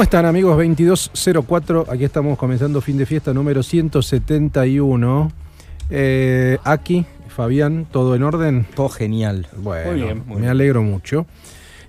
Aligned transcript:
¿Cómo 0.00 0.04
están 0.04 0.24
amigos? 0.24 0.56
2204, 0.56 1.84
aquí 1.90 2.04
estamos 2.04 2.38
comenzando 2.38 2.80
fin 2.80 2.96
de 2.96 3.04
fiesta 3.04 3.34
número 3.34 3.62
171. 3.62 5.30
Eh, 5.90 6.56
aquí, 6.64 7.04
Fabián, 7.28 7.86
¿todo 7.92 8.14
en 8.14 8.22
orden? 8.22 8.66
Todo 8.74 8.88
genial. 8.88 9.46
Bueno, 9.58 9.90
Muy 9.90 10.00
bien, 10.00 10.18
muy 10.20 10.36
me 10.36 10.40
bien. 10.40 10.50
alegro 10.52 10.82
mucho. 10.82 11.26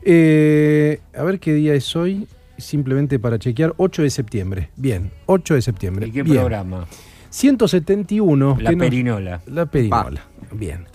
Eh, 0.03 0.99
a 1.17 1.23
ver 1.23 1.39
qué 1.39 1.53
día 1.53 1.73
es 1.73 1.95
hoy, 1.95 2.27
simplemente 2.57 3.17
para 3.17 3.39
chequear, 3.39 3.75
8 3.77 4.01
de 4.01 4.09
septiembre. 4.09 4.71
Bien, 4.75 5.09
8 5.27 5.53
de 5.53 5.61
septiembre. 5.61 6.07
¿Y 6.07 6.11
qué 6.11 6.23
Bien. 6.23 6.35
programa? 6.35 6.87
171. 7.29 8.57
La 8.59 8.73
perinola. 8.73 9.41
La 9.45 9.67
perinola. 9.67 10.21
Bien. 10.51 10.90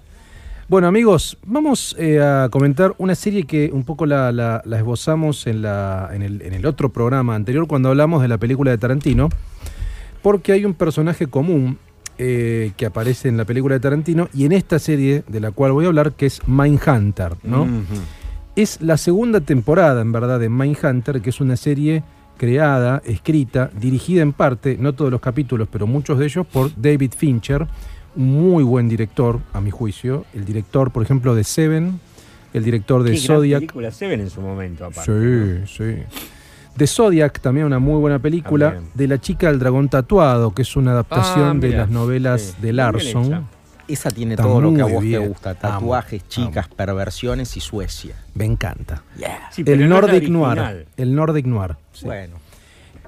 Bueno, 0.68 0.88
amigos, 0.88 1.38
vamos 1.46 1.94
eh, 1.98 2.20
a 2.20 2.48
comentar 2.50 2.94
una 2.98 3.14
serie 3.14 3.44
que 3.44 3.70
un 3.72 3.84
poco 3.84 4.04
la, 4.04 4.32
la- 4.32 4.62
la 4.64 4.78
esbozamos 4.78 5.46
en, 5.46 5.62
la, 5.62 6.10
en, 6.12 6.22
el, 6.22 6.42
en 6.42 6.54
el 6.54 6.66
otro 6.66 6.88
programa 6.88 7.36
anterior 7.36 7.68
cuando 7.68 7.88
hablamos 7.90 8.20
de 8.20 8.26
la 8.28 8.38
película 8.38 8.72
de 8.72 8.78
Tarantino, 8.78 9.28
porque 10.22 10.52
hay 10.52 10.64
un 10.64 10.74
personaje 10.74 11.28
común 11.28 11.78
eh, 12.18 12.72
que 12.76 12.86
aparece 12.86 13.28
en 13.28 13.36
la 13.36 13.44
película 13.44 13.74
de 13.74 13.80
Tarantino 13.80 14.28
y 14.34 14.44
en 14.44 14.52
esta 14.52 14.80
serie 14.80 15.22
de 15.28 15.38
la 15.40 15.52
cual 15.52 15.70
voy 15.70 15.84
a 15.84 15.88
hablar, 15.88 16.12
que 16.12 16.26
es 16.26 16.40
Mindhunter, 16.48 17.34
¿no? 17.44 17.66
Es 18.56 18.80
la 18.80 18.96
segunda 18.96 19.40
temporada, 19.42 20.00
en 20.00 20.10
verdad, 20.10 20.40
de 20.40 20.48
Mindhunter, 20.48 21.20
que 21.20 21.30
es 21.30 21.40
una 21.40 21.56
serie 21.56 22.02
creada, 22.38 23.02
escrita, 23.04 23.70
dirigida 23.78 24.22
en 24.22 24.32
parte, 24.32 24.78
no 24.80 24.94
todos 24.94 25.10
los 25.12 25.20
capítulos, 25.20 25.68
pero 25.70 25.86
muchos 25.86 26.18
de 26.18 26.24
ellos, 26.24 26.44
por 26.46 26.70
David 26.74 27.12
Fincher, 27.16 27.66
muy 28.16 28.64
buen 28.64 28.88
director, 28.88 29.40
a 29.52 29.60
mi 29.60 29.70
juicio. 29.70 30.24
El 30.34 30.44
director, 30.44 30.90
por 30.90 31.02
ejemplo, 31.02 31.34
de 31.34 31.44
Seven, 31.44 32.00
el 32.52 32.64
director 32.64 33.02
de 33.02 33.12
Qué 33.12 33.18
gran 33.18 33.36
Zodiac. 33.36 33.60
película 33.60 33.90
Seven 33.90 34.20
en 34.20 34.30
su 34.30 34.40
momento, 34.40 34.84
aparte. 34.86 35.64
Sí, 35.66 35.76
sí. 35.84 36.02
De 36.76 36.86
Zodiac, 36.86 37.40
también 37.40 37.66
una 37.66 37.78
muy 37.78 37.98
buena 38.00 38.18
película. 38.18 38.72
También. 38.72 38.90
De 38.94 39.08
La 39.08 39.18
chica 39.18 39.48
del 39.48 39.58
dragón 39.58 39.88
tatuado, 39.88 40.52
que 40.54 40.62
es 40.62 40.76
una 40.76 40.92
adaptación 40.92 41.56
Ah, 41.58 41.60
de 41.60 41.68
las 41.70 41.88
novelas 41.90 42.42
sí, 42.42 42.62
de 42.62 42.72
Larson. 42.72 43.46
Esa 43.88 44.10
tiene 44.10 44.34
Está 44.34 44.42
todo 44.42 44.60
lo 44.60 44.74
que 44.74 44.82
a 44.82 44.86
vos 44.86 45.00
bien. 45.02 45.22
te 45.22 45.28
gusta. 45.28 45.50
Amo, 45.50 45.60
Tatuajes, 45.60 46.28
chicas, 46.28 46.68
perversiones 46.68 47.56
y 47.56 47.60
Suecia. 47.60 48.16
Me 48.34 48.44
encanta. 48.44 49.02
Sí, 49.52 49.62
el 49.64 49.88
no 49.88 50.00
Nordic 50.00 50.28
Noir. 50.28 50.86
El 50.96 51.14
Nordic 51.14 51.46
Noir. 51.46 51.76
sí. 51.92 52.04
Bueno. 52.06 52.36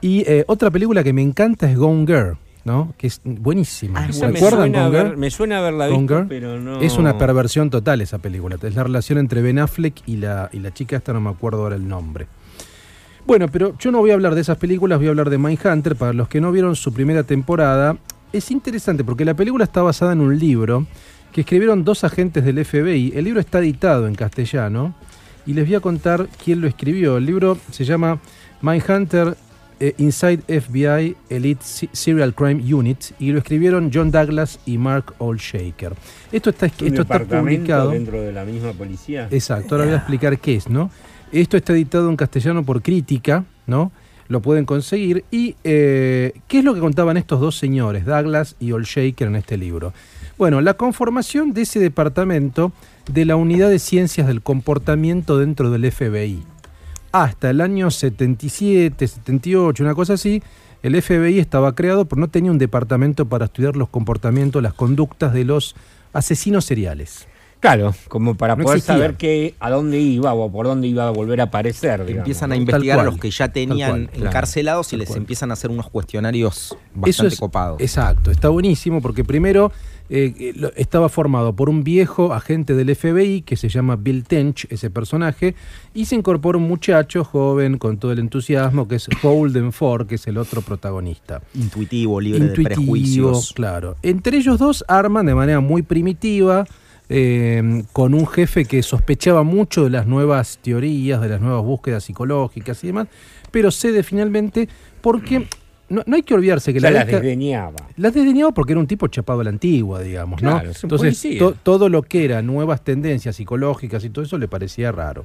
Y 0.01 0.21
eh, 0.31 0.45
otra 0.47 0.71
película 0.71 1.03
que 1.03 1.13
me 1.13 1.23
encanta 1.23 1.69
es 1.69 1.77
Gone 1.77 2.07
Girl, 2.07 2.37
¿no? 2.69 2.95
Que 2.99 3.07
es 3.07 3.21
buenísima. 3.25 4.05
Ah, 4.05 4.13
¿Se 4.13 4.29
me 4.29 4.39
acuerdan 4.39 4.73
suena, 4.73 5.17
me 5.17 5.31
suena 5.31 5.59
haberla 5.59 5.89
visto, 5.89 6.07
Girl. 6.07 6.27
pero 6.29 6.61
no... 6.61 6.81
Es 6.81 6.99
una 6.99 7.17
perversión 7.17 7.71
total 7.71 8.03
esa 8.03 8.19
película. 8.19 8.57
Es 8.63 8.75
la 8.75 8.85
relación 8.85 9.19
entre 9.19 9.41
Ben 9.41 9.59
Affleck 9.59 10.03
y 10.07 10.19
la, 10.19 10.51
y 10.53 10.59
la 10.61 10.73
chica 10.73 10.97
esta, 10.97 11.15
no 11.15 11.21
me 11.21 11.31
acuerdo 11.31 11.63
ahora 11.63 11.77
el 11.77 11.89
nombre. 11.89 12.29
Bueno, 13.27 13.49
pero 13.49 13.77
yo 13.79 13.91
no 13.91 13.99
voy 13.99 14.11
a 14.11 14.15
hablar 14.15 14.35
de 14.35 14.43
esas 14.43 14.59
películas, 14.59 14.99
voy 14.99 15.09
a 15.09 15.11
hablar 15.11 15.31
de 15.31 15.39
Mindhunter. 15.39 15.97
Para 15.97 16.13
los 16.13 16.29
que 16.29 16.41
no 16.41 16.53
vieron 16.53 16.77
su 16.77 16.93
primera 16.93 17.23
temporada, 17.23 17.97
es 18.33 18.51
interesante 18.51 19.03
porque 19.03 19.25
la 19.25 19.35
película 19.35 19.65
está 19.65 19.83
basada 19.83 20.13
en 20.13 20.21
un 20.21 20.39
libro 20.39 20.87
que 21.33 21.41
escribieron 21.41 21.85
dos 21.85 22.05
agentes 22.05 22.45
del 22.45 22.65
FBI. 22.65 23.13
El 23.17 23.25
libro 23.25 23.41
está 23.41 23.59
editado 23.61 24.07
en 24.07 24.15
castellano 24.15 24.95
y 25.47 25.55
les 25.55 25.67
voy 25.67 25.75
a 25.75 25.81
contar 25.81 26.29
quién 26.45 26.61
lo 26.61 26.69
escribió. 26.69 27.17
El 27.17 27.25
libro 27.27 27.57
se 27.71 27.85
llama 27.85 28.21
Mindhunter 28.61 29.37
eh, 29.81 29.95
Inside 29.99 30.43
FBI 30.61 31.17
Elite 31.31 31.63
Se- 31.65 31.89
Serial 31.93 32.35
Crime 32.35 32.63
Unit 32.75 32.99
y 33.19 33.33
lo 33.33 33.39
escribieron 33.39 33.91
John 33.93 34.11
Douglas 34.11 34.59
y 34.67 34.79
Mark 34.79 35.15
Olshaker. 35.19 35.93
Esto 36.33 36.51
está, 36.51 36.67
¿Un 36.81 36.87
esto 36.89 37.03
está 37.03 37.19
publicado. 37.25 37.91
dentro 37.91 38.21
de 38.21 38.33
la 38.33 38.45
misma 38.45 38.73
policía? 38.73 39.29
Exacto, 39.31 39.75
ahora 39.75 39.85
voy 39.87 39.95
a 39.95 39.99
explicar 39.99 40.39
qué 40.39 40.57
es, 40.57 40.69
¿no? 40.69 40.91
Esto 41.33 41.57
está 41.57 41.73
editado 41.73 42.09
en 42.09 42.17
castellano 42.17 42.65
por 42.65 42.83
Crítica, 42.83 43.45
¿no? 43.67 43.93
Lo 44.29 44.43
pueden 44.43 44.65
conseguir. 44.67 45.25
¿Y 45.31 45.57
eh, 45.65 46.33
qué 46.49 46.59
es 46.59 46.65
lo 46.65 46.75
que 46.75 46.81
contaban 46.81 47.17
estos 47.17 47.41
dos 47.41 47.57
señores, 47.57 48.05
Douglas 48.05 48.57
y 48.61 48.73
Olshaker, 48.73 49.29
en 49.29 49.37
este 49.37 49.57
libro? 49.57 49.93
Bueno, 50.37 50.61
la 50.61 50.75
conformación 50.75 51.53
de 51.55 51.63
ese 51.63 51.81
departamento 51.81 52.73
de 53.11 53.25
la 53.25 53.37
Unidad 53.37 53.71
de 53.71 53.79
Ciencias 53.79 54.27
del 54.27 54.43
Comportamiento 54.43 55.39
dentro 55.39 55.71
del 55.71 55.91
FBI. 55.91 56.43
Hasta 57.25 57.51
el 57.51 57.61
año 57.61 57.91
77, 57.91 59.09
78, 59.09 59.83
una 59.83 59.97
cosa 59.97 60.13
así, 60.13 60.41
el 60.85 61.03
FBI 61.03 61.41
estaba 61.41 61.75
creado, 61.75 62.05
pero 62.05 62.21
no 62.21 62.29
tenía 62.29 62.53
un 62.53 62.59
departamento 62.59 63.27
para 63.29 63.47
estudiar 63.47 63.75
los 63.75 63.89
comportamientos, 63.89 64.63
las 64.63 64.73
conductas 64.73 65.33
de 65.33 65.43
los 65.43 65.75
asesinos 66.13 66.65
seriales. 66.65 67.27
Claro, 67.61 67.93
como 68.09 68.37
para 68.37 68.55
No 68.55 68.63
poder 68.63 68.77
existía. 68.79 68.95
saber 68.97 69.17
qué, 69.17 69.55
a 69.59 69.69
dónde 69.71 69.99
iba 69.99 70.33
o 70.33 70.51
por 70.53 70.67
dónde 70.67 70.87
iba 70.87 71.09
a 71.09 71.11
volver 71.11 71.41
a 71.41 71.45
aparecer. 71.45 72.01
digamos, 72.07 72.19
Empiezan 72.19 72.53
a 72.53 72.57
investigar 72.57 73.01
a 73.01 73.03
los 73.05 73.19
que 73.19 73.31
ya 73.31 73.49
tenían 73.49 73.91
cual, 73.91 74.09
claro. 74.11 74.27
encarcelados 74.27 74.93
y 74.93 74.97
les 74.97 75.09
cual. 75.09 75.19
empiezan 75.19 75.51
a 75.51 75.55
hacer 75.55 75.71
unos 75.71 75.91
cuestionarios 75.91 76.57
Eso 76.69 76.77
bastante 76.95 77.35
es, 77.35 77.41
copados. 77.41 77.81
Exacto, 77.81 78.31
está 78.31 78.49
buenísimo 78.49 79.03
porque 79.03 79.25
primero 79.25 79.73
eh, 80.09 80.33
eh, 80.39 80.71
estaba 80.77 81.09
formado 81.09 81.53
por 81.55 81.69
un 81.69 81.83
viejo 81.83 82.33
agente 82.33 82.75
del 82.75 82.95
FBI 82.95 83.43
que 83.43 83.57
se 83.57 83.69
llama 83.69 83.97
Bill 83.97 84.23
Tench, 84.25 84.67
ese 84.71 84.89
personaje, 84.89 85.55
y 85.95 86.05
se 86.05 86.15
incorpora 86.15 86.59
un 86.59 86.69
muchacho 86.69 87.25
joven 87.25 87.77
con 87.79 87.99
todo 87.99 88.13
el 88.13 88.21
entusiasmo 88.21 88.87
que 88.87 88.95
es 88.95 89.09
Holden 89.23 89.73
Ford, 89.73 90.07
que 90.07 90.15
es 90.15 90.27
el 90.29 90.39
otro 90.39 90.63
protagonista. 90.63 91.43
Intuitivo, 91.55 92.21
libre 92.21 92.41
de 92.49 92.63
prejuicios. 92.63 93.53
claro. 93.53 93.97
Entre 94.03 94.37
ellos 94.39 94.59
dos 94.61 94.85
arman 94.89 95.27
de 95.27 95.35
manera 95.35 95.59
muy 95.61 95.83
primitiva, 95.83 96.65
eh, 97.09 97.83
con 97.93 98.15
un 98.15 98.27
jefe 98.27 98.65
que 98.65 98.83
sospechaba 98.83 99.43
mucho 99.43 99.85
de 99.85 99.91
las 99.91 100.07
nuevas 100.07 100.59
teorías, 100.63 101.21
de 101.21 101.29
las 101.29 101.41
nuevas 101.41 101.65
búsquedas 101.65 102.05
psicológicas 102.05 102.83
y 102.85 102.89
demás, 102.89 103.09
pero 103.51 103.71
cede 103.71 104.03
finalmente 104.03 104.69
porque 105.01 105.47
no, 105.89 106.03
no 106.07 106.17
hay 106.17 106.23
que 106.23 106.35
olvidarse 106.35 106.75
que 106.75 106.81
Ya 106.81 106.91
la 106.91 106.99
las 107.05 107.07
desdeñaba. 107.09 107.77
las 107.97 108.13
desdeñaba 108.13 108.53
porque 108.53 108.73
era 108.73 108.81
un 108.81 108.87
tipo 108.87 109.07
chapado 109.09 109.41
a 109.41 109.45
la 109.45 109.51
antigua, 109.51 110.03
digamos, 110.03 110.43
¿no? 110.43 110.51
Claro, 110.53 110.71
es 110.71 110.85
un 110.85 110.91
Entonces, 110.93 111.39
to- 111.39 111.55
todo 111.63 111.89
lo 111.89 112.03
que 112.03 112.25
era 112.27 112.43
nuevas 112.43 112.85
tendencias 112.85 113.37
psicológicas 113.37 114.05
y 114.05 114.11
todo 114.11 114.25
eso 114.25 114.37
le 114.37 114.49
parecía 114.49 114.93
raro. 114.93 115.25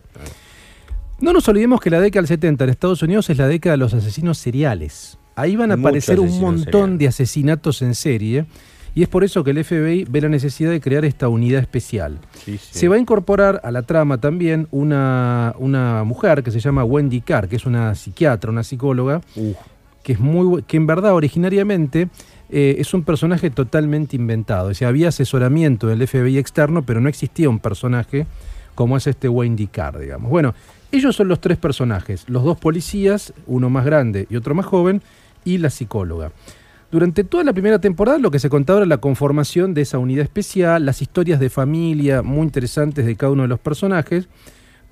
No 1.19 1.31
nos 1.33 1.47
olvidemos 1.47 1.79
que 1.79 1.89
la 1.89 1.99
década 1.99 2.21
del 2.21 2.27
70 2.27 2.63
en 2.63 2.69
Estados 2.69 3.01
Unidos 3.01 3.29
es 3.29 3.37
la 3.37 3.47
década 3.47 3.73
de 3.73 3.77
los 3.77 3.93
asesinos 3.93 4.37
seriales. 4.37 5.17
Ahí 5.35 5.55
van 5.55 5.71
a 5.71 5.75
aparecer 5.75 6.19
un 6.19 6.39
montón 6.39 6.97
de 6.97 7.07
asesinatos 7.07 7.81
en 7.81 7.95
serie 7.95 8.45
y 8.95 9.03
es 9.03 9.09
por 9.09 9.23
eso 9.23 9.43
que 9.43 9.51
el 9.51 9.63
FBI 9.63 10.05
ve 10.09 10.21
la 10.21 10.29
necesidad 10.29 10.69
de 10.69 10.79
crear 10.79 11.05
esta 11.05 11.27
unidad 11.27 11.61
especial. 11.61 12.19
Sí, 12.43 12.57
sí. 12.57 12.79
Se 12.79 12.87
va 12.87 12.95
a 12.95 12.99
incorporar 12.99 13.59
a 13.63 13.71
la 13.71 13.81
trama 13.81 14.19
también 14.19 14.67
una, 14.71 15.55
una 15.57 16.03
mujer 16.03 16.43
que 16.43 16.51
se 16.51 16.59
llama 16.59 16.83
Wendy 16.83 17.21
Carr, 17.21 17.47
que 17.47 17.55
es 17.55 17.65
una 17.65 17.95
psiquiatra, 17.95 18.51
una 18.51 18.63
psicóloga, 18.63 19.21
Uf, 19.35 19.57
que 20.03 20.13
es 20.13 20.19
muy 20.19 20.63
que 20.63 20.77
en 20.77 20.85
verdad 20.85 21.13
originariamente 21.13 22.09
eh, 22.49 22.75
es 22.77 22.93
un 22.93 23.03
personaje 23.03 23.49
totalmente 23.49 24.15
inventado. 24.15 24.69
O 24.69 24.73
sea, 24.73 24.89
había 24.89 25.07
asesoramiento 25.09 25.87
del 25.87 26.05
FBI 26.07 26.37
externo, 26.37 26.83
pero 26.83 27.01
no 27.01 27.09
existía 27.09 27.49
un 27.49 27.59
personaje 27.59 28.27
como 28.75 28.97
es 28.97 29.07
este 29.07 29.29
Wendy 29.29 29.67
Carr, 29.67 29.99
digamos. 29.99 30.29
Bueno, 30.29 30.53
ellos 30.91 31.15
son 31.15 31.27
los 31.27 31.41
tres 31.41 31.57
personajes, 31.57 32.25
los 32.27 32.43
dos 32.43 32.59
policías, 32.59 33.33
uno 33.47 33.69
más 33.69 33.85
grande 33.85 34.27
y 34.29 34.35
otro 34.35 34.53
más 34.53 34.65
joven, 34.65 35.01
y 35.45 35.57
la 35.57 35.69
psicóloga. 35.71 36.31
Durante 36.93 37.23
toda 37.23 37.43
la 37.43 37.53
primera 37.53 37.79
temporada 37.79 38.19
lo 38.19 38.29
que 38.29 38.37
se 38.37 38.51
contaba 38.51 38.77
era 38.77 38.85
la 38.85 38.99
conformación 38.99 39.73
de 39.73 39.81
esa 39.81 39.97
unidad 39.97 40.21
especial, 40.21 40.85
las 40.85 41.01
historias 41.01 41.39
de 41.39 41.49
familia 41.49 42.21
muy 42.21 42.43
interesantes 42.43 43.07
de 43.07 43.15
cada 43.15 43.31
uno 43.31 43.41
de 43.41 43.47
los 43.47 43.59
personajes. 43.59 44.27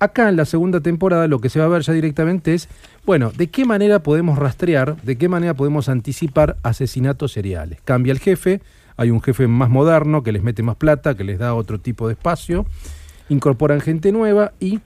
Acá 0.00 0.28
en 0.28 0.34
la 0.34 0.44
segunda 0.44 0.80
temporada 0.80 1.28
lo 1.28 1.38
que 1.38 1.48
se 1.48 1.60
va 1.60 1.66
a 1.66 1.68
ver 1.68 1.82
ya 1.82 1.92
directamente 1.92 2.54
es, 2.54 2.68
bueno, 3.06 3.30
de 3.30 3.46
qué 3.50 3.64
manera 3.64 4.02
podemos 4.02 4.36
rastrear, 4.36 5.00
de 5.02 5.16
qué 5.16 5.28
manera 5.28 5.54
podemos 5.54 5.88
anticipar 5.88 6.56
asesinatos 6.64 7.30
seriales. 7.30 7.78
Cambia 7.84 8.10
el 8.10 8.18
jefe, 8.18 8.60
hay 8.96 9.12
un 9.12 9.22
jefe 9.22 9.46
más 9.46 9.70
moderno 9.70 10.24
que 10.24 10.32
les 10.32 10.42
mete 10.42 10.64
más 10.64 10.74
plata, 10.74 11.14
que 11.14 11.22
les 11.22 11.38
da 11.38 11.54
otro 11.54 11.78
tipo 11.78 12.08
de 12.08 12.14
espacio, 12.14 12.66
incorporan 13.28 13.80
gente 13.80 14.10
nueva 14.10 14.54
y 14.58 14.80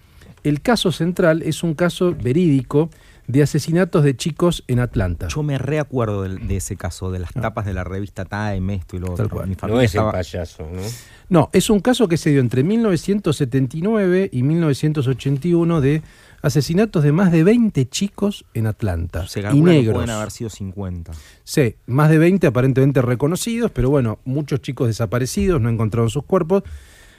el 0.45 0.61
caso 0.61 0.93
central 0.93 1.41
es 1.45 1.63
un 1.63 1.73
caso 1.73 2.15
verídico 2.15 2.91
de 3.27 3.43
asesinatos 3.43 4.05
de 4.05 4.17
chicos 4.17 4.65
en 4.69 4.79
Atlanta. 4.79 5.29
Yo 5.29 5.43
me 5.43 5.59
reacuerdo 5.59 6.23
de, 6.23 6.57
ese 6.57 6.77
caso, 6.77 7.11
de 7.11 7.19
las 7.19 7.33
tapas 7.33 7.67
de 7.67 7.75
la 7.75 7.85
revista 7.85 8.25
Time, 8.25 8.75
esto 8.75 8.97
y 8.97 9.01
lo 9.01 9.13
Ah. 9.13 9.17
Tal 9.17 9.27
otro. 9.27 9.37
cual. 9.39 9.49
Mi 9.49 9.57
no 9.69 9.81
es 9.81 9.95
el 9.95 10.03
payaso, 10.03 10.69
¿no? 10.73 10.83
No, 11.29 11.51
es 11.53 11.71
un 11.71 11.81
caso 11.81 12.09
que 12.09 12.17
se 12.17 12.31
dio 12.31 12.41
entre 12.41 12.63
1979 12.63 14.31
y 14.33 14.43
1981 14.43 15.81
de 15.81 16.03
asesinatos 16.43 17.03
de 17.03 17.13
más 17.13 17.33
de 17.33 17.43
20 17.43 17.89
chicos 17.89 18.45
en 18.55 18.67
Atlanta. 18.67 19.27
Se 19.27 19.41
y 19.41 19.61
negros. 19.61 19.95
pueden 19.95 20.11
haber 20.11 20.31
sido 20.31 20.51
50. 20.51 21.13
Sí, 21.45 21.77
más 21.87 22.11
de 22.11 22.19
20 22.19 22.47
aparentemente 22.47 23.03
reconocidos, 23.03 23.71
pero 23.73 23.91
bueno, 23.91 24.21
muchos 24.25 24.61
chicos 24.61 24.87
desaparecidos, 24.87 25.61
no 25.61 25.69
encontraron 25.69 26.11
sus 26.11 26.25
cuerpos. 26.25 26.63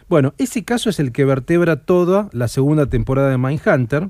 Bueno, 0.08 0.34
ese 0.38 0.64
caso 0.64 0.90
es 0.90 1.00
el 1.00 1.12
que 1.12 1.26
vertebra 1.26 1.84
toda 1.84 2.30
la 2.32 2.48
segunda 2.48 2.86
temporada 2.86 3.30
de 3.30 3.38
Mindhunter. 3.38 4.10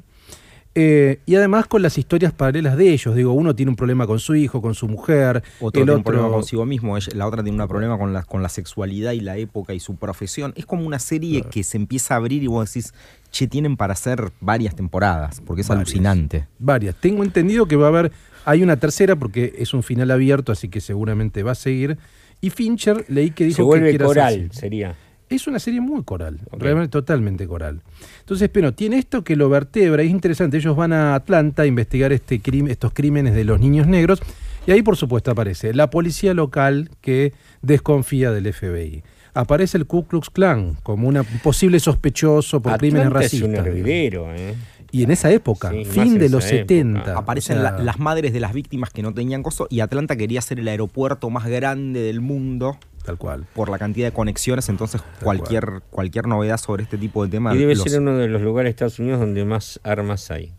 Eh, 0.79 1.21
y 1.25 1.33
además 1.33 1.65
con 1.65 1.81
las 1.81 1.97
historias 1.97 2.31
paralelas 2.33 2.77
de 2.77 2.94
ellos. 2.94 3.15
Digo, 3.15 3.33
uno 3.33 3.56
tiene 3.56 3.71
un 3.71 3.75
problema 3.75 4.06
con 4.06 4.19
su 4.19 4.35
hijo, 4.35 4.62
con 4.62 4.75
su 4.75 4.88
mujer. 4.88 5.41
Otro 5.59 5.81
el 5.81 5.88
tiene 5.88 5.95
un 5.95 6.03
problema 6.03 6.29
consigo 6.29 6.68
mismo, 6.68 6.95
la 7.15 7.25
otra 7.25 7.41
tiene 7.41 7.59
un 7.59 7.68
problema 7.68 7.97
con 7.97 8.13
la, 8.13 8.21
con 8.21 8.44
la 8.44 8.50
sexualidad 8.50 9.13
y 9.13 9.21
la 9.21 9.38
época 9.38 9.74
y 9.74 9.79
su 9.79 9.95
profesión. 9.95 10.53
Es 10.56 10.68
como 10.68 10.85
una 10.85 11.00
serie 11.00 11.41
que 11.41 11.63
se 11.63 11.77
empieza 11.77 12.13
a 12.13 12.18
abrir 12.18 12.44
y 12.44 12.47
vos 12.47 12.71
decís, 12.71 12.94
che, 13.31 13.47
tienen 13.47 13.75
para 13.75 13.94
hacer 13.94 14.31
varias 14.39 14.75
temporadas, 14.75 15.41
porque 15.41 15.63
es 15.63 15.68
Varias. 15.68 15.88
alucinante. 15.88 16.47
Varias. 16.59 16.94
Tengo 16.94 17.23
entendido 17.23 17.65
que 17.65 17.75
va 17.75 17.85
a 17.85 17.89
haber, 17.89 18.12
hay 18.45 18.62
una 18.62 18.77
tercera 18.77 19.15
porque 19.15 19.56
es 19.57 19.73
un 19.73 19.81
final 19.81 20.12
abierto, 20.12 20.51
así 20.51 20.69
que 20.69 20.80
seguramente 20.80 21.41
va 21.41 21.53
a 21.53 21.56
seguir. 21.56 21.97
Y 22.39 22.51
Fincher 22.51 23.03
leí 23.07 23.31
que 23.31 23.45
dijo 23.45 23.56
Se 23.56 23.62
que 23.63 23.65
vuelve 23.65 23.89
quiere 23.89 24.06
hacer 24.06 24.15
coral, 24.15 24.50
sería. 24.51 24.95
Es 25.29 25.45
una 25.47 25.59
serie 25.59 25.81
muy 25.81 26.03
coral, 26.03 26.39
realmente 26.53 26.89
totalmente 26.89 27.45
coral. 27.47 27.81
Entonces, 28.21 28.50
pero 28.50 28.74
tiene 28.74 28.97
esto 28.97 29.24
que 29.24 29.35
lo 29.35 29.50
vertebra, 29.50 30.01
y 30.03 30.07
es 30.07 30.12
interesante. 30.12 30.57
Ellos 30.57 30.75
van 30.75 30.94
a 30.94 31.15
Atlanta 31.15 31.63
a 31.63 31.65
investigar 31.65 32.13
este 32.13 32.39
crim- 32.39 32.68
estos 32.69 32.94
crímenes 32.94 33.35
de 33.35 33.44
los 33.44 33.59
niños 33.59 33.88
negros, 33.88 34.21
y 34.65 34.71
ahí, 34.71 34.81
por 34.81 34.95
supuesto, 34.95 35.31
aparece 35.31 35.74
la 35.74 35.89
policía 35.89 36.33
local 36.33 36.89
que 37.01 37.33
desconfía 37.62 38.31
del 38.31 38.47
FBI. 38.53 39.03
Aparece 39.33 39.77
el 39.77 39.85
Ku 39.85 40.07
Klux 40.07 40.29
Klan 40.29 40.77
como 40.83 41.07
una- 41.07 41.21
un 41.21 41.39
posible 41.44 41.80
sospechoso 41.80 42.62
por 42.62 42.77
crímenes 42.77 43.07
es 43.07 43.13
racistas. 43.13 43.41
un 43.44 43.50
digamos. 43.51 43.68
hervidero, 43.68 44.33
¿eh? 44.33 44.56
Y 44.91 45.03
en 45.03 45.12
esa 45.12 45.30
época, 45.31 45.69
Sí, 45.71 45.83
fin 45.83 46.18
de 46.18 46.30
los 46.30 46.45
esa 46.45 46.56
época. 46.56 46.68
70. 46.69 47.18
Aparecen 47.18 47.57
o 47.57 47.62
sea, 47.62 47.71
la- 47.73 47.80
las 47.83 48.00
madres 48.00 48.31
de 48.31 48.39
las 48.39 48.53
víctimas 48.53 48.89
que 48.91 49.01
no 49.03 49.13
tenían 49.13 49.44
costo 49.44 49.68
y 49.69 49.81
Atlanta 49.81 50.15
quería 50.15 50.39
ser 50.41 50.59
el 50.59 50.68
aeropuerto 50.69 51.30
más 51.30 51.45
grande 51.47 52.00
del 52.01 52.21
mundo 52.21 52.77
Tal 53.07 53.18
cual. 53.18 53.45
por 53.56 53.69
la 53.69 53.80
cantidad 53.80 54.06
de 54.07 54.12
conexiones, 54.12 54.69
entonces 54.69 55.01
cualquier, 55.24 55.81
cualquier 55.89 56.27
novedad 56.27 56.57
sobre 56.57 56.83
este 56.83 56.98
tipo 57.00 57.24
de 57.24 57.31
temas... 57.31 57.56
Y 57.56 57.57
debe 57.57 57.74
los- 57.75 57.83
ser 57.89 58.01
uno 58.01 58.18
de 58.18 58.27
los 58.27 58.42
lugares 58.42 58.68
de 58.68 58.69
Estados 58.71 59.00
Unidos 59.00 59.19
donde 59.21 59.44
más 59.45 59.80
armas 59.83 60.30
hay. 60.30 60.51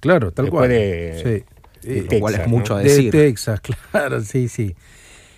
Claro, 0.00 0.30
tal 0.32 0.46
Después 0.46 0.60
cual. 0.60 0.70
de- 0.70 1.44
Sí. 1.82 1.88
Eh, 1.90 2.06
lo 2.10 2.20
cual 2.20 2.32
Texas, 2.34 2.46
es 2.46 2.48
mucho 2.48 2.72
¿no? 2.74 2.78
a 2.78 2.82
de 2.82 2.88
decir. 2.88 3.10
Texas, 3.10 3.60
claro, 3.90 4.20
sí, 4.22 4.48
sí. 4.48 4.74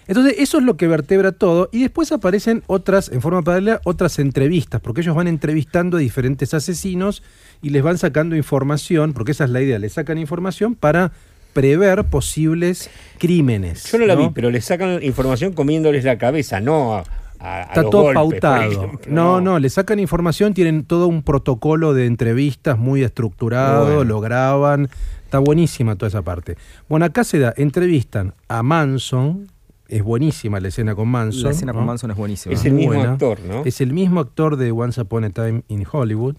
Entonces, 0.07 0.35
eso 0.39 0.59
es 0.59 0.65
lo 0.65 0.77
que 0.77 0.87
vertebra 0.87 1.33
todo. 1.33 1.71
Y 1.73 1.81
después 1.81 2.13
aparecen 2.13 2.63
otras, 2.67 3.09
en 3.11 3.23
forma 3.23 3.41
paralela, 3.41 3.81
otras 3.85 4.19
entrevistas, 4.19 4.83
porque 4.83 5.01
ellos 5.01 5.17
van 5.17 5.29
entrevistando 5.29 5.97
a 5.97 6.01
diferentes 6.01 6.53
asesinos 6.53 7.23
y 7.63 7.71
les 7.71 7.83
van 7.83 7.97
sacando 7.97 8.37
información, 8.37 9.15
porque 9.15 9.33
esa 9.33 9.45
es 9.45 9.51
la 9.51 9.63
idea, 9.63 9.79
les 9.79 9.95
sacan 9.95 10.19
información 10.19 10.75
para 10.75 11.13
prever 11.55 12.05
posibles 12.05 12.91
crímenes. 13.19 13.91
Yo 13.91 13.97
no 13.99 14.05
la 14.05 14.15
vi, 14.15 14.29
pero 14.35 14.51
le 14.51 14.61
sacan 14.61 15.03
información 15.03 15.55
comiéndoles 15.55 16.05
la 16.05 16.19
cabeza, 16.19 16.61
no 16.61 16.95
a, 16.97 17.05
a- 17.39 17.57
a 17.57 17.63
Está 17.63 17.83
los 17.83 17.91
todo 17.91 18.03
golpes, 18.03 18.23
por 18.23 18.31
pautado. 18.41 18.71
ejemplo, 18.73 19.13
No, 19.13 19.41
no, 19.41 19.59
le 19.59 19.71
sacan 19.71 19.99
información, 19.99 20.53
tienen 20.53 20.85
todo 20.85 21.07
un 21.07 21.23
protocolo 21.23 21.95
de 21.95 22.05
entrevistas 22.07 22.77
muy 22.79 23.03
estructurado, 23.03 23.87
Bueno. 23.87 24.05
lo 24.05 24.21
graban. 24.21 24.89
Está 25.25 25.39
buenísima 25.39 25.97
toda 25.97 26.09
esa 26.09 26.23
parte. 26.23 26.57
Bueno, 26.89 27.07
acá 27.07 27.25
se 27.25 27.39
da, 27.39 27.53
entrevistan 27.57 28.35
a 28.49 28.63
Manson, 28.63 29.51
es 29.89 30.03
buenísima 30.03 30.61
la 30.61 30.69
escena 30.69 30.95
con 30.95 31.09
Manson. 31.09 31.43
La 31.45 31.51
escena 31.51 31.73
con. 31.73 31.85
Manson 31.85 32.11
es 32.11 32.17
buenísima. 32.17 32.55
Es 32.55 32.65
el 32.65 32.73
mismo 32.73 32.95
buena. 32.95 33.13
actor, 33.13 33.39
¿no? 33.41 33.65
Es 33.65 33.81
el 33.81 33.93
mismo 33.93 34.21
actor 34.21 34.57
de 34.57 34.71
Once 34.71 35.01
Upon 35.01 35.25
a 35.25 35.31
Time 35.31 35.63
in 35.69 35.85
Hollywood. 35.91 36.37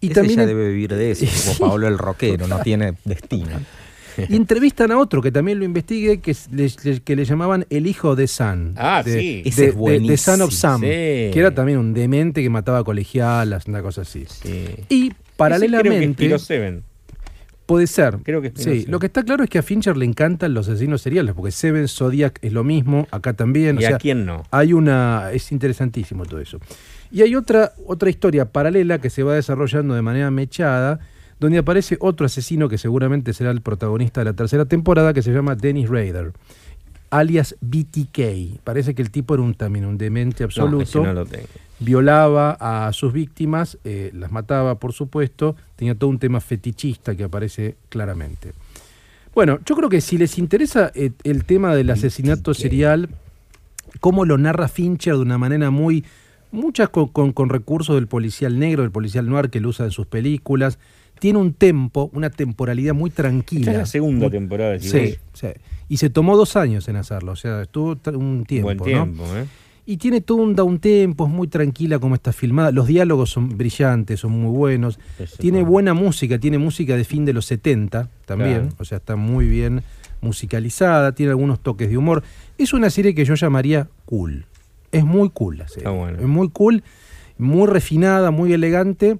Y 0.00 0.06
Ese 0.06 0.14
también 0.14 0.38
ya 0.38 0.46
debe 0.46 0.68
vivir 0.68 0.94
de 0.94 1.10
eso, 1.10 1.26
como 1.58 1.70
Pablo 1.72 1.88
el 1.88 1.98
rockero, 1.98 2.46
no 2.46 2.60
tiene 2.60 2.94
destino. 3.04 3.50
Y 4.28 4.36
entrevistan 4.36 4.90
a 4.92 4.98
otro 4.98 5.20
que 5.22 5.30
también 5.32 5.58
lo 5.58 5.64
investigue, 5.64 6.20
que, 6.20 6.36
le, 6.52 7.00
que 7.00 7.16
le 7.16 7.24
llamaban 7.24 7.66
el 7.70 7.86
hijo 7.86 8.16
de 8.16 8.26
Sam. 8.26 8.74
Ah, 8.76 9.02
de, 9.04 9.20
sí. 9.20 9.42
Ese 9.44 9.62
de- 9.62 9.68
es 9.96 10.02
de- 10.02 10.08
de 10.08 10.16
Son 10.16 10.40
of. 10.42 10.52
Sam. 10.52 10.80
Sí. 10.80 10.86
Que 10.86 11.34
era 11.36 11.54
también 11.54 11.78
un 11.78 11.92
demente 11.94 12.42
que 12.42 12.50
mataba 12.50 12.82
colegialas, 12.84 13.66
una 13.66 13.82
cosa 13.82 14.02
así. 14.02 14.24
Sí. 14.28 14.66
Y 14.88 15.12
paralelamente. 15.36 16.26
Creo 16.26 16.38
que 16.38 16.44
Seven. 16.44 16.82
Puede 17.66 17.86
ser. 17.86 18.18
Creo 18.24 18.42
que 18.42 18.48
es 18.48 18.54
Sí, 18.56 18.84
lo 18.88 18.98
que 18.98 19.06
está 19.06 19.22
claro 19.22 19.44
es 19.44 19.48
que 19.50 19.58
a 19.58 19.62
Fincher 19.62 19.96
le 19.96 20.04
encantan 20.04 20.54
los 20.54 20.68
asesinos 20.68 21.02
seriales, 21.02 21.34
porque 21.36 21.52
Seven 21.52 21.86
Zodiac 21.86 22.38
es 22.42 22.52
lo 22.52 22.64
mismo, 22.64 23.06
acá 23.12 23.32
también. 23.34 23.76
o 23.78 23.80
¿Y 23.80 23.84
sea, 23.84 23.94
a 23.94 23.98
quién 23.98 24.26
no? 24.26 24.42
Hay 24.50 24.72
una. 24.72 25.30
Es 25.32 25.52
interesantísimo 25.52 26.24
todo 26.26 26.40
eso. 26.40 26.58
Y 27.12 27.22
hay 27.22 27.36
otra, 27.36 27.72
otra 27.86 28.10
historia 28.10 28.46
paralela 28.46 28.98
que 28.98 29.08
se 29.08 29.22
va 29.22 29.34
desarrollando 29.36 29.94
de 29.94 30.02
manera 30.02 30.32
mechada, 30.32 30.98
donde 31.40 31.58
aparece 31.58 31.96
otro 32.00 32.26
asesino 32.26 32.68
que 32.68 32.78
seguramente 32.78 33.32
será 33.32 33.50
el 33.50 33.60
protagonista 33.62 34.20
de 34.20 34.26
la 34.26 34.34
tercera 34.34 34.66
temporada, 34.66 35.12
que 35.14 35.22
se 35.22 35.32
llama 35.32 35.56
Dennis 35.56 35.88
Rader, 35.88 36.32
alias 37.10 37.56
BTK. 37.60 38.60
Parece 38.62 38.94
que 38.94 39.02
el 39.02 39.10
tipo 39.10 39.34
era 39.34 39.42
un, 39.42 39.54
también 39.54 39.84
un 39.86 39.98
demente 39.98 40.44
absoluto 40.44 41.02
no 41.02 41.12
lo 41.12 41.26
tengo. 41.26 41.46
violaba 41.80 42.56
a 42.60 42.92
sus 42.92 43.12
víctimas, 43.12 43.78
eh, 43.84 44.10
las 44.14 44.30
mataba, 44.30 44.76
por 44.76 44.92
supuesto, 44.92 45.56
tenía 45.76 45.94
todo 45.94 46.10
un 46.10 46.18
tema 46.18 46.40
fetichista 46.40 47.16
que 47.16 47.24
aparece 47.24 47.76
claramente. 47.88 48.52
Bueno, 49.34 49.58
yo 49.64 49.74
creo 49.76 49.88
que 49.88 50.00
si 50.00 50.18
les 50.18 50.38
interesa 50.38 50.90
eh, 50.94 51.12
el 51.24 51.44
tema 51.44 51.74
del 51.74 51.90
asesinato 51.90 52.52
serial, 52.52 53.08
cómo 54.00 54.24
lo 54.24 54.36
narra 54.38 54.68
Fincher 54.68 55.14
de 55.14 55.20
una 55.20 55.38
manera 55.38 55.70
muy, 55.70 56.04
muchas 56.52 56.88
con, 56.90 57.08
con- 57.08 57.32
con 57.32 57.48
recursos 57.48 57.94
del 57.94 58.08
policial 58.08 58.58
negro, 58.58 58.82
del 58.82 58.90
policial 58.90 59.28
noir 59.28 59.48
que 59.50 59.60
lo 59.60 59.68
usa 59.70 59.86
en 59.86 59.92
sus 59.92 60.06
películas, 60.06 60.78
tiene 61.20 61.38
un 61.38 61.52
tempo, 61.52 62.10
una 62.12 62.30
temporalidad 62.30 62.94
muy 62.94 63.10
tranquila. 63.10 63.60
Esta 63.60 63.72
es 63.72 63.78
la 63.78 63.86
segunda 63.86 64.24
Muy- 64.26 64.30
temporada. 64.32 64.78
si 64.80 64.88
Sí, 64.88 65.14
sí. 65.34 65.46
Y 65.88 65.96
se 65.98 66.10
tomó 66.10 66.36
dos 66.36 66.56
años 66.56 66.88
en 66.88 66.96
hacerlo, 66.96 67.32
o 67.32 67.36
sea, 67.36 67.62
estuvo 67.62 67.96
un 68.14 68.44
tiempo. 68.46 68.66
Buen 68.66 68.78
¿no? 68.78 68.84
tiempo, 68.84 69.24
¿eh? 69.36 69.46
Y 69.86 69.96
tiene 69.96 70.20
todo 70.20 70.38
un 70.38 70.54
downtempo, 70.54 71.26
es 71.26 71.32
muy 71.32 71.48
tranquila 71.48 71.98
como 71.98 72.14
está 72.14 72.32
filmada. 72.32 72.70
Los 72.70 72.86
diálogos 72.86 73.30
son 73.30 73.56
brillantes, 73.58 74.20
son 74.20 74.30
muy 74.32 74.52
buenos. 74.52 75.00
Eso 75.18 75.36
Tiene 75.38 75.62
buena 75.64 75.94
música, 75.94 76.38
tiene 76.38 76.58
música 76.58 76.96
de 76.96 77.02
fin 77.04 77.24
de 77.24 77.32
los 77.32 77.46
70 77.46 78.08
también. 78.24 78.60
Claro. 78.60 78.74
O 78.78 78.84
sea, 78.84 78.98
está 78.98 79.16
muy 79.16 79.48
bien 79.48 79.82
musicalizada, 80.20 81.12
tiene 81.12 81.30
algunos 81.30 81.58
toques 81.60 81.90
de 81.90 81.96
humor. 81.96 82.22
Es 82.56 82.72
una 82.72 82.88
serie 82.90 83.14
que 83.14 83.24
yo 83.24 83.34
llamaría 83.34 83.88
cool. 84.04 84.44
Es 84.92 85.04
muy 85.04 85.28
cool 85.30 85.58
la 85.58 85.66
serie. 85.66 85.80
Está 85.84 85.90
bueno. 85.90 86.18
Es 86.20 86.26
muy 86.26 86.48
cool, 86.50 86.84
muy 87.38 87.66
refinada, 87.66 88.30
muy 88.30 88.52
elegante. 88.52 89.18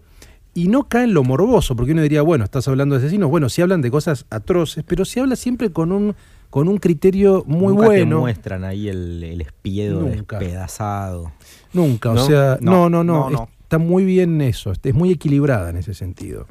Y 0.54 0.68
no 0.68 0.88
cae 0.88 1.04
en 1.04 1.14
lo 1.14 1.22
morboso, 1.22 1.76
porque 1.76 1.92
uno 1.92 2.02
diría, 2.02 2.22
bueno, 2.22 2.44
estás 2.44 2.66
hablando 2.68 2.96
de 2.96 3.02
asesinos. 3.04 3.30
Bueno, 3.30 3.48
se 3.48 3.62
hablan 3.62 3.82
de 3.82 3.90
cosas 3.90 4.26
atroces, 4.30 4.82
pero 4.86 5.04
se 5.04 5.20
habla 5.20 5.36
siempre 5.36 5.70
con 5.70 5.92
un, 5.92 6.16
con 6.50 6.66
un 6.68 6.78
criterio 6.78 7.44
muy 7.46 7.68
Nunca 7.74 7.86
bueno. 7.86 8.16
te 8.16 8.20
muestran 8.20 8.64
ahí 8.64 8.88
el, 8.88 9.22
el 9.22 9.40
espiedo 9.40 10.00
Nunca. 10.02 10.38
despedazado. 10.38 11.32
Nunca, 11.72 12.10
o 12.10 12.18
sea, 12.18 12.58
no, 12.60 12.88
no, 12.90 13.04
No, 13.04 13.04
no, 13.04 13.30
no, 13.30 13.30
no. 13.30 13.48
está 13.62 13.78
muy 13.78 14.04
bien 14.04 14.40
eso, 14.40 14.72
es 14.82 14.94
muy 14.94 15.12
equilibrada 15.12 15.70
en 15.70 15.76
ese 15.76 15.94
sentido. 15.94 16.46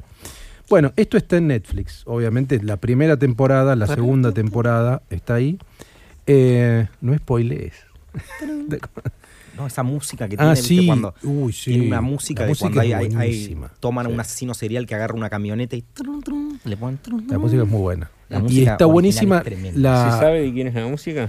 Bueno, 0.70 0.92
esto 0.96 1.16
está 1.18 1.36
en 1.36 1.48
Netflix, 1.48 2.02
obviamente 2.06 2.62
la 2.62 2.78
primera 2.78 3.18
temporada, 3.18 3.76
la 3.76 3.86
segunda 3.86 4.32
temporada 4.32 5.02
está 5.10 5.34
ahí. 5.34 5.58
Eh, 6.26 6.86
no 7.02 7.14
spoilees. 7.18 7.74
No, 9.60 9.66
esa 9.66 9.82
música 9.82 10.26
que 10.26 10.36
Ah, 10.38 10.54
tiene, 10.54 10.86
cuando 10.86 11.14
Uy, 11.22 11.52
sí. 11.52 11.70
tiene 11.72 11.86
una 11.88 12.00
música 12.00 12.40
La 12.40 12.46
de 12.46 12.50
música 12.52 12.70
cuando 12.70 12.80
hay, 12.80 12.92
hay- 12.94 13.56
toman 13.78 14.06
a 14.06 14.08
Sí. 14.08 14.14
un 14.14 14.20
asesino 14.20 14.54
serial 14.54 14.86
que 14.86 14.94
agarra 14.94 15.14
una 15.14 15.28
camioneta 15.28 15.76
y 15.76 15.82
trun, 15.82 16.22
trun, 16.22 16.58
le 16.64 16.76
ponen 16.78 16.96
trun, 16.96 17.26
La 17.28 17.38
música 17.38 17.62
es 17.62 17.68
muy 17.68 17.80
buena. 17.80 18.10
La 18.30 18.42
y 18.48 18.62
está 18.62 18.86
buenísima 18.86 19.38
es 19.38 19.44
tremenda. 19.44 19.78
la... 19.78 20.12
¿Se 20.12 20.18
sabe 20.18 20.40
de 20.40 20.52
quién 20.54 20.68
es 20.68 20.74
la 20.74 20.86
música? 20.86 21.28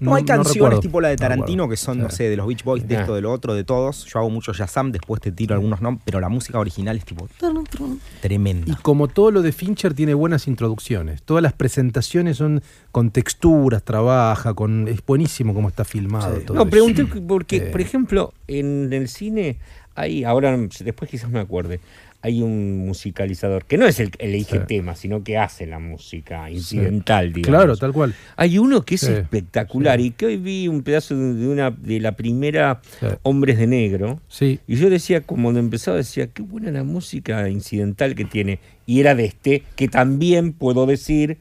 No, 0.00 0.14
hay 0.14 0.24
canciones 0.24 0.54
recuerdo. 0.56 0.80
tipo 0.80 1.00
la 1.00 1.08
de 1.08 1.14
No 1.14 1.18
Tarantino 1.18 1.68
que 1.68 1.76
son, 1.76 1.98
no 1.98 2.10
Sí. 2.10 2.16
sé, 2.16 2.24
de 2.28 2.36
los 2.36 2.46
Beach 2.46 2.64
Boys, 2.64 2.86
de 2.86 2.96
Ah. 2.96 3.00
esto, 3.02 3.14
de 3.14 3.20
lo 3.20 3.32
otro, 3.32 3.54
de 3.54 3.64
todos. 3.64 4.04
Yo 4.06 4.18
hago 4.18 4.28
mucho 4.28 4.52
Shazam, 4.52 4.90
después 4.92 5.20
te 5.20 5.30
tiro 5.32 5.54
algunos 5.54 5.80
nombres, 5.80 6.02
pero 6.04 6.20
la 6.20 6.28
música 6.28 6.58
original 6.58 6.96
es 6.96 7.04
tipo 7.04 7.28
trun, 7.38 7.64
Y 7.64 8.20
tremenda. 8.20 8.78
como 8.82 9.08
todo 9.08 9.30
lo 9.30 9.40
de 9.42 9.52
Fincher 9.52 9.94
tiene 9.94 10.14
buenas 10.14 10.48
introducciones. 10.48 11.22
Todas 11.22 11.42
las 11.42 11.52
presentaciones 11.52 12.36
son 12.38 12.62
con 12.92 13.10
texturas, 13.10 13.82
trabaja, 13.82 14.54
con 14.54 14.88
es 14.88 15.00
buenísimo 15.06 15.54
cómo 15.54 15.68
está 15.68 15.84
filmado 15.84 16.36
Sí. 16.38 16.44
todo. 16.44 16.56
No, 16.56 16.62
eso. 16.62 16.70
pregunté 16.70 17.04
porque, 17.06 17.58
Sí. 17.60 17.66
por 17.72 17.80
ejemplo, 17.80 18.32
en 18.48 18.92
el 18.92 19.08
cine 19.08 19.58
hay, 19.94 20.24
ahora 20.24 20.56
después 20.80 21.08
quizás 21.10 21.30
me 21.30 21.38
acuerde, 21.38 21.78
hay 22.24 22.40
un 22.40 22.78
musicalizador 22.78 23.66
que 23.66 23.76
no 23.76 23.86
es 23.86 24.00
el 24.00 24.10
que 24.10 24.24
elige 24.24 24.58
Sí. 24.60 24.64
temas, 24.66 24.98
sino 24.98 25.22
que 25.22 25.36
hace 25.36 25.66
la 25.66 25.78
música 25.78 26.50
incidental, 26.50 27.34
digamos. 27.34 27.46
Claro, 27.60 27.76
tal 27.76 27.92
cual. 27.92 28.14
Hay 28.36 28.56
uno 28.56 28.82
que 28.82 28.94
es 28.94 29.02
Sí, 29.02 29.12
espectacular 29.12 30.00
y 30.00 30.10
que 30.12 30.24
hoy 30.26 30.36
vi 30.38 30.66
un 30.68 30.82
pedazo 30.82 31.14
de 31.16 31.34
de 31.34 31.48
una 31.48 31.70
de 31.70 32.00
la 32.00 32.12
primera. 32.12 32.80
Hombres 33.22 33.58
de 33.58 33.66
Negro 33.66 34.20
Sí, 34.28 34.58
y 34.66 34.76
yo 34.76 34.88
decía, 34.88 35.20
como 35.20 35.44
cuando 35.44 35.60
empezaba, 35.60 35.98
decía, 35.98 36.26
qué 36.28 36.40
buena 36.42 36.70
la 36.70 36.82
música 36.82 37.48
incidental 37.50 38.14
que 38.14 38.24
tiene. 38.24 38.58
Y 38.86 39.00
era 39.00 39.14
de 39.14 39.26
este, 39.26 39.62
que 39.76 39.88
también 39.88 40.52
puedo 40.54 40.86
decir, 40.86 41.38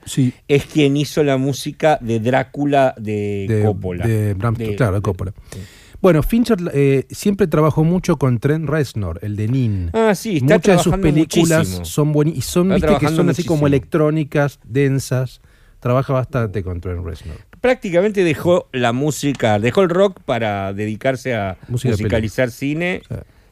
es 0.47 0.65
quien 0.65 0.97
hizo 0.97 1.23
la 1.23 1.37
música 1.37 1.97
de 2.01 2.19
Drácula 2.19 2.93
de, 2.97 3.45
de, 3.47 3.63
Coppola. 3.63 4.05
de 4.05 4.33
Bram 4.33 4.53
De- 4.55 4.75
claro, 4.75 4.93
de 4.93 4.97
de- 4.99 5.01
Coppola. 5.01 5.33
sí. 5.51 5.59
Bueno, 6.03 6.21
Fincher 6.21 6.57
eh, 6.73 7.05
siempre 7.11 7.47
trabajó 7.47 7.85
mucho 7.85 8.17
con 8.17 8.39
Trent 8.39 8.67
Reznor, 8.67 9.19
el 9.21 9.37
de 9.37 9.47
Nin. 9.47 9.89
Ah, 9.93 10.13
sí, 10.15 10.35
está 10.35 10.55
Muchas 10.55 10.77
de 10.77 10.83
sus 10.83 10.97
películas 10.97 11.59
muchísimo. 11.59 11.85
son 11.85 12.11
buenas 12.11 12.35
y 12.35 12.41
son, 12.41 12.73
Está 12.73 12.87
viste, 12.87 13.05
que 13.05 13.15
son 13.15 13.29
así 13.29 13.45
como 13.45 13.67
electrónicas, 13.67 14.59
densas. 14.65 15.39
Trabaja 15.79 16.11
bastante 16.11 16.61
con 16.61 16.81
Trent 16.81 17.05
Reznor. 17.05 17.37
Prácticamente 17.61 18.25
dejó 18.25 18.67
la 18.73 18.91
música, 18.91 19.59
dejó 19.59 19.81
el 19.83 19.87
rock 19.87 20.19
para 20.25 20.73
dedicarse 20.73 21.35
a 21.35 21.57
Música 21.69 21.91
musicalizar 21.91 22.51
cine 22.51 23.01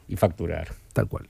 y 0.06 0.16
facturar. 0.16 0.74
Tal 0.92 1.08
cual. 1.08 1.28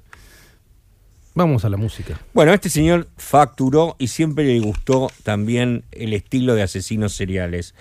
Vamos 1.35 1.65
a 1.65 1.69
la 1.69 1.77
música. 1.77 2.21
Bueno, 2.35 2.53
este 2.53 2.69
señor 2.69 3.07
facturó 3.17 3.95
y 4.01 4.09
siempre 4.09 4.45
le 4.45 4.59
gustó 4.59 5.09
también 5.23 5.85
el 5.93 6.15
estilo 6.15 6.57
de 6.57 6.63
asesinos 6.63 7.13
seriales. 7.13 7.77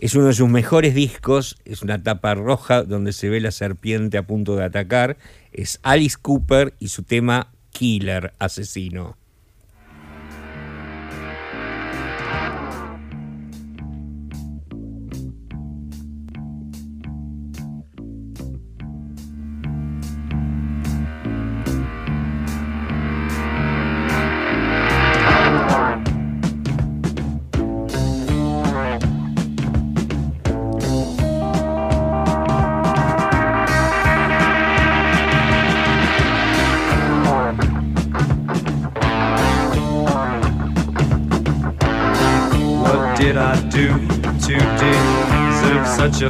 Es 0.00 0.14
uno 0.14 0.26
de 0.26 0.32
sus 0.32 0.48
mejores 0.48 0.94
discos, 0.94 1.56
es 1.64 1.82
una 1.82 2.04
tapa 2.04 2.34
roja 2.34 2.84
donde 2.84 3.12
se 3.12 3.28
ve 3.28 3.40
la 3.40 3.50
serpiente 3.50 4.16
a 4.16 4.26
punto 4.26 4.54
de 4.54 4.64
atacar. 4.64 5.16
Es 5.52 5.80
Alice 5.82 6.16
Cooper 6.20 6.74
y 6.78 6.88
su 6.88 7.02
tema 7.02 7.52
Killer, 7.70 8.32
asesino. 8.38 9.16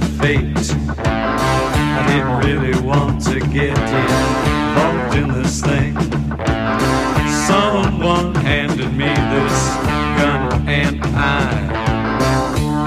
Such 0.00 0.10
fate? 0.18 0.70
I 1.06 2.04
didn't 2.08 2.38
really 2.46 2.80
want 2.86 3.22
to 3.24 3.40
get 3.40 3.76
involved 3.78 5.16
in 5.16 5.28
this 5.32 5.60
thing. 5.62 5.94
Someone 7.46 8.34
handed 8.34 8.92
me 8.92 9.08
this 9.08 9.74
gun 10.18 10.68
and 10.68 11.00
I, 11.16 11.50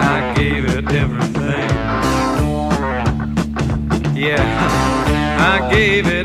I 0.02 0.34
gave 0.36 0.66
it 0.66 0.92
everything. 0.92 1.70
Yeah, 4.16 4.46
I 5.40 5.70
gave 5.72 6.08
it 6.08 6.21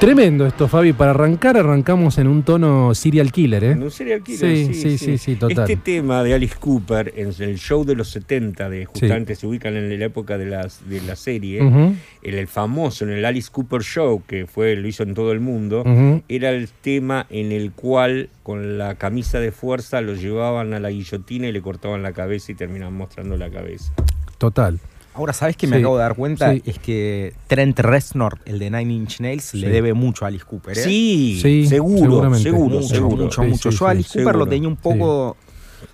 Tremendo 0.00 0.46
esto, 0.46 0.68
Fabi. 0.68 0.92
Para 0.92 1.10
arrancar, 1.10 1.56
arrancamos 1.56 2.18
en 2.18 2.28
un 2.28 2.44
tono 2.44 2.94
serial 2.94 3.32
killer, 3.32 3.64
¿eh? 3.64 3.70
En 3.72 3.82
un 3.82 3.90
serial 3.90 4.22
killer, 4.22 4.38
Sí, 4.38 4.72
sí, 4.72 4.96
sí, 4.96 5.18
sí, 5.18 5.34
total. 5.34 5.68
Este 5.68 5.74
tema 5.76 6.22
de 6.22 6.34
Alice 6.34 6.54
Cooper 6.56 7.12
en 7.16 7.32
el 7.40 7.58
show 7.58 7.84
de 7.84 7.96
los 7.96 8.08
70, 8.10 8.70
de 8.70 8.84
justamente 8.84 9.34
se 9.34 9.48
ubican 9.48 9.74
en 9.76 9.98
la 9.98 10.04
época 10.04 10.38
de, 10.38 10.46
las, 10.46 10.88
de 10.88 11.00
la 11.00 11.16
serie, 11.16 11.64
Ujú. 11.64 11.96
el, 12.22 12.34
el 12.34 12.46
famoso, 12.46 13.04
en 13.06 13.10
el 13.10 13.24
Alice 13.24 13.48
Cooper 13.50 13.82
Show, 13.82 14.22
que 14.24 14.46
fue 14.46 14.76
lo 14.76 14.86
hizo 14.86 15.02
en 15.02 15.14
todo 15.14 15.32
el 15.32 15.40
mundo, 15.40 15.82
era 16.28 16.50
el 16.50 16.68
tema 16.68 17.26
en 17.28 17.50
el 17.50 17.72
cual 17.72 18.28
con 18.44 18.78
la 18.78 18.94
camisa 18.94 19.40
de 19.40 19.50
fuerza 19.50 20.00
lo 20.00 20.14
llevaban 20.14 20.74
a 20.74 20.80
la 20.80 20.90
guillotina 20.90 21.48
y 21.48 21.52
le 21.52 21.60
cortaban 21.60 22.04
la 22.04 22.12
cabeza 22.12 22.52
y 22.52 22.54
terminaban 22.54 22.94
mostrando 22.94 23.36
la 23.36 23.50
cabeza. 23.50 23.92
Total. 24.38 24.78
Ahora, 25.18 25.32
¿sabes 25.32 25.56
qué 25.56 25.66
me 25.66 25.76
Sí, 25.76 25.82
acabo 25.82 25.96
de 25.96 26.02
dar 26.04 26.14
cuenta? 26.14 26.52
sí. 26.52 26.62
Es 26.64 26.78
que 26.78 27.34
Trent 27.48 27.78
Reznor, 27.80 28.38
el 28.44 28.60
de 28.60 28.70
Nine 28.70 28.94
Inch 28.94 29.18
Nails, 29.20 29.52
le 29.54 29.68
debe 29.68 29.92
mucho 29.92 30.24
a 30.24 30.28
Alice 30.28 30.44
Cooper. 30.44 30.78
¿eh? 30.78 30.80
Sí, 30.80 31.40
Sí, 31.42 31.66
seguro, 31.66 31.98
seguro, 32.38 32.76
mucho, 32.76 32.88
seguro. 32.88 33.16
mucho, 33.24 33.42
mucho. 33.42 33.70
sí, 33.72 33.76
Yo 33.78 33.86
a 33.86 33.90
sí, 33.90 33.96
Alice 33.96 34.18
Cooper 34.18 34.36
lo 34.36 34.46
tenía 34.46 34.68
un 34.68 34.76
poco 34.76 35.36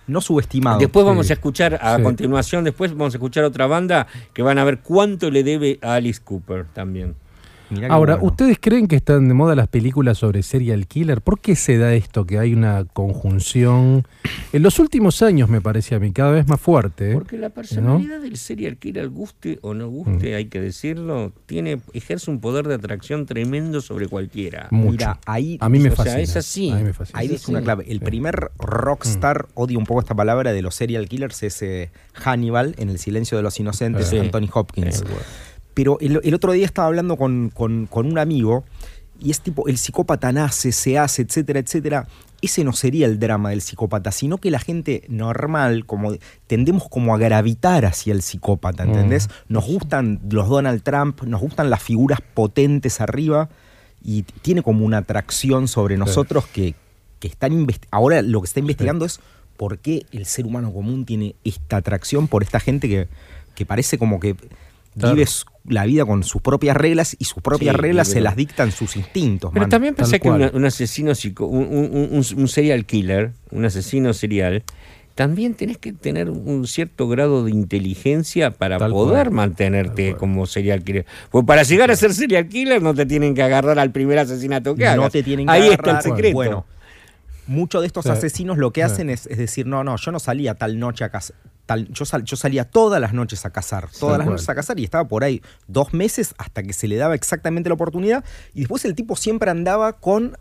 no 0.07 0.21
subestimado. 0.21 0.79
Después 0.79 1.05
Sí. 1.05 1.09
vamos 1.09 1.31
a 1.31 1.33
escuchar, 1.33 1.79
a 1.81 1.97
Sí. 1.97 2.03
continuación, 2.03 2.65
después 2.65 2.93
vamos 2.93 3.15
a 3.15 3.17
escuchar 3.17 3.45
otra 3.45 3.67
banda 3.67 4.07
que 4.35 4.43
van 4.43 4.59
a 4.59 4.65
ver 4.65 4.81
cuánto 4.81 5.31
le 5.31 5.43
debe 5.43 5.79
a 5.81 5.95
Alice 5.95 6.21
Cooper 6.23 6.67
también. 6.75 7.15
Ahora, 7.89 8.15
bueno. 8.17 8.29
¿ustedes 8.29 8.59
creen 8.61 8.87
que 8.89 8.97
están 8.97 9.27
de 9.29 9.35
moda 9.35 9.55
las 9.55 9.69
películas 9.69 10.19
sobre 10.19 10.43
serial 10.43 10.87
killer? 10.87 11.23
¿Por 11.23 11.41
qué 11.41 11.57
se 11.57 11.79
da 11.79 11.95
esto? 11.95 12.27
Que 12.27 12.39
hay 12.39 12.53
una 12.55 12.85
conjunción. 12.85 14.07
En 14.53 14.63
los 14.63 14.79
últimos 14.79 15.23
años, 15.23 15.49
me 15.49 15.61
parece 15.61 15.95
a 15.95 15.99
mí, 16.01 16.13
cada 16.13 16.31
vez 16.33 16.47
más 16.47 16.61
fuerte. 16.61 17.11
¿eh? 17.13 17.15
Porque 17.15 17.37
la 17.39 17.51
personalidad 17.51 18.21
del 18.21 18.37
serial 18.37 18.77
killer, 18.77 19.09
guste 19.09 19.59
o 19.63 19.75
no 19.75 19.89
guste, 19.89 20.33
Mm. 20.33 20.37
hay 20.37 20.45
que 20.47 20.61
decirlo, 20.61 21.33
tiene, 21.47 21.81
ejerce 21.93 22.31
un 22.31 22.41
poder 22.41 22.69
de 22.69 22.75
atracción 22.75 23.27
tremendo 23.27 23.81
sobre 23.81 24.09
cualquiera. 24.09 24.69
Mucho. 24.71 24.91
Mira, 24.93 25.19
ahí 25.27 25.59
a 25.61 25.69
mí 25.69 25.79
me 25.79 25.89
o 25.91 25.97
sea, 25.97 26.05
fascina. 26.05 26.21
es 26.23 26.37
así. 26.37 26.71
A 26.71 26.77
mí 26.77 26.83
me 26.85 26.93
fascina. 26.93 27.19
Ahí 27.19 27.37
Sí, 27.39 27.51
una 27.51 27.63
clave. 27.63 27.85
El 27.89 27.99
Sí. 27.99 28.05
primer 28.05 28.51
rockstar, 28.59 29.47
odio 29.55 29.79
un 29.79 29.87
poco 29.87 30.01
esta 30.01 30.15
palabra, 30.15 30.53
de 30.53 30.63
los 30.63 30.75
serial 30.75 31.09
killers 31.09 31.43
es 31.43 31.61
eh, 31.63 31.91
Hannibal 32.15 32.75
en 32.79 32.89
El 32.91 32.99
silencio 32.99 33.37
de 33.37 33.43
los 33.43 33.59
inocentes, 33.59 34.07
Sí. 34.09 34.19
Anthony 34.19 34.49
Hopkins. 34.53 35.03
Bueno. 35.03 35.17
Pero 35.75 35.99
el, 36.01 36.21
el 36.23 36.35
otro 36.35 36.53
día 36.53 36.65
estaba 36.67 36.89
hablando 36.89 37.17
con, 37.17 37.51
con- 37.51 37.87
con 37.87 38.07
un 38.07 38.19
amigo 38.19 38.65
y 39.21 39.31
es 39.31 39.41
tipo, 39.41 39.69
el 39.69 39.77
psicópata 39.79 40.33
nace, 40.33 40.73
se 40.73 40.99
hace, 40.99 41.23
etcétera, 41.23 41.61
etcétera. 41.61 42.07
Ese 42.43 42.63
no 42.63 42.73
sería 42.75 43.07
el 43.07 43.19
drama 43.19 43.51
del 43.51 43.63
psicópata, 43.63 44.13
sino 44.13 44.37
que 44.39 44.51
la 44.51 44.59
gente 44.59 45.05
normal, 45.09 45.87
como 45.87 46.13
tendemos 46.47 46.89
como 46.89 47.15
a 47.15 47.19
gravitar 47.19 47.87
hacia 47.87 48.13
el 48.13 48.21
psicópata, 48.23 48.85
¿entendés? 48.85 49.29
Nos 49.49 49.65
gustan 49.67 50.21
los 50.31 50.49
Donald 50.49 50.83
Trump, 50.83 51.23
nos 51.23 51.41
gustan 51.41 51.71
las 51.71 51.83
figuras 51.83 52.21
potentes 52.35 53.01
arriba 53.01 53.49
y 54.03 54.23
tiene 54.43 54.63
como 54.63 54.85
una 54.85 54.99
atracción 54.99 55.69
sobre 55.69 55.97
nosotros 55.97 56.47
que, 56.49 56.75
que 57.19 57.29
están 57.29 57.67
ahora 57.91 58.21
lo 58.21 58.43
que 58.43 58.47
está 58.47 58.61
investigando 58.61 59.07
es 59.07 59.21
por 59.57 59.79
qué 59.79 60.05
el 60.13 60.27
ser 60.27 60.45
humano 60.45 60.71
común 60.73 61.07
tiene 61.07 61.37
esta 61.45 61.79
atracción 61.79 62.29
por 62.29 62.43
esta 62.43 62.61
gente 62.61 62.89
que, 62.89 63.09
que 63.55 63.65
parece 63.65 63.97
como 63.97 64.21
que 64.21 64.37
Claro. 64.99 65.15
vive 65.15 65.27
su- 65.27 65.45
la 65.67 65.87
vida 65.87 66.05
con 66.05 66.23
sus 66.23 66.43
propias 66.43 66.77
reglas 66.77 67.17
y 67.19 67.25
sus 67.25 67.43
propias 67.43 67.75
Sí, 67.75 67.81
reglas 67.81 68.09
se 68.09 68.21
las 68.21 68.37
dictan 68.37 68.71
sus 68.71 68.97
instintos. 68.97 69.51
Pero 69.53 69.63
man. 69.65 69.71
también 69.71 69.95
pensé 69.95 70.21
que 70.21 70.29
una- 70.29 70.51
un 70.53 70.65
asesino, 70.67 71.15
psico- 71.15 71.47
un, 71.47 71.65
un- 71.67 72.09
un- 72.13 72.39
un 72.41 72.49
serial 72.49 72.85
killer, 72.85 73.33
un 73.51 73.65
asesino 73.65 74.13
serial, 74.13 74.63
también 75.15 75.55
tenés 75.55 75.79
que 75.79 75.93
tener 75.93 76.29
un 76.29 76.67
cierto 76.67 77.09
grado 77.09 77.45
de 77.45 77.51
inteligencia 77.53 78.51
para 78.51 78.79
Tal 78.79 78.91
poder 78.91 79.27
cual. 79.27 79.31
mantenerte 79.37 80.15
como 80.17 80.45
serial 80.47 80.83
killer. 80.83 81.07
Porque 81.31 81.47
para 81.47 81.63
llegar 81.63 81.91
a 81.91 81.97
ser 81.97 82.13
serial 82.13 82.49
killer 82.49 82.83
no 82.83 82.95
te 82.95 83.07
tienen 83.07 83.35
que 83.35 83.43
agarrar 83.43 83.79
al 83.79 83.91
primer 83.93 84.19
asesinato 84.19 84.75
que 84.75 84.87
hagas. 84.87 84.97
no 84.99 85.11
te 85.11 85.23
tienen 85.23 85.47
que 85.47 85.53
Ahí 85.53 85.69
agarrar. 85.69 85.97
está 85.97 86.09
el 86.09 86.15
secreto. 86.17 86.35
Bueno, 86.35 86.67
muchos 87.47 87.81
de 87.83 87.87
estos 87.87 88.05
Sí. 88.05 88.11
asesinos 88.11 88.59
lo 88.59 88.73
que 88.73 88.81
Sí. 88.81 88.85
hacen 88.87 89.09
es, 89.09 89.27
es 89.29 89.39
decir, 89.39 89.67
no, 89.67 89.83
no, 89.85 89.97
yo 89.97 90.11
no 90.13 90.19
salía 90.19 90.55
tal 90.57 90.79
noche 90.79 91.05
a 91.05 91.09
cazar. 91.11 91.37
Tal, 91.67 91.89
yo, 91.89 92.05
sal- 92.05 92.25
yo 92.25 92.37
salía 92.37 92.65
todas 92.69 93.01
las 93.01 93.15
noches 93.15 93.47
a 93.47 93.51
cazar, 93.51 93.85
todas 93.85 93.99
Tal 94.01 94.09
las 94.19 94.27
cual. 94.27 94.35
noches 94.35 94.49
a 94.51 94.55
cazar 94.55 94.79
y 94.81 94.85
estaba 94.85 95.09
por 95.09 95.25
ahí 95.25 95.41
dos 95.67 95.95
meses 95.95 96.35
hasta 96.37 96.63
que 96.63 96.73
se 96.75 96.89
le 96.89 96.97
daba 96.97 97.15
exactamente 97.15 97.71
la 97.71 97.75
oportunidad 97.75 98.23
y 98.53 98.61
después 98.61 98.85
el 98.85 98.95
tipo 98.95 99.17
siempre 99.17 99.51
andaba 99.51 99.95
con 99.95 100.37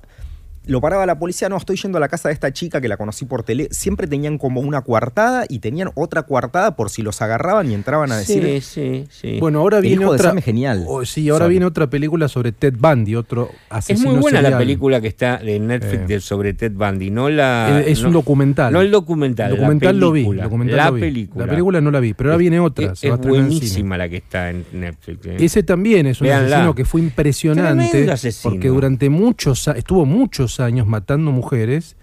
lo 0.66 0.80
paraba 0.82 1.06
la 1.06 1.20
policía, 1.20 1.50
no, 1.50 1.58
estoy 1.58 1.76
yendo 1.78 1.98
a 1.98 2.02
la 2.02 2.08
casa 2.08 2.30
de 2.30 2.34
esta 2.34 2.52
chica 2.54 2.80
que 2.80 2.88
la 2.88 2.98
conocí 2.98 3.26
por 3.26 3.44
tele. 3.44 3.68
Siempre 3.72 4.08
tenían 4.08 4.38
como 4.38 4.62
una 4.62 4.82
coartada 4.82 5.46
y 5.50 5.60
tenían 5.60 5.90
otra 5.96 6.24
coartada 6.24 6.76
por 6.76 6.90
si 6.90 7.02
los 7.02 7.22
agarraban 7.22 7.70
y 7.70 7.74
entraban 7.74 8.12
a 8.12 8.18
decir. 8.18 8.44
Sí, 8.44 8.62
sí, 8.62 9.06
sí. 9.10 9.38
Bueno, 9.40 9.60
ahora 9.60 9.78
El 9.78 9.84
viene 9.84 10.04
hijo 10.04 10.14
de 10.14 10.20
otra. 10.20 10.34
Es 10.38 10.46
genial. 10.46 10.86
Oh, 10.88 11.04
sí, 11.06 11.28
ahora 11.30 11.48
viene 11.48 11.66
otra 11.66 11.88
película 11.88 12.28
sobre 12.28 12.52
Ted 12.54 12.76
Bundy, 12.78 13.16
otro 13.16 13.50
es 13.52 13.58
asesino 13.70 14.12
muy 14.12 14.22
buena 14.22 14.42
la 14.42 14.58
película 14.58 15.02
que 15.02 15.08
está 15.08 15.38
de 15.38 15.60
Netflix 15.60 15.94
Eh. 16.04 16.06
de- 16.08 16.20
sobre 16.22 16.54
Ted 16.54 16.72
Bundy, 16.74 17.10
no 17.12 17.30
la... 17.30 17.82
Es 17.86 18.02
no- 18.02 18.08
un 18.08 18.14
documental. 18.14 18.72
No 18.72 18.82
el 18.82 18.92
documental, 18.92 19.52
El 19.52 19.58
documental 19.58 19.96
la 19.96 20.00
lo 20.00 20.12
vi. 20.12 20.22
película. 20.22 20.44
el 20.44 20.50
documental 20.50 20.78
la 20.78 20.86
lo 20.86 20.94
vi. 20.94 21.02
película. 21.02 21.46
La 21.46 21.50
película 21.52 21.82
no 21.82 21.92
la 21.92 22.00
vi, 22.00 22.14
pero 22.14 22.30
ahora 22.30 22.38
viene 22.38 22.60
otra. 22.60 22.86
Es, 22.94 23.04
es 23.04 23.12
en 23.12 23.18
buenísima 23.22 23.98
la 23.98 24.08
que 24.10 24.18
está 24.18 24.50
en 24.50 24.66
Netflix. 24.72 25.26
eh. 25.26 25.38
Ese 25.40 25.64
también 25.64 26.08
es 26.08 26.22
un 26.22 26.28
asesino 26.30 26.74
que 26.76 26.86
fue 26.86 27.02
impresionante 27.02 27.90
Tremendo 27.90 28.14
asesino. 28.14 28.54
porque 28.54 28.68
durante 28.70 29.10
muchos 29.10 29.68
estuvo 29.68 30.06
muchos 30.06 30.53
años 30.60 30.88
matando 30.88 31.32
mujeres, 31.32 31.96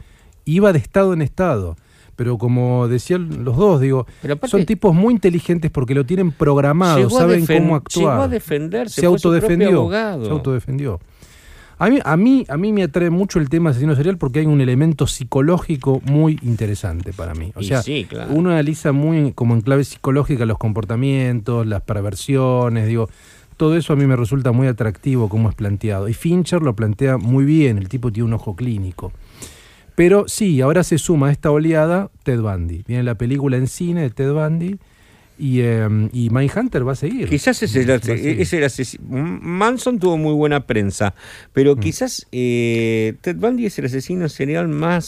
iba 0.44 0.72
de 0.72 0.78
estado 0.78 1.12
en 1.12 1.22
estado. 1.22 1.76
Pero 2.16 2.36
como 2.36 2.86
decían 2.86 3.44
los 3.44 3.56
dos, 3.56 3.80
digo, 3.80 4.06
aparte- 4.24 4.48
son 4.48 4.66
tipos 4.66 4.94
muy 4.94 5.14
inteligentes 5.14 5.70
porque 5.70 5.94
lo 5.94 6.04
tienen 6.04 6.32
programado, 6.32 7.08
saben 7.08 7.46
cómo 7.46 7.56
Llegó 7.58 7.74
a 7.74 7.78
actuar. 7.78 8.28
defenderse, 8.30 9.00
Se 9.00 9.08
fue 9.08 9.18
su 9.18 9.22
propio 9.30 9.36
autodefendió. 9.38 9.78
abogado. 9.80 10.24
Se 10.26 10.30
autodefendió. 10.30 11.00
A 11.78 11.88
mí, 11.88 11.98
a, 12.04 12.14
mí, 12.18 12.44
a 12.46 12.58
mí 12.58 12.74
me 12.74 12.82
atrae 12.82 13.08
mucho 13.08 13.38
el 13.38 13.48
tema 13.48 13.70
asesino 13.70 13.96
serial 13.96 14.18
porque 14.18 14.40
hay 14.40 14.44
un 14.46 14.60
elemento 14.60 15.06
psicológico 15.06 16.02
muy 16.04 16.38
interesante 16.42 17.14
para 17.14 17.32
mí. 17.34 17.52
O 17.54 17.62
sea, 17.62 17.80
sí, 17.82 18.04
claro. 18.06 18.34
uno 18.34 18.50
analiza 18.50 18.92
muy 18.92 19.32
como 19.32 19.54
en 19.54 19.62
clave 19.62 19.84
psicológica 19.84 20.44
los 20.44 20.58
comportamientos, 20.58 21.66
las 21.66 21.80
perversiones, 21.80 22.86
digo, 22.86 23.08
todo 23.60 23.76
eso 23.76 23.92
a 23.92 23.96
mí 23.96 24.06
me 24.06 24.16
resulta 24.16 24.52
muy 24.52 24.68
atractivo 24.68 25.28
como 25.28 25.50
es 25.50 25.54
planteado. 25.54 26.08
Y 26.08 26.14
Fincher 26.14 26.62
lo 26.62 26.74
plantea 26.74 27.18
muy 27.18 27.44
bien, 27.44 27.76
el 27.76 27.90
tipo 27.90 28.10
tiene 28.10 28.24
un 28.28 28.32
ojo 28.32 28.56
clínico. 28.56 29.12
Pero 29.94 30.24
sí, 30.28 30.62
ahora 30.62 30.82
se 30.82 30.96
suma 30.96 31.28
a 31.28 31.30
esta 31.30 31.50
oleada 31.50 32.10
Ted 32.22 32.40
Bundy. 32.40 32.84
Viene 32.88 33.02
la 33.02 33.16
película 33.16 33.58
en 33.58 33.66
cine 33.66 34.00
de 34.00 34.08
Ted 34.08 34.32
Bundy 34.32 34.78
y, 35.38 35.60
eh, 35.60 35.86
y 36.14 36.30
Mindhunter 36.30 36.88
va 36.88 36.92
a 36.92 36.94
seguir. 36.94 37.28
Quizás 37.28 37.62
es 37.62 37.76
el, 37.76 37.90
es 37.90 38.54
asesino. 38.54 39.04
Manson 39.10 39.98
tuvo 39.98 40.16
muy 40.16 40.32
buena 40.32 40.60
prensa, 40.66 41.12
pero 41.52 41.76
Mm. 41.76 41.80
quizás 41.80 42.26
eh, 42.32 43.12
Ted 43.20 43.36
Bundy 43.36 43.66
es 43.66 43.78
el 43.78 43.84
asesino 43.84 44.26
serial 44.30 44.68
más, 44.68 45.04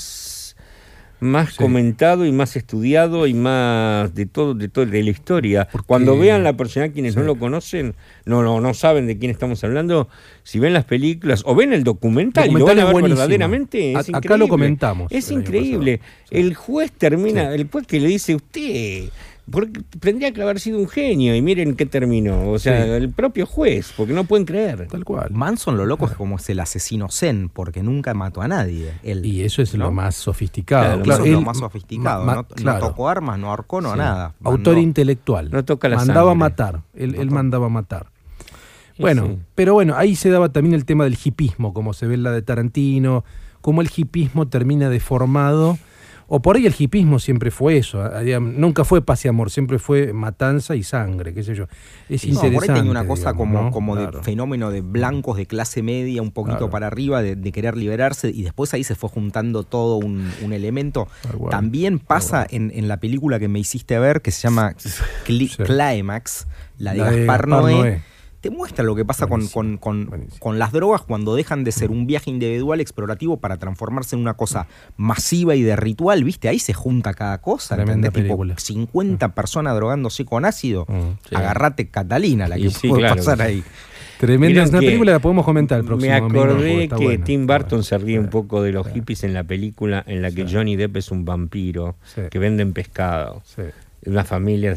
más 1.23 1.51
Sí. 1.51 1.57
comentado 1.59 2.27
y 2.27 2.33
más 2.33 2.57
estudiado 2.57 3.27
y 3.29 3.35
más 3.35 4.13
de 4.15 4.27
todo, 4.27 4.55
de 4.55 4.69
todo 4.69 4.85
de 4.87 5.03
la 5.03 5.11
historia. 5.11 5.69
Porque- 5.71 5.87
Cuando 5.87 6.19
vean 6.19 6.43
la 6.43 6.57
persona 6.57 6.89
quienes 6.91 7.15
no 7.17 7.23
lo 7.23 7.37
conocen, 7.37 7.95
no, 8.25 8.43
no, 8.43 8.61
no 8.61 8.75
saben 8.75 9.07
de 9.07 9.17
quién 9.19 9.31
estamos 9.31 9.63
hablando, 9.63 10.09
si 10.43 10.59
ven 10.59 10.73
las 10.73 10.85
películas 10.85 11.43
o 11.47 11.55
ven 11.55 11.73
el 11.73 11.85
documental, 11.85 12.45
y 12.49 12.53
lo 12.53 12.59
Documental 12.59 12.77
van 12.77 12.79
a 12.79 12.83
es 12.83 12.87
ver 12.87 12.93
buenísimo. 13.03 13.19
verdaderamente, 13.21 13.93
es 13.93 14.11
A- 14.13 14.19
acá 14.19 14.37
lo 14.37 14.49
comentamos 14.49 15.13
Es 15.13 15.31
increíble. 15.31 16.01
El 16.31 16.55
juez 16.55 16.91
termina, 16.93 17.49
Sí. 17.55 17.61
el 17.61 17.69
juez 17.71 17.87
que 17.87 18.01
le 18.01 18.09
dice 18.09 18.35
usted, 18.35 19.05
porque 19.50 19.81
tendría 20.00 20.33
que 20.33 20.40
haber 20.40 20.61
sido 20.61 20.78
un 20.78 20.88
genio 20.88 21.35
y 21.35 21.42
miren 21.42 21.74
qué 21.74 21.85
terminó. 21.85 22.50
O 22.50 22.59
sea, 22.59 22.85
Sí. 22.85 22.90
el 22.90 23.11
propio 23.11 23.44
juez, 23.44 23.92
porque 23.96 24.12
no 24.12 24.24
pueden 24.24 24.46
creer. 24.46 24.87
Tal 24.88 25.05
cual. 25.05 25.31
Manson 25.33 25.76
lo 25.76 25.85
loco 25.85 26.07
es 26.07 26.12
como 26.12 26.37
es 26.37 26.48
el 26.48 26.61
asesino 26.61 27.09
zen, 27.11 27.48
porque 27.52 27.83
nunca 27.83 28.14
mató 28.14 28.40
a 28.40 28.48
nadie. 28.48 28.92
Él, 29.02 29.26
Y 29.26 29.42
eso 29.42 29.61
es 29.61 29.74
¿no? 29.74 29.87
lo 29.87 29.92
más 29.92 30.14
sofisticado. 30.14 31.02
Claro, 31.02 31.22
eso 31.24 31.24
es 31.26 31.33
lo 31.33 31.40
más 31.42 31.59
sofisticado. 31.59 32.24
ma- 32.24 32.35
no, 32.37 32.42
no 32.42 32.48
claro. 32.48 32.88
tocó 32.88 33.09
armas, 33.09 33.38
no 33.38 33.50
ahorcó, 33.50 33.81
no 33.81 33.92
Sí. 33.92 33.98
nada. 33.98 34.35
Autor 34.44 34.78
intelectual. 34.78 35.50
No 35.50 35.64
toca 35.64 35.88
la 35.88 35.96
Mandaba 35.96 36.31
sangre. 36.31 36.38
matar. 36.38 36.81
Él, 36.94 37.16
él 37.16 37.31
mandaba 37.31 37.68
matar. 37.68 38.07
Bueno, 38.98 39.26
sí. 39.26 39.38
pero 39.55 39.72
bueno, 39.74 39.94
ahí 39.96 40.14
se 40.14 40.31
daba 40.31 40.50
también 40.50 40.74
el 40.74 40.85
tema 40.85 41.05
del 41.05 41.18
hipismo, 41.22 41.72
como 41.74 41.92
se 41.94 42.07
ve 42.07 42.14
en 42.14 42.22
la 42.22 42.31
de 42.31 42.42
Tarantino, 42.42 43.24
cómo 43.61 43.81
el 43.81 43.90
hipismo 43.94 44.46
termina 44.48 44.88
deformado. 44.88 45.78
O 46.35 46.40
por 46.40 46.57
ahí 46.57 46.64
el 46.64 46.75
hipismo 46.79 47.18
siempre 47.18 47.51
fue 47.51 47.77
eso, 47.77 48.01
ah, 48.01 48.21
digamos, 48.21 48.55
nunca 48.55 48.85
fue 48.87 49.03
paz 49.05 49.23
y 49.27 49.29
amor, 49.29 49.51
siempre 49.51 49.79
fue 49.79 50.14
matanza 50.14 50.75
y 50.75 50.83
sangre, 50.83 51.35
qué 51.35 51.42
sé 51.42 51.55
yo. 51.55 51.64
Es 52.09 52.25
No, 52.25 52.31
interesante. 52.31 52.55
por 52.55 52.62
ahí 52.62 52.68
tenía 52.79 52.90
una 52.90 53.07
cosa 53.07 53.33
digamos, 53.33 53.37
como, 53.37 53.62
¿no? 53.64 53.71
como 53.71 53.95
Claro. 53.97 54.18
de 54.21 54.25
fenómeno 54.25 54.71
de 54.71 54.81
blancos 54.81 55.37
de 55.37 55.45
clase 55.45 55.83
media, 55.83 56.23
un 56.23 56.31
poquito 56.31 56.57
Claro. 56.57 56.71
para 56.71 56.87
arriba, 56.87 57.21
de, 57.21 57.37
de 57.37 57.53
querer 57.53 57.77
liberarse, 57.77 58.31
y 58.31 58.45
después 58.45 58.73
ahí 58.73 58.83
se 58.83 58.95
fue 58.95 59.11
juntando 59.11 59.62
todo 59.64 59.97
un, 59.97 60.27
un 60.42 60.53
elemento. 60.55 61.07
También 61.51 61.99
pasa 61.99 62.47
en, 62.49 62.73
en 62.75 62.88
la 62.88 62.97
película 62.97 63.38
que 63.38 63.49
me 63.49 63.59
hiciste 63.59 63.99
ver, 63.99 64.23
que 64.23 64.31
se 64.31 64.40
llama 64.40 64.73
Sí. 64.79 64.88
Climax, 65.27 66.47
la 66.79 66.92
de 66.92 66.99
La 66.99 67.11
de 67.11 67.16
Gaspar, 67.27 67.47
Gaspar 67.47 67.49
Noé. 67.49 67.73
Noé. 67.75 68.03
Te 68.42 68.50
muestra 68.50 68.85
lo 68.85 68.94
que 68.94 69.05
pasa 69.05 69.26
con, 69.28 69.46
con- 69.46 69.78
con- 69.78 70.26
con 70.38 70.59
las 70.59 70.72
drogas 70.72 71.00
cuando 71.02 71.35
dejan 71.35 71.64
de 71.64 71.72
ser 71.72 71.90
un 71.90 72.07
viaje 72.07 72.28
individual 72.28 72.81
explorativo 72.81 73.38
para 73.38 73.57
transformarse 73.57 74.14
en 74.16 74.20
una 74.22 74.35
cosa 74.35 74.66
masiva 74.98 75.55
y 75.55 75.62
de 75.62 75.76
ritual, 75.76 76.22
¿viste? 76.24 76.48
Ahí 76.48 76.59
se 76.59 76.74
junta 76.74 77.14
cada 77.14 77.40
cosa, 77.40 77.76
¿entendés? 77.81 78.12
Tipo, 78.12 78.22
película. 78.24 78.55
50 78.59 79.35
personas 79.35 79.74
drogándose 79.76 80.24
con 80.26 80.44
ácido. 80.44 80.85
Mm, 80.88 81.18
sí. 81.31 81.35
Agarrate 81.37 81.88
Catalina, 81.88 82.48
la 82.48 82.57
que 82.57 82.68
sí, 82.70 82.88
puede 82.88 83.02
claro. 83.02 83.16
pasar 83.16 83.40
ahí. 83.42 83.62
Tremenda, 84.18 84.62
es 84.64 84.70
una 84.70 84.81
que 84.81 84.87
película 84.87 85.12
que 85.14 85.20
podemos 85.20 85.44
comentar 85.44 85.78
el 85.81 85.85
próximo 85.85 86.11
Me 86.11 86.16
acordé 86.16 86.88
que 86.88 86.94
buena, 86.96 87.24
Tim 87.24 87.46
Burton 87.46 87.83
se 87.83 87.98
ríe 87.98 88.18
un 88.20 88.28
poco 88.28 88.62
de 88.62 88.70
los 88.72 88.87
Sí. 88.87 88.92
hippies 88.94 89.24
en 89.24 89.35
la 89.35 89.42
película 89.44 90.05
en 90.07 90.20
la 90.22 90.31
que 90.31 90.46
Sí. 90.46 90.55
Johnny 90.55 90.76
Depp 90.76 90.96
es 90.98 91.11
un 91.11 91.24
vampiro 91.24 91.96
Sí. 92.14 92.22
que 92.31 92.38
venden 92.38 92.72
pescado. 92.72 93.42
Sí. 93.44 93.62
Una 94.07 94.24
familia. 94.24 94.74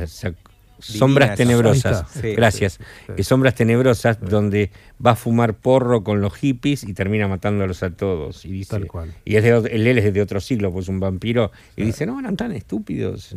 Sombras 0.80 1.36
tenebrosas. 1.36 2.06
Sí, 2.12 2.34
Gracias. 2.36 2.74
sí, 3.08 3.14
sí. 3.18 3.24
Sombras 3.24 3.56
tenebrosas 3.56 4.20
donde 4.22 4.72
va 5.04 5.12
a 5.12 5.16
fumar 5.16 5.54
porro 5.56 6.04
con 6.04 6.22
los 6.22 6.34
hippies 6.36 6.84
y 6.84 6.94
termina 6.94 7.28
matándolos 7.28 7.82
a 7.84 7.92
todos. 7.92 8.46
Y 8.46 8.52
dice, 8.52 8.72
Tal 8.72 8.88
cual. 8.88 9.14
Y 9.26 9.36
es 9.38 9.44
de, 9.44 9.50
él 9.72 9.88
es 9.88 10.14
de 10.14 10.22
otro 10.22 10.40
siglo, 10.42 10.72
pues 10.72 10.88
un 10.88 11.00
vampiro. 11.00 11.52
Y 11.76 11.84
dice, 11.84 12.06
no, 12.06 12.20
eran 12.20 12.36
tan 12.38 12.52
estúpidos. 12.52 13.36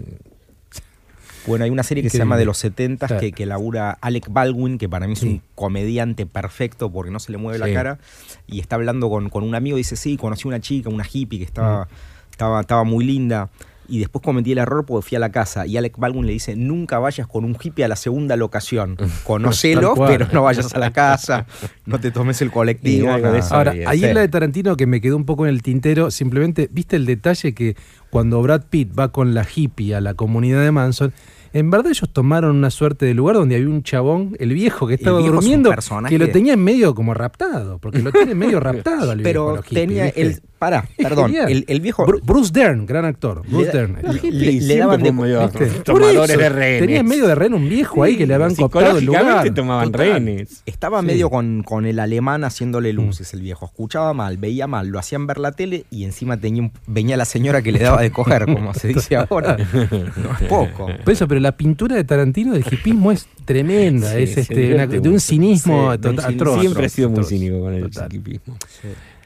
Bueno, 1.46 1.64
hay 1.64 1.70
una 1.70 1.82
serie 1.82 2.02
que 2.02 2.10
se 2.10 2.18
llama 2.18 2.36
De 2.36 2.44
los 2.44 2.58
70 2.58 3.08
Sí. 3.08 3.14
que, 3.18 3.32
que 3.32 3.46
labura 3.46 3.96
Alec 4.02 4.26
Baldwin, 4.30 4.76
que 4.76 4.88
para 4.88 5.06
mí 5.06 5.14
es 5.14 5.20
Sí. 5.20 5.26
un 5.28 5.42
comediante 5.54 6.26
perfecto 6.26 6.90
porque 6.92 7.10
no 7.10 7.20
se 7.20 7.32
le 7.32 7.38
mueve 7.38 7.58
Sí. 7.58 7.64
la 7.64 7.72
cara. 7.72 7.98
Y 8.46 8.60
está 8.60 8.76
hablando 8.76 9.08
con, 9.08 9.30
con 9.30 9.44
un 9.44 9.54
amigo 9.54 9.78
y 9.78 9.80
dice, 9.80 9.96
sí, 9.96 10.16
conocí 10.18 10.46
una 10.46 10.60
chica, 10.60 10.90
una 10.90 11.06
hippie 11.10 11.38
que 11.38 11.44
estaba, 11.46 11.88
estaba, 12.30 12.60
estaba 12.60 12.84
muy 12.84 13.04
linda. 13.04 13.48
Y 13.88 13.98
después 13.98 14.22
cometí 14.22 14.52
el 14.52 14.58
error 14.58 14.84
porque 14.84 15.08
fui 15.08 15.16
a 15.16 15.18
la 15.18 15.32
casa 15.32 15.66
y 15.66 15.76
Alec 15.76 15.96
Baldwin 15.96 16.26
le 16.26 16.32
dice, 16.32 16.54
nunca 16.56 16.98
vayas 16.98 17.26
con 17.26 17.44
un 17.44 17.56
hippie 17.60 17.84
a 17.84 17.88
la 17.88 17.96
segunda 17.96 18.36
locación. 18.36 18.96
Conocelo, 19.24 19.94
pero 19.94 20.28
no 20.32 20.42
vayas 20.42 20.74
a 20.74 20.78
la 20.78 20.92
casa, 20.92 21.46
no 21.86 21.98
te 21.98 22.10
tomes 22.10 22.40
el 22.42 22.50
colectivo. 22.50 23.10
Ahora, 23.10 23.72
ahí 23.86 24.00
sí. 24.00 24.04
en 24.04 24.14
la 24.14 24.20
de 24.20 24.28
Tarantino 24.28 24.76
que 24.76 24.86
me 24.86 25.00
quedó 25.00 25.16
un 25.16 25.24
poco 25.24 25.46
en 25.46 25.54
el 25.54 25.62
tintero, 25.62 26.10
simplemente, 26.10 26.68
¿viste 26.70 26.96
el 26.96 27.06
detalle 27.06 27.54
que 27.54 27.76
cuando 28.10 28.40
Brad 28.42 28.64
Pitt 28.68 28.98
va 28.98 29.10
con 29.10 29.34
la 29.34 29.46
hippie 29.52 29.94
a 29.94 30.00
la 30.00 30.14
comunidad 30.14 30.62
de 30.62 30.70
Manson, 30.70 31.12
en 31.52 31.70
verdad 31.70 31.90
ellos 31.90 32.10
tomaron 32.12 32.56
una 32.56 32.70
suerte 32.70 33.06
de 33.06 33.14
lugar 33.14 33.36
donde 33.36 33.56
había 33.56 33.68
un 33.68 33.82
chabón, 33.82 34.36
el 34.38 34.52
viejo 34.52 34.86
que 34.86 34.94
estaba 34.94 35.18
viejo 35.18 35.34
durmiendo, 35.34 35.74
que 36.08 36.18
lo 36.18 36.28
tenía 36.30 36.52
en 36.52 36.62
medio 36.62 36.94
como 36.94 37.14
raptado, 37.14 37.78
porque 37.78 38.00
lo 38.00 38.12
tiene 38.12 38.34
medio 38.34 38.60
raptado 38.60 39.10
al 39.10 39.18
viejo, 39.18 39.28
Pero 39.28 39.56
los 39.56 39.64
hippies, 39.64 39.86
tenía 39.86 40.04
¿viste? 40.04 40.22
el. 40.22 40.42
Pará, 40.58 40.84
perdón. 40.96 41.32
El, 41.36 41.64
el 41.68 41.80
viejo. 41.80 42.04
Bru- 42.04 42.20
Bruce 42.22 42.50
Dern, 42.52 42.84
gran 42.84 43.04
actor. 43.04 43.42
Bruce 43.48 43.70
Dern. 43.70 43.96
Le- 44.22 44.76
daban 44.76 45.00
de 45.02 45.12
medio 45.12 45.48
tomadores 45.84 46.30
eso, 46.30 46.40
de 46.40 46.48
rehenes. 46.48 46.80
Tenía 46.80 46.98
en 47.00 47.06
medio 47.06 47.28
de 47.28 47.34
rehén 47.36 47.54
un 47.54 47.68
viejo 47.68 48.02
ahí 48.02 48.16
que 48.16 48.26
le 48.26 48.34
habían 48.34 48.56
coptado 48.56 48.98
el 48.98 49.04
lugar. 49.04 49.48
Tomaban 49.54 49.92
Total. 49.92 50.06
rehenes. 50.08 50.62
Estaba 50.66 51.00
Sí. 51.00 51.06
medio 51.06 51.30
con, 51.30 51.62
con 51.62 51.86
el 51.86 52.00
alemán 52.00 52.42
haciéndole 52.42 52.92
Mm. 52.92 52.96
luces, 52.96 53.32
el 53.34 53.40
viejo. 53.42 53.66
Escuchaba 53.66 54.12
mal, 54.14 54.36
veía 54.38 54.66
mal, 54.66 54.88
lo 54.88 54.98
hacían 54.98 55.28
ver 55.28 55.38
la 55.38 55.52
tele 55.52 55.84
y 55.90 56.02
encima 56.04 56.36
tenía 56.38 56.62
un- 56.62 56.72
venía 56.88 57.16
la 57.16 57.24
señora 57.24 57.62
que 57.62 57.70
le 57.70 57.78
daba 57.78 58.02
de 58.02 58.10
coger, 58.10 58.46
como 58.46 58.74
se 58.74 58.88
dice 58.88 59.14
ahora. 59.16 59.56
No 59.56 60.32
es 60.40 60.48
poco. 60.48 60.88
Por 61.04 61.12
eso, 61.12 61.28
pero 61.28 61.40
la 61.40 61.56
pintura 61.56 61.94
de 61.94 62.02
Tarantino 62.02 62.52
del 62.54 62.64
hipismo 62.68 63.12
es 63.12 63.28
tremenda, 63.44 64.12
Sí, 64.12 64.22
es 64.24 64.38
este, 64.38 64.74
una- 64.74 64.86
de 64.88 65.08
un 65.08 65.20
cinismo 65.20 65.92
total, 65.98 66.18
Siempre 66.24 66.24
ha 66.24 66.28
atroz, 66.56 66.92
sido 66.92 67.10
muy 67.10 67.24
cínico 67.24 67.60
con 67.60 67.74
el 67.74 67.92
psiquipismo. 67.92 68.56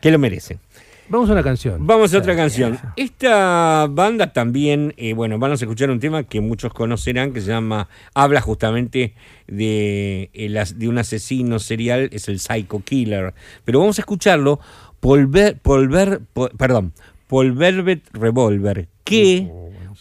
Que 0.01 0.11
lo 0.11 0.19
merece. 0.19 0.59
Vamos 1.13 1.29
a 1.29 1.33
una 1.35 1.43
canción. 1.43 1.87
Vamos 1.87 2.13
a 2.15 2.19
otra 2.19 2.35
canción. 2.35 2.79
Esta 2.97 3.87
banda 3.91 4.33
también, 4.33 4.95
eh, 4.97 5.13
bueno, 5.13 5.39
van 5.39 5.51
a 5.51 5.55
escuchar 5.55 5.91
un 5.91 6.01
tema 6.01 6.23
que 6.25 6.41
muchos 6.41 6.73
conocerán 6.73 7.33
que 7.35 7.41
se 7.43 7.49
llama, 7.49 7.89
habla 8.15 8.41
justamente 8.41 9.15
de, 9.47 10.31
as- 10.59 10.79
de 10.79 10.89
un 10.89 10.97
asesino 10.99 11.59
serial, 11.59 12.09
es 12.13 12.29
el 12.29 12.41
Psycho 12.41 12.81
Killer. 12.83 13.35
Pero 13.65 13.81
vamos 13.81 13.99
a 13.99 14.03
escucharlo, 14.03 14.59
Polver, 15.01 15.59
Polver, 15.61 16.21
Po- 16.33 16.49
perdón, 16.57 16.95
Revolver, 18.13 18.89
que 19.05 19.49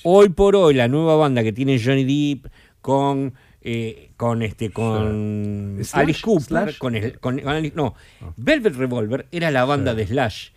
hoy 0.04 0.30
por 0.30 0.56
hoy 0.56 0.74
la 0.76 0.88
nueva 0.88 1.16
banda 1.18 1.44
que 1.44 1.52
tiene 1.52 1.78
Johnny 1.84 2.04
Depp 2.06 2.48
con... 2.82 3.34
eh, 3.62 4.08
con 4.18 4.42
este 4.44 4.70
con 4.72 5.78
Slash, 5.82 6.02
Alice 6.04 6.22
Cooper 6.22 6.44
Slash. 6.46 6.78
con, 6.78 6.96
el- 6.96 7.20
con- 7.20 7.40
con 7.40 7.50
Alice- 7.54 7.74
no 7.76 7.96
Velvet 8.38 8.76
Revolver 8.76 9.26
era 9.32 9.50
la 9.52 9.66
banda 9.66 9.94
de 9.96 10.06
Slash 10.08 10.50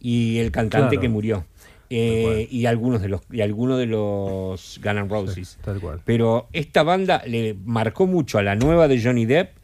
y 0.00 0.38
el 0.38 0.50
cantante 0.50 0.88
Claro. 0.96 1.00
que 1.00 1.08
murió. 1.08 1.46
Eh, 1.90 2.46
y 2.50 2.66
algunos 2.66 3.00
de 3.00 3.08
los 3.08 3.22
y 3.32 3.40
algunos 3.40 3.78
de 3.78 3.86
los 3.86 4.78
Guns 4.82 4.96
N' 5.00 5.08
Roses. 5.08 5.58
Tal 5.64 5.80
cual. 5.80 6.00
pero 6.04 6.48
esta 6.52 6.82
banda 6.82 7.22
le 7.26 7.56
marcó 7.64 8.06
mucho 8.06 8.36
a 8.38 8.42
la 8.42 8.54
nueva 8.56 8.88
de 8.88 9.02
Johnny 9.02 9.24
Depp 9.24 9.56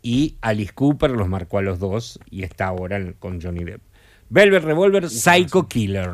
y 0.00 0.36
Alice 0.42 0.72
Cooper 0.74 1.10
los 1.10 1.28
marcó 1.28 1.58
a 1.58 1.62
los 1.62 1.80
dos 1.80 2.20
y 2.30 2.44
está 2.44 2.66
ahora 2.68 3.00
con 3.18 3.40
Johnny 3.42 3.64
Depp. 3.64 3.80
Velvet 4.30 4.62
Revolver 4.62 5.10
Psycho 5.10 5.66
Killer 5.68 6.12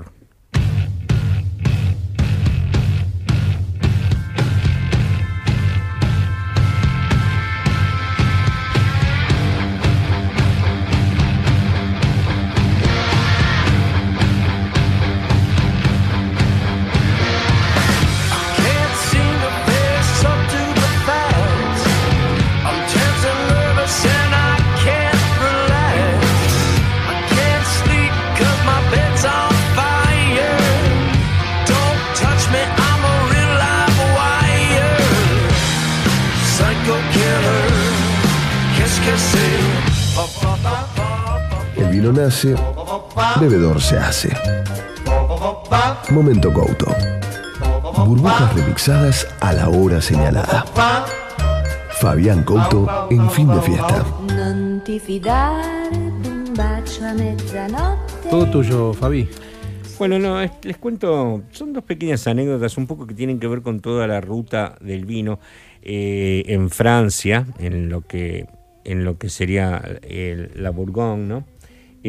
vino 42.01 42.13
nace, 42.13 42.55
bebedor 43.41 43.81
se 43.81 43.97
hace. 43.99 44.31
Momento 46.11 46.53
Couto. 46.53 46.87
Burbujas 48.07 48.55
remixadas 48.55 49.27
a 49.41 49.53
la 49.53 49.69
hora 49.69 50.01
señalada. 50.01 50.65
Fabián 52.01 52.45
Couto 52.45 53.09
en 53.11 53.29
fin 53.31 53.49
de 53.49 53.61
fiesta. 53.63 54.05
Todo 58.31 58.49
tuyo, 58.49 58.93
Fabi. 58.93 59.29
Bueno, 59.99 60.21
no, 60.21 60.41
es- 60.41 60.53
les 60.63 60.77
cuento, 60.77 61.43
son 61.51 61.73
dos 61.73 61.83
pequeñas 61.83 62.25
anécdotas 62.29 62.77
un 62.79 62.87
poco 62.87 63.09
que 63.09 63.15
tienen 63.15 63.41
que 63.41 63.49
ver 63.49 63.63
con 63.63 63.81
toda 63.81 64.07
la 64.07 64.21
ruta 64.21 64.77
del 64.81 65.05
vino 65.05 65.41
eh, 65.83 66.45
en 66.47 66.71
Francia, 66.71 67.45
en 67.59 67.89
lo 67.89 68.03
que, 68.03 68.47
en 68.85 69.05
lo 69.05 69.19
que 69.19 69.29
sería 69.29 69.83
el- 70.03 70.53
la 70.55 70.71
Bourgogne, 70.71 71.25
¿no? 71.27 71.45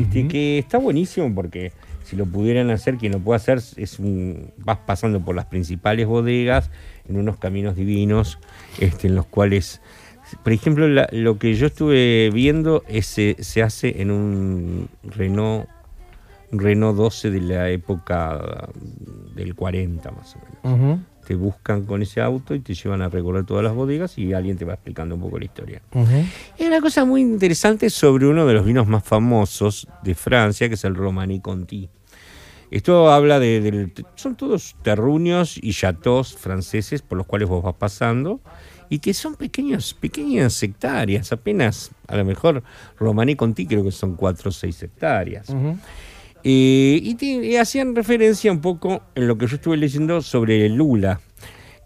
Este, 0.01 0.27
Que 0.27 0.59
está 0.59 0.77
buenísimo 0.77 1.33
porque 1.33 1.71
si 2.03 2.15
lo 2.15 2.25
pudieran 2.25 2.69
hacer, 2.71 2.97
quien 2.97 3.11
lo 3.11 3.19
puede 3.19 3.37
hacer 3.37 3.59
es 3.77 3.99
un, 3.99 4.51
vas 4.57 4.77
pasando 4.85 5.19
por 5.19 5.35
las 5.35 5.45
principales 5.45 6.07
bodegas 6.07 6.71
en 7.07 7.17
unos 7.17 7.37
caminos 7.37 7.75
divinos, 7.75 8.39
este, 8.79 9.07
en 9.07 9.15
los 9.15 9.25
cuales, 9.27 9.81
por 10.43 10.53
ejemplo, 10.53 10.87
la- 10.87 11.07
lo 11.11 11.37
que 11.37 11.53
yo 11.55 11.67
estuve 11.67 12.29
viendo 12.33 12.83
es, 12.87 13.05
se- 13.05 13.35
se 13.39 13.61
hace 13.61 14.01
en 14.01 14.09
un 14.11 14.89
Renault 15.03 15.67
Renault 16.51 16.97
12 16.97 17.31
de 17.31 17.41
la 17.41 17.69
época 17.69 18.69
del 19.35 19.55
40 19.55 20.11
más 20.11 20.35
o 20.35 20.39
menos. 20.39 20.99
Te 21.25 21.35
buscan 21.35 21.85
con 21.85 22.01
ese 22.01 22.21
auto 22.21 22.55
y 22.55 22.59
te 22.59 22.73
llevan 22.73 23.03
a 23.03 23.09
recorrer 23.09 23.45
todas 23.45 23.63
las 23.63 23.73
bodegas 23.73 24.17
y 24.17 24.33
alguien 24.33 24.57
te 24.57 24.65
va 24.65 24.73
explicando 24.73 25.13
un 25.15 25.21
poco 25.21 25.37
la 25.37 25.45
historia. 25.45 25.81
Hay 25.93 26.65
una 26.65 26.81
cosa 26.81 27.05
muy 27.05 27.21
interesante 27.21 27.89
sobre 27.91 28.25
uno 28.25 28.47
de 28.47 28.55
los 28.55 28.65
vinos 28.65 28.87
más 28.87 29.03
famosos 29.03 29.87
de 30.03 30.15
Francia, 30.15 30.67
que 30.67 30.73
es 30.73 30.83
el 30.85 30.95
Romanée 30.95 31.41
Conti. 31.41 31.89
Esto 32.71 33.11
habla 33.11 33.39
de, 33.39 33.91
son 34.15 34.35
todos 34.35 34.75
terruños 34.83 35.59
y 35.61 35.71
chateaux 35.73 36.35
franceses 36.35 37.01
por 37.01 37.17
los 37.17 37.25
cuales 37.25 37.49
vos 37.49 37.63
vas 37.63 37.75
pasando 37.75 38.41
y 38.89 38.99
que 38.99 39.13
son 39.13 39.35
pequeños, 39.35 39.93
pequeñas 39.93 40.61
hectáreas, 40.61 41.31
apenas, 41.31 41.91
a 42.07 42.17
lo 42.17 42.25
mejor 42.25 42.63
Romanée 42.97 43.35
Conti 43.35 43.67
creo 43.67 43.83
que 43.83 43.91
son 43.91 44.15
4 44.15 44.49
o 44.49 44.51
6 44.51 44.83
hectáreas. 44.83 45.47
Eh, 46.43 46.99
y, 47.03 47.15
te- 47.15 47.25
y 47.25 47.55
hacían 47.57 47.95
referencia 47.95 48.51
un 48.51 48.61
poco 48.61 49.01
en 49.15 49.27
lo 49.27 49.37
que 49.37 49.47
yo 49.47 49.55
estuve 49.55 49.77
leyendo 49.77 50.21
sobre 50.21 50.67
Lula, 50.69 51.19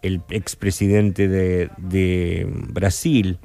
el 0.02 0.22
expresidente 0.30 1.28
de, 1.28 1.70
de 1.78 2.46
Brasil, 2.50 3.38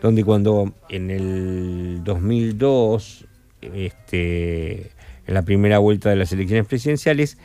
donde 0.00 0.24
cuando 0.24 0.72
en 0.88 1.10
el 1.10 2.00
2002, 2.04 3.26
este, 3.62 4.90
en 5.26 5.34
la 5.34 5.42
primera 5.42 5.78
vuelta 5.78 6.10
de 6.10 6.16
las 6.16 6.32
elecciones 6.32 6.66
presidenciales, 6.66 7.36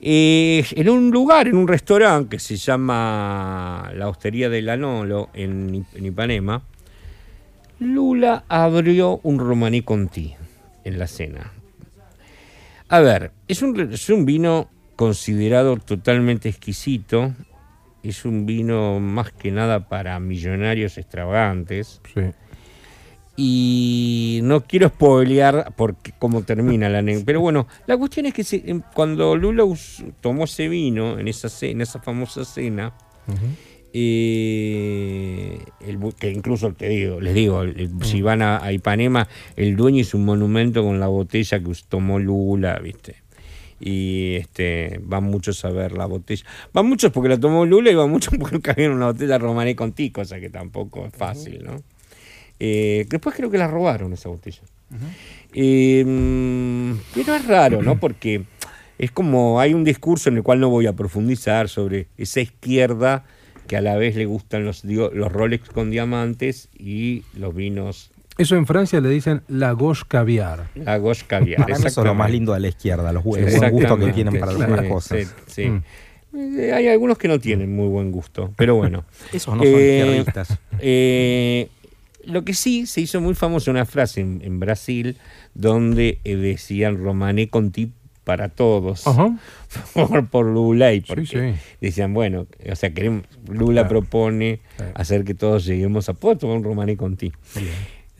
eh, 0.00 0.64
en 0.72 0.88
un 0.88 1.10
lugar, 1.10 1.46
en 1.48 1.54
un 1.56 1.68
restaurante 1.68 2.36
que 2.36 2.40
se 2.40 2.56
llama 2.56 3.92
la 3.94 4.08
Hostería 4.08 4.48
del 4.48 4.68
Anolo 4.68 5.28
en 5.34 5.84
Ipanema, 6.00 6.62
Lula 7.78 8.44
abrió 8.48 9.20
un 9.22 9.38
Romaní 9.38 9.82
Conti 9.82 10.34
en 10.84 10.98
la 10.98 11.06
cena. 11.06 11.52
A 12.92 13.00
ver, 13.00 13.32
es 13.48 13.62
un, 13.62 13.78
es 13.92 14.08
un 14.10 14.26
vino 14.26 14.68
considerado 14.96 15.76
totalmente 15.78 16.48
exquisito. 16.48 17.32
Es 18.02 18.24
un 18.24 18.44
vino 18.46 19.00
más 19.00 19.32
que 19.32 19.50
nada 19.50 19.88
para 19.88 20.18
millonarios 20.20 20.98
extravagantes. 20.98 22.00
Sí. 22.14 22.20
Y 23.36 24.40
no 24.42 24.60
quiero 24.64 24.88
spoilear 24.88 25.72
porque 25.74 26.12
cómo 26.18 26.42
termina 26.42 26.88
la 26.90 26.98
anécdota. 26.98 27.24
Pero 27.26 27.40
bueno, 27.40 27.66
la 27.86 27.96
cuestión 27.96 28.26
es 28.26 28.34
que 28.34 28.44
se- 28.44 28.82
cuando 28.94 29.36
Lula 29.36 29.64
tomó 30.20 30.44
ese 30.44 30.68
vino 30.68 31.18
en 31.18 31.28
esa, 31.28 31.48
en 31.66 31.80
esa 31.80 32.00
famosa 32.00 32.44
cena, 32.44 32.92
eh, 33.94 35.58
el 35.86 35.98
que 36.18 36.30
incluso 36.30 36.72
te 36.72 36.88
digo, 36.88 37.20
les 37.20 37.34
digo, 37.34 37.62
el- 37.62 37.90
si 38.02 38.22
van 38.22 38.42
a, 38.42 38.62
a 38.62 38.72
Ipanema, 38.72 39.28
el 39.56 39.76
dueño 39.76 40.00
hizo 40.00 40.16
un 40.16 40.24
monumento 40.24 40.82
con 40.82 41.00
la 41.00 41.08
botella 41.08 41.60
que 41.60 41.72
tomó 41.88 42.18
Lula, 42.18 42.78
¿viste? 42.78 43.16
Y 43.80 44.36
este 44.36 45.00
van 45.02 45.24
muchos 45.24 45.64
a 45.64 45.70
ver 45.70 45.92
la 45.92 46.06
botella. 46.06 46.44
Van 46.72 46.86
muchos 46.86 47.10
porque 47.10 47.28
la 47.28 47.38
tomó 47.40 47.66
Lula 47.66 47.90
y 47.90 47.94
van 47.94 48.10
muchos 48.10 48.32
porque 48.38 48.60
cayeron 48.60 48.96
una 48.96 49.06
botella 49.06 49.38
Romané 49.38 49.74
Conti, 49.74 50.10
cosa 50.10 50.38
que 50.40 50.50
tampoco 50.50 51.06
es 51.06 51.12
fácil, 51.14 51.64
¿no? 51.64 51.82
Eh, 52.60 53.06
después 53.08 53.34
creo 53.34 53.50
que 53.50 53.58
la 53.58 53.66
robaron 53.66 54.12
esa 54.12 54.28
botella. 54.28 54.60
Eh, 55.54 56.04
mm, 56.06 56.92
pero 57.14 57.34
es 57.34 57.46
raro, 57.46 57.82
¿no? 57.82 57.98
Porque 57.98 58.44
es 58.98 59.10
como 59.10 59.58
hay 59.58 59.74
un 59.74 59.82
discurso 59.84 60.28
en 60.28 60.36
el 60.36 60.42
cual 60.44 60.60
no 60.60 60.68
voy 60.68 60.86
a 60.86 60.92
profundizar 60.92 61.68
sobre 61.68 62.06
esa 62.18 62.40
izquierda 62.40 63.24
que 63.66 63.76
a 63.76 63.80
la 63.80 63.96
vez 63.96 64.16
le 64.16 64.26
gustan 64.26 64.64
los, 64.64 64.84
los 64.84 65.32
Rolex 65.32 65.68
con 65.70 65.90
diamantes 65.90 66.68
y 66.78 67.22
los 67.38 67.54
vinos 67.54 68.10
Eso 68.38 68.56
en 68.56 68.66
Francia 68.66 69.00
le 69.00 69.08
dicen 69.08 69.42
la 69.48 69.74
gauche 69.74 70.02
caviar. 70.08 70.68
la 70.74 70.98
gauche 70.98 71.24
caviar. 71.26 71.60
Para 71.62 71.78
mí 71.78 71.84
eso 71.86 72.00
es 72.00 72.06
lo 72.06 72.14
más 72.14 72.30
lindo 72.30 72.52
de 72.52 72.60
la 72.60 72.68
izquierda, 72.68 73.12
los, 73.12 73.24
el 73.36 73.56
buen 73.58 73.70
gusto 73.70 73.98
que 73.98 74.12
tienen 74.12 74.38
para 74.40 74.52
algunas 74.52 74.80
sí, 74.82 74.88
cosas. 74.88 75.18
sí, 75.46 75.62
sí. 75.64 75.68
Mm. 75.68 75.82
Eh, 76.34 76.72
Hay 76.72 76.88
algunos 76.88 77.18
que 77.18 77.28
no 77.28 77.38
tienen 77.38 77.74
muy 77.76 77.88
buen 77.88 78.10
gusto, 78.10 78.52
pero 78.56 78.74
bueno. 78.76 79.04
Esos 79.32 79.54
no 79.56 79.62
son 79.62 79.72
Eh, 79.72 79.98
izquierdistas. 79.98 80.58
Eh, 80.80 81.68
lo 82.24 82.44
que 82.44 82.54
sí 82.54 82.86
se 82.86 83.00
hizo 83.00 83.20
muy 83.20 83.34
famosa 83.34 83.70
una 83.70 83.84
frase 83.84 84.20
en, 84.20 84.40
en 84.44 84.58
Brasil 84.60 85.16
donde 85.54 86.18
eh, 86.24 86.36
decían 86.36 86.96
Romané 87.02 87.48
Conti 87.48 87.90
para 88.24 88.48
todos 88.48 89.06
Ajá. 89.06 89.36
por, 89.94 90.28
por 90.28 90.46
Lula 90.46 90.92
y 90.92 91.00
porque 91.00 91.26
sí. 91.26 91.54
decían 91.80 92.14
bueno 92.14 92.46
o 92.70 92.76
sea 92.76 92.90
queremos 92.94 93.24
Lula 93.48 93.82
Claro. 93.82 93.88
propone 93.88 94.60
Sí. 94.78 94.84
hacer 94.94 95.24
que 95.24 95.34
todos 95.34 95.64
lleguemos 95.66 96.08
a 96.08 96.14
poder 96.14 96.38
tomar 96.38 96.56
un 96.58 96.64
Romané 96.64 96.96
Conti 96.96 97.32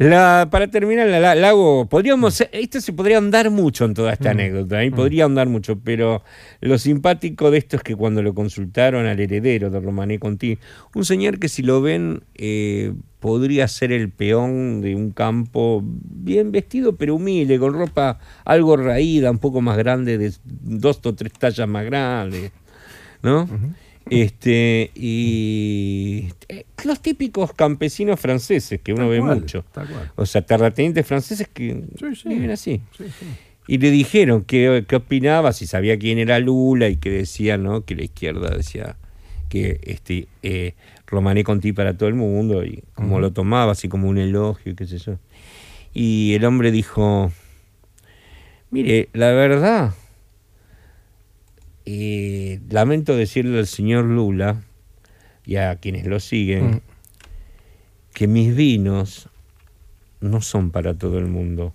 la, 0.05 0.49
para 0.51 0.69
terminar, 0.69 1.07
la, 1.09 1.21
la- 1.21 1.35
la 1.35 1.49
hago, 1.51 1.87
podríamos, 1.87 2.41
esto 2.53 2.81
se 2.81 2.93
podría 2.93 3.17
ahondar 3.17 3.51
mucho 3.51 3.85
en 3.85 3.95
toda 3.95 4.12
esta 4.12 4.31
anécdota, 4.31 4.85
y 4.85 4.91
podría 4.91 5.25
ahondar 5.25 5.49
mucho, 5.49 5.79
pero 5.79 6.23
lo 6.61 6.79
simpático 6.79 7.51
de 7.51 7.59
esto 7.59 7.77
es 7.77 7.83
que 7.83 7.95
cuando 7.97 8.23
lo 8.23 8.35
consultaron 8.35 9.07
al 9.07 9.21
heredero 9.21 9.71
de 9.71 9.81
Romané 9.81 10.19
Conti, 10.19 10.59
un 10.95 11.05
señor 11.05 11.38
que 11.38 11.49
si 11.49 11.62
lo 11.62 11.81
ven 11.83 12.23
eh, 12.35 12.93
podría 13.21 13.69
ser 13.69 13.93
el 13.93 14.11
peón 14.11 14.81
de 14.81 14.95
un 14.95 15.11
campo 15.11 15.83
bien 15.85 16.53
vestido, 16.53 16.97
pero 16.97 17.15
humilde, 17.17 17.59
con 17.59 17.73
ropa 17.75 18.19
algo 18.45 18.77
raída, 18.77 19.31
un 19.31 19.38
poco 19.38 19.61
más 19.61 19.77
grande, 19.77 20.19
de 20.19 20.33
dos 20.45 21.01
o 21.05 21.15
tres 21.15 21.33
tallas 21.35 21.69
más 21.69 21.85
grandes, 21.85 22.51
¿no? 23.23 23.47
Este, 24.11 24.91
y 24.95 26.29
eh, 26.49 26.65
los 26.85 27.01
típicos 27.01 27.53
campesinos 27.53 28.19
franceses 28.21 28.81
que 28.81 28.93
uno 28.93 29.03
Tal 29.03 29.11
ve 29.11 29.19
cual, 29.21 29.41
mucho. 29.41 29.65
O 30.17 30.27
sea, 30.27 30.43
terratenientes 30.43 31.07
franceses 31.07 31.49
que 31.49 31.85
Sí, 31.99 32.15
sí. 32.15 32.29
viven 32.29 32.51
así. 32.51 32.81
Sí. 32.97 33.05
Y 33.69 33.79
le 33.79 33.91
dijeron 33.91 34.43
qué, 34.45 34.85
qué 34.88 34.97
opinaba, 34.97 35.53
si 35.53 35.67
sabía 35.67 35.99
quién 35.99 36.19
era 36.19 36.38
Lula 36.41 36.88
y 36.88 36.97
que 36.97 37.11
decía, 37.11 37.57
¿no? 37.59 37.85
Que 37.85 37.95
la 37.95 38.03
izquierda 38.05 38.51
decía 38.51 38.97
que 39.49 39.79
este 39.85 40.27
eh, 40.43 40.75
Romané 41.07 41.45
Conti 41.45 41.73
para 41.73 41.97
todo 41.97 42.09
el 42.09 42.15
mundo 42.17 42.65
y 42.65 42.83
como 42.95 43.21
lo 43.21 43.33
tomaba 43.33 43.73
así 43.73 43.88
como 43.88 44.09
un 44.09 44.19
elogio, 44.19 44.75
qué 44.75 44.87
sé 44.87 44.99
yo. 44.99 45.19
Y 45.95 46.35
el 46.35 46.45
hombre 46.45 46.73
dijo, 46.73 47.31
mire, 48.71 49.09
la 49.12 49.31
verdad, 49.33 49.95
eh, 51.87 52.61
lamento 52.71 53.16
decirle 53.16 53.59
al 53.59 53.66
señor 53.66 54.05
Lula 54.05 54.62
y 55.45 55.57
a 55.57 55.75
quienes 55.77 56.07
lo 56.07 56.21
siguen 56.21 56.66
Mm. 56.71 56.81
que 58.14 58.27
mis 58.27 58.55
vinos 58.55 59.29
no 60.21 60.40
son 60.40 60.71
para 60.71 60.95
todo 60.95 61.18
el 61.18 61.27
mundo. 61.27 61.73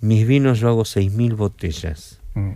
Mis 0.00 0.26
vinos 0.26 0.60
yo 0.60 0.68
hago 0.68 0.84
6.000 0.84 1.34
botellas. 1.34 2.20
Mm. 2.34 2.52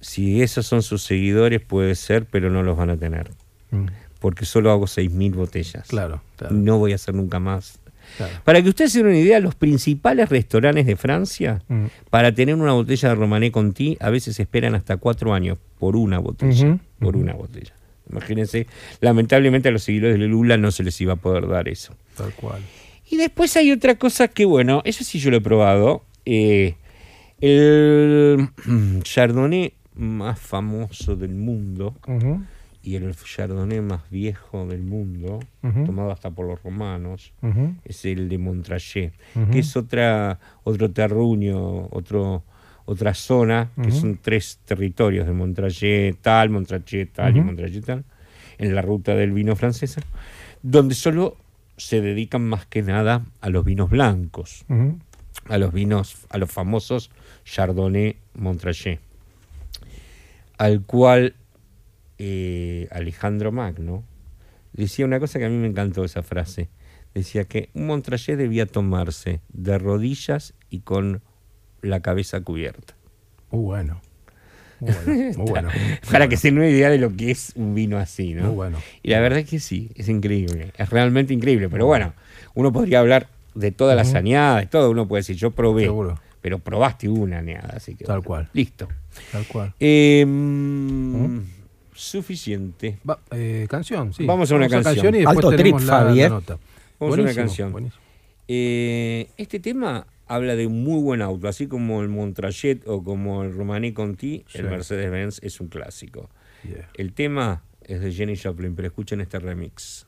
Si 0.00 0.42
esos 0.42 0.66
son 0.66 0.82
sus 0.82 1.02
seguidores 1.02 1.60
puede 1.62 1.94
ser, 1.94 2.26
pero 2.26 2.50
no 2.50 2.62
los 2.62 2.76
van 2.76 2.90
a 2.90 2.96
tener. 2.96 3.30
Mm. 3.70 3.86
Porque 4.18 4.44
solo 4.44 4.70
hago 4.70 4.86
6.000 4.86 5.34
botellas. 5.34 5.86
Claro, 5.88 6.22
claro, 6.36 6.54
No 6.54 6.78
voy 6.78 6.92
a 6.92 6.96
hacer 6.96 7.14
nunca 7.14 7.38
más. 7.38 7.78
Claro. 8.16 8.32
Para 8.44 8.62
que 8.62 8.68
ustedes 8.68 8.92
se 8.92 8.98
den 8.98 9.08
una 9.08 9.18
idea, 9.18 9.40
los 9.40 9.54
principales 9.54 10.28
restaurantes 10.28 10.86
de 10.86 10.96
Francia, 10.96 11.62
Mm. 11.68 11.86
para 12.10 12.34
tener 12.34 12.54
una 12.54 12.72
botella 12.72 13.08
de 13.10 13.14
Romané 13.14 13.50
Conti, 13.52 13.96
a 14.00 14.10
veces 14.10 14.38
esperan 14.40 14.74
hasta 14.74 14.96
cuatro 14.96 15.34
años 15.34 15.58
por 15.78 15.96
una 15.96 16.18
botella. 16.18 16.78
Por 16.98 17.16
una 17.16 17.32
botella. 17.34 17.72
Imagínense, 18.10 18.66
lamentablemente 19.00 19.68
a 19.68 19.72
los 19.72 19.82
seguidores 19.82 20.18
de 20.18 20.26
Lula 20.26 20.56
no 20.56 20.70
se 20.70 20.82
les 20.84 21.00
iba 21.00 21.14
a 21.14 21.16
poder 21.16 21.48
dar 21.48 21.68
eso. 21.68 21.94
Tal 22.16 22.32
cual. 22.34 22.60
Y 23.10 23.16
después 23.16 23.56
hay 23.56 23.70
otra 23.72 23.94
cosa 23.96 24.28
que, 24.28 24.44
bueno, 24.44 24.82
eso 24.84 25.04
sí 25.04 25.18
yo 25.18 25.30
lo 25.30 25.36
he 25.38 25.40
probado. 25.40 26.04
eh, 26.26 26.74
el 27.40 28.48
Chardonnay 29.02 29.72
más 29.96 30.38
famoso 30.40 31.14
del 31.16 31.34
mundo. 31.34 31.94
Y 32.84 32.96
el 32.96 33.16
Chardonnay 33.16 33.80
más 33.80 34.10
viejo 34.10 34.66
del 34.66 34.82
mundo, 34.82 35.40
tomado 35.86 36.10
hasta 36.10 36.30
por 36.30 36.46
los 36.46 36.62
romanos, 36.62 37.32
es 37.84 38.04
el 38.04 38.28
de 38.28 38.36
Montrachet, 38.36 39.14
que 39.50 39.60
es 39.60 39.74
otra, 39.76 40.38
otro 40.64 40.90
terruño, 40.90 41.86
otro, 41.90 42.44
otra 42.84 43.14
zona, 43.14 43.70
que 43.82 43.90
son 43.90 44.18
tres 44.20 44.60
territorios 44.66 45.26
de 45.26 45.32
Montrachet 45.32 46.18
tal, 46.20 46.50
Montrachet 46.50 47.10
tal 47.10 47.36
y. 47.36 47.40
Montrachet 47.40 47.84
tal, 47.84 48.04
en 48.58 48.74
la 48.74 48.82
ruta 48.82 49.14
del 49.14 49.32
vino 49.32 49.56
francesa, 49.56 50.02
donde 50.62 50.94
solo 50.94 51.38
se 51.78 52.02
dedican 52.02 52.42
más 52.46 52.66
que 52.66 52.82
nada 52.82 53.24
a 53.40 53.48
los 53.48 53.64
vinos 53.64 53.88
blancos, 53.88 54.66
a 55.48 55.56
los 55.56 55.72
vinos, 55.72 56.26
a 56.28 56.36
los 56.36 56.52
famosos 56.52 57.10
Chardonnay 57.46 58.16
Montrachet, 58.34 59.00
al 60.58 60.82
cual 60.82 61.34
eh, 62.18 62.88
Alejandro 62.90 63.52
Magno 63.52 64.04
decía 64.72 65.04
una 65.04 65.20
cosa 65.20 65.38
que 65.38 65.44
a 65.46 65.48
mí 65.48 65.56
me 65.56 65.68
encantó 65.68 66.04
esa 66.04 66.22
frase. 66.22 66.68
Decía 67.14 67.44
que 67.44 67.70
un 67.74 67.86
Montrachet 67.86 68.36
debía 68.36 68.66
tomarse 68.66 69.40
de 69.52 69.78
rodillas 69.78 70.54
y 70.68 70.80
con 70.80 71.22
la 71.80 72.00
cabeza 72.00 72.40
cubierta. 72.40 72.94
Muy 73.50 73.62
bueno. 73.62 74.00
Muy 74.80 74.92
bueno. 75.06 75.38
Muy 75.38 75.50
bueno. 75.50 75.68
Para 76.10 76.28
que 76.28 76.36
se 76.36 76.48
den 76.48 76.58
una 76.58 76.68
idea 76.68 76.90
de 76.90 76.98
lo 76.98 77.14
que 77.16 77.30
es 77.30 77.52
un 77.54 77.74
vino 77.74 77.98
así, 77.98 78.34
¿no? 78.34 78.46
Muy 78.46 78.54
bueno. 78.54 78.78
Y 79.02 79.10
la 79.10 79.20
verdad 79.20 79.38
es 79.40 79.48
que 79.48 79.60
sí, 79.60 79.90
es 79.94 80.08
increíble, 80.08 80.72
es 80.76 80.90
realmente 80.90 81.32
increíble. 81.32 81.68
Pero 81.68 81.86
bueno, 81.86 82.14
uno 82.54 82.72
podría 82.72 83.00
hablar 83.00 83.28
de 83.54 83.70
todas 83.70 83.96
las 83.96 84.14
añadas, 84.14 84.62
de 84.62 84.66
todo, 84.66 84.90
uno 84.90 85.06
puede 85.06 85.20
decir, 85.20 85.36
yo 85.36 85.52
probé, 85.52 85.84
Seguro. 85.84 86.18
pero 86.40 86.58
probaste 86.58 87.08
una 87.08 87.38
añada, 87.38 87.74
así 87.76 87.94
que... 87.94 88.04
Tal 88.04 88.16
bueno, 88.16 88.26
cual. 88.26 88.48
Listo. 88.52 88.88
Tal 89.30 89.46
cual. 89.46 89.74
Eh, 89.78 90.24
mm, 90.26 91.38
Suficiente. 91.94 92.98
Va, 93.08 93.18
eh, 93.30 93.66
canción, 93.70 94.12
sí. 94.12 94.24
Vamos 94.26 94.50
a 94.52 94.56
una 94.56 94.68
canción. 94.68 95.14
y 95.14 95.18
después 95.18 95.36
Alto 95.36 95.50
tenemos 95.50 95.80
trip, 95.82 95.90
la, 95.90 95.98
Fabi, 96.00 96.18
la 96.20 96.28
nota. 96.28 96.54
Vamos 96.54 96.62
a 97.00 97.04
una 97.04 97.08
Buenísimo, 97.16 97.34
canción. 97.42 97.72
buenísimo. 97.72 98.02
Eh, 98.48 99.28
este 99.36 99.60
tema 99.60 100.06
habla 100.26 100.56
de 100.56 100.66
un 100.66 100.82
muy 100.84 101.00
buen 101.02 101.22
auto, 101.22 101.48
así 101.48 101.66
como 101.66 102.02
el 102.02 102.08
Montrachet 102.08 102.86
o 102.88 103.02
como 103.02 103.42
el 103.44 103.54
Romané 103.54 103.94
Conti, 103.94 104.44
el 104.54 104.62
Sí. 104.64 104.68
Mercedes-Benz 104.68 105.40
es 105.42 105.60
un 105.60 105.68
clásico. 105.68 106.30
Yeah. 106.62 106.88
El 106.94 107.12
tema 107.12 107.62
es 107.86 108.00
de 108.00 108.12
Jenny 108.12 108.36
Joplin, 108.36 108.74
pero 108.74 108.88
escuchen 108.88 109.20
este 109.20 109.38
remix. 109.38 110.06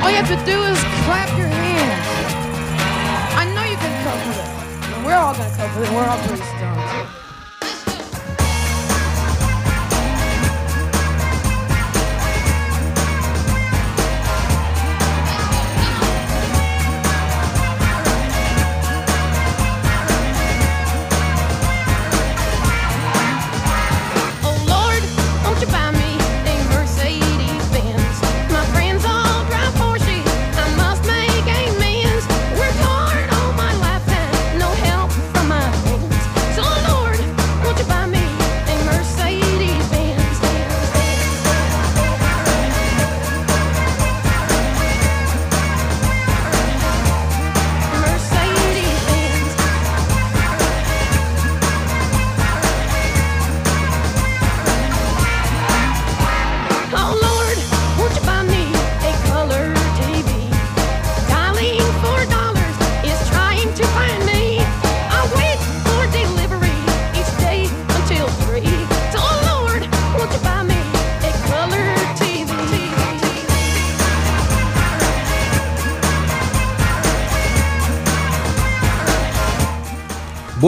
All 0.00 0.10
you 0.10 0.16
have 0.16 0.28
to 0.28 0.36
do 0.46 0.62
is 0.64 0.78
clap 1.04 1.28
your 1.38 1.46
hands. 1.48 1.67
We're 5.08 5.14
all 5.14 5.32
gonna 5.32 5.48
with 5.74 5.88
it. 5.88 5.94
We're 5.94 6.04
all 6.04 6.18
pretty 6.18 6.42
stoned. 6.42 7.17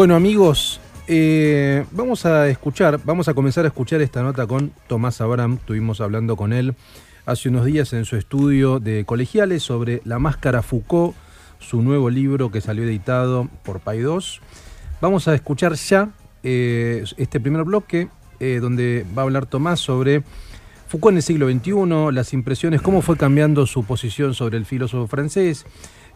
Bueno 0.00 0.14
amigos, 0.14 0.80
eh, 1.08 1.84
vamos 1.90 2.24
a 2.24 2.48
escuchar, 2.48 3.00
vamos 3.04 3.28
a 3.28 3.34
comenzar 3.34 3.66
a 3.66 3.68
escuchar 3.68 4.00
esta 4.00 4.22
nota 4.22 4.46
con 4.46 4.72
Tomás 4.86 5.20
Abraham. 5.20 5.58
Estuvimos 5.60 6.00
hablando 6.00 6.36
con 6.36 6.54
él 6.54 6.74
hace 7.26 7.50
unos 7.50 7.66
días 7.66 7.92
en 7.92 8.06
su 8.06 8.16
estudio 8.16 8.80
de 8.80 9.04
colegiales 9.04 9.62
sobre 9.62 10.00
La 10.06 10.18
Máscara 10.18 10.62
Foucault, 10.62 11.14
su 11.58 11.82
nuevo 11.82 12.08
libro 12.08 12.50
que 12.50 12.62
salió 12.62 12.84
editado 12.84 13.50
por 13.62 13.80
Paidós. 13.80 14.40
Vamos 15.02 15.28
a 15.28 15.34
escuchar 15.34 15.74
ya 15.74 16.08
eh, 16.44 17.04
este 17.18 17.38
primer 17.38 17.64
bloque 17.64 18.08
eh, 18.38 18.58
donde 18.58 19.04
va 19.14 19.20
a 19.20 19.24
hablar 19.26 19.44
Tomás 19.44 19.80
sobre 19.80 20.22
Foucault 20.88 21.12
en 21.12 21.16
el 21.18 21.22
siglo 21.22 21.50
XXI, 21.50 22.10
las 22.10 22.32
impresiones, 22.32 22.80
cómo 22.80 23.02
fue 23.02 23.18
cambiando 23.18 23.66
su 23.66 23.84
posición 23.84 24.32
sobre 24.32 24.56
el 24.56 24.64
filósofo 24.64 25.06
francés, 25.08 25.66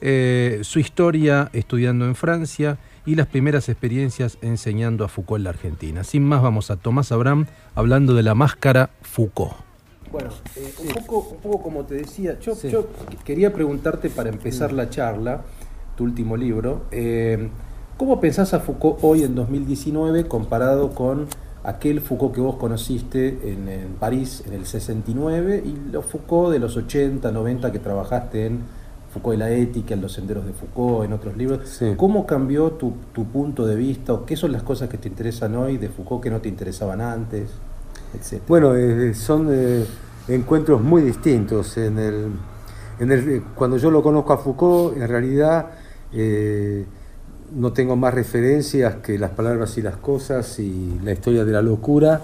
su 0.01 0.79
historia 0.79 1.51
estudiando 1.53 2.07
en 2.07 2.15
Francia 2.15 2.79
y 3.07 3.15
las 3.17 3.27
primeras 3.27 3.69
experiencias 3.69 4.39
enseñando 4.43 5.05
a 5.05 5.09
Foucault 5.09 5.41
en 5.41 5.45
la 5.45 5.51
Argentina. 5.51 6.05
Sin 6.05 6.25
más, 6.25 6.43
vamos 6.43 6.71
a 6.71 6.77
Tomás 6.77 7.13
Abraham 7.13 7.47
hablando 7.75 8.15
de 8.15 8.23
la 8.23 8.35
máscara 8.35 8.91
Foucault. 9.03 9.53
Bueno, 10.11 10.31
eh, 10.57 10.73
un, 10.81 10.89
poco, 11.05 11.29
un 11.33 11.39
poco 11.39 11.63
como 11.63 11.85
te 11.85 11.95
decía, 11.97 12.39
yo, 12.41 12.55
Sí. 12.55 12.71
yo 12.71 12.87
quería 13.25 13.53
preguntarte 13.53 14.11
para 14.11 14.29
empezar 14.31 14.73
la 14.73 14.89
charla, 14.89 15.43
tu 15.97 16.05
último 16.05 16.37
libro, 16.37 16.87
eh, 16.93 17.49
¿cómo 17.97 18.21
pensás 18.21 18.55
a 18.55 18.61
Foucault 18.61 18.99
hoy 19.03 19.23
en 19.25 19.35
2019 19.35 20.27
comparado 20.27 20.91
con 20.95 21.27
aquel 21.65 22.01
Foucault 22.01 22.35
que 22.35 22.41
vos 22.41 22.57
conociste 22.57 23.39
en, 23.53 23.69
en 23.69 23.89
París 23.95 24.45
en 24.47 24.53
el 24.53 24.67
69 24.67 25.63
y 25.65 25.91
los 25.93 26.05
Foucault 26.05 26.53
de 26.53 26.59
los 26.59 26.77
80, 26.77 27.33
90 27.33 27.73
que 27.73 27.79
trabajaste 27.79 28.47
en 28.47 28.61
Foucault 29.15 29.37
y 29.37 29.39
la 29.39 29.51
ética, 29.51 29.95
en 29.95 30.01
los 30.01 30.13
senderos 30.13 30.45
de 30.45 30.53
Foucault, 30.53 31.05
en 31.05 31.13
otros 31.13 31.37
libros? 31.37 31.61
Sí. 31.69 31.95
¿Cómo 31.97 32.27
cambió 32.27 32.73
tu, 32.73 32.93
tu 33.13 33.25
punto 33.27 33.65
de 33.65 33.77
vista 33.77 34.13
o 34.13 34.27
qué 34.27 34.37
son 34.37 34.51
las 34.51 34.65
cosas 34.65 34.89
que 34.89 34.99
te 34.99 35.09
interesan 35.09 35.55
hoy 35.55 35.79
de 35.79 35.89
Foucault 35.89 36.21
que 36.23 36.31
no 36.31 36.41
te 36.41 36.49
interesaban 36.49 37.01
antes? 37.01 37.49
Etcétera. 38.13 38.45
Bueno, 38.49 38.75
eh, 38.75 39.15
son 39.15 39.49
eh, 39.51 39.85
encuentros 40.29 40.83
muy 40.83 41.03
distintos. 41.03 41.77
En 41.77 41.99
el, 41.99 42.27
en 42.99 43.13
el- 43.13 43.29
eh, 43.29 43.43
cuando 43.55 43.77
yo 43.77 43.91
lo 43.91 44.03
conozco 44.03 44.33
a 44.33 44.39
Foucault, 44.39 44.97
en 44.97 45.09
realidad 45.09 45.67
eh, 46.13 46.85
no 47.55 47.73
tengo 47.73 47.95
más 47.95 48.13
referencias 48.15 48.97
que 48.97 49.17
las 49.17 49.31
palabras 49.31 49.79
y 49.79 49.83
las 49.83 49.97
cosas 49.97 50.59
y 50.59 50.99
la 51.05 51.13
historia 51.13 51.45
de 51.45 51.53
la 51.53 51.63
locura. 51.63 52.21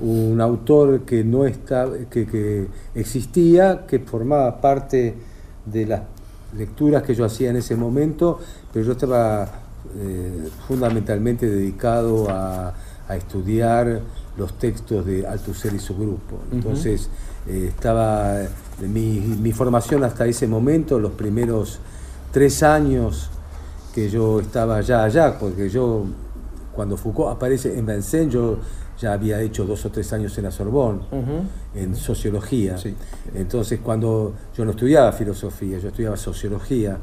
Un 0.00 0.40
autor 0.40 1.00
que 1.00 1.24
no 1.24 1.46
está, 1.46 1.88
que, 2.10 2.26
que 2.26 2.66
existía, 2.94 3.86
que 3.88 3.98
formaba 4.00 4.60
parte 4.60 5.14
de 5.66 5.86
las 5.86 6.00
lecturas 6.56 7.02
que 7.02 7.14
yo 7.14 7.24
hacía 7.24 7.50
en 7.50 7.56
ese 7.56 7.76
momento, 7.76 8.38
pero 8.72 8.84
yo 8.84 8.92
estaba 8.92 9.48
eh, 9.98 10.48
fundamentalmente 10.66 11.48
dedicado 11.48 12.30
a, 12.30 12.72
a 13.08 13.16
estudiar 13.16 14.00
los 14.36 14.58
textos 14.58 15.06
de 15.06 15.26
Althusser 15.26 15.74
y 15.74 15.78
su 15.78 15.96
grupo. 15.96 16.38
Entonces, 16.52 17.08
eh, 17.48 17.66
estaba 17.68 18.42
mi, 18.80 19.20
mi 19.20 19.52
formación 19.52 20.04
hasta 20.04 20.26
ese 20.26 20.46
momento, 20.46 20.98
los 20.98 21.12
primeros 21.12 21.78
tres 22.32 22.62
años 22.62 23.30
que 23.94 24.10
yo 24.10 24.40
estaba 24.40 24.80
ya 24.82 25.04
allá, 25.04 25.38
porque 25.38 25.70
yo, 25.70 26.04
cuando 26.74 26.96
Foucault 26.96 27.34
aparece 27.34 27.78
en 27.78 27.86
Vincennes, 27.86 28.34
yo 28.34 28.58
ya 29.00 29.12
había 29.12 29.40
hecho 29.42 29.64
dos 29.64 29.84
o 29.84 29.90
tres 29.90 30.12
años 30.12 30.36
en 30.38 30.44
la 30.44 30.50
Sorbonne, 30.50 31.00
en 31.74 31.94
sociología. 31.94 32.78
Sí. 32.78 32.94
Entonces, 33.34 33.80
cuando 33.82 34.34
yo 34.56 34.64
no 34.64 34.70
estudiaba 34.72 35.12
filosofía, 35.12 35.78
yo 35.78 35.88
estudiaba 35.88 36.16
sociología, 36.16 36.98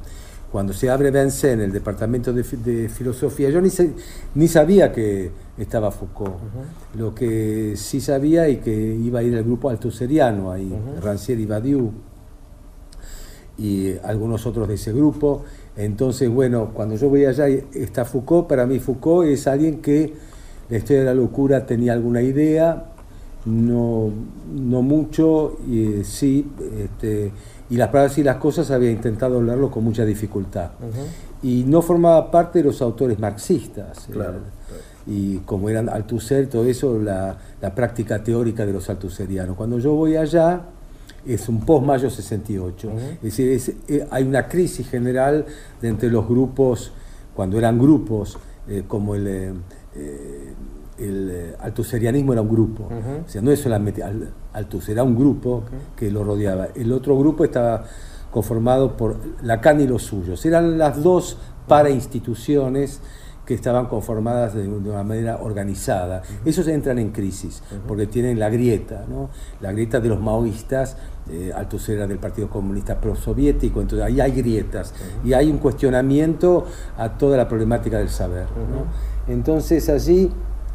cuando 0.51 0.71
se 0.73 0.89
abre 0.89 1.09
Vincennes, 1.09 1.65
el 1.65 1.71
departamento 1.73 2.31
de, 2.31 2.43
de 2.43 2.87
filosofía, 2.89 3.49
yo 3.49 3.59
ni, 3.59 3.69
se- 3.71 3.93
ni 4.35 4.47
sabía 4.47 4.91
que 4.91 5.31
estaba 5.57 5.91
Foucault. 5.91 6.35
Lo 6.95 7.13
que 7.15 7.73
sí 7.75 7.99
sabía 7.99 8.47
y 8.49 8.57
que 8.57 8.71
iba 8.71 9.19
a 9.19 9.23
ir 9.23 9.33
el 9.33 9.43
grupo 9.43 9.69
altuseriano 9.69 10.51
ahí, 10.51 10.71
Rancière 11.01 11.39
y 11.41 11.45
Badiou 11.47 11.91
y 13.57 13.95
algunos 14.03 14.45
otros 14.45 14.67
de 14.67 14.75
ese 14.75 14.91
grupo. 14.93 15.43
Entonces, 15.75 16.29
bueno, 16.29 16.71
cuando 16.73 16.95
yo 16.95 17.09
voy 17.09 17.25
allá 17.25 17.47
está 17.47 18.05
Foucault, 18.05 18.47
para 18.47 18.65
mí 18.65 18.79
Foucault 18.79 19.27
es 19.27 19.47
alguien 19.47 19.81
que 19.81 20.13
la 20.69 20.77
historia 20.77 21.01
de 21.01 21.05
la 21.07 21.13
locura 21.13 21.65
tenía 21.65 21.93
alguna 21.93 22.21
idea, 22.21 22.85
no, 23.45 24.09
no 24.53 24.81
mucho, 24.81 25.57
y 25.67 25.99
eh, 25.99 26.03
sí, 26.03 26.47
este, 26.79 27.31
y 27.69 27.75
las 27.75 27.89
palabras 27.89 28.17
y 28.17 28.23
las 28.23 28.37
cosas 28.37 28.71
había 28.71 28.91
intentado 28.91 29.37
hablarlo 29.37 29.69
con 29.69 29.83
mucha 29.83 30.05
dificultad. 30.05 30.71
Y 31.41 31.65
no 31.67 31.81
formaba 31.81 32.31
parte 32.31 32.59
de 32.59 32.65
los 32.65 32.81
autores 32.81 33.19
marxistas. 33.19 34.07
eh, 34.07 34.11
Claro, 34.13 34.39
y 35.05 35.39
como 35.39 35.69
eran 35.69 35.89
Althusser, 35.89 36.47
todo 36.47 36.63
eso, 36.65 36.97
la, 36.97 37.37
la 37.61 37.75
práctica 37.75 38.23
teórica 38.23 38.65
de 38.65 38.71
los 38.71 38.89
althuserianos. 38.89 39.57
Cuando 39.57 39.77
yo 39.77 39.93
voy 39.93 40.15
allá, 40.15 40.61
es 41.25 41.49
un 41.49 41.59
post-mayo 41.65 42.09
68. 42.09 42.91
Es 43.15 43.21
decir, 43.21 43.51
es, 43.51 43.69
eh, 43.89 44.07
hay 44.09 44.23
una 44.23 44.47
crisis 44.47 44.87
general 44.89 45.45
de 45.81 45.89
entre 45.89 46.09
los 46.09 46.25
grupos, 46.25 46.93
cuando 47.35 47.57
eran 47.57 47.77
grupos, 47.77 48.37
como 48.87 49.15
el, 49.15 49.55
eh, 49.95 50.53
el 50.97 51.29
eh, 51.31 51.55
althuserianismo 51.59 52.33
era 52.33 52.41
un 52.41 52.49
grupo. 52.49 52.83
O 53.25 53.29
sea, 53.29 53.41
no 53.41 53.51
es 53.51 53.59
solamente 53.59 54.03
al, 54.03 54.29
Althusser, 54.53 54.93
era 54.93 55.03
un 55.03 55.15
grupo 55.15 55.63
que 55.95 56.11
lo 56.11 56.23
rodeaba. 56.23 56.67
El 56.75 56.91
otro 56.91 57.17
grupo 57.17 57.43
estaba 57.43 57.83
conformado 58.31 58.95
por 58.95 59.17
Lacan 59.41 59.81
y 59.81 59.87
los 59.87 60.03
suyos. 60.03 60.45
Eran 60.45 60.77
las 60.77 61.01
dos 61.01 61.37
para 61.67 61.89
instituciones 61.89 63.01
que 63.45 63.53
estaban 63.53 63.87
conformadas 63.87 64.53
de 64.53 64.67
una 64.67 65.03
manera 65.03 65.39
organizada. 65.41 66.21
Esos 66.45 66.67
entran 66.67 66.97
en 66.97 67.11
crisis, 67.11 67.61
porque 67.87 68.07
tienen 68.07 68.39
la 68.39 68.49
grieta, 68.49 69.05
¿no? 69.09 69.29
la 69.59 69.73
grieta 69.73 69.99
de 69.99 70.07
los 70.07 70.21
maoístas, 70.21 70.95
eh, 71.29 71.51
Althusser 71.53 71.97
era 71.97 72.07
del 72.07 72.19
Partido 72.19 72.49
Comunista 72.49 72.99
Prosoviético, 72.99 73.81
entonces 73.81 74.05
ahí 74.05 74.21
hay 74.21 74.31
grietas 74.31 74.93
y 75.25 75.33
hay 75.33 75.49
un 75.49 75.57
cuestionamiento 75.57 76.65
a 76.97 77.17
toda 77.17 77.35
la 77.35 77.47
problemática 77.47 77.97
del 77.97 78.09
saber. 78.09 78.45
¿no? 78.45 79.12
Entonces 79.27 79.89
allí 79.89 80.31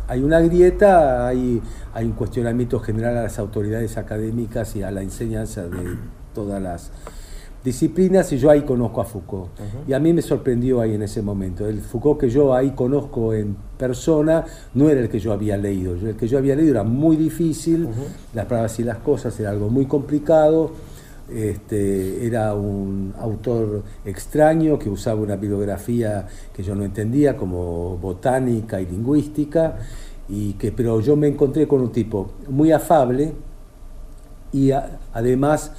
hay 0.07 0.23
una 0.23 0.41
grieta, 0.41 1.27
hay, 1.27 1.61
hay 1.93 2.07
un 2.07 2.13
cuestionamiento 2.13 2.81
general 2.81 3.19
a 3.19 3.23
las 3.25 3.39
autoridades 3.39 3.99
académicas 3.99 4.75
y 4.77 4.83
a 4.83 4.91
la 4.91 5.03
enseñanza 5.03 5.69
de 5.69 5.97
todas 6.35 6.63
las 6.63 6.91
disciplinas 7.63 8.33
y 8.33 8.39
yo 8.39 8.51
ahí 8.51 8.63
conozco 8.63 9.01
a 9.01 9.05
Foucault. 9.05 9.51
Y 9.87 9.93
a 9.93 9.99
mí 9.99 10.13
me 10.13 10.23
sorprendió 10.23 10.81
ahí 10.81 10.95
en 10.95 11.03
ese 11.03 11.21
momento. 11.21 11.67
El 11.67 11.81
Foucault 11.81 12.21
que 12.21 12.31
yo 12.31 12.55
ahí 12.55 12.71
conozco 12.71 13.35
en 13.35 13.57
persona 13.77 14.45
no 14.75 14.89
era 14.89 15.01
el 15.01 15.09
que 15.09 15.19
yo 15.19 15.33
había 15.33 15.57
leído. 15.57 15.95
El 15.95 16.17
que 16.17 16.27
yo 16.29 16.39
había 16.39 16.57
leído 16.57 16.73
era 16.73 16.85
muy 16.85 17.17
difícil, 17.17 17.89
las 18.35 18.47
palabras 18.47 18.79
y 18.79 18.85
las 18.85 18.99
cosas 18.99 19.39
era 19.41 19.51
algo 19.51 19.69
muy 19.69 19.87
complicado. 19.87 20.71
Este, 21.31 22.27
era 22.27 22.55
un 22.55 23.13
autor 23.19 23.83
extraño 24.05 24.79
que 24.79 24.89
usaba 24.89 25.21
una 25.21 25.37
bibliografía 25.37 26.27
que 26.55 26.63
yo 26.63 26.75
no 26.75 26.85
entendía, 26.85 27.37
como 27.37 27.99
botánica 27.99 28.81
y 28.81 28.87
lingüística, 28.87 29.77
y 30.29 30.55
que, 30.55 30.73
pero 30.73 31.01
yo 31.01 31.17
me 31.17 31.29
encontré 31.29 31.69
con 31.69 31.83
un 31.83 31.93
tipo 31.93 32.31
muy 32.49 32.73
afable, 32.73 33.33
y 34.53 34.71
a- 34.71 34.99
además 35.13 35.73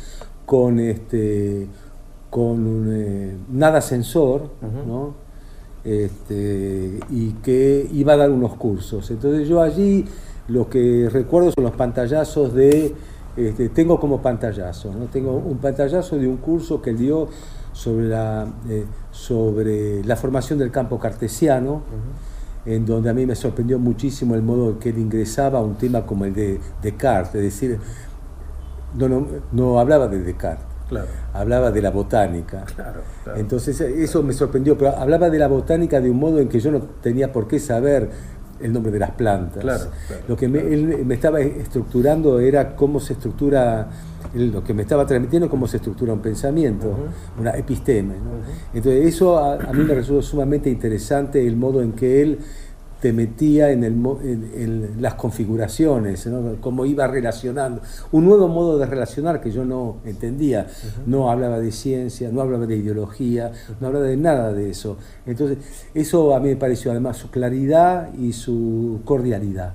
con 0.45 0.79
este 0.79 1.67
con 2.29 2.67
un, 2.67 2.89
eh, 2.93 3.35
nada 3.51 3.81
censor 3.81 4.51
¿no? 4.87 5.13
Este, 5.83 6.99
y 7.09 7.31
que 7.41 7.89
iba 7.91 8.13
a 8.13 8.17
dar 8.17 8.29
unos 8.29 8.53
cursos 8.55 9.09
entonces 9.09 9.47
yo 9.47 9.61
allí 9.61 10.05
lo 10.47 10.69
que 10.69 11.09
recuerdo 11.11 11.51
son 11.55 11.63
los 11.63 11.73
pantallazos 11.75 12.53
de 12.53 12.93
este, 13.47 13.69
tengo 13.69 13.99
como 13.99 14.21
pantallazo 14.21 14.93
¿no? 14.93 15.05
tengo 15.05 15.31
un 15.33 15.57
pantallazo 15.57 16.17
de 16.17 16.27
un 16.27 16.37
curso 16.37 16.81
que 16.81 16.89
él 16.91 16.97
dio 16.97 17.27
sobre 17.73 18.07
la 18.07 18.47
eh, 18.69 18.85
sobre 19.11 20.03
la 20.03 20.15
formación 20.15 20.59
del 20.59 20.71
campo 20.71 20.99
cartesiano 20.99 21.81
en 22.65 22.85
donde 22.85 23.09
a 23.09 23.13
mí 23.13 23.25
me 23.25 23.35
sorprendió 23.35 23.79
muchísimo 23.79 24.35
el 24.35 24.41
modo 24.41 24.71
en 24.71 24.75
que 24.79 24.89
él 24.89 24.97
ingresaba 24.99 25.59
a 25.59 25.61
un 25.61 25.75
tema 25.75 26.05
como 26.05 26.25
el 26.25 26.33
de 26.33 26.59
Descartes, 26.81 27.35
es 27.35 27.41
decir, 27.41 27.79
no, 28.95 29.07
no, 29.07 29.25
no 29.51 29.79
hablaba 29.79 30.07
de 30.07 30.21
Descartes, 30.21 30.65
Claro. 30.89 31.07
hablaba 31.33 31.71
de 31.71 31.81
la 31.83 31.91
botánica. 31.91 32.65
Claro, 32.75 33.01
claro. 33.23 33.39
Entonces 33.39 33.79
eso 33.79 34.23
me 34.23 34.33
sorprendió, 34.33 34.77
pero 34.77 34.97
hablaba 34.97 35.29
de 35.29 35.37
la 35.37 35.47
botánica 35.47 36.01
de 36.01 36.09
un 36.09 36.17
modo 36.19 36.39
en 36.39 36.49
que 36.49 36.59
yo 36.59 36.71
no 36.71 36.81
tenía 37.01 37.31
por 37.31 37.47
qué 37.47 37.59
saber 37.59 38.09
el 38.61 38.73
nombre 38.73 38.91
de 38.91 38.99
las 38.99 39.11
plantas. 39.11 39.61
Claro, 39.61 39.85
claro, 40.07 40.23
lo 40.27 40.35
que 40.35 40.47
me, 40.47 40.59
él 40.59 41.05
me 41.05 41.15
estaba 41.15 41.39
estructurando 41.41 42.39
era 42.39 42.75
cómo 42.75 42.99
se 42.99 43.13
estructura, 43.13 43.87
él 44.33 44.51
lo 44.51 44.63
que 44.63 44.73
me 44.73 44.81
estaba 44.83 45.05
transmitiendo, 45.05 45.49
cómo 45.49 45.67
se 45.67 45.77
estructura 45.77 46.13
un 46.13 46.21
pensamiento, 46.21 46.93
una 47.39 47.51
episteme. 47.51 48.15
¿no? 48.15 48.31
Entonces 48.73 49.05
eso 49.05 49.37
a, 49.37 49.55
a 49.55 49.73
mí 49.73 49.83
me 49.83 49.93
resultó 49.93 50.21
sumamente 50.21 50.69
interesante 50.69 51.45
el 51.45 51.55
modo 51.55 51.81
en 51.81 51.93
que 51.93 52.21
él 52.21 52.39
te 53.01 53.13
metía 53.13 53.71
en, 53.71 53.83
el 53.85 53.93
en- 54.23 54.51
en 54.55 55.01
las 55.01 55.13
configuraciones, 55.15 56.27
¿no? 56.27 56.55
cómo 56.59 56.85
iba 56.85 57.07
relacionando. 57.07 57.81
Un 58.11 58.25
nuevo 58.25 58.47
modo 58.47 58.77
de 58.77 58.85
relacionar 58.85 59.39
que 59.41 59.51
yo 59.51 59.63
no 59.65 59.97
entendía. 60.05 60.67
No 61.05 61.31
hablaba 61.31 61.59
de 61.59 61.71
ciencia, 61.71 62.29
no 62.31 62.41
hablaba 62.41 62.65
de 62.65 62.75
ideología, 62.75 63.51
no 63.79 63.87
hablaba 63.87 64.05
de 64.05 64.17
nada 64.17 64.51
de 64.53 64.69
eso. 64.69 64.97
Entonces, 65.25 65.57
eso 65.93 66.35
a 66.35 66.39
mí 66.39 66.49
me 66.49 66.55
pareció 66.57 66.91
además 66.91 67.17
su 67.17 67.29
claridad 67.31 68.13
y 68.13 68.33
su 68.33 68.99
cordialidad 69.05 69.73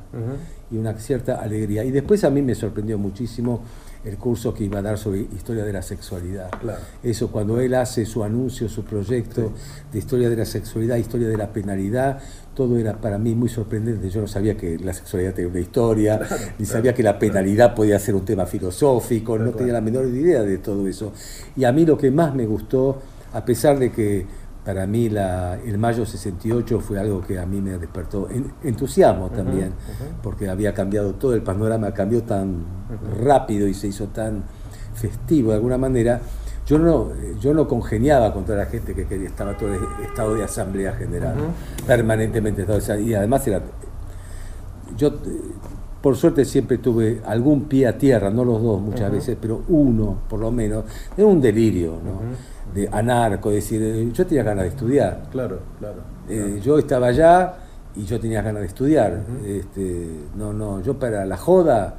y 0.70 0.76
una 0.76 0.94
cierta 0.98 1.36
alegría. 1.40 1.84
Y 1.84 1.90
después 1.90 2.24
a 2.24 2.30
mí 2.30 2.42
me 2.42 2.54
sorprendió 2.54 2.98
muchísimo 2.98 3.60
el 4.04 4.16
curso 4.16 4.52
que 4.52 4.64
iba 4.64 4.78
a 4.78 4.82
dar 4.82 4.98
sobre 4.98 5.20
historia 5.20 5.64
de 5.64 5.72
la 5.72 5.82
sexualidad. 5.82 6.50
Claro. 6.60 6.80
Eso, 7.02 7.30
cuando 7.30 7.60
él 7.60 7.74
hace 7.74 8.04
su 8.04 8.22
anuncio, 8.22 8.68
su 8.68 8.84
proyecto 8.84 9.52
de 9.92 9.98
historia 9.98 10.28
de 10.28 10.36
la 10.36 10.44
sexualidad, 10.44 10.96
historia 10.96 11.28
de 11.28 11.36
la 11.36 11.52
penalidad, 11.52 12.18
todo 12.54 12.78
era 12.78 13.00
para 13.00 13.18
mí 13.18 13.34
muy 13.34 13.48
sorprendente. 13.48 14.10
Yo 14.10 14.20
no 14.20 14.28
sabía 14.28 14.56
que 14.56 14.78
la 14.78 14.92
sexualidad 14.92 15.34
tenía 15.34 15.50
una 15.50 15.60
historia, 15.60 16.20
ni 16.58 16.66
sabía 16.66 16.94
que 16.94 17.02
la 17.02 17.18
penalidad 17.18 17.74
podía 17.74 17.98
ser 17.98 18.14
un 18.14 18.24
tema 18.24 18.46
filosófico, 18.46 19.38
no 19.38 19.50
tenía 19.50 19.72
la 19.72 19.80
menor 19.80 20.06
idea 20.06 20.42
de 20.42 20.58
todo 20.58 20.86
eso. 20.86 21.12
Y 21.56 21.64
a 21.64 21.72
mí 21.72 21.84
lo 21.84 21.98
que 21.98 22.10
más 22.10 22.34
me 22.34 22.46
gustó, 22.46 23.00
a 23.32 23.44
pesar 23.44 23.78
de 23.78 23.90
que 23.90 24.26
para 24.64 24.86
mí 24.86 25.10
la, 25.10 25.56
el 25.64 25.76
mayo 25.78 26.06
68 26.06 26.80
fue 26.80 26.98
algo 26.98 27.20
que 27.20 27.38
a 27.38 27.44
mí 27.46 27.60
me 27.60 27.76
despertó 27.78 28.28
en- 28.30 28.50
entusiasmo 28.62 29.28
también, 29.30 29.72
porque 30.22 30.48
había 30.48 30.72
cambiado 30.72 31.12
todo, 31.14 31.34
el 31.34 31.42
panorama 31.42 31.92
cambió 31.92 32.22
tan 32.22 32.64
rápido 33.22 33.68
y 33.68 33.74
se 33.74 33.88
hizo 33.88 34.06
tan 34.08 34.44
festivo 34.94 35.50
de 35.50 35.56
alguna 35.56 35.76
manera. 35.78 36.20
Yo 36.66 36.78
no, 36.78 37.10
yo 37.40 37.52
no 37.52 37.68
congeniaba 37.68 38.32
con 38.32 38.44
toda 38.46 38.56
la 38.58 38.64
gente 38.66 38.94
que 38.94 39.02
estaba 39.26 39.54
todo 39.54 39.74
el 39.74 39.80
estado 40.02 40.34
de 40.34 40.44
asamblea 40.44 40.94
general, 40.94 41.34
permanentemente. 41.86 42.62
estado 42.62 42.80
de- 42.80 43.02
y 43.02 43.12
además 43.14 43.46
era, 43.46 43.60
yo 44.96 45.12
por 46.00 46.16
suerte 46.16 46.44
siempre 46.44 46.78
tuve 46.78 47.20
algún 47.26 47.64
pie 47.64 47.86
a 47.86 47.98
tierra, 47.98 48.30
no 48.30 48.44
los 48.44 48.62
dos 48.62 48.80
muchas 48.80 49.10
veces, 49.10 49.36
pero 49.40 49.62
uno 49.68 50.18
por 50.28 50.40
lo 50.40 50.50
menos, 50.50 50.84
era 51.16 51.26
un 51.26 51.40
delirio, 51.40 51.92
¿no? 52.04 52.20
De 52.74 52.88
anarco, 52.90 53.50
es 53.50 53.56
decir, 53.56 53.80
eh, 53.82 54.10
yo 54.12 54.26
tenía 54.26 54.42
ganas 54.42 54.64
de 54.64 54.68
estudiar. 54.70 55.22
Claro, 55.30 55.58
claro. 55.78 55.96
Eh, 56.28 56.60
yo 56.62 56.78
estaba 56.78 57.06
allá 57.08 57.54
y 57.94 58.04
yo 58.04 58.18
tenía 58.18 58.42
ganas 58.42 58.62
de 58.62 58.66
estudiar. 58.66 59.20
este, 59.46 60.08
no, 60.36 60.52
no, 60.52 60.80
yo 60.82 60.98
para 60.98 61.24
la 61.24 61.36
joda 61.36 61.94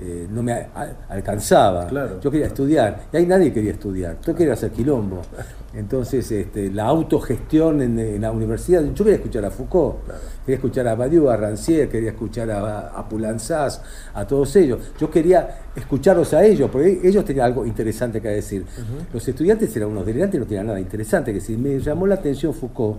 eh, 0.00 0.28
no 0.30 0.42
me 0.42 0.52
a- 0.52 0.92
alcanzaba. 1.08 1.86
Claro, 1.88 2.20
yo 2.20 2.30
quería 2.30 2.46
estudiar. 2.46 3.00
Y 3.12 3.16
ahí 3.16 3.26
nadie 3.26 3.52
quería 3.52 3.72
estudiar. 3.72 4.16
Yo 4.24 4.34
quería 4.34 4.52
hacer 4.52 4.70
quilombo. 4.70 5.20
Entonces, 5.72 6.32
este, 6.32 6.68
la 6.70 6.86
autogestión 6.86 7.80
en, 7.80 7.96
en 7.96 8.22
la 8.22 8.32
universidad, 8.32 8.82
yo 8.82 9.04
quería 9.04 9.18
escuchar 9.18 9.44
a 9.44 9.50
Foucault, 9.52 9.98
quería 10.44 10.56
escuchar 10.56 10.88
a 10.88 10.96
Badiou, 10.96 11.28
a 11.28 11.36
Rancière, 11.36 11.88
quería 11.88 12.10
escuchar 12.10 12.50
a, 12.50 12.88
a 12.88 13.08
Poulanzas, 13.08 13.80
a 14.12 14.26
todos 14.26 14.56
ellos. 14.56 14.92
Yo 14.98 15.08
quería 15.08 15.60
escucharlos 15.76 16.34
a 16.34 16.44
ellos, 16.44 16.68
porque 16.70 17.00
ellos 17.04 17.24
tenían 17.24 17.46
algo 17.46 17.64
interesante 17.64 18.20
que 18.20 18.28
decir. 18.28 18.66
Los 19.12 19.26
estudiantes 19.28 19.74
eran 19.76 19.90
unos 19.90 20.04
delirantes 20.04 20.38
y 20.38 20.40
no 20.40 20.46
tenían 20.46 20.66
nada 20.66 20.80
interesante 20.80 21.30
que 21.30 21.38
decir. 21.38 21.56
Me 21.56 21.78
llamó 21.78 22.06
la 22.06 22.16
atención 22.16 22.52
Foucault, 22.52 22.98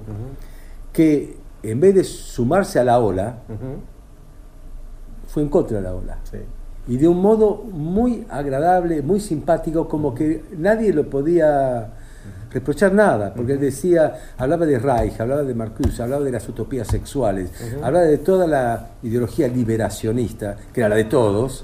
que 0.94 1.38
en 1.64 1.80
vez 1.80 1.94
de 1.94 2.04
sumarse 2.06 2.80
a 2.80 2.86
la 2.86 3.00
ola, 3.00 3.40
fue 5.28 5.44
en 5.44 5.50
contra 5.50 5.78
de 5.78 5.84
la 5.84 5.94
ola. 5.94 6.20
Sí. 6.24 6.38
Y 6.88 6.98
de 6.98 7.08
un 7.08 7.22
modo 7.22 7.64
muy 7.64 8.26
agradable, 8.30 9.02
muy 9.02 9.20
simpático, 9.20 9.88
como 9.88 10.16
que 10.16 10.44
nadie 10.58 10.94
lo 10.94 11.10
podía 11.10 11.94
reprochar 12.52 12.94
nada, 12.94 13.34
porque 13.34 13.54
él 13.54 13.60
decía, 13.60 14.34
hablaba 14.38 14.66
de 14.66 14.78
Reich, 14.78 15.20
hablaba 15.20 15.44
de 15.44 15.54
Marcuse, 15.54 16.04
hablaba 16.04 16.24
de 16.24 16.32
las 16.32 16.48
utopías 16.50 16.88
sexuales, 16.88 17.50
hablaba 17.82 18.06
de 18.06 18.18
toda 18.18 18.48
la 18.48 18.90
ideología 19.04 19.48
liberacionista, 19.48 20.58
que 20.74 20.82
era 20.82 20.90
la 20.90 20.96
de 20.96 21.06
todos, 21.06 21.64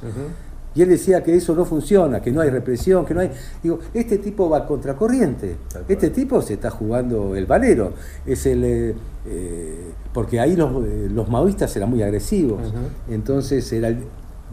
y 0.77 0.83
él 0.83 0.89
decía 0.89 1.23
que 1.23 1.35
eso 1.35 1.55
no 1.55 1.65
funciona, 1.65 2.21
que 2.21 2.31
no 2.31 2.39
hay 2.41 2.51
represión, 2.51 3.03
que 3.03 3.15
no 3.15 3.21
hay... 3.21 3.31
Digo, 3.63 3.79
este 3.95 4.19
tipo 4.19 4.47
va 4.47 4.65
contracorriente, 4.67 5.55
este 5.87 6.11
tipo 6.11 6.39
se 6.41 6.53
está 6.53 6.69
jugando 6.69 7.35
el 7.35 7.47
valero, 7.47 7.93
es 8.25 8.45
el... 8.45 8.63
eh, 8.63 8.95
eh, 9.25 9.91
porque 10.13 10.39
ahí 10.39 10.55
los, 10.55 10.85
eh, 10.85 11.09
los 11.11 11.27
maoístas 11.29 11.75
eran 11.75 11.89
muy 11.89 12.03
agresivos, 12.03 12.61
entonces 13.09 13.71
era 13.73 13.87
el 13.87 14.03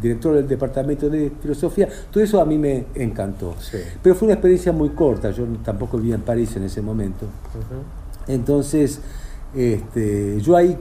director 0.01 0.35
del 0.35 0.49
departamento 0.49 1.09
de 1.09 1.33
filosofía, 1.41 1.89
todo 2.11 2.23
eso 2.23 2.41
a 2.41 2.45
mí 2.45 2.59
me 2.59 2.87
encantó. 2.95 3.55
Sí. 3.59 3.79
Pero 4.03 4.15
fue 4.15 4.27
una 4.27 4.35
experiencia 4.35 4.73
muy 4.73 4.91
corta, 4.91 5.31
yo 5.31 5.47
tampoco 5.65 5.99
vivía 5.99 6.17
en 6.17 6.23
París 6.23 6.55
en 6.57 6.65
ese 6.65 6.83
momento. 6.83 7.27
Entonces, 8.27 9.01
este, 9.55 10.41
yo 10.41 10.57
ahí, 10.57 10.77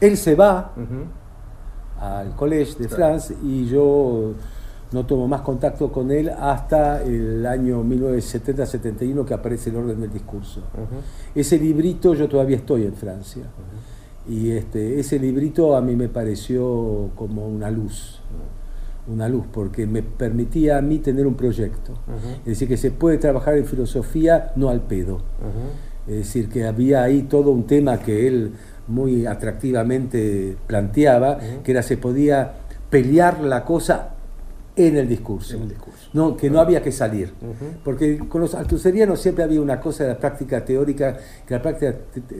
él 0.00 0.16
se 0.16 0.34
va 0.34 0.72
al 2.00 2.34
Collège 2.34 2.76
de 2.78 2.88
France 2.88 3.34
y 3.44 3.66
yo 3.66 4.34
no 4.92 5.06
tomo 5.06 5.26
más 5.26 5.40
contacto 5.40 5.90
con 5.90 6.10
él 6.10 6.28
hasta 6.28 7.02
el 7.02 7.46
año 7.46 7.82
1970-71 7.82 9.24
que 9.24 9.34
aparece 9.34 9.70
el 9.70 9.76
orden 9.76 10.00
del 10.00 10.12
discurso. 10.12 10.60
Ese 11.34 11.58
librito, 11.58 12.14
yo 12.14 12.28
todavía 12.28 12.56
estoy 12.56 12.84
en 12.84 12.94
Francia. 12.94 13.44
Y 14.28 14.52
este, 14.52 15.00
ese 15.00 15.18
librito 15.18 15.76
a 15.76 15.80
mí 15.80 15.96
me 15.96 16.08
pareció 16.08 17.10
como 17.16 17.46
una 17.46 17.70
luz, 17.70 18.20
una 19.08 19.28
luz, 19.28 19.46
porque 19.52 19.86
me 19.86 20.02
permitía 20.02 20.78
a 20.78 20.82
mí 20.82 20.98
tener 20.98 21.26
un 21.26 21.34
proyecto. 21.34 21.94
Es 22.40 22.44
decir, 22.44 22.68
que 22.68 22.76
se 22.76 22.90
puede 22.90 23.18
trabajar 23.18 23.56
en 23.56 23.66
filosofía 23.66 24.52
no 24.56 24.68
al 24.68 24.82
pedo. 24.82 25.18
Es 26.06 26.16
decir, 26.16 26.48
que 26.48 26.66
había 26.66 27.02
ahí 27.02 27.22
todo 27.22 27.50
un 27.50 27.66
tema 27.66 27.98
que 27.98 28.26
él 28.28 28.52
muy 28.88 29.26
atractivamente 29.26 30.56
planteaba, 30.66 31.38
que 31.62 31.72
era 31.72 31.82
se 31.82 31.96
podía 31.96 32.54
pelear 32.90 33.40
la 33.40 33.64
cosa 33.64 34.10
en 34.74 34.96
el 34.96 35.06
discurso. 35.08 35.56
En 35.56 35.62
el 35.62 35.68
discurso. 35.68 36.08
No, 36.14 36.34
que 36.36 36.48
no 36.48 36.58
había 36.60 36.82
que 36.82 36.92
salir. 36.92 37.32
Porque 37.84 38.18
con 38.28 38.40
los 38.40 38.54
altuserianos 38.54 39.20
siempre 39.20 39.44
había 39.44 39.60
una 39.60 39.78
cosa 39.78 40.04
de 40.04 40.10
la 40.10 40.18
práctica 40.18 40.64
teórica, 40.64 41.16
que 41.46 41.54
la 41.54 41.60
práctica, 41.60 41.94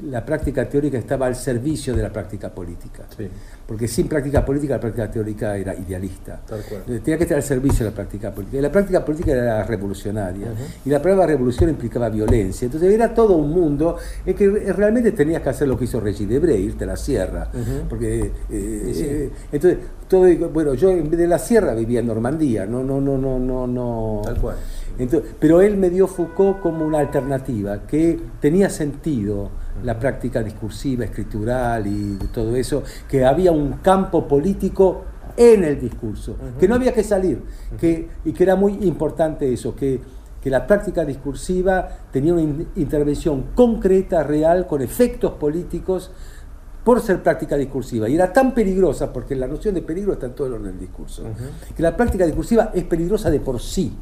la 0.04 0.24
práctica 0.24 0.68
teórica 0.68 0.96
estaba 0.98 1.26
al 1.26 1.36
servicio 1.36 1.94
de 1.94 2.02
la 2.02 2.12
práctica 2.12 2.50
política. 2.50 3.04
Sí. 3.16 3.28
Porque 3.66 3.86
sin 3.86 4.08
práctica 4.08 4.44
política, 4.44 4.74
la 4.74 4.80
práctica 4.80 5.10
teórica 5.10 5.56
era 5.56 5.74
idealista. 5.74 6.40
Tenía 6.86 7.16
que 7.18 7.24
estar 7.24 7.36
al 7.36 7.42
servicio 7.42 7.84
de 7.84 7.90
la 7.90 7.94
práctica 7.94 8.30
política. 8.30 8.58
Y 8.58 8.62
la 8.62 8.72
práctica 8.72 9.04
política 9.04 9.32
era 9.32 9.62
revolucionaria. 9.64 10.48
Y 10.84 10.90
la 10.90 11.02
palabra 11.02 11.26
revolución 11.26 11.68
implicaba 11.70 12.08
violencia. 12.08 12.64
Entonces 12.66 12.92
era 12.92 13.12
todo 13.14 13.36
un 13.36 13.50
mundo 13.50 13.96
en 14.24 14.34
que 14.34 14.48
re- 14.48 14.72
realmente 14.72 15.12
tenías 15.12 15.42
que 15.42 15.50
hacer 15.50 15.68
lo 15.68 15.76
que 15.78 15.84
hizo 15.84 16.00
Regis 16.00 16.28
Debray, 16.28 16.62
irte 16.62 16.84
a 16.84 16.88
la 16.88 16.96
sierra. 16.96 17.50
Porque, 17.88 18.20
eh, 18.22 18.30
eh, 18.50 19.30
entonces, 19.52 19.78
todo, 20.12 20.50
bueno, 20.50 20.74
yo 20.74 20.90
en 20.90 21.08
vez 21.08 21.18
de 21.18 21.26
la 21.26 21.38
sierra 21.38 21.74
vivía 21.74 22.00
en 22.00 22.06
Normandía. 22.06 22.66
No, 22.66 22.82
no, 22.82 23.00
no, 23.00 23.16
no, 23.16 23.38
no, 23.38 23.66
no. 23.66 24.20
Tal 24.22 24.36
cual. 24.36 24.56
Entonces, 24.98 25.34
pero 25.40 25.62
él 25.62 25.78
me 25.78 25.88
dio 25.88 26.06
Foucault 26.06 26.60
como 26.60 26.84
una 26.84 26.98
alternativa, 26.98 27.86
que 27.86 28.20
tenía 28.38 28.68
sentido 28.68 29.48
la 29.82 29.98
práctica 29.98 30.42
discursiva, 30.42 31.06
escritural 31.06 31.86
y 31.86 32.18
todo 32.30 32.54
eso, 32.56 32.82
que 33.08 33.24
había 33.24 33.52
un 33.52 33.78
campo 33.82 34.28
político 34.28 35.04
en 35.34 35.64
el 35.64 35.80
discurso, 35.80 36.36
que 36.60 36.68
no 36.68 36.74
había 36.74 36.92
que 36.92 37.02
salir, 37.02 37.40
que, 37.80 38.06
y 38.26 38.32
que 38.32 38.42
era 38.42 38.54
muy 38.54 38.74
importante 38.82 39.50
eso, 39.50 39.74
que, 39.74 39.98
que 40.42 40.50
la 40.50 40.66
práctica 40.66 41.06
discursiva 41.06 41.88
tenía 42.12 42.34
una 42.34 42.42
in- 42.42 42.68
intervención 42.76 43.46
concreta, 43.54 44.22
real, 44.22 44.66
con 44.66 44.82
efectos 44.82 45.32
políticos, 45.32 46.10
por 46.84 47.00
ser 47.00 47.22
práctica 47.22 47.56
discursiva. 47.56 48.08
Y 48.08 48.14
era 48.14 48.32
tan 48.32 48.54
peligrosa, 48.54 49.12
porque 49.12 49.34
la 49.34 49.46
noción 49.46 49.74
de 49.74 49.82
peligro 49.82 50.12
está 50.12 50.26
en 50.26 50.34
todo 50.34 50.46
el 50.48 50.54
orden 50.54 50.72
del 50.72 50.80
discurso, 50.80 51.22
que 51.76 51.82
la 51.82 51.96
práctica 51.96 52.26
discursiva 52.26 52.70
es 52.74 52.84
peligrosa 52.84 53.30
de 53.30 53.40
por 53.40 53.60
sí, 53.60 53.92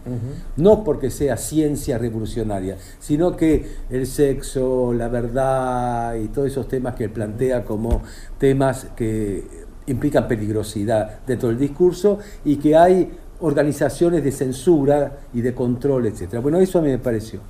no 0.56 0.82
porque 0.82 1.10
sea 1.10 1.36
ciencia 1.36 1.98
revolucionaria, 1.98 2.76
sino 2.98 3.36
que 3.36 3.66
el 3.90 4.06
sexo, 4.06 4.92
la 4.94 5.08
verdad 5.08 6.14
y 6.14 6.28
todos 6.28 6.48
esos 6.48 6.68
temas 6.68 6.94
que 6.94 7.04
él 7.04 7.10
plantea 7.10 7.64
como 7.64 8.02
temas 8.38 8.86
que 8.96 9.44
implican 9.86 10.28
peligrosidad 10.28 11.20
dentro 11.26 11.48
del 11.48 11.58
discurso 11.58 12.18
y 12.44 12.56
que 12.56 12.76
hay 12.76 13.10
organizaciones 13.40 14.22
de 14.22 14.32
censura 14.32 15.20
y 15.32 15.40
de 15.40 15.54
control, 15.54 16.06
etc. 16.06 16.40
Bueno, 16.40 16.58
eso 16.58 16.78
a 16.78 16.82
mí 16.82 16.88
me 16.88 16.98
pareció. 16.98 17.40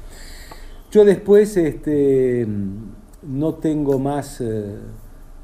Yo 0.91 1.05
después 1.05 1.57
este, 1.57 2.47
no 3.23 3.55
tengo 3.55 3.99
más 3.99 4.41
eh, 4.41 4.77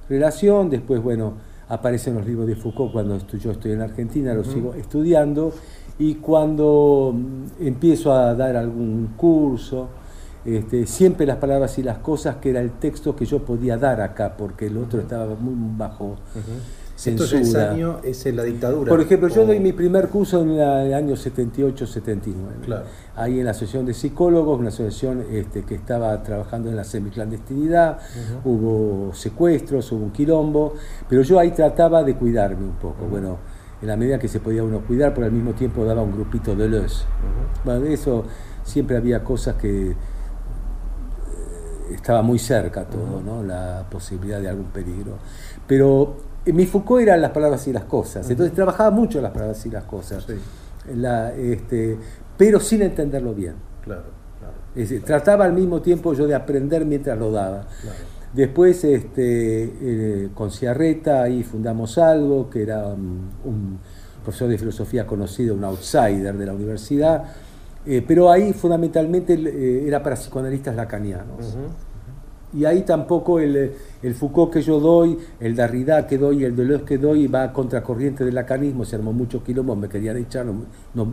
relación, 0.08 0.70
después, 0.70 1.02
bueno, 1.02 1.34
aparecen 1.68 2.14
los 2.14 2.26
libros 2.26 2.46
de 2.46 2.56
Foucault 2.56 2.92
cuando 2.92 3.18
yo 3.18 3.50
estoy 3.50 3.72
en 3.72 3.82
Argentina, 3.82 4.34
los 4.34 4.46
sigo 4.46 4.74
estudiando, 4.74 5.52
y 5.98 6.16
cuando 6.16 7.12
mm, 7.14 7.66
empiezo 7.66 8.12
a 8.12 8.34
dar 8.34 8.56
algún 8.56 9.14
curso, 9.16 9.88
este, 10.44 10.86
siempre 10.86 11.26
las 11.26 11.38
palabras 11.38 11.76
y 11.78 11.82
las 11.82 11.98
cosas, 11.98 12.36
que 12.36 12.50
era 12.50 12.60
el 12.60 12.72
texto 12.72 13.16
que 13.16 13.24
yo 13.24 13.44
podía 13.44 13.76
dar 13.76 14.00
acá, 14.00 14.36
porque 14.36 14.66
el 14.66 14.76
otro 14.76 15.00
estaba 15.00 15.34
muy 15.34 15.54
bajo. 15.76 16.16
Censura. 16.96 17.38
Entonces, 17.38 17.48
ese 17.48 17.62
año 17.62 18.00
es 18.02 18.26
en 18.26 18.36
la 18.36 18.42
dictadura. 18.42 18.88
Por 18.90 19.00
ejemplo, 19.00 19.28
yo 19.28 19.46
doy 19.46 19.60
mi 19.60 19.72
primer 19.72 20.08
curso 20.08 20.42
en 20.42 20.50
el 20.52 20.94
año 20.94 21.14
78-79. 21.14 22.32
Claro. 22.64 22.84
Ahí 23.14 23.38
en 23.38 23.44
la 23.44 23.52
Asociación 23.52 23.86
de 23.86 23.94
Psicólogos, 23.94 24.58
una 24.58 24.70
asociación 24.70 25.24
este, 25.30 25.62
que 25.62 25.74
estaba 25.74 26.22
trabajando 26.22 26.68
en 26.70 26.76
la 26.76 26.84
semiclandestinidad, 26.84 27.98
hubo 28.44 29.12
secuestros, 29.14 29.92
hubo 29.92 30.04
un 30.04 30.10
quilombo, 30.10 30.74
pero 31.08 31.22
yo 31.22 31.38
ahí 31.38 31.50
trataba 31.52 32.02
de 32.02 32.16
cuidarme 32.16 32.64
un 32.64 32.76
poco. 32.76 33.06
Bueno, 33.06 33.38
en 33.80 33.88
la 33.88 33.96
medida 33.96 34.18
que 34.18 34.28
se 34.28 34.40
podía 34.40 34.64
uno 34.64 34.80
cuidar, 34.80 35.12
pero 35.12 35.26
al 35.26 35.32
mismo 35.32 35.52
tiempo 35.52 35.84
daba 35.84 36.02
un 36.02 36.12
grupito 36.12 36.56
de 36.56 36.68
los. 36.68 37.06
Bueno, 37.64 37.80
de 37.80 37.92
eso 37.92 38.24
siempre 38.64 38.96
había 38.96 39.22
cosas 39.22 39.56
que 39.56 39.90
eh, 39.90 39.94
estaba 41.92 42.22
muy 42.22 42.38
cerca 42.38 42.84
todo, 42.84 43.20
¿no? 43.24 43.42
La 43.42 43.86
posibilidad 43.90 44.40
de 44.40 44.48
algún 44.48 44.66
peligro. 44.66 45.18
Pero 45.66 46.16
mi 46.52 46.66
Foucault 46.66 47.02
eran 47.02 47.20
las 47.20 47.30
palabras 47.30 47.66
y 47.68 47.72
las 47.72 47.84
cosas. 47.84 48.28
Entonces 48.30 48.54
trabajaba 48.54 48.90
mucho 48.90 49.20
las 49.20 49.32
palabras 49.32 49.64
y 49.66 49.70
las 49.70 49.84
cosas. 49.84 50.24
Sí. 50.26 50.34
La, 50.94 51.34
este, 51.34 51.98
pero 52.36 52.60
sin 52.60 52.82
entenderlo 52.82 53.34
bien. 53.34 53.54
Claro, 53.82 54.04
claro. 54.38 54.54
Es 54.74 54.88
decir, 54.88 55.04
trataba 55.04 55.44
al 55.44 55.52
mismo 55.52 55.82
tiempo 55.82 56.12
yo 56.14 56.26
de 56.26 56.34
aprender 56.34 56.84
mientras 56.84 57.18
lo 57.18 57.30
daba. 57.30 57.66
Claro. 57.80 58.16
Después 58.32 58.84
este, 58.84 59.64
eh, 59.80 60.28
con 60.34 60.50
Ciarreta 60.50 61.22
ahí 61.22 61.42
fundamos 61.42 61.96
algo, 61.96 62.50
que 62.50 62.62
era 62.62 62.86
um, 62.88 63.30
un 63.44 63.78
profesor 64.22 64.48
de 64.48 64.58
filosofía 64.58 65.06
conocido, 65.06 65.54
un 65.54 65.64
outsider 65.64 66.36
de 66.36 66.46
la 66.46 66.52
universidad, 66.52 67.24
eh, 67.86 68.04
pero 68.06 68.30
ahí 68.30 68.52
fundamentalmente 68.52 69.34
eh, 69.34 69.86
era 69.86 70.02
para 70.02 70.16
psicoanalistas 70.16 70.76
lacanianos. 70.76 71.56
Y 72.56 72.64
ahí 72.64 72.82
tampoco 72.82 73.38
el, 73.38 73.72
el 74.02 74.14
Foucault 74.14 74.52
que 74.52 74.62
yo 74.62 74.80
doy, 74.80 75.18
el 75.40 75.54
Derrida 75.54 76.06
que 76.06 76.16
doy, 76.16 76.44
el 76.44 76.56
Deleuze 76.56 76.84
que 76.84 76.96
doy 76.96 77.26
va 77.26 77.42
a 77.42 77.52
contracorriente 77.52 78.24
del 78.24 78.34
lacanismo, 78.34 78.84
se 78.84 78.96
armó 78.96 79.12
mucho 79.12 79.44
quilombo, 79.44 79.76
me 79.76 79.88
querían 79.88 80.16
echar, 80.16 80.46
no, 80.46 80.54
no, 80.94 81.12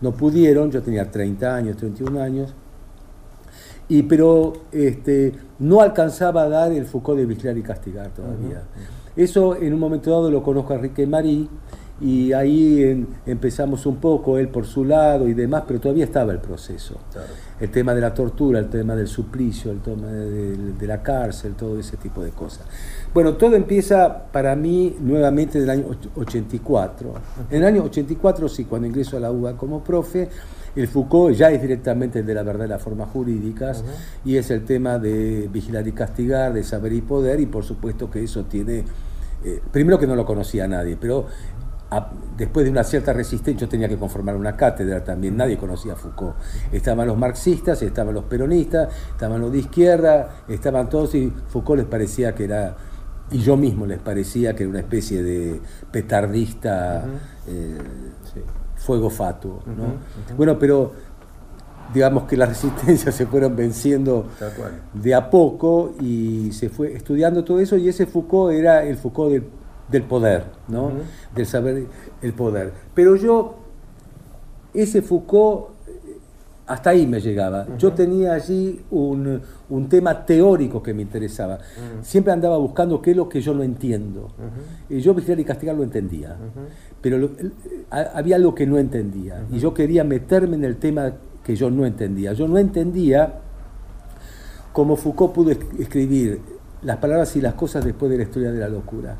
no 0.00 0.12
pudieron, 0.12 0.70
yo 0.70 0.82
tenía 0.82 1.10
30 1.10 1.56
años, 1.56 1.76
31 1.76 2.20
años, 2.20 2.54
y, 3.88 4.04
pero 4.04 4.52
este, 4.70 5.32
no 5.58 5.80
alcanzaba 5.80 6.42
a 6.42 6.48
dar 6.48 6.72
el 6.72 6.84
Foucault 6.86 7.18
de 7.18 7.26
vigilar 7.26 7.58
y 7.58 7.62
castigar 7.62 8.10
todavía. 8.10 8.62
Eso 9.16 9.56
en 9.56 9.74
un 9.74 9.80
momento 9.80 10.10
dado 10.10 10.30
lo 10.30 10.42
conozco 10.42 10.72
a 10.72 10.76
Enrique 10.76 11.06
Marí 11.06 11.48
y 12.00 12.32
ahí 12.32 12.82
en- 12.82 13.06
empezamos 13.26 13.86
un 13.86 13.96
poco, 13.96 14.36
él 14.38 14.48
por 14.48 14.66
su 14.66 14.84
lado 14.84 15.28
y 15.28 15.34
demás, 15.34 15.62
pero 15.66 15.80
todavía 15.80 16.04
estaba 16.04 16.32
el 16.32 16.38
proceso. 16.38 16.96
Claro. 17.12 17.28
El 17.60 17.70
tema 17.70 17.94
de 17.94 18.00
la 18.00 18.12
tortura, 18.12 18.58
el 18.58 18.68
tema 18.68 18.96
del 18.96 19.06
suplicio, 19.06 19.70
el 19.70 19.78
tema 19.80 20.08
de, 20.08 20.56
de 20.72 20.86
la 20.86 21.02
cárcel, 21.02 21.54
todo 21.54 21.78
ese 21.78 21.96
tipo 21.96 22.22
de 22.22 22.30
cosas. 22.30 22.66
Bueno, 23.14 23.34
todo 23.34 23.54
empieza 23.54 24.24
para 24.32 24.56
mí 24.56 24.96
nuevamente 25.00 25.58
en 25.58 25.64
el 25.64 25.70
año 25.70 25.84
och- 25.90 26.10
84. 26.20 27.14
En 27.50 27.58
el 27.58 27.64
año 27.64 27.84
84, 27.84 28.48
sí, 28.48 28.64
cuando 28.64 28.88
ingreso 28.88 29.16
a 29.16 29.20
la 29.20 29.30
UBA 29.30 29.56
como 29.56 29.84
profe, 29.84 30.28
el 30.74 30.88
Foucault 30.88 31.36
ya 31.36 31.52
es 31.52 31.62
directamente 31.62 32.18
el 32.18 32.26
de 32.26 32.34
la 32.34 32.42
verdad 32.42 32.64
y 32.64 32.68
las 32.70 32.82
formas 32.82 33.08
jurídicas 33.10 33.84
y 34.24 34.36
es 34.36 34.50
el 34.50 34.64
tema 34.64 34.98
de 34.98 35.48
vigilar 35.52 35.86
y 35.86 35.92
castigar, 35.92 36.52
de 36.52 36.64
saber 36.64 36.92
y 36.92 37.00
poder 37.02 37.38
y 37.38 37.46
por 37.46 37.62
supuesto 37.62 38.10
que 38.10 38.24
eso 38.24 38.44
tiene, 38.46 38.84
eh, 39.44 39.60
primero 39.70 40.00
que 40.00 40.08
no 40.08 40.16
lo 40.16 40.26
conocía 40.26 40.66
nadie, 40.66 40.96
pero 41.00 41.26
después 42.36 42.64
de 42.64 42.70
una 42.70 42.84
cierta 42.84 43.12
resistencia 43.12 43.66
yo 43.66 43.68
tenía 43.68 43.88
que 43.88 43.96
conformar 43.96 44.36
una 44.36 44.56
cátedra 44.56 45.02
también, 45.04 45.36
nadie 45.36 45.56
conocía 45.56 45.92
a 45.94 45.96
Foucault. 45.96 46.34
Estaban 46.72 47.06
los 47.06 47.16
marxistas, 47.16 47.80
estaban 47.82 48.14
los 48.14 48.24
peronistas, 48.24 48.88
estaban 49.10 49.40
los 49.40 49.52
de 49.52 49.58
izquierda, 49.58 50.44
estaban 50.48 50.88
todos 50.88 51.14
y 51.14 51.32
Foucault 51.48 51.80
les 51.80 51.88
parecía 51.88 52.34
que 52.34 52.44
era, 52.44 52.76
y 53.30 53.38
yo 53.38 53.56
mismo 53.56 53.86
les 53.86 53.98
parecía 53.98 54.54
que 54.54 54.64
era 54.64 54.70
una 54.70 54.80
especie 54.80 55.22
de 55.22 55.60
petardista. 55.90 57.04
eh, 57.46 57.78
Sí. 58.32 58.40
fuego 58.76 59.08
fatuo. 59.10 59.62
¿no? 59.66 60.36
Bueno, 60.36 60.58
pero 60.58 60.92
digamos 61.92 62.24
que 62.24 62.36
las 62.36 62.48
resistencias 62.54 63.14
se 63.14 63.26
fueron 63.26 63.54
venciendo 63.56 64.26
de 64.92 65.14
a 65.14 65.30
poco 65.30 65.92
y 66.00 66.50
se 66.52 66.68
fue 66.68 66.92
estudiando 66.94 67.44
todo 67.44 67.60
eso 67.60 67.76
y 67.76 67.88
ese 67.88 68.06
Foucault 68.06 68.52
era 68.52 68.82
el 68.84 68.96
Foucault 68.96 69.32
del, 69.32 69.44
del 69.90 70.02
poder, 70.04 70.44
¿no? 70.68 70.88
Del 71.34 71.46
saber 71.46 71.86
el 72.22 72.32
poder. 72.32 72.72
Pero 72.94 73.16
yo, 73.16 73.54
ese 74.72 75.02
Foucault, 75.02 75.74
hasta 76.66 76.90
ahí 76.90 77.06
me 77.06 77.20
llegaba. 77.20 77.66
Yo 77.76 77.92
tenía 77.92 78.32
allí 78.32 78.80
un, 78.90 79.40
un 79.68 79.88
tema 79.90 80.24
teórico 80.24 80.82
que 80.82 80.94
me 80.94 81.02
interesaba. 81.02 81.58
Siempre 82.02 82.32
andaba 82.32 82.56
buscando 82.56 83.02
qué 83.02 83.10
es 83.10 83.16
lo 83.18 83.28
que 83.28 83.42
yo 83.42 83.52
no 83.52 83.62
entiendo. 83.62 84.28
Y 84.88 85.00
yo 85.00 85.12
vigilar 85.12 85.38
y 85.40 85.44
castigar 85.44 85.76
lo 85.76 85.82
entendía. 85.82 86.36
Pero 87.02 87.18
lo- 87.18 87.30
había 87.90 88.36
algo 88.36 88.54
que 88.54 88.66
no 88.66 88.78
entendía. 88.78 89.44
Y 89.52 89.58
yo 89.58 89.74
quería 89.74 90.04
meterme 90.04 90.56
en 90.56 90.64
el 90.64 90.76
tema 90.76 91.12
que 91.44 91.54
yo 91.54 91.70
no 91.70 91.84
entendía. 91.84 92.32
Yo 92.32 92.48
no 92.48 92.56
entendía 92.56 93.40
cómo 94.72 94.96
Foucault 94.96 95.34
pudo 95.34 95.50
es- 95.50 95.58
escribir 95.78 96.40
las 96.84 96.98
palabras 96.98 97.34
y 97.36 97.40
las 97.40 97.54
cosas 97.54 97.84
después 97.84 98.10
de 98.10 98.18
la 98.18 98.22
historia 98.24 98.52
de 98.52 98.60
la 98.60 98.68
locura. 98.68 99.16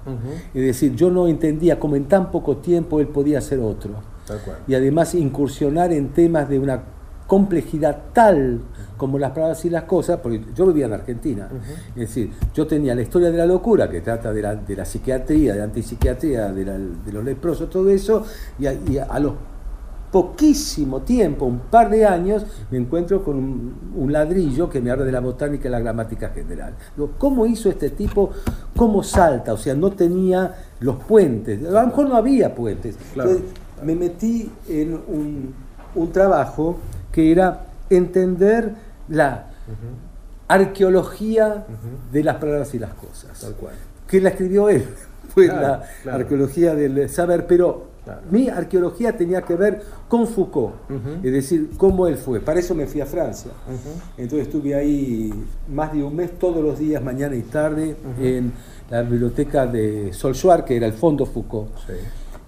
Es 0.55 0.63
decir, 0.63 0.95
yo 0.95 1.11
no 1.11 1.27
entendía 1.29 1.79
cómo 1.79 1.97
en 1.97 2.05
tan 2.05 2.31
poco 2.31 2.59
tiempo 2.59 3.01
él 3.01 3.09
podía 3.09 3.41
ser 3.41 3.61
otro. 3.61 3.93
Tal 4.27 4.39
cual. 4.41 4.59
Y 4.69 4.75
además 4.75 5.15
incursionar 5.15 5.93
en 5.93 6.09
temas 6.11 6.49
de 6.49 6.59
una 6.59 6.83
complejidad 7.27 7.99
tal 8.13 8.61
como 8.99 9.19
las 9.19 9.31
palabras 9.33 9.65
y 9.65 9.71
las 9.71 9.85
cosas, 9.85 10.21
porque 10.23 10.43
yo 10.55 10.67
vivía 10.67 10.87
en 10.87 10.93
Argentina. 10.93 11.49
Es 11.97 12.09
decir, 12.09 12.31
yo 12.55 12.67
tenía 12.67 12.95
la 12.95 13.03
historia 13.03 13.31
de 13.31 13.39
la 13.39 13.47
locura, 13.47 13.89
que 13.91 14.01
trata 14.03 14.33
de 14.33 14.43
la, 14.43 14.55
de 14.55 14.77
la 14.77 14.85
psiquiatría, 14.85 15.53
de 15.55 15.59
la 15.59 15.65
antipsiquiatría, 15.65 16.53
de, 16.53 16.65
la- 16.65 16.79
de 16.79 17.13
los 17.13 17.25
leprosos, 17.25 17.69
todo 17.71 17.89
eso, 17.89 18.25
y 18.59 18.67
a, 18.67 18.75
y 18.75 18.99
a 18.99 19.19
los 19.19 19.33
poquísimo 20.15 21.01
tiempo, 21.01 21.45
un 21.45 21.59
par 21.59 21.91
de 21.91 22.07
años, 22.07 22.47
me 22.71 22.79
encuentro 22.79 23.25
con 23.25 23.35
un, 23.37 23.75
un 23.97 24.13
ladrillo 24.13 24.71
que 24.71 24.81
me 24.81 24.93
habla 24.93 25.05
de 25.05 25.11
la 25.11 25.19
botánica 25.19 25.67
y 25.67 25.73
la 25.73 25.81
gramática 25.81 26.29
general. 26.29 26.73
Digo, 26.95 27.11
¿Cómo 27.19 27.47
hizo 27.47 27.69
este 27.69 27.91
tipo? 27.91 28.31
¿Cómo 28.77 29.03
salta? 29.03 29.53
O 29.53 29.57
sea, 29.57 29.75
no 29.75 29.91
tenía 29.91 30.55
los 30.79 31.03
puentes. 31.03 31.67
A 31.67 31.81
lo 31.83 31.87
mejor 31.89 32.09
no 32.09 32.15
había 32.17 32.55
puentes. 32.55 32.97
Claro. 33.13 33.31
Entonces, 33.31 33.55
me 33.83 33.97
metí 33.97 34.49
en 34.69 34.93
un, 34.95 35.53
un 35.97 36.13
trabajo 36.13 36.77
que 37.11 37.33
era 37.33 37.67
entender 37.91 38.73
la 39.09 39.47
arqueología 40.47 41.67
de 42.13 42.23
las 42.23 42.37
palabras 42.37 42.73
y 42.73 42.79
las 42.79 42.95
cosas 42.95 43.41
Tal 43.41 43.55
cual. 43.55 43.75
que 44.07 44.21
la 44.21 44.29
escribió 44.29 44.69
él, 44.69 44.87
fue 45.35 45.47
Claro, 45.49 45.61
la 45.63 45.83
claro. 46.03 46.19
arqueología 46.21 46.75
del 46.75 47.09
saber, 47.09 47.47
pero 47.47 47.93
Claro. 48.05 48.21
mi 48.31 48.49
arqueología 48.51 49.17
tenía 49.17 49.41
que 49.43 49.55
ver 49.57 49.83
con 50.09 50.27
Foucault, 50.27 50.75
es 51.23 51.33
decir, 51.33 51.71
cómo 51.79 52.07
él 52.07 52.17
fue. 52.19 52.39
Para 52.41 52.61
eso 52.61 52.75
me 52.75 52.87
fui 52.87 53.01
a 53.01 53.07
Francia. 53.07 53.51
Entonces 54.19 54.47
estuve 54.49 54.75
ahí 54.75 55.33
más 55.73 55.93
de 55.95 56.03
un 56.05 56.15
mes, 56.15 56.39
todos 56.39 56.63
los 56.63 56.79
días, 56.79 57.03
mañana 57.03 57.35
y 57.35 57.41
tarde, 57.43 57.97
en 58.21 58.53
la 58.91 59.01
biblioteca 59.03 59.67
de 59.67 60.13
Solchoir, 60.13 60.65
que 60.65 60.77
era 60.77 60.87
el 60.87 60.93
Fondo 60.93 61.25
Foucault. 61.25 61.71
Sí. 61.87 61.95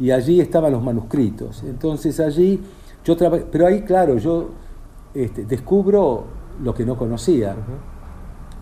Y 0.05 0.11
allí 0.11 0.43
estaban 0.43 0.73
los 0.73 0.83
manuscritos. 0.83 1.63
Entonces 1.67 2.21
allí, 2.21 2.61
yo 3.03 3.17
trabajé, 3.17 3.47
pero 3.51 3.67
ahí, 3.67 3.81
claro, 3.81 4.19
yo 4.19 4.51
este, 5.15 5.47
descubro 5.47 6.25
lo 6.63 6.75
que 6.75 6.85
no 6.85 6.97
conocía 6.99 7.57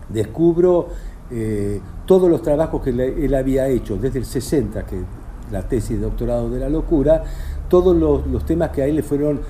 descubro 0.09 0.87
eh, 1.31 1.79
todos 2.05 2.29
los 2.29 2.41
trabajos 2.41 2.81
que 2.81 2.89
él 2.91 3.33
había 3.35 3.67
hecho 3.67 3.97
desde 3.97 4.19
el 4.19 4.25
60, 4.25 4.85
que 4.85 4.97
la 5.51 5.67
tesis 5.67 5.97
de 5.97 6.05
doctorado 6.05 6.49
de 6.49 6.59
la 6.59 6.69
locura, 6.69 7.23
todos 7.69 7.95
los, 7.95 8.27
los 8.27 8.45
temas 8.45 8.69
que 8.69 8.81
a 8.81 8.85
él 8.85 8.95
le 8.95 9.03
fueron 9.03 9.41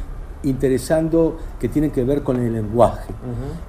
interesando 0.45 1.37
que 1.59 1.69
tienen 1.69 1.91
que 1.91 2.03
ver 2.03 2.23
con 2.23 2.39
el 2.39 2.53
lenguaje. 2.53 3.13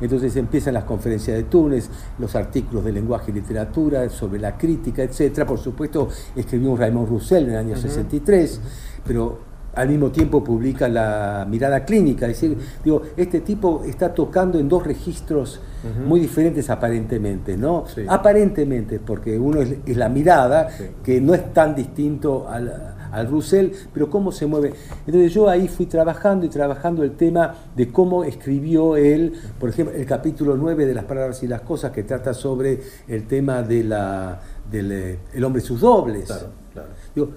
Entonces 0.00 0.36
empiezan 0.36 0.74
las 0.74 0.84
conferencias 0.84 1.36
de 1.36 1.44
Túnez, 1.44 1.88
los 2.18 2.34
artículos 2.36 2.84
de 2.84 2.92
lenguaje 2.92 3.30
y 3.30 3.34
literatura, 3.34 4.08
sobre 4.10 4.38
la 4.38 4.56
crítica, 4.56 5.02
etcétera. 5.02 5.46
Por 5.46 5.58
supuesto, 5.58 6.08
escribió 6.34 6.70
un 6.70 6.78
Raymond 6.78 7.08
Roussel 7.08 7.44
en 7.44 7.50
el 7.50 7.56
año 7.56 7.76
63, 7.76 8.60
pero 9.06 9.55
al 9.76 9.88
mismo 9.88 10.10
tiempo 10.10 10.42
publica 10.42 10.88
la 10.88 11.46
mirada 11.48 11.84
clínica, 11.84 12.26
es 12.26 12.40
decir, 12.40 12.58
digo, 12.82 13.02
este 13.16 13.40
tipo 13.42 13.82
está 13.86 14.12
tocando 14.12 14.58
en 14.58 14.68
dos 14.68 14.84
registros 14.84 15.60
muy 16.04 16.18
diferentes 16.18 16.68
aparentemente, 16.68 17.56
¿no? 17.56 17.84
Sí. 17.86 18.02
Aparentemente, 18.08 18.98
porque 18.98 19.38
uno 19.38 19.60
es, 19.60 19.76
es 19.86 19.96
la 19.96 20.08
mirada, 20.08 20.68
Sí. 20.70 20.84
que 21.04 21.20
no 21.20 21.32
es 21.32 21.52
tan 21.52 21.76
distinto 21.76 22.48
al, 22.48 22.94
al 23.12 23.28
Roussel, 23.28 23.70
pero 23.94 24.10
cómo 24.10 24.32
se 24.32 24.46
mueve. 24.46 24.72
Entonces 25.06 25.32
yo 25.32 25.48
ahí 25.48 25.68
fui 25.68 25.86
trabajando 25.86 26.44
y 26.44 26.48
trabajando 26.48 27.04
el 27.04 27.12
tema 27.12 27.54
de 27.76 27.92
cómo 27.92 28.24
escribió 28.24 28.96
él, 28.96 29.34
por 29.60 29.68
ejemplo, 29.70 29.94
el 29.94 30.06
capítulo 30.06 30.56
9 30.56 30.86
de 30.86 30.94
las 30.94 31.04
palabras 31.04 31.40
y 31.44 31.46
las 31.46 31.60
cosas, 31.60 31.92
que 31.92 32.02
trata 32.02 32.34
sobre 32.34 32.80
el 33.06 33.26
tema 33.28 33.62
de 33.62 33.84
la, 33.84 34.40
del 34.68 34.90
eh, 34.90 35.18
el 35.34 35.44
hombre 35.44 35.62
y 35.62 35.64
sus 35.66 35.80
dobles. 35.80 36.24
Claro, 36.26 36.46
claro. 36.72 36.88
Digo, 37.14 37.30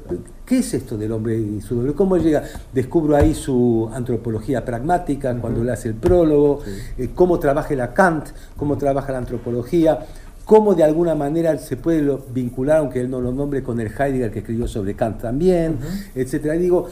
¿qué 0.49 0.57
es 0.59 0.73
esto 0.73 0.97
del 0.97 1.11
hombre 1.11 1.37
y 1.37 1.61
su 1.61 1.75
doble? 1.75 1.93
¿Cómo 1.93 2.17
llega? 2.17 2.43
Descubro 2.73 3.15
ahí 3.15 3.35
su 3.35 3.87
antropología 3.93 4.65
pragmática 4.65 5.33
cuando 5.39 5.63
le 5.63 5.71
hace 5.71 5.89
el 5.89 5.93
prólogo, 5.93 6.61
eh, 6.97 7.09
cómo 7.13 7.37
trabaja 7.37 7.75
la 7.75 7.93
Kant, 7.93 8.29
cómo 8.57 8.75
trabaja 8.75 9.11
la 9.11 9.19
antropología, 9.19 9.99
cómo 10.45 10.73
de 10.73 10.83
alguna 10.83 11.13
manera 11.13 11.55
se 11.59 11.77
puede 11.77 12.01
lo- 12.01 12.17
vincular, 12.33 12.77
aunque 12.79 12.99
él 12.99 13.11
no 13.11 13.21
lo 13.21 13.31
nombre, 13.31 13.61
con 13.61 13.79
el 13.79 13.87
Heidegger 13.87 14.31
que 14.31 14.39
escribió 14.39 14.67
sobre 14.67 14.95
Kant 14.95 15.21
también, 15.21 15.77
etcétera. 16.15 16.55
Y 16.55 16.59
digo, 16.59 16.87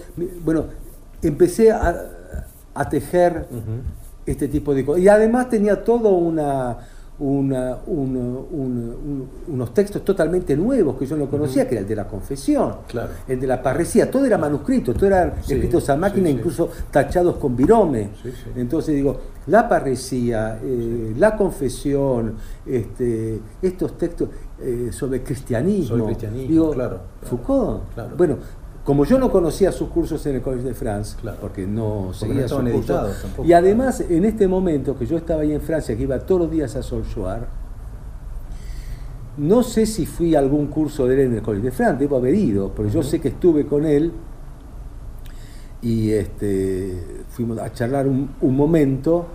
bueno, 0.46 0.66
empecé 1.24 1.72
a, 1.72 1.96
a 2.76 2.88
tejer 2.90 3.48
este 4.28 4.48
tipo 4.48 4.76
de 4.76 4.86
cosas. 4.86 5.02
Y 5.02 5.08
además 5.08 5.50
tenía 5.50 5.84
todo 5.84 6.10
una, 6.10 6.78
una- 7.20 7.78
un- 7.88 8.16
un- 8.16 8.48
un- 8.52 9.28
unos 9.48 9.74
textos 9.74 10.06
totalmente 10.06 10.56
nuevos 10.56 10.98
que 10.98 11.06
yo 11.08 11.18
no 11.18 11.28
conocía, 11.28 11.68
que 11.68 11.74
era 11.76 11.82
el 11.82 11.88
de 11.88 11.96
la 11.96 12.08
confesión, 12.08 12.76
Claro. 12.88 13.10
el 13.28 13.40
de 13.40 13.48
la 13.48 13.62
parresía, 13.62 14.12
todo 14.12 14.26
era 14.26 14.38
manuscrito, 14.38 14.94
todo 14.94 15.08
era 15.08 15.36
Sí, 15.42 15.54
escritos 15.54 15.90
a 15.90 15.96
máquina, 15.98 16.28
sí, 16.28 16.34
sí. 16.34 16.38
incluso 16.40 16.70
tachados 16.92 17.38
con 17.38 17.56
virome. 17.56 18.10
Entonces 18.56 18.94
digo, 18.96 19.18
la 19.48 19.68
parresía, 19.68 20.60
eh, 20.64 21.14
la 21.18 21.36
confesión, 21.36 22.36
este, 22.66 23.40
estos 23.62 23.98
textos 23.98 24.30
eh, 24.60 24.90
sobre 24.92 25.22
cristianismo. 25.22 25.90
Sobre 25.98 26.06
cristianismo, 26.06 26.48
digo, 26.50 26.72
claro, 26.72 26.90
claro. 26.90 27.04
Foucault. 27.24 27.94
Claro. 27.94 28.16
Bueno, 28.18 28.38
como 28.88 29.04
yo 29.04 29.20
no 29.20 29.30
conocía 29.30 29.74
sus 29.74 29.90
cursos 29.90 30.26
en 30.28 30.36
el 30.38 30.42
Collège 30.42 30.64
de 30.70 30.74
France, 30.74 31.18
Claro. 31.20 31.40
porque 31.42 31.68
no 31.68 32.04
Porque 32.06 32.20
seguía 32.20 32.42
no 32.44 32.48
sus 32.48 32.58
cursos, 32.60 32.74
editados 32.80 33.22
tampoco. 33.22 33.46
y 33.46 33.52
además 33.52 34.00
en 34.00 34.24
este 34.24 34.48
momento 34.48 34.98
que 34.98 35.06
yo 35.06 35.18
estaba 35.18 35.42
ahí 35.42 35.52
en 35.52 35.60
Francia, 35.60 35.98
que 35.98 36.04
iba 36.04 36.18
todos 36.20 36.40
los 36.44 36.52
días 36.52 36.74
a 36.78 36.82
Solchoir, 36.82 37.42
no 39.38 39.62
sé 39.62 39.86
si 39.86 40.06
fui 40.06 40.36
a 40.36 40.40
algún 40.40 40.68
curso 40.68 41.06
de 41.06 41.16
él 41.16 41.20
en 41.32 41.34
el 41.34 41.42
Collège 41.42 41.66
de 41.66 41.72
France, 41.72 41.98
debo 42.00 42.16
haber 42.16 42.34
ido, 42.34 42.72
porque 42.74 42.90
yo 42.92 43.04
sé 43.04 43.20
que 43.20 43.28
estuve 43.28 43.66
con 43.68 43.86
él 43.86 44.14
y 45.82 46.12
este, 46.12 46.92
fuimos 47.30 47.60
a 47.60 47.72
charlar 47.72 48.08
un, 48.08 48.32
un 48.42 48.56
momento, 48.56 49.28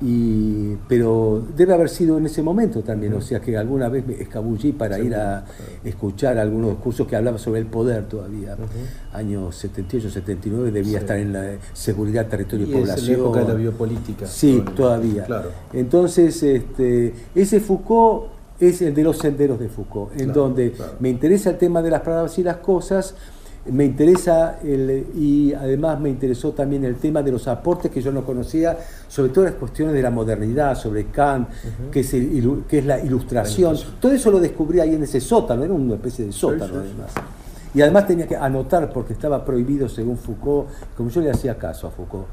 y, 0.00 0.74
pero 0.88 1.42
debe 1.56 1.72
haber 1.72 1.88
sido 1.88 2.18
en 2.18 2.26
ese 2.26 2.42
momento 2.42 2.82
también, 2.82 3.14
o 3.14 3.20
sea 3.20 3.40
que 3.40 3.56
alguna 3.56 3.88
vez 3.88 4.04
me 4.06 4.14
escabullí 4.14 4.72
para 4.72 4.98
ir 4.98 5.14
a 5.14 5.44
escuchar 5.84 6.38
algunos 6.38 6.78
cursos 6.78 7.06
que 7.06 7.14
hablaban 7.14 7.38
sobre 7.38 7.60
el 7.60 7.66
poder 7.66 8.06
todavía. 8.06 8.56
Años 9.12 9.54
78, 9.56 10.10
79 10.10 10.72
debía 10.72 10.98
estar 10.98 11.16
en 11.16 11.32
la 11.32 11.52
seguridad, 11.72 12.26
territorio 12.26 12.66
y, 12.66 12.70
Y 12.70 12.72
es 12.72 12.80
población. 12.80 13.06
la 13.06 13.12
época 13.14 13.40
de 13.42 13.48
la 13.48 13.54
biopolítica. 13.54 14.26
Sí, 14.26 14.64
todavía. 14.74 15.24
Claro. 15.24 15.50
Entonces, 15.72 16.42
este, 16.42 17.14
ese 17.34 17.60
Foucault 17.60 18.34
es 18.58 18.82
el 18.82 18.94
de 18.94 19.02
los 19.02 19.18
senderos 19.18 19.58
de 19.58 19.68
Foucault, 19.68 20.12
en 20.12 20.26
Claro, 20.26 20.40
donde 20.42 20.74
me 21.00 21.08
interesa 21.08 21.50
el 21.50 21.58
tema 21.58 21.82
de 21.82 21.90
las 21.90 22.00
palabras 22.02 22.38
y 22.38 22.42
las 22.42 22.58
cosas, 22.58 23.14
me 23.66 23.84
interesa 23.84 24.58
el, 24.62 25.06
y 25.16 25.54
además 25.54 25.98
me 26.00 26.10
interesó 26.10 26.52
también 26.52 26.84
el 26.84 26.96
tema 26.96 27.22
de 27.22 27.32
los 27.32 27.48
aportes 27.48 27.90
que 27.90 28.02
yo 28.02 28.12
no 28.12 28.24
conocía, 28.24 28.76
sobre 29.08 29.30
todo 29.30 29.44
las 29.44 29.54
cuestiones 29.54 29.94
de 29.94 30.02
la 30.02 30.10
modernidad, 30.10 30.74
sobre 30.76 31.06
Kant, 31.06 31.48
que, 31.90 32.00
es 32.00 32.12
el 32.14 32.30
ilu- 32.32 32.64
que 32.66 32.78
es 32.80 32.84
la 32.86 33.00
ilustración. 33.00 33.74
La. 33.74 33.80
Todo 34.00 34.12
eso 34.12 34.30
lo 34.30 34.38
descubrí 34.40 34.80
ahí 34.80 34.94
en 34.94 35.02
ese 35.02 35.20
sótano, 35.20 35.64
era 35.64 35.72
una 35.72 35.94
especie 35.94 36.26
de 36.26 36.32
sótano 36.32 36.66
sí, 36.66 36.72
sí. 36.72 36.76
además. 36.78 37.10
Y 37.76 37.82
además 37.82 38.06
tenía 38.06 38.28
que 38.28 38.36
anotar 38.36 38.92
porque 38.92 39.14
estaba 39.14 39.44
prohibido 39.44 39.88
según 39.88 40.16
Foucault, 40.16 40.68
como 40.96 41.10
yo 41.10 41.20
le 41.22 41.30
hacía 41.32 41.58
caso 41.58 41.88
a 41.88 41.90
Foucault. 41.90 42.26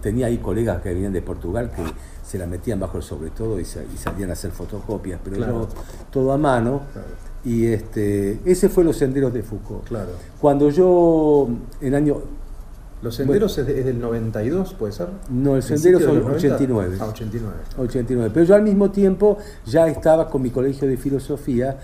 Tenía 0.00 0.28
ahí 0.28 0.38
colegas 0.38 0.80
que 0.80 0.94
venían 0.94 1.12
de 1.12 1.20
Portugal 1.20 1.70
que 1.74 1.82
se 2.26 2.38
la 2.38 2.46
metían 2.46 2.80
bajo 2.80 2.96
el 2.96 3.02
sobre 3.02 3.28
todo 3.30 3.60
y, 3.60 3.66
sa- 3.66 3.82
y 3.82 3.98
salían 3.98 4.30
a 4.30 4.32
hacer 4.32 4.50
fotocopias, 4.50 5.20
pero 5.22 5.36
Claro. 5.36 5.52
yo 5.62 5.68
todo 6.10 6.32
a 6.32 6.38
mano. 6.38 6.82
Claro. 6.92 7.08
Y 7.44 7.66
este, 7.66 8.38
ese 8.44 8.68
fue 8.68 8.84
los 8.84 8.96
senderos 8.96 9.32
de 9.32 9.42
Foucault. 9.42 9.84
Claro. 9.88 10.10
Cuando 10.40 10.70
yo, 10.70 11.48
en 11.80 11.94
año, 11.94 12.18
Los 13.02 13.16
senderos 13.16 13.58
es, 13.58 13.66
de- 13.66 13.80
es 13.80 13.84
del 13.84 13.98
92, 14.00 14.74
¿puede 14.74 14.92
ser? 14.92 15.08
No, 15.28 15.56
el 15.56 15.62
¿Principio 15.64 15.76
sendero 15.78 15.98
de 15.98 16.04
son 16.04 16.14
los 16.14 16.24
90? 16.24 16.54
89. 16.54 16.96
Ah, 17.00 17.06
89. 17.08 17.54
89. 17.78 18.30
Pero 18.32 18.46
yo 18.46 18.54
al 18.54 18.62
mismo 18.62 18.90
tiempo 18.92 19.38
ya 19.66 19.88
estaba 19.88 20.28
con 20.28 20.40
mi 20.40 20.50
colegio 20.50 20.86
de 20.86 20.96
filosofía, 20.96 21.78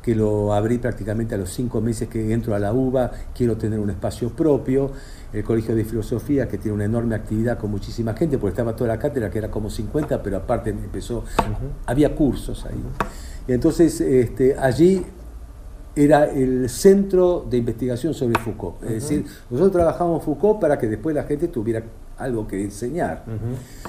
que 0.00 0.14
lo 0.14 0.54
abrí 0.54 0.78
prácticamente 0.78 1.34
a 1.34 1.38
los 1.38 1.50
cinco 1.50 1.80
meses 1.80 2.08
que 2.08 2.32
entro 2.32 2.54
a 2.54 2.60
la 2.60 2.72
UBA, 2.72 3.10
quiero 3.34 3.56
tener 3.56 3.80
un 3.80 3.90
espacio 3.90 4.30
propio, 4.30 4.92
el 5.32 5.42
colegio 5.44 5.74
de 5.74 5.84
filosofía 5.84 6.46
que 6.48 6.56
tiene 6.56 6.74
una 6.76 6.84
enorme 6.84 7.16
actividad 7.16 7.58
con 7.58 7.70
muchísima 7.72 8.14
gente, 8.14 8.38
porque 8.38 8.52
estaba 8.52 8.74
toda 8.76 8.88
la 8.88 8.98
cátedra 8.98 9.28
que 9.28 9.38
era 9.38 9.50
como 9.50 9.68
50, 9.70 10.22
pero 10.22 10.36
aparte 10.38 10.70
empezó, 10.70 11.24
había 11.84 12.14
cursos 12.14 12.64
ahí. 12.64 12.80
Y 13.46 13.52
entonces 13.52 14.00
este, 14.00 14.56
allí 14.56 15.04
era 15.96 16.24
el 16.24 16.68
centro 16.68 17.46
de 17.48 17.58
investigación 17.58 18.14
sobre 18.14 18.38
Foucault. 18.38 18.82
Es 18.84 18.90
decir, 18.90 19.24
nosotros 19.50 19.72
trabajamos 19.72 20.22
Foucault 20.22 20.60
para 20.60 20.78
que 20.78 20.86
después 20.86 21.14
la 21.14 21.24
gente 21.24 21.48
tuviera 21.48 21.82
algo 22.16 22.46
que 22.46 22.62
enseñar. 22.62 23.24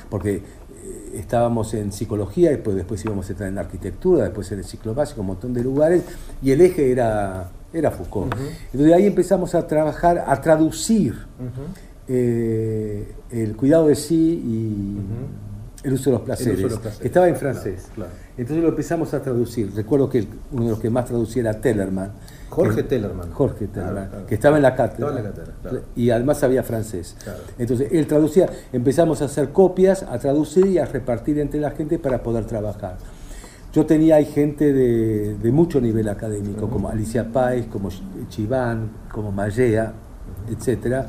Porque 0.10 0.36
eh, 0.36 1.12
estábamos 1.16 1.74
en 1.74 1.92
psicología, 1.92 2.50
después, 2.50 2.76
después 2.76 3.04
íbamos 3.06 3.28
a 3.28 3.32
entrar 3.32 3.50
en 3.50 3.58
arquitectura, 3.58 4.26
después 4.26 4.52
en 4.52 4.60
el 4.60 4.66
ciclo 4.66 4.96
básico, 4.96 5.22
un 5.22 5.28
montón 5.28 5.54
de 5.54 5.64
lugares, 5.64 6.04
y 6.42 6.52
el 6.52 6.62
eje 6.62 6.92
era, 6.92 7.50
era 7.72 7.92
Foucault. 7.92 8.34
Entonces 8.74 8.94
ahí 8.94 9.06
empezamos 9.06 9.54
a 9.54 9.68
trabajar, 9.68 10.24
a 10.26 10.42
traducir 10.42 11.16
eh, 12.08 13.14
el 13.30 13.56
cuidado 13.56 13.88
de 13.88 13.96
sí 13.96 14.42
y 14.44 14.98
el 15.84 15.94
uso 15.94 16.10
de 16.10 16.18
los 16.18 16.22
placeres. 16.22 16.58
de 16.58 16.64
los 16.64 16.80
placeres. 16.80 17.06
Estaba 17.06 17.28
en 17.28 17.36
francés. 17.36 17.88
claro. 17.96 18.12
Entonces 18.38 18.64
lo 18.64 18.70
empezamos 18.70 19.14
a 19.14 19.22
traducir. 19.22 19.72
Recuerdo 19.76 20.10
que 20.10 20.28
uno 20.52 20.66
de 20.66 20.70
los 20.72 20.80
que 20.80 20.90
más 20.90 21.06
traducía 21.06 21.42
era 21.42 21.54
Tellerman. 21.60 22.12
Jorge 22.50 22.76
Que- 22.78 22.84
Tellerman. 22.84 23.32
Jorge 23.32 23.68
Tellerman, 23.68 24.10
claro. 24.10 24.26
que 24.28 24.36
estaba 24.36 24.58
en 24.58 24.64
la 24.64 24.76
cátedra. 24.76 25.08
Estaba 25.10 25.20
en 25.20 25.26
la 25.26 25.32
cátedra. 25.32 25.82
Y 25.96 26.10
además 26.10 26.38
sabía 26.40 26.64
francés. 26.64 27.16
Entonces 27.58 27.88
él 27.92 28.06
traducía, 28.08 28.48
empezamos 28.74 29.22
a 29.22 29.26
hacer 29.26 29.50
copias, 29.50 30.04
a 30.04 30.18
traducir 30.20 30.66
y 30.68 30.78
a 30.78 30.86
repartir 30.86 31.40
entre 31.40 31.60
la 31.60 31.72
gente 31.72 31.98
para 31.98 32.22
poder 32.24 32.46
trabajar. 32.46 32.98
Yo 33.74 33.86
tenía 33.86 34.16
ahí 34.16 34.26
gente 34.26 34.74
de, 34.74 35.36
de 35.38 35.52
mucho 35.54 35.80
nivel 35.80 36.10
académico, 36.10 36.68
como 36.70 36.90
Alicia 36.90 37.32
Páez, 37.32 37.68
como 37.68 37.88
Chiván, 38.28 38.90
como 39.14 39.32
Mallea, 39.32 39.94
etcétera. 40.50 41.08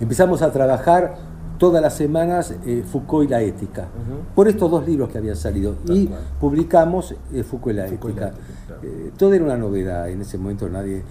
Empezamos 0.00 0.42
a 0.42 0.52
trabajar 0.52 1.14
todas 1.62 1.80
las 1.80 1.94
semanas 1.94 2.52
eh, 2.66 2.82
Foucault 2.84 3.28
y 3.28 3.30
la 3.30 3.40
ética, 3.40 3.86
por 4.34 4.48
estos 4.48 4.68
dos 4.68 4.84
libros 4.84 5.08
que 5.10 5.18
habían 5.18 5.36
salido. 5.36 5.76
Tal 5.86 5.96
y 5.96 6.06
cual. 6.08 6.20
publicamos 6.40 7.14
eh, 7.32 7.44
Foucault 7.44 7.72
y 7.72 7.78
la 7.78 7.86
Foucault 7.86 8.18
la 8.18 8.26
ética. 8.26 8.42
claro. 8.66 8.82
Eh, 8.82 9.12
todo 9.16 9.32
era 9.32 9.44
una 9.44 9.56
novedad, 9.56 10.10
en 10.10 10.22
ese 10.22 10.38
momento 10.38 10.68
nadie... 10.68 11.04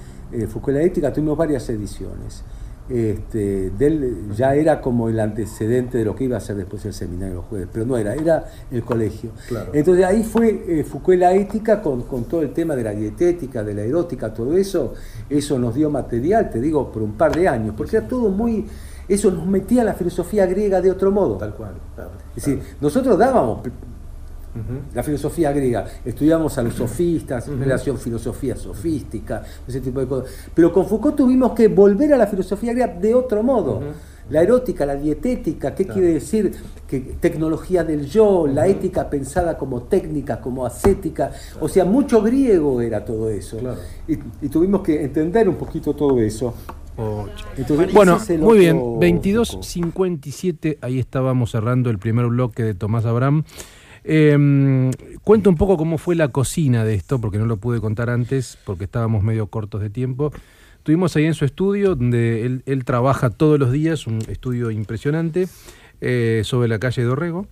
Foucault 0.50 0.76
y 0.76 0.82
la 0.82 0.86
ética 0.86 1.14
tuvimos 1.14 1.38
varias 1.38 1.70
ediciones. 1.70 2.44
Este, 2.90 3.70
del, 3.70 4.34
ya 4.36 4.54
era 4.54 4.82
como 4.82 5.08
el 5.08 5.22
antecedente 5.22 6.00
de 6.00 6.04
lo 6.04 6.14
que 6.14 6.26
iba 6.26 6.36
a 6.36 6.42
ser 6.42 6.58
después 6.58 6.84
el 6.84 6.92
seminario 6.92 7.36
los 7.36 7.46
jueves, 7.46 7.70
pero 7.72 7.86
no 7.86 7.96
era, 7.96 8.14
era 8.14 8.44
el 8.72 8.84
colegio. 8.84 9.32
Claro. 9.48 9.72
Entonces 9.74 10.04
ahí 10.04 10.24
fue 10.24 10.66
eh, 10.68 10.84
Foucault 10.84 11.16
y 11.16 11.20
la 11.22 11.34
ética 11.34 11.82
con, 11.82 12.02
con 12.02 12.26
todo 12.26 12.42
el 12.42 12.52
tema 12.52 12.76
de 12.76 12.84
la 12.84 12.92
dietética, 12.92 13.64
de 13.64 13.74
la 13.74 13.84
erótica, 13.84 14.34
todo 14.34 14.58
eso, 14.58 14.96
eso 15.30 15.58
nos 15.58 15.76
dio 15.76 15.90
material, 15.90 16.50
te 16.50 16.60
digo, 16.60 16.92
por 16.92 17.04
un 17.04 17.14
par 17.14 17.34
de 17.34 17.48
años, 17.48 17.74
porque 17.78 17.96
era 17.96 18.06
todo 18.06 18.28
muy, 18.28 18.66
eso 19.14 19.32
nos 19.32 19.46
metía 19.46 19.82
a 19.82 19.86
la 19.86 19.94
filosofía 19.94 20.46
griega 20.46 20.82
de 20.82 20.92
otro 20.92 21.12
modo. 21.12 21.36
Tal 21.38 21.54
cual. 21.54 21.74
claro, 21.96 22.12
Es 22.36 22.46
decir, 22.46 22.62
nosotros 22.80 23.18
dábamos 23.18 23.60
la 24.94 25.02
filosofía 25.02 25.54
griega, 25.54 25.86
estudiamos 26.04 26.58
a 26.58 26.64
los 26.64 26.74
sofistas, 26.74 27.48
relación 27.48 27.98
filosofía 27.98 28.56
sofística, 28.58 29.44
ese 29.66 29.80
tipo 29.80 30.02
de 30.02 30.08
cosas. 30.08 30.30
Pero 30.54 30.74
con 30.74 30.86
Foucault 30.88 31.16
tuvimos 31.16 31.54
que 31.54 31.70
volver 31.70 32.14
a 32.14 32.18
la 32.18 32.28
filosofía 32.28 32.74
griega 32.74 32.94
de 33.00 33.16
otro 33.16 33.44
modo. 33.44 33.82
La 34.30 34.42
erótica, 34.42 34.86
la 34.86 34.96
dietética, 34.96 35.74
¿qué 35.74 35.84
Claro. 35.86 36.00
quiere 36.00 36.14
decir? 36.16 36.54
Que 36.88 37.00
tecnología 37.20 37.84
del 37.84 38.06
yo, 38.06 38.46
la 38.48 38.68
ética 38.68 39.10
pensada 39.10 39.58
como 39.58 39.84
técnica, 39.84 40.40
como 40.40 40.66
ascética, 40.66 41.32
o 41.60 41.68
sea, 41.68 41.86
mucho 41.86 42.22
griego 42.22 42.82
era 42.82 43.04
todo 43.04 43.30
eso. 43.30 43.58
Y 44.08 44.48
tuvimos 44.50 44.82
que 44.82 45.02
entender 45.04 45.48
un 45.48 45.56
poquito 45.56 45.94
todo 45.94 46.20
eso. 46.20 46.54
Entonces, 47.58 47.94
Bueno, 47.94 48.20
muy 48.40 48.60
bien, 48.60 48.78
otro 48.78 49.00
Foucault. 49.00 49.04
22.57, 49.04 50.78
ahí 50.82 51.00
estábamos 51.00 51.52
cerrando 51.52 51.90
el 51.90 52.00
primer 52.00 52.28
bloque 52.28 52.64
de 52.64 52.74
Tomás 52.74 53.06
Abraham. 53.06 53.44
Eh, 54.04 54.92
cuenta 55.24 55.50
un 55.50 55.56
poco 55.56 55.78
cómo 55.78 55.98
fue 55.98 56.16
la 56.16 56.30
cocina 56.30 56.84
de 56.84 56.96
esto, 56.96 57.20
porque 57.20 57.38
no 57.38 57.46
lo 57.46 57.58
pude 57.58 57.80
contar 57.80 58.10
antes, 58.10 58.58
porque 58.66 58.86
estábamos 58.86 59.24
medio 59.24 59.48
cortos 59.48 59.82
de 59.82 59.90
tiempo. 59.90 60.32
Estuvimos 60.78 61.16
ahí 61.16 61.26
en 61.26 61.36
su 61.36 61.46
estudio, 61.46 61.96
donde 61.96 62.46
él, 62.46 62.64
él 62.66 62.86
trabaja 62.86 63.30
todos 63.30 63.60
los 63.60 63.72
días, 63.72 64.08
un 64.08 64.20
estudio 64.28 64.72
impresionante, 64.72 65.48
eh, 66.02 66.42
sobre 66.44 66.68
la 66.68 66.80
calle 66.80 67.04
de 67.04 67.08
Orrego. 67.08 67.48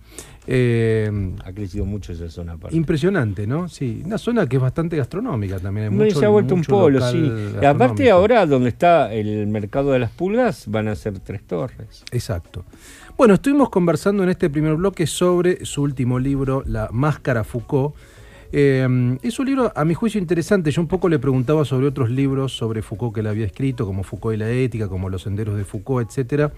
Eh, 0.46 1.10
Ha 1.44 1.52
crecido 1.52 1.84
mucho 1.84 2.12
esa 2.12 2.28
zona 2.28 2.52
aparte. 2.54 2.76
impresionante, 2.76 3.46
¿no? 3.46 3.68
Sí, 3.68 4.02
una 4.04 4.18
zona 4.18 4.46
que 4.46 4.56
es 4.56 4.62
bastante 4.62 4.96
gastronómica 4.96 5.58
también. 5.60 5.84
Hay 5.88 5.90
No, 5.96 6.02
y 6.04 6.08
mucho- 6.08 6.18
se 6.20 6.26
ha 6.26 6.28
vuelto 6.30 6.54
un 6.54 6.62
polo, 6.62 7.00
sí. 7.10 7.30
Y 7.60 7.64
aparte 7.64 8.10
ahora 8.10 8.44
donde 8.46 8.70
está 8.70 9.12
el 9.12 9.46
mercado 9.46 9.92
de 9.92 9.98
las 10.00 10.10
pulgas 10.10 10.64
van 10.68 10.88
a 10.88 10.96
ser 10.96 11.18
tres 11.20 11.42
torres. 11.46 12.04
Exacto. 12.10 12.64
Bueno, 13.16 13.34
estuvimos 13.34 13.68
conversando 13.70 14.22
en 14.24 14.30
este 14.30 14.48
primer 14.50 14.74
bloque 14.76 15.06
sobre 15.06 15.64
su 15.64 15.82
último 15.82 16.18
libro, 16.18 16.62
La 16.66 16.88
Máscara 16.90 17.44
Foucault. 17.44 17.94
Eh, 18.52 19.18
es 19.22 19.38
un 19.38 19.46
libro, 19.46 19.72
a 19.76 19.84
mi 19.84 19.94
juicio, 19.94 20.18
interesante. 20.20 20.70
Yo 20.72 20.80
un 20.82 20.88
poco 20.88 21.08
le 21.08 21.18
preguntaba 21.20 21.64
sobre 21.64 21.86
otros 21.86 22.10
libros 22.10 22.56
sobre 22.56 22.82
Foucault 22.82 23.14
que 23.14 23.20
él 23.20 23.26
había 23.28 23.46
escrito, 23.46 23.86
como 23.86 24.02
Foucault 24.02 24.34
y 24.34 24.38
la 24.38 24.50
ética, 24.50 24.88
como 24.88 25.08
Los 25.08 25.22
senderos 25.22 25.56
de 25.56 25.64
Foucault, 25.64 26.08
etcétera. 26.08 26.50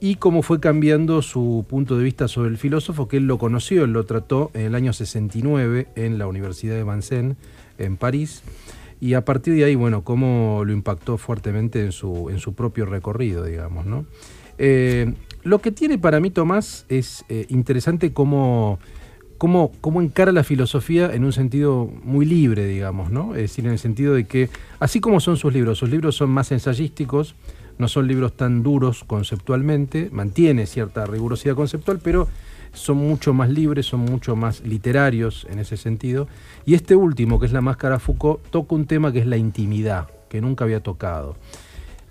Y 0.00 0.16
cómo 0.16 0.42
fue 0.42 0.60
cambiando 0.60 1.22
su 1.22 1.64
punto 1.68 1.96
de 1.96 2.04
vista 2.04 2.28
sobre 2.28 2.50
el 2.50 2.58
filósofo, 2.58 3.08
que 3.08 3.16
él 3.18 3.26
lo 3.26 3.38
conoció, 3.38 3.84
él 3.84 3.92
lo 3.92 4.04
trató 4.04 4.50
en 4.54 4.62
el 4.62 4.74
año 4.74 4.92
69 4.92 5.88
en 5.96 6.18
la 6.18 6.26
Universidad 6.26 6.74
de 6.74 6.84
Vincennes, 6.84 7.36
en 7.78 7.96
París, 7.96 8.42
y 9.00 9.14
a 9.14 9.24
partir 9.24 9.54
de 9.54 9.64
ahí, 9.64 9.74
bueno, 9.74 10.02
cómo 10.02 10.62
lo 10.64 10.72
impactó 10.72 11.18
fuertemente 11.18 11.84
en 11.84 11.92
su, 11.92 12.30
en 12.30 12.38
su 12.38 12.54
propio 12.54 12.86
recorrido, 12.86 13.44
digamos, 13.44 13.86
¿no? 13.86 14.06
Eh, 14.58 15.12
lo 15.42 15.58
que 15.60 15.72
tiene 15.72 15.98
para 15.98 16.20
mí 16.20 16.30
Tomás 16.30 16.86
es 16.88 17.24
eh, 17.28 17.46
interesante 17.50 18.12
cómo, 18.12 18.78
cómo, 19.36 19.72
cómo 19.80 20.00
encara 20.00 20.32
la 20.32 20.44
filosofía 20.44 21.14
en 21.14 21.24
un 21.24 21.32
sentido 21.32 21.90
muy 22.02 22.24
libre, 22.24 22.66
digamos, 22.66 23.10
¿no? 23.10 23.34
Es 23.34 23.42
decir, 23.42 23.66
en 23.66 23.72
el 23.72 23.78
sentido 23.78 24.14
de 24.14 24.24
que, 24.24 24.48
así 24.80 25.00
como 25.00 25.20
son 25.20 25.36
sus 25.36 25.52
libros, 25.52 25.78
sus 25.78 25.90
libros 25.90 26.16
son 26.16 26.30
más 26.30 26.50
ensayísticos, 26.50 27.34
no 27.78 27.88
son 27.88 28.06
libros 28.06 28.36
tan 28.36 28.62
duros 28.62 29.04
conceptualmente, 29.04 30.08
mantiene 30.12 30.66
cierta 30.66 31.06
rigurosidad 31.06 31.54
conceptual, 31.54 32.00
pero 32.02 32.28
son 32.72 32.98
mucho 32.98 33.32
más 33.32 33.48
libres, 33.48 33.86
son 33.86 34.00
mucho 34.00 34.36
más 34.36 34.60
literarios 34.60 35.46
en 35.50 35.58
ese 35.58 35.76
sentido. 35.76 36.28
Y 36.66 36.74
este 36.74 36.96
último, 36.96 37.38
que 37.38 37.46
es 37.46 37.52
La 37.52 37.60
Máscara 37.60 37.98
Foucault, 37.98 38.42
toca 38.50 38.74
un 38.74 38.86
tema 38.86 39.12
que 39.12 39.20
es 39.20 39.26
la 39.26 39.36
intimidad, 39.36 40.08
que 40.28 40.40
nunca 40.40 40.64
había 40.64 40.82
tocado. 40.82 41.36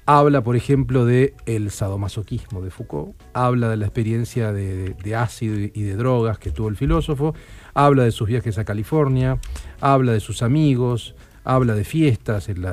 Habla, 0.05 0.43
por 0.43 0.57
ejemplo, 0.57 1.05
de 1.05 1.33
el 1.45 1.71
sadomasoquismo 1.71 2.61
de 2.61 2.71
Foucault, 2.71 3.15
habla 3.33 3.69
de 3.69 3.77
la 3.77 3.85
experiencia 3.85 4.51
de, 4.51 4.95
de 5.01 5.15
ácido 5.15 5.55
y 5.57 5.81
de 5.81 5.95
drogas 5.95 6.39
que 6.39 6.51
tuvo 6.51 6.67
el 6.67 6.75
filósofo, 6.75 7.33
habla 7.73 8.03
de 8.03 8.11
sus 8.11 8.27
viajes 8.27 8.57
a 8.57 8.65
California, 8.65 9.39
habla 9.79 10.11
de 10.11 10.19
sus 10.19 10.41
amigos, 10.41 11.15
habla 11.43 11.75
de 11.75 11.83
fiestas 11.83 12.49
en 12.49 12.61
la, 12.61 12.71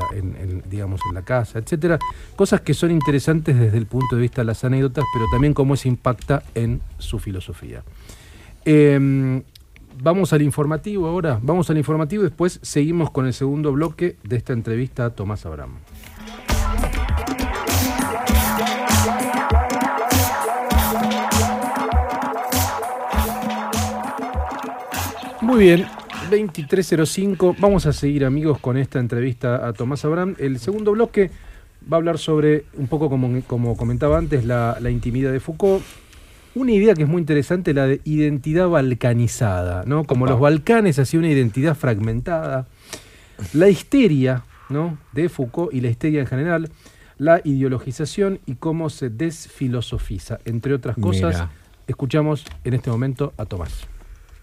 digamos, 0.68 1.00
en 1.08 1.14
la 1.14 1.22
casa, 1.22 1.58
etcétera. 1.58 1.98
Cosas 2.36 2.60
que 2.60 2.74
son 2.74 2.90
interesantes 2.90 3.58
desde 3.58 3.78
el 3.78 3.86
punto 3.86 4.16
de 4.16 4.22
vista 4.22 4.42
de 4.42 4.46
las 4.46 4.64
anécdotas, 4.64 5.04
pero 5.12 5.26
también 5.30 5.54
cómo 5.54 5.74
eso 5.74 5.88
impacta 5.88 6.42
en 6.54 6.80
su 6.98 7.18
filosofía. 7.18 7.82
Eh, 8.64 9.42
vamos 10.02 10.32
al 10.32 10.42
informativo 10.42 11.06
ahora, 11.06 11.38
vamos 11.42 11.70
al 11.70 11.78
informativo 11.78 12.22
y 12.22 12.26
después 12.26 12.58
seguimos 12.62 13.10
con 13.10 13.26
el 13.26 13.32
segundo 13.32 13.72
bloque 13.72 14.16
de 14.22 14.36
esta 14.36 14.52
entrevista 14.52 15.06
a 15.06 15.10
Tomás 15.10 15.46
Abraham. 15.46 15.76
Muy 25.40 25.64
bien, 25.64 25.86
2305. 26.30 27.56
Vamos 27.58 27.86
a 27.86 27.92
seguir, 27.92 28.24
amigos, 28.24 28.58
con 28.58 28.76
esta 28.76 28.98
entrevista 28.98 29.66
a 29.66 29.72
Tomás 29.72 30.04
Abraham. 30.04 30.36
El 30.38 30.58
segundo 30.58 30.92
bloque 30.92 31.30
va 31.90 31.96
a 31.96 31.98
hablar 31.98 32.18
sobre, 32.18 32.64
un 32.76 32.86
poco 32.86 33.10
como, 33.10 33.42
como 33.42 33.76
comentaba 33.76 34.18
antes, 34.18 34.44
la, 34.44 34.78
la 34.80 34.90
intimidad 34.90 35.32
de 35.32 35.40
Foucault. 35.40 35.82
Una 36.54 36.72
idea 36.72 36.94
que 36.94 37.02
es 37.02 37.08
muy 37.08 37.20
interesante, 37.20 37.74
la 37.74 37.86
de 37.86 38.00
identidad 38.04 38.68
balcanizada, 38.68 39.84
¿no? 39.86 40.04
Como 40.04 40.26
los 40.26 40.40
Balcanes, 40.40 40.98
así 40.98 41.16
una 41.16 41.28
identidad 41.28 41.76
fragmentada. 41.76 42.66
La 43.52 43.68
histeria, 43.68 44.44
¿no? 44.68 44.98
De 45.12 45.28
Foucault 45.28 45.72
y 45.72 45.80
la 45.80 45.88
histeria 45.88 46.20
en 46.20 46.26
general, 46.26 46.70
la 47.18 47.40
ideologización 47.44 48.40
y 48.46 48.54
cómo 48.54 48.90
se 48.90 49.10
desfilosofiza, 49.10 50.40
entre 50.44 50.74
otras 50.74 50.96
cosas. 50.96 51.34
Mira. 51.34 51.50
Escuchamos 51.86 52.44
en 52.64 52.74
este 52.74 52.90
momento 52.90 53.32
a 53.36 53.46
Tomás. 53.46 53.86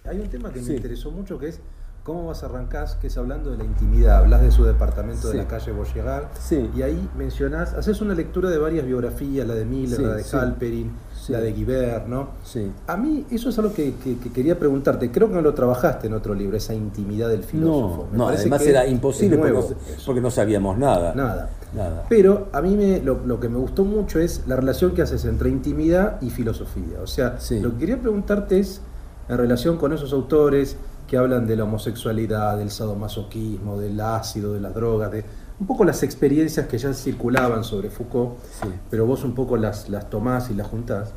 Hay 0.10 0.20
un 0.20 0.30
tema 0.30 0.52
que 0.52 0.60
Sí. 0.62 0.70
me 0.72 0.76
interesó 0.78 1.12
mucho 1.12 1.38
que 1.38 1.50
es 1.50 1.60
cómo 2.08 2.28
vas 2.28 2.42
a 2.42 2.46
arrancar, 2.46 2.88
que 3.02 3.08
es 3.08 3.18
hablando 3.18 3.52
de 3.52 3.58
la 3.58 3.66
intimidad. 3.66 4.20
Hablas 4.20 4.42
de 4.42 4.50
su 4.50 4.64
departamento 4.64 5.24
Sí. 5.30 5.36
de 5.36 5.44
la 5.44 5.48
calle 5.50 5.74
Vaugirard 5.74 6.28
Sí. 6.40 6.70
y 6.74 6.82
ahí 6.82 7.10
mencionás, 7.18 7.74
haces 7.74 8.00
una 8.00 8.14
lectura 8.14 8.50
de 8.50 8.58
varias 8.58 8.86
biografías, 8.86 9.46
la 9.46 9.54
de 9.56 9.66
Miller, 9.66 9.98
Sí, 9.98 10.04
la 10.06 10.14
de. 10.14 10.24
Halperin, 10.40 10.92
la 11.28 11.42
de 11.42 11.52
Guibert, 11.52 12.08
¿no? 12.08 12.30
Sí. 12.46 12.72
A 12.88 12.96
mí 12.96 13.26
eso 13.30 13.50
es 13.50 13.60
algo 13.60 13.74
que, 13.74 13.96
que- 13.96 14.18
que 14.20 14.32
quería 14.32 14.58
preguntarte. 14.58 15.12
Creo 15.12 15.28
que 15.28 15.34
no 15.34 15.42
lo 15.42 15.54
trabajaste 15.54 16.08
en 16.08 16.14
otro 16.14 16.34
libro, 16.34 16.56
esa 16.56 16.74
intimidad 16.74 17.28
del 17.28 17.44
filósofo. 17.44 18.08
No, 18.14 18.30
además 18.30 18.66
era 18.66 18.88
imposible 18.88 19.38
porque 19.38 19.52
no, 19.52 19.60
eso. 19.60 19.76
porque 20.06 20.22
no 20.22 20.32
sabíamos 20.32 20.78
nada. 20.78 21.14
Nada. 21.14 21.50
Nada. 21.76 22.06
Pero 22.08 22.48
a 22.54 22.62
mí 22.62 22.78
me, 22.78 23.02
lo, 23.02 23.20
lo 23.26 23.42
que 23.42 23.50
me 23.50 23.58
gustó 23.58 23.84
mucho 23.84 24.20
es 24.22 24.44
la 24.48 24.56
relación 24.56 24.92
que 24.94 25.02
haces 25.02 25.26
entre 25.26 25.50
intimidad 25.50 26.22
y 26.22 26.30
filosofía. 26.30 27.00
O 27.04 27.08
sea, 27.08 27.38
lo 27.62 27.72
que 27.74 27.78
quería 27.80 28.00
preguntarte 28.00 28.60
es, 28.60 28.80
en 29.28 29.38
relación 29.38 29.76
con 29.76 29.92
esos 29.92 30.14
autores 30.14 30.78
que 31.08 31.18
hablan 31.18 31.48
de 31.48 31.56
la 31.56 31.64
homosexualidad, 31.64 32.58
del 32.58 32.70
sadomasoquismo, 32.70 33.80
del 33.80 34.00
ácido, 34.02 34.54
de 34.54 34.60
las 34.60 34.74
drogas, 34.76 35.12
de 35.12 35.24
un 35.60 35.66
poco 35.66 35.86
las 35.86 36.04
experiencias 36.04 36.68
que 36.68 36.78
ya 36.78 36.94
circulaban 36.94 37.64
sobre 37.64 37.90
Foucault, 37.90 38.38
Sí. 38.62 38.68
pero 38.90 39.06
vos 39.06 39.24
un 39.24 39.34
poco 39.34 39.58
las, 39.58 39.90
las 39.90 40.10
tomás 40.10 40.52
y 40.52 40.54
las 40.54 40.68
juntás. 40.68 41.14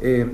Eh, 0.00 0.30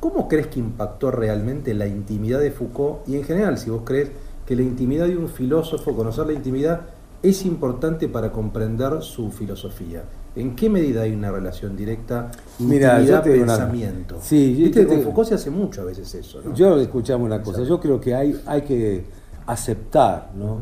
¿Cómo 0.00 0.28
crees 0.28 0.46
que 0.46 0.60
impactó 0.60 1.10
realmente 1.10 1.74
la 1.74 1.86
intimidad 1.86 2.40
de 2.40 2.50
Foucault? 2.50 3.06
Y 3.08 3.16
en 3.16 3.24
general, 3.24 3.58
si 3.58 3.68
vos 3.70 3.82
crees 3.84 4.10
que 4.46 4.56
la 4.56 4.62
intimidad 4.62 5.06
de 5.06 5.16
un 5.16 5.28
filósofo, 5.28 5.94
conocer 5.94 6.26
la 6.26 6.32
intimidad, 6.32 6.82
es 7.22 7.44
importante 7.44 8.08
para 8.08 8.30
comprender 8.32 9.02
su 9.02 9.30
filosofía. 9.30 10.04
¿En 10.36 10.54
qué 10.54 10.68
medida 10.68 11.02
hay 11.02 11.12
una 11.12 11.30
relación 11.30 11.76
directa 11.76 12.30
Mira, 12.60 13.02
yo 13.02 13.20
te 13.20 13.32
digo 13.32 13.44
una-? 13.44 13.72
Sí, 14.20 14.54
Viste 14.54 14.84
te 14.84 14.86
con 14.86 15.02
Foucault 15.02 15.28
se 15.28 15.34
hace 15.34 15.50
mucho 15.50 15.82
a 15.82 15.84
veces 15.84 16.14
eso. 16.14 16.42
¿no? 16.42 16.54
Yo 16.54 16.78
escuchamos 16.80 17.26
una 17.26 17.42
cosa, 17.42 17.62
yo 17.64 17.80
creo 17.80 18.00
que 18.00 18.14
hay, 18.14 18.40
hay 18.46 18.62
que 18.62 19.04
aceptar 19.46 20.30
¿no? 20.34 20.60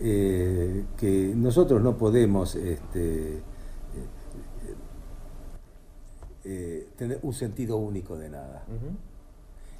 Eh, 0.00 0.84
que 0.96 1.32
nosotros 1.34 1.82
no 1.82 1.96
podemos 1.96 2.54
este, 2.54 3.38
eh, 3.38 3.40
eh, 6.44 6.88
tener 6.96 7.18
un 7.22 7.32
sentido 7.32 7.76
único 7.78 8.16
de 8.16 8.30
nada. 8.30 8.64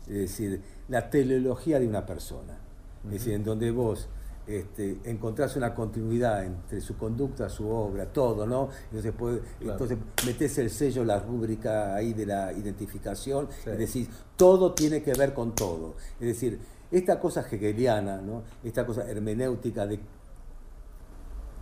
Es 0.07 0.15
decir, 0.15 0.61
la 0.89 1.11
teleología 1.11 1.79
de 1.79 1.87
una 1.87 2.05
persona. 2.07 2.59
Es 3.05 3.13
decir, 3.13 3.35
en 3.35 3.45
donde 3.45 3.71
vos 3.71 4.09
este, 4.49 4.99
encontrás 5.05 5.55
una 5.57 5.75
continuidad 5.75 6.43
entre 6.45 6.81
su 6.81 6.97
conducta, 6.97 7.49
su 7.51 7.69
obra, 7.69 8.07
todo, 8.07 8.47
¿no? 8.47 8.71
Entonces, 8.87 9.13
puede, 9.13 9.43
entonces 9.61 9.99
metés 10.27 10.57
el 10.59 10.71
sello, 10.71 11.05
la 11.05 11.21
rúbrica 11.21 11.95
ahí 11.95 12.15
de 12.15 12.25
la 12.27 12.53
identificación, 12.53 13.49
Sí. 13.65 13.71
es 13.71 13.79
decir, 13.79 14.09
todo 14.37 14.73
tiene 14.73 15.03
que 15.03 15.13
ver 15.13 15.35
con 15.35 15.55
todo. 15.55 15.95
Es 16.19 16.27
decir, 16.29 16.59
esta 16.91 17.21
cosa 17.21 17.43
hegeliana, 17.43 18.21
¿no? 18.23 18.43
Esta 18.65 18.87
cosa 18.87 19.09
hermenéutica 19.09 19.87
de 19.87 20.01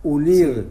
unir 0.03 0.55
Sí. 0.55 0.67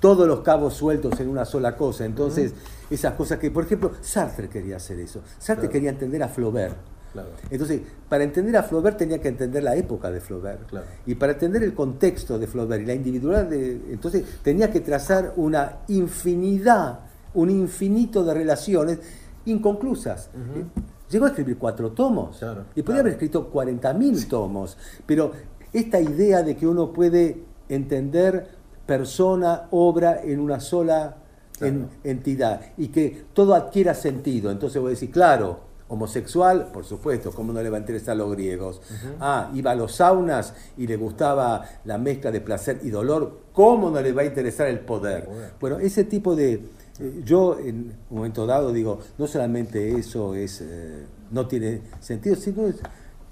todos 0.00 0.26
los 0.26 0.40
cabos 0.40 0.74
sueltos 0.74 1.18
en 1.20 1.28
una 1.28 1.44
sola 1.44 1.76
cosa. 1.76 2.04
Entonces, 2.04 2.52
esas 2.90 3.14
cosas 3.14 3.38
que, 3.38 3.50
por 3.50 3.64
ejemplo, 3.64 3.92
Sartre 4.00 4.48
quería 4.48 4.76
hacer 4.76 4.98
eso. 5.00 5.20
Sartre 5.38 5.62
Claro. 5.62 5.72
quería 5.72 5.90
entender 5.90 6.22
a 6.22 6.28
Flaubert. 6.28 6.76
Claro. 7.22 7.30
Entonces, 7.50 7.80
para 8.08 8.24
entender 8.24 8.56
a 8.56 8.62
Flaubert 8.62 8.98
tenía 8.98 9.20
que 9.20 9.28
entender 9.28 9.62
la 9.62 9.74
época 9.74 10.10
de 10.10 10.20
Flaubert. 10.20 10.68
Claro. 10.68 10.86
Y 11.06 11.14
para 11.14 11.32
entender 11.32 11.62
el 11.62 11.74
contexto 11.74 12.38
de 12.38 12.46
Flaubert 12.46 12.82
y 12.82 12.86
la 12.86 12.94
individualidad 12.94 13.46
de... 13.46 13.72
Entonces, 13.90 14.24
tenía 14.42 14.70
que 14.70 14.80
trazar 14.80 15.32
una 15.36 15.78
infinidad, 15.88 17.00
un 17.34 17.50
infinito 17.50 18.22
de 18.24 18.34
relaciones 18.34 18.98
inconclusas. 19.46 20.28
Eh, 20.34 20.64
Llegó 21.10 21.24
a 21.26 21.28
escribir 21.28 21.56
cuatro 21.56 21.92
tomos. 21.92 22.38
Claro, 22.38 22.62
y 22.74 22.82
podía 22.82 22.84
claro. 22.84 23.00
haber 23.00 23.12
escrito 23.12 23.50
40.000 23.52 24.28
tomos. 24.28 24.76
Pero 25.06 25.30
esta 25.72 26.00
idea 26.00 26.42
de 26.42 26.56
que 26.56 26.66
uno 26.66 26.92
puede 26.92 27.42
entender 27.68 28.48
persona, 28.86 29.66
obra 29.70 30.20
en 30.22 30.40
una 30.40 30.60
sola 30.60 31.16
en- 31.60 31.88
entidad 32.04 32.60
y 32.76 32.88
que 32.88 33.24
todo 33.32 33.54
adquiera 33.54 33.94
sentido. 33.94 34.50
Entonces 34.50 34.80
voy 34.80 34.88
a 34.88 34.90
decir, 34.90 35.10
claro, 35.10 35.60
homosexual, 35.88 36.70
por 36.72 36.84
supuesto, 36.84 37.30
¿cómo 37.32 37.52
no 37.52 37.62
le 37.62 37.70
va 37.70 37.76
a 37.76 37.80
interesar 37.80 38.12
a 38.12 38.16
los 38.16 38.32
griegos? 38.32 38.80
Ah, 39.20 39.50
iba 39.54 39.70
a 39.70 39.74
los 39.74 39.94
saunas 39.94 40.52
y 40.76 40.86
le 40.86 40.96
gustaba 40.96 41.64
la 41.84 41.96
mezcla 41.98 42.30
de 42.32 42.40
placer 42.40 42.80
y 42.82 42.90
dolor, 42.90 43.40
¿cómo 43.52 43.90
no 43.90 44.00
le 44.00 44.12
va 44.12 44.22
a 44.22 44.24
interesar 44.24 44.66
el 44.68 44.80
poder? 44.80 45.28
Bueno, 45.60 45.78
ese 45.78 46.04
tipo 46.04 46.34
de... 46.34 46.54
eh, 46.98 47.22
Yo 47.24 47.58
en 47.58 47.94
un 48.10 48.16
momento 48.16 48.46
dado 48.46 48.72
digo, 48.72 48.98
no 49.18 49.26
solamente 49.28 49.96
eso 49.96 50.34
es, 50.34 50.60
eh, 50.60 51.06
no 51.30 51.46
tiene 51.46 51.82
sentido, 52.00 52.34
sino 52.36 52.66
es, 52.66 52.76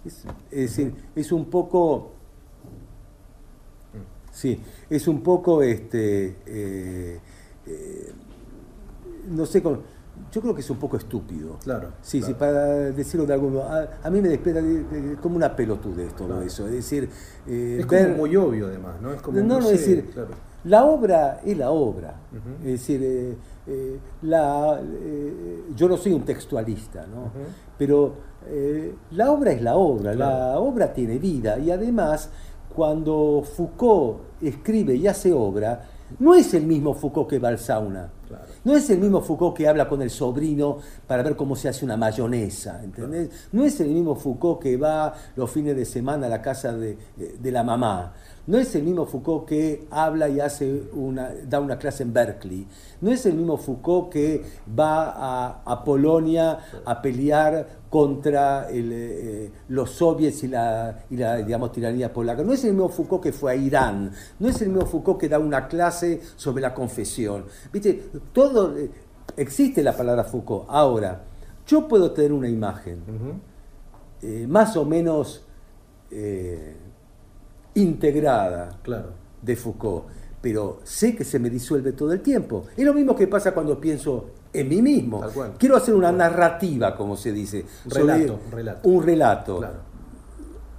es, 0.04 0.24
es 0.50 0.60
decir, 0.76 0.94
es 1.16 1.32
un 1.32 1.46
poco 1.46 2.10
Sí, 4.32 4.60
es 4.90 5.06
un 5.06 5.22
poco, 5.22 5.62
este, 5.62 6.34
eh, 6.46 7.20
no 9.28 9.46
sé, 9.46 9.62
cómo- 9.62 9.78
yo 10.34 10.40
creo 10.40 10.54
que 10.54 10.60
es 10.62 10.70
un 10.70 10.78
poco 10.78 10.96
estúpido. 10.96 11.56
Claro, 11.62 11.90
Sí, 12.02 12.20
sí, 12.20 12.34
para 12.34 12.64
decirlo 12.90 13.24
de 13.26 13.34
algún 13.34 13.52
modo. 13.54 13.64
A, 13.64 13.88
a 14.02 14.10
mí 14.10 14.20
me 14.20 14.28
despierta 14.28 14.60
de- 14.60 14.82
de- 14.84 15.16
como 15.16 15.36
una 15.36 15.54
pelotudez 15.54 16.12
todo 16.14 16.28
Claro. 16.28 16.42
eso. 16.42 16.66
Es 16.66 16.72
decir, 16.72 17.08
eh, 17.46 17.76
Es 17.80 17.86
como 17.86 18.00
ver- 18.00 18.16
muy 18.16 18.34
obvio 18.36 18.66
además, 18.66 19.00
¿no? 19.00 19.12
Es 19.12 19.22
como, 19.22 19.38
no, 19.38 19.60
no, 19.60 19.70
es 19.70 19.78
decir, 19.80 20.10
claro. 20.12 20.30
la 20.64 20.84
obra 20.84 21.40
es 21.44 21.56
la 21.56 21.70
obra. 21.70 22.14
Es 22.64 22.72
decir, 22.80 23.00
eh, 23.02 23.36
eh, 23.66 23.98
la, 24.22 24.80
eh, 24.82 25.64
yo 25.76 25.88
no 25.88 25.96
soy 25.96 26.12
un 26.12 26.22
textualista, 26.24 27.06
¿no? 27.06 27.30
Pero 27.78 28.14
eh, 28.48 28.94
la 29.12 29.30
obra 29.30 29.52
es 29.52 29.62
la 29.62 29.76
obra, 29.76 30.14
la 30.14 30.58
obra 30.58 30.92
tiene 30.92 31.18
vida 31.18 31.58
y 31.58 31.70
además 31.70 32.28
cuando 32.74 33.42
Foucault 33.56 34.18
escribe 34.42 34.94
y 34.96 35.06
hace 35.06 35.32
obra, 35.32 35.82
no 36.18 36.34
es 36.34 36.52
el 36.54 36.66
mismo 36.66 36.92
Foucault 36.94 37.28
que 37.30 37.38
va 37.38 37.48
al 37.48 37.58
sauna. 37.58 38.10
No 38.64 38.76
es 38.76 38.88
el 38.90 38.98
mismo 38.98 39.20
Foucault 39.20 39.56
que 39.56 39.68
habla 39.68 39.88
con 39.88 40.02
el 40.02 40.10
sobrino 40.10 40.78
para 41.06 41.22
ver 41.22 41.36
cómo 41.36 41.56
se 41.56 41.68
hace 41.68 41.84
una 41.84 41.96
mayonesa, 41.96 42.82
¿entendés? 42.82 43.48
No 43.52 43.64
es 43.64 43.80
el 43.80 43.88
mismo 43.88 44.14
Foucault 44.14 44.60
que 44.62 44.76
va 44.76 45.14
los 45.36 45.50
fines 45.50 45.76
de 45.76 45.84
semana 45.84 46.26
a 46.26 46.30
la 46.30 46.42
casa 46.42 46.72
de, 46.72 46.96
de 47.16 47.52
la 47.52 47.62
mamá. 47.62 48.12
No 48.46 48.58
es 48.58 48.74
el 48.74 48.82
mismo 48.82 49.06
Foucault 49.06 49.46
que 49.48 49.86
habla 49.90 50.28
y 50.28 50.38
hace 50.38 50.82
una, 50.92 51.30
da 51.48 51.60
una 51.60 51.78
clase 51.78 52.02
en 52.02 52.12
Berkeley. 52.12 52.66
No 53.00 53.10
es 53.10 53.24
el 53.24 53.34
mismo 53.34 53.56
Foucault 53.56 54.10
que 54.10 54.44
va 54.78 55.12
a, 55.16 55.62
a 55.64 55.82
Polonia 55.82 56.58
a 56.84 57.00
pelear 57.00 57.84
contra 57.88 58.68
el, 58.68 58.90
eh, 58.92 59.50
los 59.68 59.92
soviets 59.92 60.42
y 60.42 60.48
la, 60.48 61.04
y 61.08 61.16
la 61.16 61.36
digamos, 61.36 61.72
tiranía 61.72 62.12
polaca. 62.12 62.42
No 62.42 62.52
es 62.52 62.64
el 62.64 62.72
mismo 62.72 62.90
Foucault 62.90 63.22
que 63.22 63.32
fue 63.32 63.52
a 63.52 63.54
Irán. 63.54 64.12
No 64.38 64.48
es 64.48 64.60
el 64.60 64.68
mismo 64.68 64.84
Foucault 64.84 65.18
que 65.18 65.28
da 65.28 65.38
una 65.38 65.66
clase 65.66 66.20
sobre 66.36 66.60
la 66.60 66.74
confesión. 66.74 67.46
¿Viste? 67.72 68.10
Todo, 68.32 68.74
existe 69.36 69.82
la 69.82 69.96
palabra 69.96 70.24
Foucault. 70.24 70.66
Ahora, 70.68 71.22
yo 71.66 71.86
puedo 71.88 72.12
tener 72.12 72.32
una 72.32 72.48
imagen 72.48 73.00
eh, 74.22 74.46
más 74.48 74.76
o 74.76 74.84
menos 74.84 75.44
eh, 76.10 76.76
integrada 77.74 78.78
Claro. 78.82 79.10
de 79.42 79.56
Foucault, 79.56 80.04
pero 80.40 80.80
sé 80.84 81.14
que 81.16 81.24
se 81.24 81.38
me 81.38 81.50
disuelve 81.50 81.92
todo 81.92 82.12
el 82.12 82.20
tiempo. 82.20 82.64
Es 82.76 82.84
lo 82.84 82.94
mismo 82.94 83.16
que 83.16 83.26
pasa 83.26 83.52
cuando 83.52 83.80
pienso 83.80 84.26
en 84.52 84.68
mí 84.68 84.80
mismo. 84.82 85.22
Quiero 85.58 85.76
hacer 85.76 85.94
una 85.94 86.12
narrativa, 86.12 86.94
como 86.96 87.16
se 87.16 87.32
dice. 87.32 87.64
Relato, 87.86 88.38
un 88.46 88.52
relato. 88.52 88.88
Un 88.88 89.02
relato. 89.02 89.58
Claro. 89.58 89.93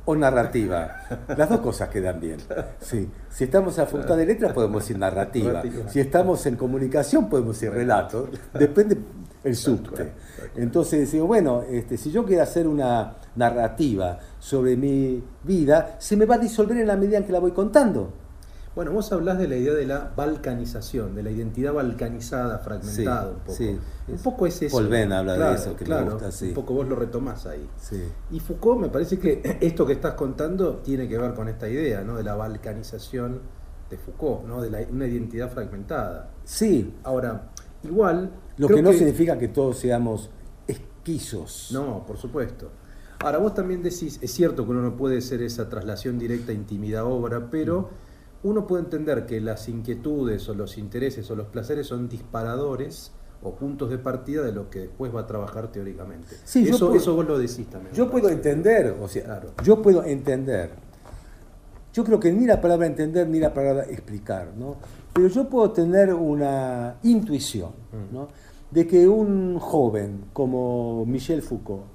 O 0.06 0.16
narrativa. 0.16 0.98
Las 1.36 1.50
dos 1.50 1.60
cosas 1.60 1.90
quedan 1.90 2.20
bien. 2.20 2.38
Sí. 2.80 3.10
Si 3.30 3.44
estamos 3.44 3.80
a 3.80 3.86
facultad 3.86 4.18
de 4.18 4.26
letras 4.26 4.54
podemos 4.54 4.84
decir 4.84 4.98
narrativa. 5.00 5.54
Narrativa. 5.54 5.90
Si 5.90 6.00
estamos 6.00 6.46
en 6.46 6.56
comunicación 6.56 7.28
podemos 7.30 7.56
decir 7.60 7.72
relato. 7.72 8.30
Depende 8.54 8.98
el 9.44 9.56
subte. 9.56 10.12
Entonces 10.56 11.12
digo, 11.12 11.28
bueno, 11.28 11.64
este, 11.70 11.98
si 11.98 12.12
yo 12.12 12.26
quiero 12.26 12.44
hacer 12.44 12.68
una 12.68 13.16
narrativa 13.36 14.20
sobre 14.40 14.76
mi 14.76 15.24
vida, 15.44 15.96
se 16.00 16.18
me 16.18 16.26
va 16.26 16.36
a 16.36 16.40
disolver 16.40 16.78
en 16.78 16.88
la 16.88 16.98
medida 16.98 17.18
en 17.18 17.26
que 17.26 17.32
la 17.32 17.40
voy 17.40 17.52
contando. 17.52 18.25
Bueno, 18.76 18.92
vos 18.92 19.10
hablás 19.14 19.38
de 19.40 19.48
la 19.48 19.56
idea 19.56 19.74
de 19.74 19.86
la 19.86 20.12
balcanización, 20.18 21.16
de 21.16 21.24
la 21.24 21.32
identidad 21.32 21.72
balcanizada, 21.74 22.60
fragmentada 22.60 23.24
Sí, 23.24 23.30
un 23.30 23.40
poco. 23.40 23.54
sí. 23.54 23.80
Un 24.10 24.18
poco 24.18 24.46
es 24.48 24.62
eso. 24.62 24.76
Paul 24.78 24.90
Venn 24.90 25.14
habla 25.14 25.32
de 25.32 25.38
Claro, 25.38 25.56
eso, 25.56 25.76
que 25.78 25.84
me 25.84 25.86
claro, 25.86 26.12
gusta, 26.12 26.32
sí. 26.32 26.48
Un 26.50 26.54
poco 26.56 26.74
vos 26.74 26.88
lo 26.90 26.96
retomás 26.98 27.46
ahí. 27.46 27.70
Sí. 27.78 28.04
Y 28.32 28.40
Foucault 28.42 28.82
me 28.82 28.90
parece 28.90 29.18
que 29.18 29.58
esto 29.62 29.86
que 29.86 29.94
estás 29.94 30.16
contando 30.16 30.78
tiene 30.80 31.08
que 31.08 31.18
ver 31.18 31.34
con 31.34 31.48
esta 31.48 31.70
idea, 31.70 32.02
¿no? 32.02 32.18
De 32.18 32.24
la 32.24 32.36
balcanización 32.36 33.40
de 33.90 33.98
Foucault, 33.98 34.46
¿no? 34.46 34.62
De 34.62 34.70
la- 34.70 34.86
una 34.92 35.08
identidad 35.08 35.50
fragmentada. 35.50 36.32
Sí, 36.44 36.94
Ahora, 37.04 37.52
igual. 37.84 38.32
lo 38.58 38.68
que 38.68 38.82
no 38.82 38.92
significa 38.92 39.38
que 39.38 39.48
todos 39.48 39.78
seamos 39.80 40.30
esquizos. 40.68 41.70
No, 41.72 42.06
por 42.06 42.18
supuesto. 42.18 42.72
Ahora, 43.20 43.38
vos 43.38 43.54
también 43.54 43.82
decís, 43.82 44.20
es 44.22 44.32
cierto 44.32 44.66
que 44.66 44.72
uno 44.72 44.82
no 44.82 44.98
puede 44.98 45.22
ser 45.22 45.42
esa 45.42 45.70
traslación 45.70 46.20
directa 46.20 46.52
intimidad-obra, 46.52 47.50
pero 47.50 47.90
uno 48.46 48.68
puede 48.68 48.84
entender 48.84 49.26
que 49.26 49.42
las 49.42 49.68
inquietudes 49.70 50.48
o 50.50 50.54
los 50.54 50.78
intereses 50.78 51.30
o 51.32 51.36
los 51.36 51.48
placeres 51.48 51.88
son 51.88 52.08
disparadores 52.08 53.12
o 53.42 53.56
puntos 53.56 53.90
de 53.90 53.98
partida 53.98 54.44
de 54.44 54.52
lo 54.52 54.70
que 54.70 54.80
después 54.80 55.14
va 55.14 55.22
a 55.22 55.28
trabajar 55.28 55.72
teóricamente. 55.72 56.36
Sí, 56.44 56.68
eso, 56.68 56.86
puedo- 56.88 56.96
eso 56.96 57.16
vos 57.16 57.26
lo 57.28 57.38
decís 57.40 57.68
también. 57.70 57.94
Yo 57.96 58.10
puedo 58.10 58.30
entender, 58.30 58.96
o 59.02 59.08
sea, 59.08 59.24
Claro. 59.24 59.50
yo 59.64 59.82
puedo 59.82 60.04
entender. 60.04 60.72
Yo 61.94 62.04
creo 62.04 62.20
que 62.20 62.32
ni 62.32 62.46
la 62.46 62.60
palabra 62.62 62.86
entender 62.88 63.28
ni 63.28 63.40
la 63.40 63.54
palabra 63.54 63.84
explicar, 63.86 64.52
¿no? 64.58 64.76
Pero 65.14 65.28
yo 65.28 65.48
puedo 65.50 65.72
tener 65.72 66.14
una 66.14 66.98
intuición, 67.04 67.72
¿no? 68.12 68.28
De 68.70 68.86
que 68.86 69.08
un 69.08 69.58
joven 69.60 70.26
como 70.34 71.06
Michel 71.06 71.42
Foucault, 71.42 71.86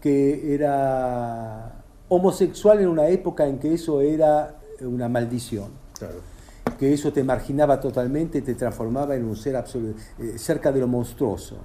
que 0.00 0.54
era 0.54 1.84
homosexual 2.08 2.80
en 2.80 2.88
una 2.88 3.08
época 3.08 3.46
en 3.46 3.58
que 3.58 3.74
eso 3.74 4.00
era 4.00 4.58
una 4.80 5.08
maldición, 5.08 5.81
Claro. 6.06 6.76
que 6.78 6.92
eso 6.92 7.12
te 7.12 7.22
marginaba 7.22 7.80
totalmente, 7.80 8.40
te 8.42 8.54
transformaba 8.54 9.14
en 9.14 9.24
un 9.24 9.36
ser 9.36 9.56
absoluto, 9.56 9.98
cerca 10.36 10.72
de 10.72 10.80
lo 10.80 10.88
monstruoso, 10.88 11.56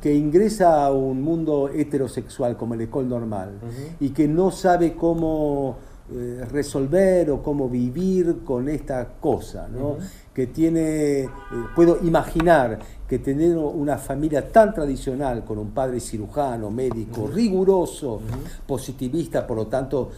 que 0.00 0.14
ingresa 0.14 0.84
a 0.84 0.92
un 0.92 1.22
mundo 1.22 1.68
heterosexual 1.68 2.56
como 2.56 2.74
el 2.74 2.82
Ecole 2.82 3.08
Normal 3.08 3.52
y 4.00 4.10
que 4.10 4.26
no 4.26 4.50
sabe 4.50 4.94
cómo 4.94 5.76
eh, 6.10 6.46
resolver 6.50 7.30
o 7.30 7.42
cómo 7.42 7.68
vivir 7.68 8.38
con 8.42 8.66
esta 8.70 9.06
cosa, 9.20 9.68
¿no? 9.68 9.98
que 10.32 10.46
tiene, 10.46 11.24
eh, 11.24 11.28
puedo 11.76 11.98
imaginar 12.02 12.78
que 13.06 13.18
tener 13.18 13.58
una 13.58 13.98
familia 13.98 14.50
tan 14.50 14.72
tradicional 14.72 15.44
con 15.44 15.58
un 15.58 15.72
padre 15.72 16.00
cirujano, 16.00 16.70
médico, 16.70 17.26
riguroso, 17.26 18.22
positivista, 18.66 19.46
por 19.46 19.58
lo 19.58 19.66
tanto 19.66 20.10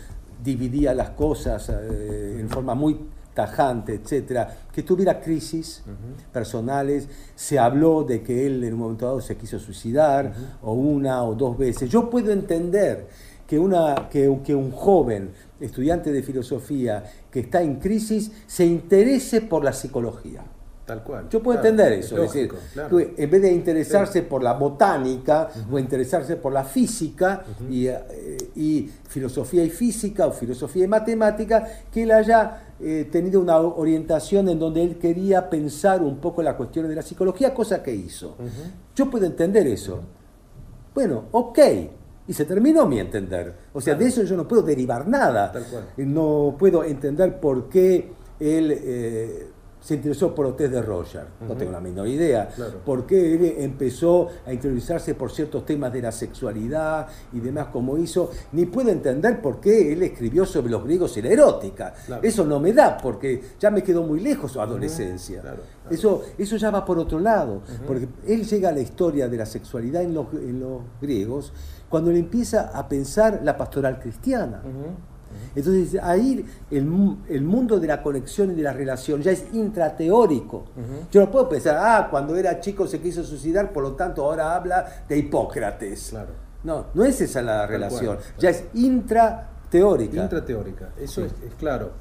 dividía 0.45 0.95
las 0.95 1.11
cosas 1.11 1.69
eh, 1.71 2.37
en 2.39 2.49
forma 2.49 2.77
muy 2.77 2.97
tajante, 3.35 3.95
etcétera, 3.95 4.57
que 4.73 4.83
tuviera 4.83 5.21
crisis 5.21 5.83
personales, 6.33 7.09
se 7.35 7.59
habló 7.59 8.03
de 8.05 8.23
que 8.23 8.47
él 8.47 8.63
en 8.65 8.75
un 8.75 8.81
momento 8.81 9.07
dado 9.07 9.21
se 9.21 9.37
quiso 9.37 9.59
suicidar, 9.59 10.33
o 10.63 10.73
una 10.75 11.25
o 11.25 11.35
dos 11.35 11.57
veces. 11.57 11.89
Yo 11.91 12.11
puedo 12.11 12.33
entender 12.33 13.09
que, 13.47 13.59
una, 13.59 14.09
que, 14.11 14.39
que 14.45 14.55
un 14.55 14.71
joven 14.71 15.31
estudiante 15.61 16.13
de 16.13 16.23
filosofía 16.23 17.05
que 17.31 17.41
está 17.41 17.63
en 17.63 17.77
crisis 17.77 18.31
se 18.47 18.65
interese 18.67 19.41
por 19.43 19.65
la 19.65 19.73
psicología. 19.73 20.43
Tal 20.87 21.05
cual. 21.05 21.29
Yo 21.29 21.41
puedo 21.41 21.61
Claro, 21.61 21.69
entender 21.77 21.99
es 22.01 22.07
eso, 22.07 22.17
es 22.17 22.23
lógico, 22.35 22.57
decir, 22.57 22.73
claro. 22.73 22.99
en 22.99 23.31
vez 23.31 23.43
de 23.43 23.53
interesarse 23.53 24.23
por 24.23 24.43
la 24.43 24.55
botánica 24.55 25.49
o 25.71 25.79
interesarse 25.79 26.35
por 26.35 26.53
la 26.53 26.65
física 26.65 27.45
y, 27.71 27.87
eh, 27.87 27.99
y 28.61 28.91
filosofía 29.09 29.65
y 29.65 29.71
física 29.71 30.27
o 30.27 30.33
filosofía 30.33 30.85
y 30.85 30.89
matemática, 30.89 31.67
que 31.91 32.03
él 32.03 32.11
haya 32.11 32.75
eh, 32.79 33.09
tenido 33.11 33.41
una 33.41 33.59
orientación 33.59 34.51
en 34.51 34.59
donde 34.59 34.83
él 34.83 34.99
quería 34.99 35.49
pensar 35.49 36.03
un 36.03 36.19
poco 36.19 36.43
las 36.43 36.57
cuestiones 36.57 36.91
de 36.91 36.97
la 36.97 37.03
psicología, 37.03 37.55
cosa 37.55 37.83
que 37.83 37.95
hizo. 37.95 38.37
Yo 38.95 39.09
puedo 39.11 39.25
entender 39.25 39.67
eso. 39.67 40.01
Bueno, 40.95 41.25
ok. 41.33 41.59
Y 42.29 42.33
se 42.35 42.45
terminó 42.45 42.85
mi 42.87 42.99
entender. 42.99 43.55
O 43.73 43.81
sea, 43.81 43.95
de 43.95 44.07
eso 44.07 44.23
yo 44.25 44.37
no 44.37 44.47
puedo 44.47 44.63
derivar 44.63 45.09
nada. 45.09 45.51
Tal 45.51 45.65
cual. 45.65 45.85
No 45.97 46.55
puedo 46.59 46.85
entender 46.85 47.41
por 47.41 47.71
qué 47.71 48.13
él 48.39 48.71
eh, 48.73 49.49
se 49.81 49.95
interesó 49.95 50.35
por 50.35 50.47
los 50.47 50.57
test 50.57 50.73
de 50.73 50.83
Roger. 50.83 51.27
No 51.47 51.57
tengo 51.57 51.73
la 51.73 51.81
menor 51.81 52.07
idea. 52.07 52.49
Claro. 52.49 52.81
Por 52.85 53.07
qué 53.07 53.35
él 53.35 53.55
empezó 53.59 54.29
a 54.47 54.53
interiorizarse 54.53 55.15
por 55.15 55.31
ciertos 55.31 55.65
temas 55.65 55.93
de 55.93 56.03
la 56.03 56.13
sexualidad 56.13 57.07
y 57.33 57.41
demás 57.41 57.69
como 57.73 57.97
hizo. 57.97 58.31
Ni 58.53 58.67
puedo 58.67 58.91
entender 58.91 59.41
por 59.41 59.61
qué 59.61 59.93
él 59.93 60.03
escribió 60.03 60.45
sobre 60.45 60.71
los 60.71 60.85
griegos 60.85 61.17
y 61.17 61.23
la 61.23 61.31
erótica. 61.31 61.95
Claro. 62.07 62.23
Eso 62.23 62.45
no 62.45 62.61
me 62.61 62.73
da, 62.73 62.99
porque 62.99 63.43
ya 63.59 63.71
me 63.71 63.83
quedó 63.83 64.03
muy 64.03 64.21
lejos 64.21 64.53
su 64.53 64.61
adolescencia. 64.61 65.41
Claro. 65.41 65.63
Eso, 65.91 66.23
eso 66.39 66.57
ya 66.57 66.71
va 66.71 66.85
por 66.85 66.99
otro 66.99 67.19
lado, 67.19 67.63
porque 67.87 68.09
él 68.27 68.45
llega 68.45 68.69
a 68.69 68.73
la 68.73 68.81
historia 68.81 69.29
de 69.29 69.37
la 69.37 69.47
sexualidad 69.47 70.03
en 70.03 70.15
los, 70.15 70.33
en 70.35 70.61
los 70.61 70.83
griegos 71.01 71.53
cuando 71.89 72.11
él 72.11 72.19
empieza 72.19 72.71
a 72.73 72.89
pensar 72.89 73.41
la 73.43 73.57
pastoral 73.57 73.99
cristiana. 73.99 74.63
Entonces 75.55 76.01
ahí 76.03 76.45
el, 76.71 77.17
el 77.29 77.43
mundo 77.43 77.81
de 77.81 77.87
la 77.87 78.03
conexión 78.03 78.53
y 78.53 78.55
de 78.55 78.63
la 78.63 78.73
relación 78.73 79.23
ya 79.23 79.33
es 79.33 79.45
intrateórico. 79.53 80.65
Yo 81.11 81.21
no 81.21 81.31
puedo 81.31 81.49
pensar, 81.49 81.77
ah, 81.79 82.09
cuando 82.11 82.37
era 82.37 82.61
chico 82.61 82.87
se 82.87 83.01
quiso 83.01 83.25
suicidar, 83.25 83.73
por 83.73 83.83
lo 83.83 83.93
tanto 83.93 84.25
ahora 84.25 84.55
habla 84.55 85.05
de 85.09 85.19
Hipócrates. 85.19 86.09
Claro. 86.11 86.51
No, 86.63 86.87
no 86.93 87.05
es 87.05 87.21
esa 87.21 87.43
la 87.43 87.61
Tal 87.61 87.69
relación, 87.69 88.17
cual, 88.17 88.29
ya 88.39 88.51
es 88.51 88.65
intrateórica. 88.75 90.23
Intrateórica, 90.23 90.91
eso 90.99 91.25
es, 91.25 91.33
es 91.47 91.55
claro. 91.59 91.93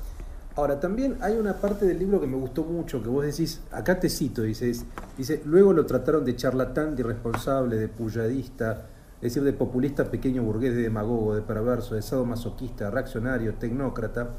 Ahora, 0.55 0.77
también 0.77 1.17
hay 1.21 1.37
una 1.37 1.53
parte 1.53 1.85
del 1.85 1.99
libro 1.99 2.19
que 2.19 2.27
me 2.27 2.35
gustó 2.35 2.65
mucho, 2.65 3.01
que 3.01 3.07
vos 3.07 3.23
decís, 3.23 3.61
acá 3.71 3.97
te 3.97 4.09
cito, 4.09 4.41
dices, 4.41 4.83
dice, 5.17 5.41
luego 5.45 5.71
lo 5.71 5.85
trataron 5.85 6.25
de 6.25 6.35
charlatán, 6.35 6.95
de 6.97 7.01
irresponsable, 7.03 7.77
de 7.77 7.87
pulladista, 7.87 8.87
es 9.21 9.33
decir, 9.33 9.43
de 9.43 9.53
populista 9.53 10.05
pequeño 10.09 10.43
burgués, 10.43 10.73
de 10.75 10.81
demagogo, 10.83 11.35
de 11.35 11.41
perverso, 11.41 11.95
de 11.95 12.01
sadomasoquista, 12.01 12.89
reaccionario, 12.89 13.55
tecnócrata, 13.55 14.29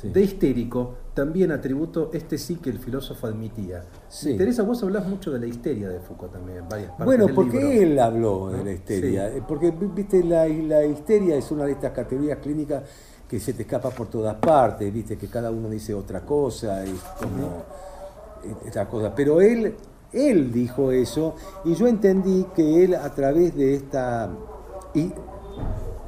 Sí. 0.00 0.08
de 0.08 0.22
histérico, 0.22 0.94
también 1.12 1.50
atributo 1.52 2.10
este 2.14 2.38
sí 2.38 2.56
que 2.56 2.70
el 2.70 2.78
filósofo 2.78 3.26
admitía. 3.26 3.84
Sí. 4.08 4.26
Me 4.28 4.32
interesa, 4.32 4.62
vos 4.62 4.82
hablás 4.82 5.06
mucho 5.06 5.30
de 5.30 5.40
la 5.40 5.46
histeria 5.46 5.88
de 5.90 6.00
Foucault 6.00 6.32
también, 6.32 6.58
en 6.58 6.68
varias 6.70 6.88
partes 6.90 7.04
Bueno, 7.06 7.26
del 7.26 7.34
porque 7.34 7.58
libro. 7.58 7.72
él 7.82 7.98
habló 7.98 8.48
de 8.50 8.64
la 8.64 8.72
histeria. 8.72 9.30
Sí. 9.30 9.38
Eh, 9.38 9.42
Porque, 9.46 9.70
viste, 9.72 10.24
la, 10.24 10.48
la 10.48 10.84
histeria 10.86 11.36
es 11.36 11.50
una 11.50 11.64
de 11.66 11.72
estas 11.72 11.92
categorías 11.92 12.38
clínicas 12.38 12.82
que 13.28 13.38
se 13.40 13.52
te 13.52 13.62
escapa 13.62 13.90
por 13.90 14.06
todas 14.08 14.36
partes, 14.36 14.90
viste, 14.90 15.18
que 15.18 15.26
cada 15.26 15.50
uno 15.50 15.68
dice 15.68 15.92
otra 15.92 16.20
cosa 16.24 16.82
y 16.86 16.98
como 17.20 17.64
esta 18.64 18.88
cosa. 18.88 19.14
Pero 19.14 19.40
él, 19.42 19.74
él 20.12 20.52
dijo 20.52 20.90
eso 20.92 21.34
y 21.64 21.74
yo 21.74 21.86
entendí 21.86 22.46
que 22.54 22.84
él 22.84 22.94
a 22.94 23.10
través 23.14 23.54
de 23.56 23.74
esta 23.74 24.30
y 24.94 25.12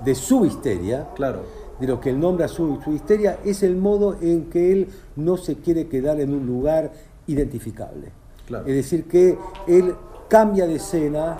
de 0.04 0.14
su 0.14 0.44
histeria, 0.44 1.08
Claro. 1.14 1.42
de 1.78 1.86
lo 1.86 2.00
que 2.00 2.10
él 2.10 2.18
nombra 2.18 2.48
su, 2.48 2.80
su 2.82 2.92
histeria, 2.92 3.38
es 3.44 3.62
el 3.62 3.76
modo 3.76 4.16
en 4.20 4.46
que 4.50 4.72
él 4.72 4.88
no 5.16 5.36
se 5.36 5.56
quiere 5.56 5.86
quedar 5.88 6.20
en 6.20 6.34
un 6.34 6.46
lugar 6.46 6.92
identificable. 7.26 8.10
Claro. 8.46 8.66
Es 8.66 8.74
decir, 8.74 9.04
que 9.04 9.38
él 9.68 9.94
cambia 10.28 10.66
de 10.66 10.76
escena, 10.76 11.38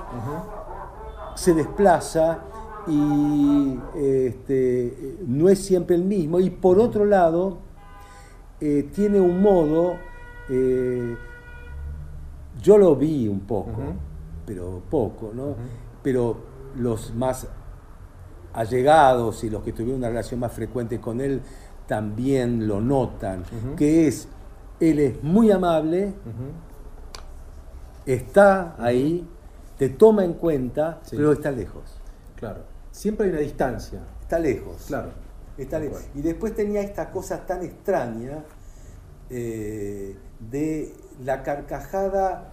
se 1.35 1.55
desplaza 1.55 2.45
y 2.87 3.79
este, 3.97 5.17
no 5.27 5.49
es 5.49 5.59
siempre 5.59 5.97
el 5.97 6.05
mismo. 6.05 6.39
Y 6.41 6.51
por 6.51 6.79
otro 6.79 7.05
lado, 7.05 7.59
eh, 8.61 8.89
tiene 8.95 9.21
un 9.21 9.41
modo, 9.43 9.95
eh, 10.49 11.17
yo 12.63 12.79
lo 12.79 12.97
vi 12.97 13.29
un 13.29 13.41
poco, 13.41 13.83
pero 14.47 14.83
poco, 14.91 15.33
¿no? 15.35 15.57
Pero 16.03 16.37
los 16.77 17.15
más 17.15 17.47
allegados 18.55 19.45
y 19.45 19.51
los 19.51 19.63
que 19.63 19.73
tuvieron 19.73 19.99
una 19.99 20.09
relación 20.09 20.41
más 20.41 20.53
frecuente 20.53 21.01
con 21.01 21.21
él 21.21 21.41
también 21.87 22.67
lo 22.69 22.81
notan, 22.81 23.45
que 23.77 24.07
es, 24.09 24.29
él 24.81 24.99
es 24.99 25.23
muy 25.23 25.51
amable, 25.51 26.15
está 28.07 28.75
ahí, 28.79 29.29
te 29.79 29.89
toma 29.91 30.25
en 30.25 30.35
cuenta, 30.35 31.01
Sí. 31.03 31.17
pero 31.17 31.33
está 31.33 31.51
lejos. 31.51 31.83
Claro. 32.37 32.61
Siempre 32.91 33.27
hay 33.27 33.33
una 33.33 33.41
distancia. 33.41 34.01
Está 34.21 34.39
lejos. 34.39 34.85
Claro. 34.87 35.11
Está 35.57 35.79
lejos. 35.79 36.05
Y 36.15 36.23
después 36.23 36.55
tenía 36.55 36.81
esta 36.83 37.11
cosa 37.11 37.45
tan 37.47 37.63
extraña 37.63 38.45
eh, 39.31 40.17
de 40.51 40.95
la 41.25 41.43
carcajada 41.43 42.52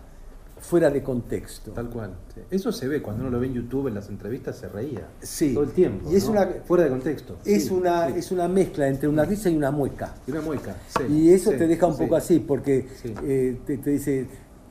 fuera 0.60 0.89
de 0.89 1.01
contexto. 1.03 1.72
Tal 1.72 1.89
cual. 1.89 2.12
sí. 2.34 2.41
Eso 2.51 2.72
se 2.72 2.88
ve 2.88 3.01
cuando 3.01 3.22
uno 3.24 3.32
lo 3.32 3.39
ve 3.39 3.47
en 3.47 3.53
YouTube, 3.53 3.88
en 3.88 3.95
las 3.95 4.10
entrevistas, 4.10 4.57
se 4.57 4.68
reía. 4.68 5.07
Sí. 5.22 5.53
Todo 5.53 5.64
el 5.64 5.72
tiempo. 5.72 6.12
Y 6.12 6.16
es 6.16 6.26
¿no? 6.26 6.32
una- 6.32 6.47
Fuera 6.66 6.84
de 6.86 6.89
contexto. 6.89 7.38
Es, 7.45 7.66
Sí, 7.68 7.74
una, 7.74 8.07
sí. 8.07 8.14
es 8.18 8.32
una 8.32 8.47
mezcla 8.47 8.88
entre 8.88 9.07
una 9.07 9.26
risa 9.26 9.49
y 9.49 9.55
una 9.55 9.72
mueca. 9.72 10.16
Y 10.28 10.32
una 10.32 10.41
mueca. 10.41 10.76
sí, 10.97 11.03
Y 11.12 11.34
eso 11.34 11.51
te 11.51 11.68
deja 11.68 11.88
un 11.88 11.97
poco 11.97 12.16
así, 12.16 12.39
porque 12.39 12.88
eh, 13.24 13.60
te, 13.66 13.78
te 13.78 13.89
dice, 13.91 14.28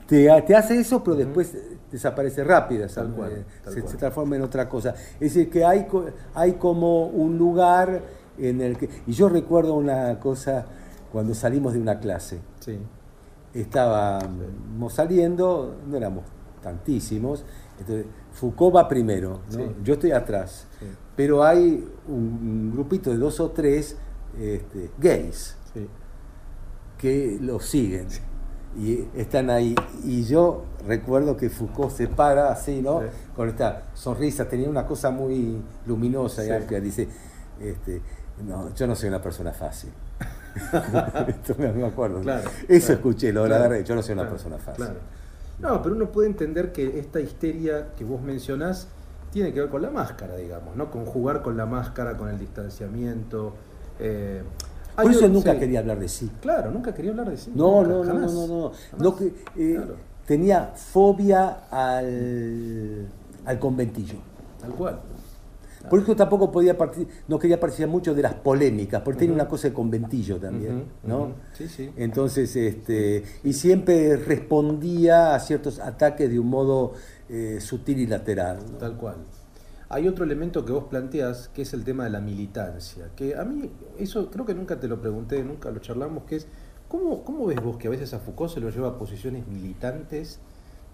te, 0.07 0.27
te 0.45 0.55
hace 0.55 0.79
eso, 0.79 1.03
pero 1.03 1.15
después 1.17 1.55
desaparece 1.91 2.43
rápido, 2.43 2.85
esa- 2.85 3.01
Tal 3.01 3.13
cual, 3.13 3.31
eh, 3.31 3.43
tal 3.63 3.73
se, 3.73 3.81
cual. 3.81 3.91
se 3.91 3.97
transforma 3.97 4.35
en 4.35 4.41
otra 4.43 4.69
cosa. 4.69 4.93
Es 5.19 5.33
decir, 5.33 5.49
que 5.49 5.65
hay, 5.65 5.87
hay 6.35 6.53
como 6.53 7.07
un 7.07 7.37
lugar 7.37 8.01
en 8.37 8.61
el 8.61 8.77
que... 8.77 8.87
Y 9.07 9.11
yo 9.13 9.27
recuerdo 9.27 9.73
una 9.73 10.19
cosa 10.19 10.65
cuando 11.11 11.33
salimos 11.33 11.73
de 11.73 11.79
una 11.79 11.99
clase. 11.99 12.37
Sí. 12.59 12.77
Estábamos 13.53 14.93
saliendo, 14.93 15.77
no 15.87 15.97
éramos 15.97 16.23
tantísimos, 16.61 17.43
entonces 17.79 18.05
Foucault 18.33 18.75
va 18.75 18.87
primero, 18.87 19.41
¿no? 19.51 19.57
Sí. 19.57 19.75
yo 19.83 19.93
estoy 19.93 20.11
atrás, 20.11 20.67
Sí. 20.79 20.85
pero 21.15 21.43
hay 21.43 21.87
un 22.07 22.71
grupito 22.73 23.09
de 23.09 23.17
dos 23.17 23.39
o 23.39 23.51
tres 23.51 23.97
este, 24.39 24.91
gays 24.99 25.55
Sí. 25.73 25.87
que 26.97 27.37
lo 27.41 27.59
siguen 27.59 28.07
y 28.77 29.07
están 29.15 29.49
ahí. 29.49 29.73
Y 30.03 30.23
yo 30.23 30.65
recuerdo 30.85 31.35
que 31.35 31.49
Foucault 31.49 31.91
se 31.91 32.07
para 32.07 32.51
así, 32.51 32.81
¿no? 32.81 33.01
Con 33.35 33.49
esta 33.49 33.87
sonrisa, 33.93 34.47
tenía 34.47 34.69
una 34.69 34.85
cosa 34.85 35.09
muy 35.09 35.61
luminosa 35.87 36.45
y 36.45 36.51
amplia. 36.51 36.79
Dice, 36.79 37.07
este, 37.59 38.01
no, 38.45 38.73
yo 38.75 38.85
no 38.85 38.95
soy 38.95 39.09
una 39.09 39.21
persona 39.21 39.51
fácil. 39.53 39.91
Esto 41.27 41.55
me, 41.57 41.71
me 41.71 41.85
acuerdo. 41.85 42.21
Claro, 42.21 42.49
Eso 42.67 42.87
claro, 42.87 42.93
escuché, 42.93 43.33
lo 43.33 43.43
de 43.43 43.49
la 43.49 43.55
claro, 43.57 43.69
verdad, 43.71 43.85
yo 43.85 43.95
no 43.95 44.01
soy 44.03 44.13
una 44.13 44.29
persona 44.29 44.57
fácil. 44.57 44.85
No, 45.59 45.81
pero 45.81 45.95
uno 45.95 46.11
puede 46.11 46.27
entender 46.29 46.71
que 46.71 46.99
esta 46.99 47.19
histeria 47.19 47.89
que 47.97 48.03
vos 48.05 48.21
mencionás 48.21 48.87
tiene 49.31 49.53
que 49.53 49.59
ver 49.61 49.69
con 49.69 49.81
la 49.81 49.89
máscara, 49.91 50.35
digamos, 50.37 50.75
¿no? 50.75 50.89
Con 50.89 51.05
jugar 51.05 51.41
con 51.41 51.57
la 51.57 51.65
máscara, 51.65 52.17
con 52.17 52.29
el 52.29 52.39
distanciamiento. 52.39 53.53
eh, 53.99 54.41
Por 54.95 55.11
eso 55.11 55.27
nunca 55.27 55.53
sí. 55.53 55.59
quería 55.59 55.79
hablar 55.79 55.99
de 55.99 56.07
sí. 56.09 56.31
Claro, 56.41 56.71
nunca 56.71 56.93
quería 56.93 57.11
hablar 57.11 57.29
de 57.29 57.37
sí. 57.37 57.51
No, 57.53 57.83
nunca, 57.83 58.13
no, 58.13 58.19
no, 58.19 58.31
no, 58.31 58.47
no, 58.47 58.47
no. 58.47 58.71
jamás. 58.91 58.99
No 58.99 59.15
que, 59.15 59.25
eh, 59.57 59.75
Claro, 59.75 59.95
Tenía 60.25 60.73
fobia 60.75 61.61
al, 61.71 63.07
al 63.45 63.59
conventillo. 63.59 64.19
tal 64.61 64.71
cual. 64.71 64.99
Por 65.87 65.99
eso 66.01 66.15
tampoco 66.15 66.51
podía 66.51 66.77
partic- 66.77 67.07
no 67.27 67.39
quería 67.39 67.59
participar 67.59 67.89
mucho 67.89 68.13
de 68.13 68.21
las 68.21 68.33
polémicas, 68.33 69.01
porque 69.01 69.19
tiene 69.19 69.33
Ujú. 69.33 69.41
una 69.41 69.49
cosa 69.49 69.69
de 69.69 69.73
conventillo 69.73 70.37
también, 70.37 70.85
¿no? 71.03 71.33
Sí, 71.53 71.67
sí. 71.69 71.91
Entonces, 71.95 72.55
este, 72.55 73.23
y 73.43 73.53
siempre 73.53 74.17
respondía 74.17 75.35
a 75.35 75.39
ciertos 75.39 75.79
ataques 75.79 76.29
de 76.29 76.39
un 76.39 76.49
modo 76.49 76.93
eh, 77.29 77.59
sutil 77.61 77.99
y 77.99 78.07
lateral. 78.07 78.57
¿no? 78.71 78.77
Tal 78.77 78.97
cual. 78.97 79.17
Hay 79.87 80.07
otro 80.07 80.23
elemento 80.25 80.65
que 80.65 80.71
vos 80.71 80.83
planteás, 80.85 81.47
que 81.49 81.61
es 81.63 81.73
el 81.73 81.83
tema 81.83 82.03
de 82.03 82.09
la 82.09 82.19
militancia, 82.19 83.09
que 83.15 83.35
a 83.35 83.43
mí, 83.45 83.71
eso 83.97 84.29
creo 84.29 84.45
que 84.45 84.53
nunca 84.53 84.79
te 84.79 84.87
lo 84.87 84.99
pregunté, 85.01 85.43
nunca 85.43 85.71
lo 85.71 85.79
charlamos, 85.79 86.25
que 86.25 86.35
es, 86.35 86.47
¿cómo, 86.87 87.23
cómo 87.23 87.45
ves 87.47 87.61
vos 87.63 87.77
que 87.77 87.87
a 87.87 87.91
veces 87.91 88.13
a 88.13 88.19
Foucault 88.19 88.53
se 88.53 88.59
lo 88.59 88.69
lleva 88.69 88.89
a 88.89 88.97
posiciones 88.99 89.47
militantes 89.47 90.39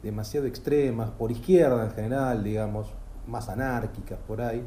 demasiado 0.04 0.46
extremas, 0.46 1.10
por 1.10 1.32
izquierda 1.32 1.84
en 1.86 1.92
general, 1.92 2.44
digamos, 2.44 2.88
más 3.28 3.50
anárquicas 3.50 4.20
por 4.28 4.42
ahí? 4.42 4.64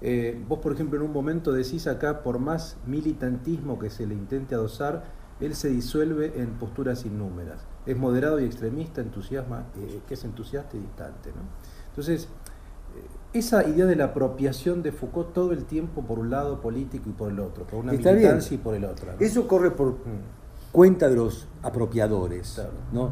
Eh, 0.00 0.42
vos, 0.48 0.58
por 0.58 0.72
ejemplo, 0.72 0.98
en 0.98 1.04
un 1.06 1.12
momento 1.12 1.52
decís 1.52 1.86
acá, 1.86 2.22
por 2.22 2.38
más 2.38 2.76
militantismo 2.86 3.78
que 3.78 3.88
se 3.90 4.06
le 4.06 4.14
intente 4.14 4.54
adosar, 4.54 5.04
él 5.40 5.54
se 5.54 5.68
disuelve 5.68 6.40
en 6.40 6.50
posturas 6.54 7.04
innúmeras. 7.04 7.64
Es 7.86 7.96
moderado 7.96 8.40
y 8.40 8.44
extremista, 8.44 9.00
entusiasma, 9.00 9.66
eh, 9.76 10.00
que 10.06 10.14
es 10.14 10.24
entusiasta 10.24 10.76
y 10.76 10.80
distante. 10.80 11.30
¿no? 11.30 11.42
Entonces, 11.90 12.24
eh, 12.24 13.38
esa 13.38 13.66
idea 13.66 13.86
de 13.86 13.96
la 13.96 14.06
apropiación 14.06 14.82
de 14.82 14.92
Foucault 14.92 15.32
todo 15.32 15.52
el 15.52 15.64
tiempo 15.64 16.02
por 16.04 16.18
un 16.18 16.30
lado 16.30 16.60
político 16.60 17.08
y 17.08 17.12
por 17.12 17.30
el 17.30 17.40
otro, 17.40 17.64
por 17.64 17.80
una 17.84 17.92
Está 17.92 18.10
bien. 18.10 18.22
militancia 18.22 18.54
y 18.54 18.58
por 18.58 18.74
el 18.74 18.84
otro. 18.84 19.12
¿no? 19.12 19.18
Eso 19.24 19.46
corre 19.48 19.70
por 19.70 19.92
Mm. 19.92 20.72
cuenta 20.72 21.08
de 21.08 21.16
los 21.16 21.46
apropiadores. 21.62 22.52
Claro. 22.54 22.70
¿no? 22.92 23.10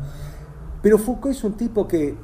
Pero 0.83 0.99
Foucault 0.99 1.35
es 1.37 1.45
un 1.45 1.55
tipo 1.55 1.87
que 1.89 2.17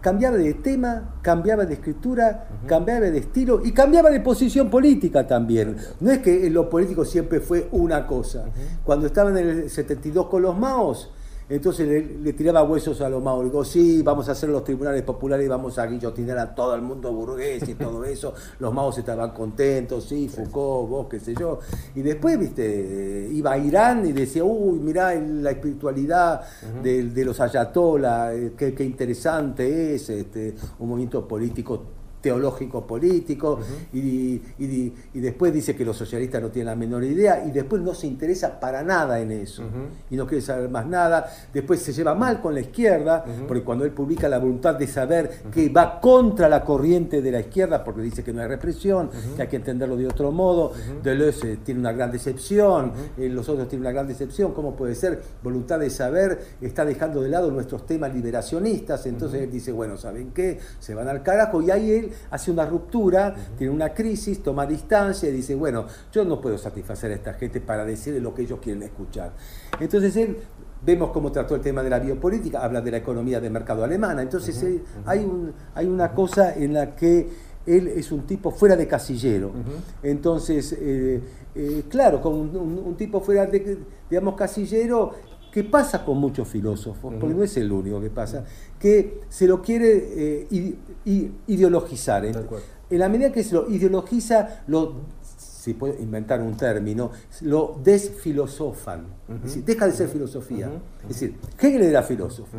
cambiaba 0.00 0.36
de 0.36 0.54
tema, 0.54 1.18
cambiaba 1.22 1.64
de 1.64 1.74
escritura, 1.74 2.48
cambiaba 2.66 3.06
de 3.06 3.18
estilo 3.18 3.60
y 3.64 3.72
cambiaba 3.72 4.10
de 4.10 4.20
posición 4.20 4.70
política 4.70 5.26
también. 5.26 5.76
No 6.00 6.10
es 6.10 6.18
que 6.18 6.48
lo 6.50 6.68
político 6.68 7.04
siempre 7.04 7.40
fue 7.40 7.68
una 7.72 8.06
cosa. 8.06 8.46
Cuando 8.84 9.06
estaba 9.06 9.30
en 9.30 9.36
el 9.38 9.70
72 9.70 10.26
con 10.26 10.42
los 10.42 10.58
Maos, 10.58 11.10
entonces 11.48 11.88
le, 11.88 12.18
le 12.18 12.32
tiraba 12.32 12.62
huesos 12.62 13.00
a 13.00 13.08
los 13.08 13.22
Maos. 13.22 13.44
Digo, 13.44 13.64
sí, 13.64 14.02
vamos 14.02 14.28
a 14.28 14.32
hacer 14.32 14.48
los 14.50 14.64
tribunales 14.64 15.02
populares 15.02 15.46
y 15.46 15.48
vamos 15.48 15.78
a 15.78 15.86
guillotinar 15.86 16.38
a 16.38 16.54
todo 16.54 16.74
el 16.74 16.82
mundo 16.82 17.12
burgués 17.12 17.68
y 17.68 17.74
todo 17.74 18.04
eso. 18.04 18.34
Los 18.58 18.72
Maos 18.72 18.98
estaban 18.98 19.30
contentos, 19.30 20.04
sí, 20.04 20.28
Foucault, 20.28 20.90
vos, 20.90 21.06
qué 21.08 21.20
sé 21.20 21.34
yo. 21.34 21.58
Y 21.94 22.02
después, 22.02 22.38
viste, 22.38 23.28
iba 23.32 23.52
a 23.52 23.58
Irán 23.58 24.06
y 24.06 24.12
decía, 24.12 24.44
uy, 24.44 24.78
mirá 24.78 25.14
la 25.14 25.50
espiritualidad 25.50 26.42
de, 26.82 27.04
de 27.04 27.24
los 27.24 27.40
ayatollah, 27.40 28.34
eh, 28.34 28.52
qué, 28.56 28.74
qué 28.74 28.84
interesante 28.84 29.94
es, 29.94 30.10
este, 30.10 30.54
un 30.78 30.88
movimiento 30.88 31.26
político 31.26 31.97
teológico 32.20 32.86
político 32.86 33.60
y, 33.92 34.40
y- 34.58 34.94
y 35.14 35.20
después 35.20 35.52
dice 35.52 35.74
que 35.76 35.84
los 35.84 35.96
socialistas 35.96 36.42
no 36.42 36.48
tienen 36.50 36.66
la 36.66 36.76
menor 36.76 37.04
idea 37.04 37.44
y 37.46 37.50
después 37.50 37.80
no 37.82 37.94
se 37.94 38.06
interesa 38.06 38.58
para 38.60 38.82
nada 38.82 39.20
en 39.20 39.30
eso 39.32 39.62
y 40.10 40.16
no 40.16 40.26
quiere 40.26 40.42
saber 40.42 40.68
más 40.68 40.86
nada. 40.86 41.26
Después 41.52 41.80
se 41.80 41.92
lleva 41.92 42.14
mal 42.14 42.40
con 42.40 42.54
la 42.54 42.60
izquierda 42.60 43.24
porque 43.46 43.62
cuando 43.62 43.84
él 43.84 43.92
publica 43.92 44.28
la 44.28 44.38
voluntad 44.38 44.74
de 44.74 44.86
saber 44.86 45.42
que 45.52 45.68
va 45.68 46.00
contra 46.00 46.48
la 46.48 46.64
corriente 46.64 47.22
de 47.22 47.30
la 47.30 47.40
izquierda 47.40 47.84
porque 47.84 48.02
dice 48.02 48.22
que 48.24 48.32
no 48.32 48.40
hay 48.42 48.48
represión 48.48 49.10
que 49.36 49.42
hay 49.42 49.48
que 49.48 49.56
entenderlo 49.56 49.96
de 49.96 50.06
otro 50.06 50.32
modo 50.32 50.72
Deleuze 51.02 51.58
tiene 51.58 51.80
una 51.80 51.92
gran 51.92 52.10
decepción 52.10 52.92
eh, 53.16 53.28
los 53.28 53.48
otros 53.48 53.68
tienen 53.68 53.82
una 53.86 53.92
gran 53.92 54.06
decepción 54.08 54.52
¿cómo 54.52 54.74
puede 54.76 54.94
ser? 54.94 55.22
voluntad 55.42 55.78
de 55.78 55.90
saber 55.90 56.38
está 56.60 56.84
dejando 56.84 57.20
de 57.22 57.28
lado 57.28 57.50
nuestros 57.50 57.86
temas 57.86 58.12
liberacionistas 58.14 59.06
entonces 59.06 59.42
él 59.42 59.50
dice 59.50 59.72
bueno 59.72 59.96
¿saben 59.96 60.30
qué? 60.32 60.58
se 60.78 60.94
van 60.94 61.08
al 61.08 61.22
carajo 61.22 61.62
y 61.62 61.70
ahí 61.70 61.90
él 61.92 62.10
hace 62.30 62.50
una 62.50 62.64
ruptura, 62.66 63.34
tiene 63.56 63.72
una 63.72 63.90
crisis, 63.94 64.42
toma 64.42 64.66
distancia 64.66 65.28
y 65.28 65.32
dice, 65.32 65.54
bueno, 65.54 65.86
yo 66.12 66.24
no 66.24 66.40
puedo 66.40 66.58
satisfacer 66.58 67.10
a 67.12 67.14
esta 67.14 67.34
gente 67.34 67.60
para 67.60 67.84
decirle 67.84 68.20
lo 68.20 68.34
que 68.34 68.42
ellos 68.42 68.58
quieren 68.62 68.82
escuchar. 68.82 69.32
Entonces 69.80 70.16
él, 70.16 70.36
vemos 70.84 71.10
cómo 71.10 71.32
trató 71.32 71.54
el 71.56 71.60
tema 71.60 71.82
de 71.82 71.90
la 71.90 71.98
biopolítica, 71.98 72.62
habla 72.64 72.80
de 72.80 72.90
la 72.92 72.98
economía 72.98 73.40
de 73.40 73.50
mercado 73.50 73.82
alemana, 73.84 74.22
entonces 74.22 74.56
hay, 75.06 75.18
un, 75.24 75.52
hay 75.74 75.86
una 75.86 76.12
cosa 76.14 76.54
en 76.54 76.74
la 76.74 76.94
que 76.94 77.28
él 77.66 77.88
es 77.88 78.12
un 78.12 78.22
tipo 78.26 78.50
fuera 78.50 78.76
de 78.76 78.86
casillero. 78.86 79.50
Entonces, 80.02 80.74
eh, 80.78 81.20
eh, 81.54 81.82
claro, 81.88 82.20
con 82.22 82.34
un, 82.34 82.56
un- 82.56 82.78
un 82.78 82.94
tipo 82.96 83.20
fuera 83.20 83.46
de, 83.46 83.78
digamos, 84.08 84.34
casillero, 84.36 85.12
que 85.52 85.64
pasa 85.64 86.04
con 86.04 86.18
muchos 86.18 86.46
filósofos, 86.46 87.14
porque 87.18 87.34
no 87.34 87.42
es 87.42 87.56
el 87.56 87.72
único 87.72 88.00
que 88.00 88.10
pasa, 88.10 88.44
que 88.78 89.20
se 89.28 89.46
lo 89.46 89.60
quiere 89.60 90.46
eh, 90.50 90.76
ideologizar. 91.46 92.24
En, 92.24 92.36
la 92.90 93.08
medida 93.08 93.32
que 93.32 93.44
se 93.44 93.54
lo 93.54 93.68
ideologiza, 93.70 94.62
lo, 94.66 95.02
si 95.22 95.74
puede 95.74 96.00
inventar 96.02 96.40
un 96.40 96.56
término, 96.56 97.10
lo 97.42 97.78
desfilosofan. 97.82 99.06
Es 99.28 99.42
decir, 99.42 99.64
deja 99.64 99.86
de 99.86 99.92
ser 99.92 100.08
filosofía. 100.08 100.70
Es 101.02 101.08
decir, 101.08 101.36
Hegel 101.60 101.82
era 101.82 102.02
filósofo. 102.02 102.56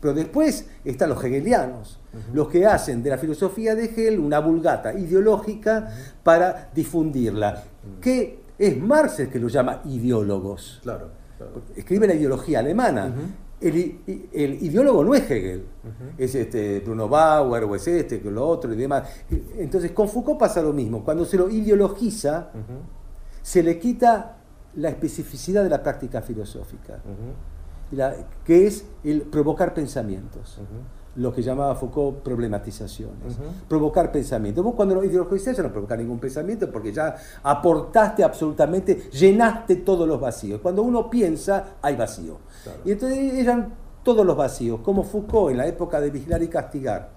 Pero 0.00 0.14
después 0.14 0.66
están 0.84 1.10
los 1.10 1.22
hegelianos, 1.22 1.98
los 2.32 2.48
que 2.48 2.66
hacen 2.66 3.02
de 3.02 3.10
la 3.10 3.18
filosofía 3.18 3.74
de 3.74 3.84
Hegel 3.84 4.18
una 4.18 4.40
vulgata 4.40 4.94
ideológica 4.94 5.90
para 6.22 6.70
difundirla. 6.74 7.64
Que 8.00 8.40
es 8.58 8.78
Marx 8.78 9.20
el 9.20 9.28
que 9.28 9.38
lo 9.38 9.48
llama 9.48 9.82
ideólogos. 9.84 10.80
Claro, 10.82 11.10
claro. 11.36 11.62
Escribe 11.76 12.06
la 12.06 12.14
ideología 12.14 12.60
alemana. 12.60 13.12
El, 13.60 14.58
ideólogo 14.62 15.02
no 15.04 15.14
es 15.14 15.30
Hegel, 15.30 15.64
es 16.18 16.34
este 16.34 16.80
Bruno 16.80 17.08
Bauer 17.08 17.64
o 17.64 17.74
es 17.74 17.86
este, 17.88 18.20
que 18.20 18.30
lo 18.30 18.46
otro 18.46 18.72
y 18.72 18.76
demás. 18.76 19.08
Entonces 19.56 19.92
con 19.92 20.08
Foucault 20.08 20.38
pasa 20.38 20.60
lo 20.62 20.72
mismo, 20.72 21.04
cuando 21.04 21.24
se 21.24 21.36
lo 21.36 21.48
ideologiza, 21.48 22.50
se 23.42 23.62
le 23.62 23.78
quita 23.78 24.36
la 24.74 24.90
especificidad 24.90 25.62
de 25.64 25.70
la 25.70 25.82
práctica 25.82 26.20
filosófica, 26.20 27.00
la- 27.92 28.14
que 28.44 28.66
es 28.66 28.84
el 29.04 29.22
provocar 29.22 29.72
pensamientos. 29.72 30.60
Lo 31.16 31.32
que 31.32 31.42
llamaba 31.42 31.74
Foucault 31.74 32.18
problematizaciones. 32.22 33.36
Provocar 33.68 34.12
pensamientos. 34.12 34.64
Vos 34.64 34.74
cuando 34.74 34.94
lo 34.94 35.04
ideologizás 35.04 35.56
ya 35.56 35.62
no 35.62 35.72
provocás 35.72 35.98
ningún 35.98 36.18
pensamiento 36.18 36.70
porque 36.70 36.92
ya 36.92 37.16
aportaste 37.42 38.22
absolutamente, 38.22 39.10
llenaste 39.10 39.76
todos 39.76 40.06
los 40.06 40.20
vacíos. 40.20 40.60
Cuando 40.60 40.82
uno 40.82 41.08
piensa, 41.08 41.76
hay 41.82 41.96
vacío. 41.96 42.38
Y 42.84 42.92
entonces 42.92 43.34
eran 43.34 43.72
todos 44.02 44.24
los 44.26 44.36
vacíos. 44.36 44.80
Como 44.82 45.02
Foucault 45.02 45.50
en 45.52 45.58
la 45.58 45.66
época 45.66 46.00
de 46.00 46.10
vigilar 46.10 46.42
y 46.42 46.48
castigar 46.48 47.10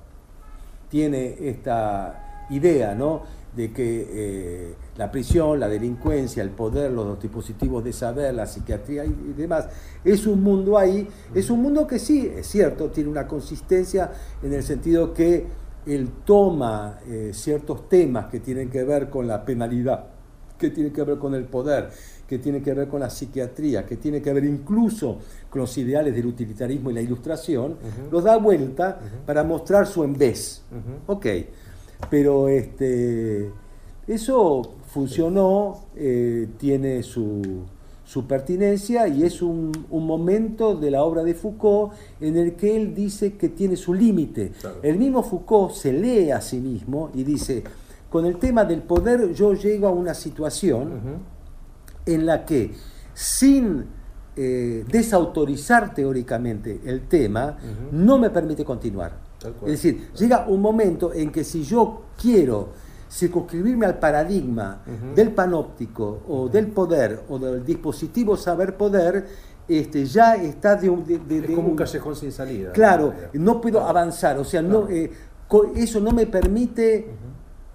tiene 0.89 1.35
esta 1.39 2.47
idea, 2.49 2.95
¿no? 2.95 3.39
de 3.55 3.73
que 3.73 4.07
eh, 4.09 4.75
la 4.99 5.09
prisión, 5.09 5.61
la 5.61 5.69
delincuencia, 5.69 6.43
el 6.43 6.49
poder, 6.49 6.91
los 6.91 7.21
dispositivos 7.21 7.81
de 7.85 7.93
saber, 7.93 8.33
la 8.33 8.45
psiquiatría 8.45 9.05
y, 9.05 9.33
demás, 9.35 9.69
es 10.03 10.27
un 10.27 10.43
mundo 10.43 10.77
ahí, 10.77 11.07
es 11.33 11.49
un 11.49 11.61
mundo 11.61 11.87
que 11.87 11.97
sí, 11.97 12.29
es 12.35 12.47
cierto, 12.47 12.89
tiene 12.89 13.09
una 13.09 13.25
consistencia 13.25 14.11
en 14.43 14.51
el 14.51 14.61
sentido 14.61 15.13
que 15.13 15.47
él 15.85 16.09
toma 16.25 16.99
eh, 17.07 17.31
ciertos 17.33 17.87
temas 17.87 18.25
que 18.25 18.41
tienen 18.41 18.69
que 18.69 18.83
ver 18.83 19.09
con 19.09 19.25
la 19.25 19.45
penalidad, 19.45 20.07
que 20.57 20.69
tienen 20.69 20.91
que 20.91 21.03
ver 21.03 21.17
con 21.17 21.33
el 21.33 21.45
poder, 21.45 21.91
que 22.27 22.37
tienen 22.37 22.61
que 22.61 22.73
ver 22.73 22.89
con 22.89 22.99
la 22.99 23.09
psiquiatría, 23.09 23.85
que 23.85 23.95
tiene 23.95 24.21
que 24.21 24.33
ver 24.33 24.43
incluso 24.43 25.17
con 25.49 25.61
los 25.61 25.77
ideales 25.77 26.13
del 26.13 26.25
utilitarismo 26.25 26.91
y 26.91 26.95
la 26.95 27.01
ilustración, 27.01 27.77
los 28.11 28.25
da 28.25 28.35
vuelta 28.35 28.99
para 29.25 29.45
mostrar 29.45 29.87
su 29.87 30.03
en 30.03 30.17
vez. 30.17 30.61
Ok, 31.07 31.25
pero 32.09 32.49
este, 32.49 33.49
eso 34.05 34.78
funcionó, 34.91 35.85
eh, 35.95 36.47
tiene 36.57 37.03
su, 37.03 37.63
su 38.03 38.25
pertinencia 38.25 39.07
y 39.07 39.23
es 39.23 39.41
un, 39.41 39.71
un 39.91 40.07
momento 40.07 40.75
de 40.75 40.89
la 40.89 41.03
obra 41.03 41.23
de 41.23 41.35
Foucault 41.35 41.93
en 42.19 42.37
el 42.37 42.55
que 42.55 42.75
él 42.75 42.95
dice 42.95 43.33
que 43.37 43.49
tiene 43.49 43.75
su 43.75 43.93
límite. 43.93 44.51
El 44.81 44.97
mismo 44.97 45.21
Foucault 45.21 45.73
se 45.73 45.93
lee 45.93 46.31
a 46.31 46.41
sí 46.41 46.59
mismo 46.59 47.11
y 47.13 47.23
dice, 47.23 47.63
con 48.09 48.25
el 48.25 48.37
tema 48.37 48.65
del 48.65 48.81
poder 48.81 49.31
yo 49.33 49.53
llego 49.53 49.87
a 49.87 49.91
una 49.91 50.15
situación 50.15 50.89
en 52.05 52.25
la 52.25 52.45
que 52.45 52.71
sin 53.13 53.85
eh, 54.35 54.85
desautorizar 54.89 55.93
teóricamente 55.93 56.81
el 56.85 57.07
tema, 57.07 57.57
no 57.91 58.17
me 58.17 58.31
permite 58.31 58.65
continuar. 58.65 59.19
Es 59.65 59.83
decir, 59.83 60.11
llega 60.17 60.47
un 60.47 60.61
momento 60.61 61.13
en 61.13 61.31
que 61.31 61.43
si 61.43 61.63
yo 61.63 62.05
quiero 62.19 62.88
circunscribirme 63.09 63.85
al 63.85 63.97
paradigma 63.99 64.81
del 65.15 65.31
panóptico 65.31 66.21
o 66.27 66.47
del 66.49 66.67
poder 66.67 67.23
o 67.29 67.39
del 67.39 67.65
dispositivo 67.65 68.37
saber-poder, 68.37 69.25
este, 69.67 70.05
ya 70.05 70.35
está 70.35 70.75
de 70.75 70.89
un... 70.89 71.05
de- 71.05 71.19
de- 71.19 71.37
Es 71.39 71.47
de 71.47 71.55
como 71.55 71.69
un 71.69 71.75
callejón 71.75 72.15
sin 72.15 72.31
salida. 72.31 72.71
Claro, 72.71 73.13
¿no? 73.33 73.59
puedo 73.61 73.81
avanzar, 73.81 74.37
o 74.37 74.43
sea, 74.43 74.61
no, 74.61 74.87
eh, 74.89 75.11
eso 75.75 75.99
no 75.99 76.11
me 76.11 76.25
permite 76.27 77.07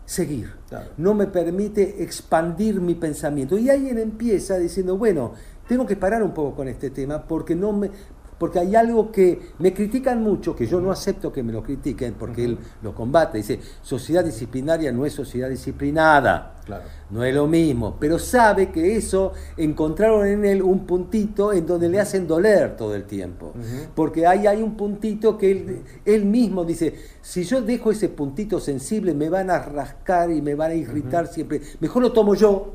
seguir, 0.04 0.52
Claro. 0.68 0.90
no 0.98 1.14
me 1.14 1.26
permite 1.26 2.02
expandir 2.02 2.80
mi 2.80 2.94
pensamiento. 2.94 3.56
Y 3.58 3.70
alguien 3.70 3.98
empieza 3.98 4.58
diciendo, 4.58 4.96
bueno, 4.98 5.32
tengo 5.68 5.86
que 5.86 5.96
parar 5.96 6.22
un 6.22 6.32
poco 6.32 6.54
con 6.56 6.68
este 6.68 6.90
tema 6.90 7.22
porque 7.26 7.54
no 7.54 7.72
me 7.72 7.90
porque 8.38 8.58
hay 8.58 8.74
algo 8.74 9.10
que 9.12 9.52
me 9.58 9.72
critican 9.72 10.22
mucho, 10.22 10.54
que 10.54 10.66
yo 10.66 10.80
no 10.80 10.90
acepto 10.90 11.32
que 11.32 11.42
me 11.42 11.52
lo 11.52 11.62
critiquen, 11.62 12.14
porque 12.14 12.44
él 12.44 12.58
lo 12.82 12.94
combate. 12.94 13.38
Dice, 13.38 13.60
sociedad 13.82 14.24
disciplinaria 14.24 14.92
no 14.92 15.06
es 15.06 15.12
sociedad 15.12 15.48
disciplinada. 15.48 16.56
Claro. 16.64 16.84
No 17.10 17.22
es 17.22 17.34
lo 17.34 17.46
mismo, 17.46 17.96
pero 18.00 18.18
sabe 18.18 18.70
que 18.70 18.96
eso 18.96 19.32
encontraron 19.56 20.26
en 20.26 20.44
él 20.44 20.62
un 20.62 20.86
puntito 20.86 21.52
en 21.52 21.66
donde 21.66 21.88
le 21.88 22.00
hacen 22.00 22.26
doler 22.26 22.76
todo 22.76 22.94
el 22.94 23.04
tiempo. 23.04 23.52
Porque 23.94 24.26
ahí 24.26 24.46
hay 24.46 24.62
un 24.62 24.76
puntito 24.76 25.36
que 25.36 25.50
él, 25.50 25.82
él 26.04 26.24
mismo 26.24 26.64
dice, 26.64 26.94
si 27.20 27.44
yo 27.44 27.60
dejo 27.60 27.90
ese 27.90 28.08
puntito 28.08 28.60
sensible 28.60 29.14
me 29.14 29.28
van 29.28 29.50
a 29.50 29.58
rascar 29.58 30.30
y 30.30 30.40
me 30.40 30.54
van 30.54 30.70
a 30.70 30.74
irritar 30.74 31.26
siempre. 31.26 31.60
Mejor 31.80 32.02
lo 32.02 32.12
tomo 32.12 32.34
yo 32.34 32.74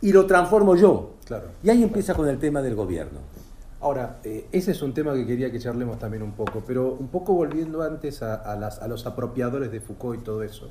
y 0.00 0.12
lo 0.12 0.26
transformo 0.26 0.76
yo. 0.76 1.14
Claro. 1.24 1.48
Y 1.62 1.70
ahí 1.70 1.82
empieza 1.82 2.14
con 2.14 2.28
el 2.28 2.38
tema 2.38 2.60
del 2.62 2.74
gobierno. 2.74 3.20
Ahora, 3.80 4.20
eh, 4.24 4.46
ese 4.52 4.72
es 4.72 4.82
un 4.82 4.92
tema 4.92 5.14
que 5.14 5.26
quería 5.26 5.50
que 5.50 5.58
charlemos 5.58 5.98
también 5.98 6.22
un 6.22 6.32
poco, 6.32 6.62
pero 6.66 6.92
un 6.92 7.08
poco 7.08 7.32
volviendo 7.34 7.82
antes 7.82 8.22
a, 8.22 8.34
a 8.34 8.54
las- 8.56 8.80
a 8.82 8.88
los 8.88 9.06
apropiadores 9.06 9.70
de 9.72 9.80
Foucault 9.80 10.20
y 10.20 10.24
todo 10.24 10.42
eso. 10.42 10.68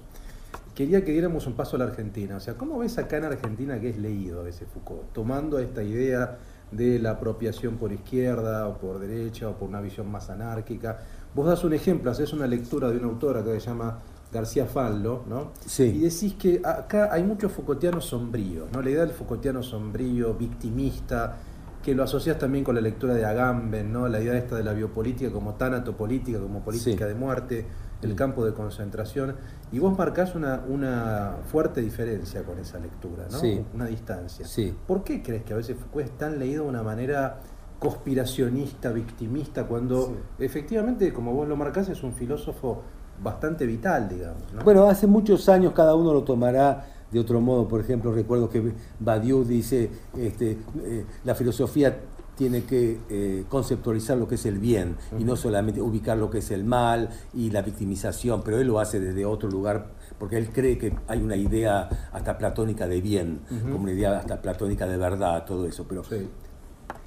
Quería 0.76 1.03
que 1.03 1.12
diéramos 1.12 1.47
un 1.47 1.53
paso 1.53 1.76
a 1.76 1.80
la 1.80 1.86
Argentina. 1.86 2.38
O 2.38 2.39
sea, 2.39 2.53
¿cómo 2.53 2.78
ves 2.78 2.97
acá 2.99 3.18
en 3.18 3.26
Argentina 3.26 3.80
que 3.82 3.89
es 3.89 3.97
leído 3.97 4.45
ese 4.47 4.66
Foucault? 4.66 5.12
Tomando 5.12 5.57
esta 5.60 5.82
idea 5.84 6.38
de 6.72 6.99
la 6.99 7.12
apropiación 7.12 7.78
por 7.78 7.91
izquierda 7.91 8.68
o 8.68 8.78
por 8.78 8.99
derecha 8.99 9.49
o 9.49 9.53
por 9.55 9.68
una 9.70 9.82
visión 9.82 10.10
más 10.10 10.30
anárquica. 10.30 10.99
Vos 11.34 11.47
das 11.47 11.64
un 11.64 11.74
ejemplo, 11.74 12.12
haces 12.12 12.32
una 12.32 12.45
lectura 12.47 12.89
de 12.91 12.97
una 12.97 13.07
autora 13.07 13.43
que 13.43 13.60
se 13.60 13.68
llama 13.68 13.97
García 14.32 14.68
Fallo, 14.68 15.24
¿no? 15.28 15.51
Sí. 15.66 15.84
Y 15.86 15.99
decís 16.01 16.36
que 16.36 16.62
acá 16.64 17.10
hay 17.12 17.24
muchos 17.24 17.51
Foucaultianos 17.51 18.05
sombríos, 18.05 18.72
¿no? 18.72 18.82
La 18.84 18.89
idea 18.91 19.01
del 19.01 19.14
Foucaultiano 19.16 19.64
sombrío, 19.64 20.36
victimista, 20.36 21.38
que 21.84 21.95
lo 21.95 22.03
asocias 22.03 22.38
también 22.38 22.63
con 22.63 22.75
la 22.75 22.82
lectura 22.82 23.13
de 23.13 23.25
Agamben, 23.25 23.91
¿no? 23.93 24.07
La 24.09 24.19
idea 24.21 24.36
esta 24.38 24.55
de 24.55 24.63
la 24.63 24.73
biopolítica 24.73 25.32
como 25.32 25.53
tanatopolítica, 25.55 26.39
como 26.39 26.59
política 26.61 27.05
Sí. 27.05 27.13
de 27.13 27.15
muerte, 27.15 27.65
el 28.01 28.13
Mm. 28.13 28.15
campo 28.15 28.45
de 28.45 28.53
concentración. 28.53 29.36
Y 29.71 29.80
vos 29.80 29.97
marcás 29.97 30.36
una, 30.36 30.61
una 30.67 31.36
fuerte 31.51 31.82
diferencia 31.82 32.43
con 32.43 32.59
esa 32.59 32.80
lectura, 32.80 33.25
¿no? 33.32 33.38
Sí. 33.39 33.63
Una 33.73 33.86
distancia. 33.86 34.45
Sí. 34.45 34.75
¿Por 34.88 35.03
qué 35.03 35.21
crees 35.23 35.43
que 35.43 35.53
a 35.53 35.57
veces 35.57 35.77
Foucault 35.77 36.05
es 36.05 36.17
tan 36.17 36.38
leído 36.39 36.63
de 36.63 36.69
una 36.69 36.84
manera 36.84 37.39
conspiracionista, 37.80 38.91
victimista, 38.91 39.65
cuando 39.65 40.15
efectivamente, 40.38 41.11
como 41.13 41.34
vos 41.34 41.47
lo 41.47 41.55
marcás, 41.57 41.89
es 41.89 42.03
un 42.03 42.13
filósofo 42.13 42.82
bastante 43.21 43.65
vital, 43.65 44.07
digamos? 44.09 44.43
¿no? 44.53 44.63
Bueno, 44.63 44.84
hace 44.89 45.07
muchos 45.07 45.49
años 45.49 45.73
cada 45.73 45.95
uno 45.95 46.13
lo 46.13 46.23
tomará 46.23 46.86
de 47.12 47.20
otro 47.20 47.41
modo. 47.41 47.68
Por 47.68 47.82
ejemplo, 47.82 48.12
recuerdo 48.12 48.49
que 48.49 48.72
Badiou 48.99 49.43
dice, 49.43 49.89
este, 50.18 50.57
eh, 50.84 51.05
la 51.24 51.36
filosofía 51.36 51.99
tiene 52.36 52.64
que 52.64 52.99
eh, 53.10 53.43
conceptualizar 53.49 54.18
lo 54.18 54.26
que 54.28 54.36
es 54.36 54.45
el 54.45 54.60
bien 54.60 54.95
y 55.20 55.26
no 55.26 55.36
solamente 55.36 55.82
ubicar 55.82 56.18
lo 56.18 56.30
que 56.30 56.38
es 56.38 56.51
el 56.51 56.64
mal 56.64 57.10
y 57.34 57.49
la 57.51 57.62
victimización, 57.62 58.41
pero 58.45 58.60
él 58.60 58.68
lo 58.68 58.80
hace 58.80 58.99
desde 59.01 59.26
otro 59.26 59.49
lugar 59.49 59.88
porque 60.18 60.38
él 60.38 60.49
cree 60.49 60.78
que 60.78 60.93
hay 61.07 61.22
una 61.22 61.36
idea 61.36 61.89
hasta 62.14 62.38
platónica 62.38 62.88
de 62.88 63.01
bien, 63.01 63.41
como 63.64 63.84
una 63.84 63.91
idea 63.91 64.18
hasta 64.18 64.41
platónica 64.41 64.88
de 64.88 64.95
verdad, 64.97 65.43
todo 65.45 65.66
eso. 65.66 65.86
Pero 65.88 66.03
Sí. 66.05 66.28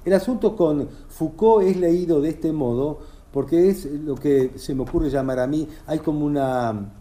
el 0.05 0.13
asunto 0.13 0.55
con 0.55 0.87
Foucault 1.09 1.65
es 1.67 1.77
leído 1.77 2.21
de 2.21 2.29
este 2.29 2.51
modo 2.51 2.99
porque 3.31 3.69
es 3.69 3.85
lo 3.85 4.13
que 4.13 4.51
se 4.57 4.75
me 4.75 4.83
ocurre 4.83 5.09
llamar 5.09 5.39
a 5.39 5.47
mí, 5.47 5.67
hay 5.87 5.97
como 5.97 6.25
una 6.25 6.91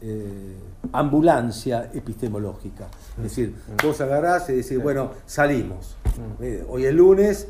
eh, 0.00 0.56
ambulancia 0.92 1.90
epistemológica. 1.94 2.86
Es 3.18 3.22
decir, 3.24 3.54
vos 3.82 4.00
agarrás 4.00 4.48
y 4.50 4.54
decís, 4.56 4.82
bueno, 4.82 5.10
salimos. 5.26 5.96
Eh, 6.40 6.64
Hoy 6.68 6.84
es 6.86 6.94
lunes, 6.94 7.48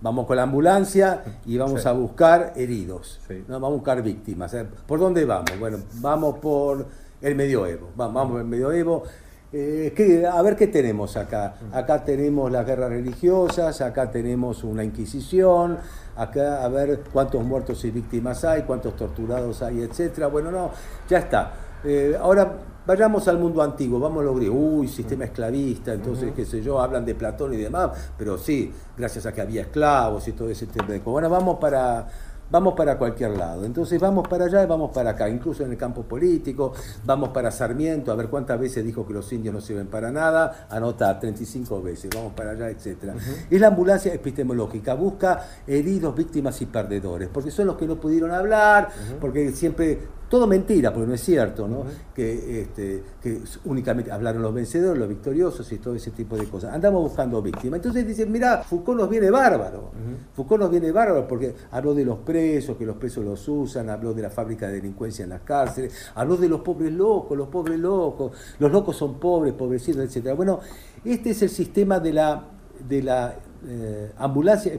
vamos 0.00 0.26
con 0.26 0.36
la 0.36 0.44
ambulancia 0.44 1.22
y 1.44 1.56
vamos 1.58 1.82
Sí. 1.82 1.88
a 1.88 1.92
buscar 1.92 2.52
heridos, 2.56 3.20
Sí. 3.26 3.44
¿no? 3.48 3.54
vamos 3.54 3.70
a 3.70 3.74
buscar 3.74 4.02
víctimas. 4.02 4.54
Eh, 4.54 4.64
¿Por 4.86 5.00
dónde 5.00 5.24
vamos? 5.24 5.58
Bueno, 5.58 5.78
vamos 5.94 6.38
por 6.38 6.86
el 7.20 7.34
medioevo, 7.34 7.88
va- 7.98 8.08
vamos 8.08 8.32
por 8.32 8.40
el 8.40 8.46
medioevo. 8.46 9.02
Eh, 9.50 9.94
¿qué- 9.96 10.26
a 10.26 10.40
ver 10.42 10.56
qué 10.56 10.66
tenemos 10.66 11.16
acá. 11.16 11.54
Acá 11.72 12.04
tenemos 12.04 12.52
las 12.52 12.66
guerras 12.66 12.90
religiosas, 12.90 13.80
acá 13.80 14.10
tenemos 14.10 14.62
una 14.62 14.84
inquisición, 14.84 15.78
acá 16.18 16.64
a 16.64 16.68
ver 16.68 17.04
cuántos 17.12 17.42
muertos 17.44 17.84
y 17.84 17.90
víctimas 17.90 18.44
hay, 18.44 18.62
cuántos 18.62 18.96
torturados 18.96 19.62
hay, 19.62 19.82
etcétera. 19.82 20.26
Bueno, 20.26 20.50
no, 20.50 20.70
ya 21.08 21.18
está. 21.18 21.52
Eh, 21.84 22.16
ahora 22.20 22.54
vayamos 22.84 23.28
al 23.28 23.38
mundo 23.38 23.62
antiguo, 23.62 24.00
vamos 24.00 24.22
a 24.22 24.24
los 24.24 24.36
griegos. 24.36 24.58
Uy, 24.60 24.88
sistema 24.88 25.24
esclavista, 25.24 25.92
entonces, 25.92 26.32
qué 26.34 26.44
sé 26.44 26.60
yo, 26.60 26.80
hablan 26.80 27.04
de 27.04 27.14
Platón 27.14 27.54
y 27.54 27.58
demás, 27.58 27.90
pero 28.18 28.36
sí, 28.36 28.72
gracias 28.96 29.26
a 29.26 29.32
que 29.32 29.40
había 29.40 29.62
esclavos 29.62 30.26
y 30.26 30.32
todo 30.32 30.48
ese 30.50 30.66
tema 30.66 30.88
de. 30.88 30.98
Bueno, 31.00 31.30
vamos 31.30 31.58
para, 31.58 32.08
vamos 32.50 32.74
para 32.74 32.98
cualquier 32.98 33.30
lado. 33.30 33.64
Entonces 33.64 34.00
vamos 34.00 34.26
para 34.28 34.46
allá 34.46 34.62
y 34.62 34.66
vamos 34.66 34.90
para 34.92 35.10
acá, 35.10 35.28
incluso 35.28 35.64
en 35.64 35.72
el 35.72 35.76
campo 35.76 36.02
político, 36.02 36.72
vamos 37.04 37.30
para 37.30 37.50
Sarmiento, 37.50 38.12
a 38.12 38.14
ver 38.14 38.28
cuántas 38.28 38.58
veces 38.58 38.84
dijo 38.84 39.06
que 39.06 39.12
los 39.12 39.32
indios 39.32 39.54
no 39.54 39.60
sirven 39.60 39.86
para 39.86 40.10
nada, 40.10 40.66
anota 40.70 41.18
35 41.18 41.82
veces, 41.82 42.10
vamos 42.14 42.32
para 42.34 42.52
allá, 42.52 42.70
etcétera. 42.70 43.14
Es 43.50 43.60
la 43.60 43.68
ambulancia 43.68 44.12
epistemológica, 44.12 44.94
busca 44.94 45.46
heridos, 45.66 46.14
víctimas 46.14 46.60
y 46.62 46.66
perdedores, 46.66 47.28
porque 47.32 47.50
son 47.50 47.66
los 47.66 47.76
que 47.76 47.86
no 47.86 47.96
pudieron 47.96 48.30
hablar, 48.30 48.88
porque 49.20 49.52
siempre 49.52 50.17
todo 50.28 50.46
mentira, 50.46 50.92
porque 50.92 51.08
no 51.08 51.14
es 51.14 51.22
cierto, 51.22 51.66
¿no? 51.66 51.84
que, 52.14 52.62
este, 52.62 53.02
que 53.22 53.40
únicamente 53.64 54.12
hablaron 54.12 54.42
los 54.42 54.52
vencedores, 54.52 54.98
los 54.98 55.08
victoriosos 55.08 55.70
y 55.72 55.78
todo 55.78 55.94
ese 55.94 56.10
tipo 56.10 56.36
de 56.36 56.46
cosas. 56.46 56.74
Andamos 56.74 57.02
buscando 57.02 57.40
víctimas. 57.40 57.78
Entonces 57.78 58.06
dicen, 58.06 58.30
mira, 58.30 58.62
Foucault 58.62 59.00
nos 59.00 59.08
viene 59.08 59.30
bárbaro. 59.30 59.90
Foucault 60.34 60.62
nos 60.62 60.70
viene 60.70 60.92
bárbaro 60.92 61.26
porque 61.26 61.54
habló 61.70 61.94
de 61.94 62.04
los 62.04 62.18
presos, 62.18 62.76
que 62.76 62.84
los 62.84 62.96
presos 62.96 63.24
los 63.24 63.48
usan, 63.48 63.88
habló 63.88 64.12
de 64.12 64.22
la 64.22 64.30
fábrica 64.30 64.68
de 64.68 64.74
delincuencia 64.74 65.22
en 65.22 65.30
las 65.30 65.42
cárceles, 65.42 66.10
habló 66.14 66.36
de 66.36 66.48
los 66.48 66.60
pobres 66.60 66.92
locos, 66.92 67.36
los 67.36 67.48
pobres 67.48 67.78
locos, 67.78 68.32
los 68.58 68.70
locos 68.70 68.96
son 68.96 69.18
pobres, 69.18 69.54
pobrecitos, 69.54 70.14
etc. 70.14 70.34
Bueno, 70.36 70.60
este 71.04 71.30
es 71.30 71.42
el 71.42 71.50
sistema 71.50 72.00
de 72.00 72.12
la, 72.12 72.44
de 72.86 73.02
la 73.02 73.34
eh, 73.66 74.12
ambulancia 74.18 74.72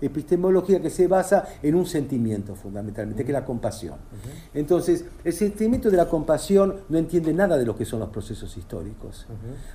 epistemología 0.00 0.80
que 0.80 0.90
se 0.90 1.08
basa 1.08 1.44
en 1.62 1.74
un 1.74 1.86
sentimiento 1.86 2.54
fundamentalmente, 2.54 3.24
que 3.24 3.30
es 3.30 3.38
la 3.38 3.44
compasión. 3.44 3.96
Entonces, 4.54 5.04
el 5.24 5.32
sentimiento 5.32 5.90
de 5.90 5.96
la 5.96 6.06
compasión 6.06 6.74
no 6.88 6.98
entiende 6.98 7.32
nada 7.32 7.56
de 7.56 7.64
lo 7.64 7.76
que 7.76 7.84
son 7.84 8.00
los 8.00 8.08
procesos 8.10 8.56
históricos, 8.56 9.26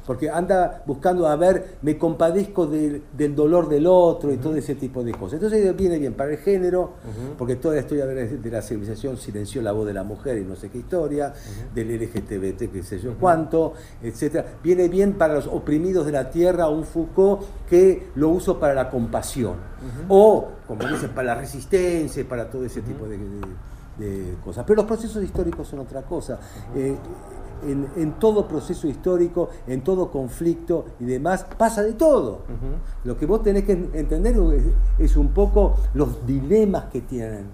porque 0.05 0.29
anda 0.29 0.83
buscando 0.85 1.27
a 1.27 1.35
ver, 1.35 1.77
me 1.81 1.97
compadezco 1.97 2.67
del, 2.67 3.03
del 3.15 3.35
dolor 3.35 3.69
del 3.69 3.87
otro 3.87 4.31
y 4.31 4.37
todo 4.37 4.55
ese 4.55 4.75
tipo 4.75 5.03
de 5.03 5.11
cosas. 5.13 5.33
Entonces 5.33 5.75
viene 5.75 5.97
bien 5.97 6.13
para 6.13 6.31
el 6.31 6.37
género, 6.37 6.93
porque 7.37 7.55
toda 7.55 7.75
la 7.75 7.81
historia 7.81 8.05
de 8.05 8.51
la, 8.51 8.61
civilización 8.61 9.17
silenció 9.17 9.61
la 9.61 9.71
voz 9.71 9.87
de 9.87 9.93
la 9.93 10.03
mujer 10.03 10.37
y 10.37 10.43
no 10.43 10.55
sé 10.55 10.69
qué 10.69 10.79
historia, 10.79 11.33
del 11.73 11.99
LGTBT, 11.99 12.71
qué 12.71 12.83
sé 12.83 12.99
yo 12.99 13.15
cuánto, 13.19 13.73
etcétera. 14.01 14.45
Viene 14.63 14.87
bien 14.87 15.13
para 15.13 15.35
los 15.35 15.47
oprimidos 15.47 16.05
de 16.05 16.11
la 16.11 16.29
tierra 16.29 16.69
un 16.69 16.83
Foucault 16.83 17.41
que 17.69 18.09
lo 18.15 18.29
uso 18.29 18.59
para 18.59 18.73
la 18.73 18.89
compasión 18.89 19.70
o, 20.09 20.47
como 20.67 20.85
dicen, 20.87 21.09
para 21.11 21.27
la 21.27 21.35
resistencia, 21.35 22.27
para 22.27 22.49
todo 22.49 22.65
ese 22.65 22.81
tipo 22.81 23.05
de, 23.07 23.17
de- 23.17 23.71
de 23.97 24.35
cosas. 24.43 24.63
Pero 24.65 24.77
los 24.77 24.85
procesos 24.85 25.23
históricos 25.23 25.67
son 25.67 25.79
otra 25.79 26.01
cosa. 26.03 26.39
Eh, 26.75 26.95
en, 27.67 27.87
en 27.95 28.13
todo 28.13 28.47
proceso 28.47 28.87
histórico, 28.87 29.49
en 29.67 29.81
todo 29.83 30.09
conflicto 30.09 30.85
y 30.99 31.05
demás, 31.05 31.45
pasa 31.57 31.83
de 31.83 31.93
todo. 31.93 32.39
Lo 33.03 33.17
que 33.17 33.25
vos 33.27 33.43
tenés 33.43 33.63
que 33.65 33.73
entender 33.73 34.35
es, 34.55 34.63
es 34.97 35.15
un 35.17 35.27
poco 35.29 35.75
los 35.93 36.25
dilemas 36.25 36.85
que 36.85 37.01
tienen 37.01 37.45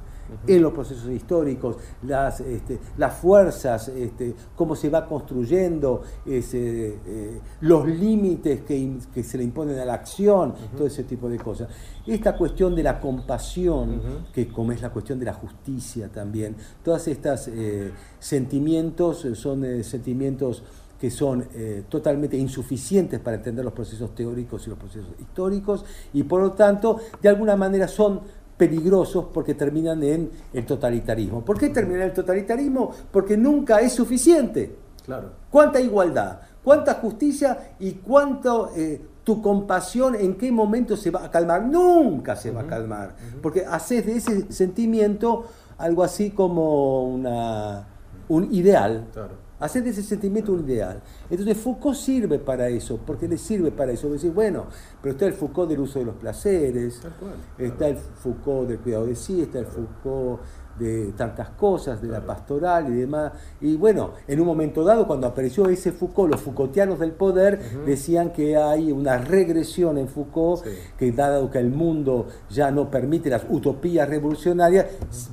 en 0.45 0.61
los 0.61 0.73
procesos 0.73 1.09
históricos, 1.09 1.77
las, 2.03 2.39
este, 2.41 2.79
las 2.97 3.15
fuerzas, 3.15 3.89
este, 3.89 4.35
cómo 4.55 4.75
se 4.75 4.89
va 4.89 5.05
construyendo, 5.05 6.01
ese, 6.25 6.99
eh, 7.05 7.41
los 7.61 7.87
límites 7.87 8.61
que, 8.61 8.97
que 9.13 9.23
se 9.23 9.37
le 9.37 9.43
imponen 9.43 9.77
a 9.79 9.85
la 9.85 9.95
acción, 9.95 10.53
todo 10.75 10.87
ese 10.87 11.03
tipo 11.03 11.29
de 11.29 11.37
cosas. 11.37 11.69
Esta 12.05 12.37
cuestión 12.37 12.75
de 12.75 12.83
la 12.83 12.99
compasión, 12.99 14.01
que 14.33 14.47
como 14.47 14.71
es 14.71 14.81
la 14.81 14.89
cuestión 14.89 15.19
de 15.19 15.25
la 15.25 15.33
justicia 15.33 16.09
también, 16.09 16.55
todas 16.83 17.07
estas 17.07 17.47
eh, 17.49 17.91
sentimientos 18.19 19.25
eh, 19.25 19.35
son 19.35 19.65
eh, 19.65 19.83
sentimientos 19.83 20.63
que 20.99 21.11
son 21.11 21.45
eh, 21.53 21.83
totalmente 21.89 22.37
insuficientes 22.37 23.19
para 23.19 23.37
entender 23.37 23.63
los 23.63 23.73
procesos 23.73 24.15
teóricos 24.15 24.65
y 24.65 24.69
los 24.71 24.79
procesos 24.79 25.11
históricos, 25.19 25.85
y 26.13 26.23
por 26.23 26.41
lo 26.41 26.53
tanto, 26.53 26.99
de 27.21 27.29
alguna 27.29 27.55
manera 27.55 27.87
son 27.87 28.21
peligrosos 28.57 29.25
porque 29.33 29.53
terminan 29.53 30.03
en 30.03 30.31
el 30.51 30.65
totalitarismo. 30.65 31.45
¿Por 31.45 31.59
qué 31.59 31.69
terminan 31.69 32.01
en 32.01 32.07
el 32.07 32.13
totalitarismo? 32.13 32.91
Porque 33.11 33.37
nunca 33.37 33.79
es 33.79 33.93
suficiente. 33.93 34.75
Claro. 35.05 35.29
¿Cuánta 35.49 35.79
igualdad? 35.79 36.41
¿Cuánta 36.63 36.95
justicia? 36.95 37.75
¿Y 37.79 37.93
cuánto 37.93 38.71
eh, 38.75 39.01
tu 39.23 39.41
compasión 39.41 40.15
en 40.15 40.35
qué 40.35 40.51
momento 40.51 40.97
se 40.97 41.11
va 41.11 41.23
a 41.23 41.31
calmar? 41.31 41.63
Nunca 41.63 42.35
se 42.35 42.51
va 42.51 42.61
a 42.61 42.67
calmar. 42.67 43.15
Porque 43.41 43.65
haces 43.65 44.05
de 44.05 44.17
ese 44.17 44.51
sentimiento 44.51 45.45
algo 45.77 46.03
así 46.03 46.31
como 46.31 47.03
una, 47.05 47.87
un 48.27 48.53
ideal. 48.53 49.07
Claro. 49.13 49.46
Hacer 49.59 49.83
de 49.83 49.89
ese 49.89 50.03
sentimiento 50.03 50.53
un 50.53 50.69
ideal. 50.69 51.01
Entonces 51.29 51.57
Foucault 51.57 51.97
sirve 51.97 52.37
para 52.37 52.69
eso, 52.69 52.99
porque 53.05 53.27
le 53.27 53.37
sirve 53.37 53.71
para 53.71 53.91
eso. 53.91 54.09
Decir, 54.09 54.31
bueno, 54.31 54.65
pero 55.01 55.13
está 55.13 55.25
el 55.25 55.33
Foucault 55.33 55.69
del 55.69 55.79
uso 55.79 55.99
de 55.99 56.05
los 56.05 56.15
placeres, 56.15 57.01
cual, 57.19 57.33
está 57.57 57.87
el 57.87 57.97
Foucault 57.97 58.69
del 58.69 58.79
cuidado 58.79 59.07
de 59.07 59.15
sí, 59.15 59.41
está 59.41 59.59
el 59.59 59.65
Foucault 59.65 60.41
de 60.77 61.13
tantas 61.17 61.49
cosas, 61.51 62.01
de 62.01 62.07
la 62.07 62.21
pastoral 62.21 62.87
y 62.93 62.97
demás. 62.97 63.31
Y 63.61 63.75
bueno, 63.75 64.11
en 64.27 64.39
un 64.39 64.45
momento 64.47 64.83
dado, 64.83 65.07
cuando 65.07 65.27
apareció 65.27 65.67
ese 65.69 65.91
Foucault, 65.91 66.31
los 66.31 66.41
Foucaultianos 66.41 66.99
del 66.99 67.11
poder 67.11 67.59
decían 67.85 68.31
que 68.31 68.57
hay 68.57 68.91
una 68.91 69.17
regresión 69.17 69.97
en 69.97 70.07
Foucault, 70.07 70.63
Sí. 70.63 70.71
que 70.97 71.11
dado 71.11 71.49
que 71.49 71.59
el 71.59 71.69
mundo 71.71 72.27
ya 72.49 72.69
no 72.71 72.91
permite 72.91 73.29
las 73.29 73.45
utopías 73.49 74.07
revolucionarias, 74.07 74.85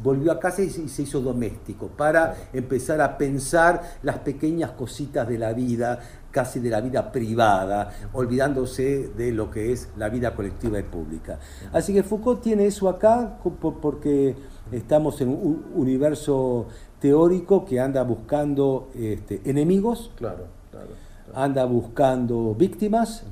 volvió 0.03 0.33
a 0.33 0.39
casa 0.41 0.63
y 0.63 0.71
se 0.71 0.83
y 0.85 0.89
se 0.89 1.03
hizo 1.03 1.21
doméstico, 1.21 1.89
para 1.89 2.35
empezar 2.53 3.01
a 3.01 3.17
pensar 3.17 3.81
las 4.03 4.19
pequeñas 4.19 4.73
cositas 4.73 5.27
de 5.27 5.39
la 5.39 5.53
vida, 5.53 5.99
casi 6.35 6.59
de 6.59 6.69
la 6.69 6.81
vida 6.81 7.13
privada, 7.13 7.93
olvidándose 8.13 9.09
de 9.17 9.31
lo 9.31 9.53
que 9.53 9.71
es 9.71 9.89
la 9.97 10.09
vida 10.09 10.35
colectiva 10.35 10.81
y 10.81 10.83
pública. 10.83 11.39
Así 11.73 11.95
que 11.95 12.03
Foucault 12.03 12.43
tiene 12.43 12.67
eso 12.67 12.89
acá 12.89 13.39
porque 13.81 14.35
estamos 14.73 15.21
en 15.21 15.29
un 15.29 15.65
universo 15.75 16.67
teórico 16.99 17.65
que 17.65 17.79
anda 17.79 18.03
buscando 18.03 18.91
este, 18.99 19.43
enemigos, 19.45 20.11
Claro, 20.17 20.47
claro. 20.73 20.89
anda 21.35 21.65
buscando 21.67 22.53
víctimas 22.57 23.23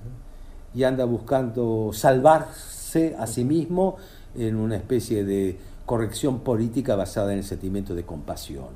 y 0.73 0.85
anda 0.85 1.05
buscando 1.05 1.91
salvarse 1.93 3.17
a 3.19 3.27
sí 3.27 3.45
mismo 3.45 3.97
en 4.37 4.55
una 4.55 4.77
especie 4.77 5.25
de 5.25 5.59
corrección 5.85 6.39
política 6.41 6.95
basada 6.95 7.33
en 7.33 7.39
el 7.39 7.45
sentimiento 7.45 7.97
de 7.97 8.05
compasión. 8.05 8.69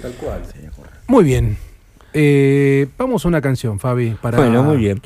Tal 0.00 0.12
cual. 0.12 0.42
Muy 1.08 1.24
bien. 1.24 1.71
Eh, 2.14 2.88
vamos 2.98 3.24
a 3.24 3.28
una 3.28 3.40
canción, 3.40 3.78
Fabi. 3.78 4.16
Para... 4.20 4.38
Bueno, 4.38 4.62
muy 4.62 4.76
bien. 4.76 5.00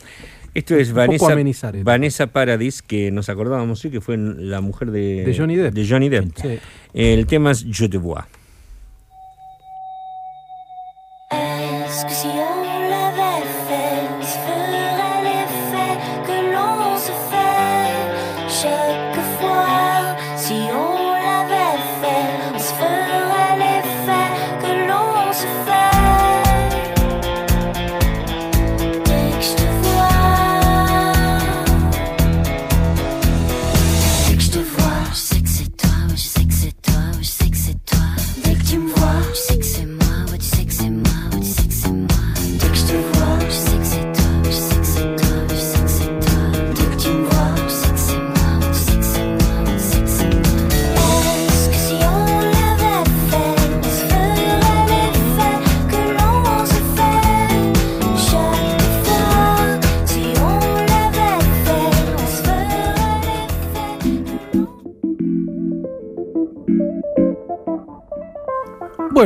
Esto 0.55 0.75
es 0.75 0.93
Vanessa, 0.93 1.33
amenizar. 1.33 1.77
Vanessa 1.83 2.29
Paradis, 2.29 2.81
que 2.81 3.11
nos 3.11 3.29
acordábamos 3.29 3.79
sí, 3.79 3.91
que 3.91 4.01
fue 4.01 4.17
la 4.17 4.63
mujer 4.63 4.91
de, 4.91 5.25
De 5.25 5.37
Johnny 5.37 5.55
Depp. 5.55 5.75
de 5.75 5.87
Johnny 5.87 6.09
Depp. 6.09 6.31
Sí. 6.35 6.59
El 6.95 7.27
tema 7.27 7.51
es 7.51 7.67
Je 7.71 7.89
te 7.91 7.99
vois. 7.99 8.25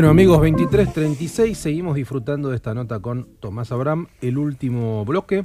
Bueno, 0.00 0.12
amigos, 0.12 0.40
23.36, 0.40 1.52
seguimos 1.52 1.94
disfrutando 1.94 2.48
de 2.48 2.56
esta 2.56 2.72
nota 2.72 3.00
con 3.00 3.28
Tomás 3.38 3.70
Abraham, 3.70 4.06
el 4.22 4.38
último 4.38 5.04
bloque, 5.04 5.44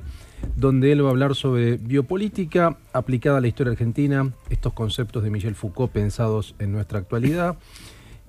donde 0.56 0.94
él 0.94 1.03
va 1.03 1.10
a 1.10 1.11
hablar 1.11 1.36
sobre 1.36 1.76
biopolítica 1.76 2.77
aplicada 2.94 3.40
a 3.40 3.41
la 3.41 3.49
historia 3.49 3.72
argentina, 3.72 4.32
estos 4.49 4.72
conceptos 4.72 5.23
de 5.23 5.30
Michel 5.30 5.56
Foucault 5.56 5.91
pensados 5.91 6.56
en 6.57 6.72
nuestra 6.72 6.99
actualidad, 6.99 7.57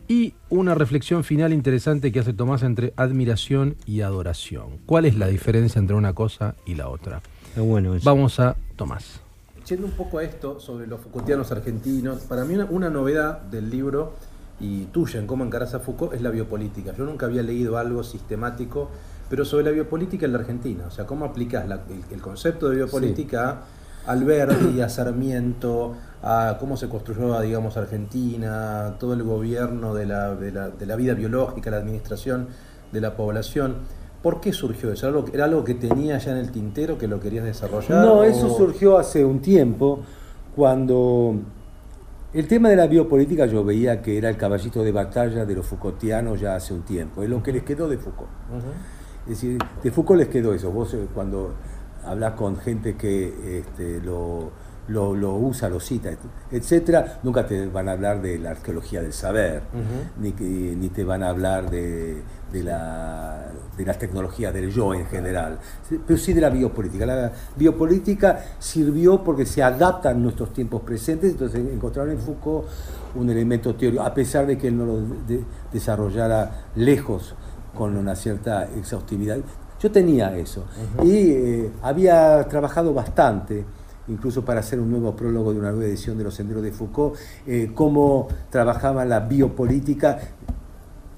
y 0.08 0.34
una 0.48 0.74
reflexión 0.74 1.22
final 1.22 1.52
interesante 1.52 2.10
que 2.10 2.18
hace 2.18 2.32
Tomás 2.32 2.64
entre 2.64 2.92
admiración 2.96 3.76
y 3.86 4.00
adoración. 4.00 4.78
¿Cuál 4.84 5.04
es 5.04 5.16
la 5.16 5.28
diferencia 5.28 5.78
entre 5.78 5.94
una 5.94 6.12
cosa 6.12 6.56
y 6.66 6.74
la 6.74 6.88
otra? 6.88 7.22
Bueno 7.54 7.94
eso. 7.94 8.04
Vamos 8.04 8.40
a 8.40 8.56
Tomás. 8.74 9.20
Yendo 9.68 9.86
un 9.86 9.92
poco 9.92 10.18
a 10.18 10.24
esto 10.24 10.58
sobre 10.58 10.88
los 10.88 11.00
Foucaultianos 11.02 11.52
argentinos, 11.52 12.22
para 12.22 12.44
mí 12.44 12.54
una, 12.54 12.64
una 12.64 12.90
novedad 12.90 13.42
del 13.42 13.70
libro 13.70 14.14
y 14.60 14.84
tuya 14.86 15.20
en 15.20 15.26
cómo 15.26 15.44
encarás 15.44 15.74
a 15.74 15.80
Foucault 15.80 16.14
es 16.14 16.22
la 16.22 16.30
biopolítica. 16.30 16.94
Yo 16.96 17.04
nunca 17.04 17.26
había 17.26 17.42
leído 17.42 17.76
algo 17.78 18.02
sistemático, 18.02 18.88
pero 19.28 19.44
sobre 19.44 19.64
la 19.64 19.70
biopolítica 19.72 20.26
en 20.26 20.32
la 20.32 20.38
Argentina. 20.38 20.84
O 20.86 20.90
sea, 20.90 21.04
cómo 21.06 21.24
aplicás 21.24 21.68
la- 21.68 21.82
el, 21.90 22.02
el 22.14 22.20
concepto 22.22 22.68
de 22.68 22.76
biopolítica 22.76 23.62
a 24.06 24.12
Alberti, 24.12 24.80
a 24.80 24.88
Sarmiento, 24.88 25.94
a 26.22 26.56
cómo 26.60 26.76
se 26.76 26.88
construyó, 26.88 27.38
digamos, 27.40 27.76
Argentina, 27.76 28.94
todo 28.98 29.12
el 29.14 29.22
gobierno 29.24 29.94
de 29.94 30.06
la, 30.06 30.34
de 30.34 30.52
la- 30.52 30.70
de 30.70 30.86
la 30.86 30.96
vida 30.96 31.14
biológica, 31.14 31.70
la 31.70 31.78
administración 31.78 32.48
de 32.92 33.00
la 33.00 33.16
población. 33.16 33.74
¿Por 34.22 34.40
qué 34.40 34.52
surgió 34.52 34.90
eso? 34.92 35.06
¿Era 35.08 35.16
algo, 35.18 35.28
era 35.34 35.44
algo 35.44 35.64
que 35.64 35.74
tenía 35.74 36.18
ya 36.18 36.30
en 36.32 36.38
el 36.38 36.50
tintero 36.50 36.96
que 36.98 37.06
lo 37.08 37.20
querías 37.20 37.44
desarrollar? 37.44 38.04
No, 38.04 38.14
o- 38.20 38.24
eso 38.24 38.48
surgió 38.56 38.96
hace 38.96 39.24
un 39.24 39.40
tiempo, 39.40 40.00
cuando 40.54 41.34
el 42.36 42.46
tema 42.48 42.68
de 42.68 42.76
la 42.76 42.86
biopolítica 42.86 43.46
yo 43.46 43.64
veía 43.64 44.02
que 44.02 44.18
era 44.18 44.28
el 44.28 44.36
caballito 44.36 44.84
de 44.84 44.92
batalla 44.92 45.46
de 45.46 45.54
los 45.54 45.66
Foucaultianos 45.66 46.38
ya 46.38 46.54
hace 46.54 46.74
un 46.74 46.82
tiempo, 46.82 47.22
es 47.22 47.30
lo 47.30 47.42
que 47.42 47.50
les 47.50 47.62
quedó 47.62 47.88
de 47.88 47.96
Foucault. 47.96 48.28
Es 49.24 49.30
decir, 49.30 49.58
de 49.82 49.90
Foucault 49.90 50.20
les 50.20 50.28
quedó 50.28 50.52
eso. 50.52 50.70
Vos 50.70 50.92
eh, 50.92 51.06
cuando 51.14 51.54
hablas 52.04 52.34
con 52.34 52.58
gente 52.58 52.94
que 52.94 53.60
este, 53.60 54.02
lo, 54.02 54.50
lo- 54.88 55.14
lo 55.14 55.34
usa, 55.34 55.68
lo 55.68 55.80
cita, 55.80 56.10
etcétera, 56.50 57.18
nunca 57.22 57.46
te 57.46 57.66
van 57.66 57.88
a 57.88 57.92
hablar 57.92 58.22
de 58.22 58.38
la 58.38 58.50
arqueología 58.50 59.02
del 59.02 59.12
saber, 59.12 59.62
ni, 60.20 60.32
que- 60.32 60.44
ni 60.44 60.88
te 60.90 61.02
van 61.04 61.22
a 61.22 61.30
hablar 61.30 61.68
de, 61.70 62.22
de 62.52 62.62
la, 62.62 63.46
de 63.76 63.84
las 63.84 63.98
tecnologías 63.98 64.54
del 64.54 64.70
yo 64.70 64.94
en 64.94 65.06
general, 65.06 65.58
pero 66.06 66.16
sí 66.18 66.32
de 66.32 66.40
la 66.40 66.50
biopolítica. 66.50 67.04
La 67.04 67.32
biopolítica 67.56 68.44
sirvió 68.58 69.22
porque 69.24 69.44
se 69.44 69.62
adapta 69.62 70.10
a 70.10 70.14
nuestros 70.14 70.52
tiempos 70.52 70.82
presentes, 70.82 71.32
entonces 71.32 71.60
encontraron 71.72 72.12
en 72.12 72.18
Foucault 72.18 72.66
un 73.16 73.28
elemento 73.28 73.74
teórico, 73.74 74.02
a 74.02 74.14
pesar 74.14 74.46
de 74.46 74.56
que 74.56 74.68
él 74.68 74.78
no 74.78 74.86
lo 74.86 75.00
de- 75.26 75.42
desarrollara 75.72 76.66
lejos 76.76 77.34
con 77.76 77.96
una 77.96 78.14
cierta 78.14 78.64
exhaustividad. 78.76 79.38
Yo 79.80 79.90
tenía 79.90 80.34
eso. 80.36 80.64
Y 81.02 81.10
eh, 81.32 81.70
había 81.82 82.46
trabajado 82.48 82.94
bastante, 82.94 83.64
incluso 84.08 84.44
para 84.44 84.60
hacer 84.60 84.78
un 84.80 84.90
nuevo 84.90 85.14
prólogo 85.16 85.52
de 85.52 85.58
una 85.58 85.70
nueva 85.70 85.86
edición 85.86 86.16
de 86.18 86.24
Los 86.24 86.34
Senderos 86.34 86.62
de 86.62 86.72
Foucault, 86.72 87.16
eh, 87.46 87.70
cómo 87.74 88.28
trabajaba 88.50 89.04
la 89.04 89.20
biopolítica, 89.20 90.18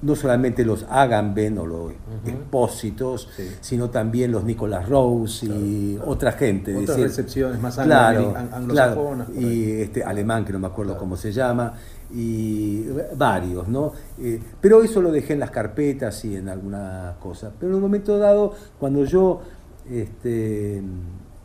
no 0.01 0.15
solamente 0.15 0.65
los 0.65 0.86
Agamben 0.89 1.59
o 1.59 1.66
los 1.66 1.93
expósitos, 2.24 3.28
Sí. 3.36 3.48
sino 3.60 3.90
también 3.90 4.31
los 4.31 4.44
Nicholas 4.44 4.89
Rose 4.89 5.44
y 5.47 5.98
otra 6.06 6.32
gente. 6.32 6.73
Otras 6.73 6.97
decir, 6.97 7.05
recepciones 7.05 7.60
más 7.60 7.77
claro, 7.77 8.20
anglo- 8.28 8.36
an- 8.39 8.66
claro, 8.69 8.93
anglosajonas, 8.93 9.28
y 9.36 9.73
este 9.81 10.05
alemán 10.05 10.44
que 10.44 10.52
no 10.52 10.60
me 10.60 10.69
acuerdo 10.69 10.97
cómo 10.97 11.16
se 11.16 11.32
llama 11.32 11.74
y 12.15 12.86
varios, 13.16 13.66
¿no? 13.69 13.93
Eh, 14.19 14.40
pero 14.60 14.82
eso 14.82 15.02
lo 15.02 15.10
dejé 15.10 15.32
en 15.35 15.40
las 15.40 15.51
carpetas 15.51 16.24
y 16.24 16.36
en 16.36 16.48
alguna 16.48 17.16
cosa. 17.20 17.51
Pero 17.59 17.70
en 17.73 17.77
un 17.77 17.82
momento 17.82 18.16
dado, 18.19 18.55
cuando 18.78 19.05
yo 19.05 19.40
este, 19.90 20.81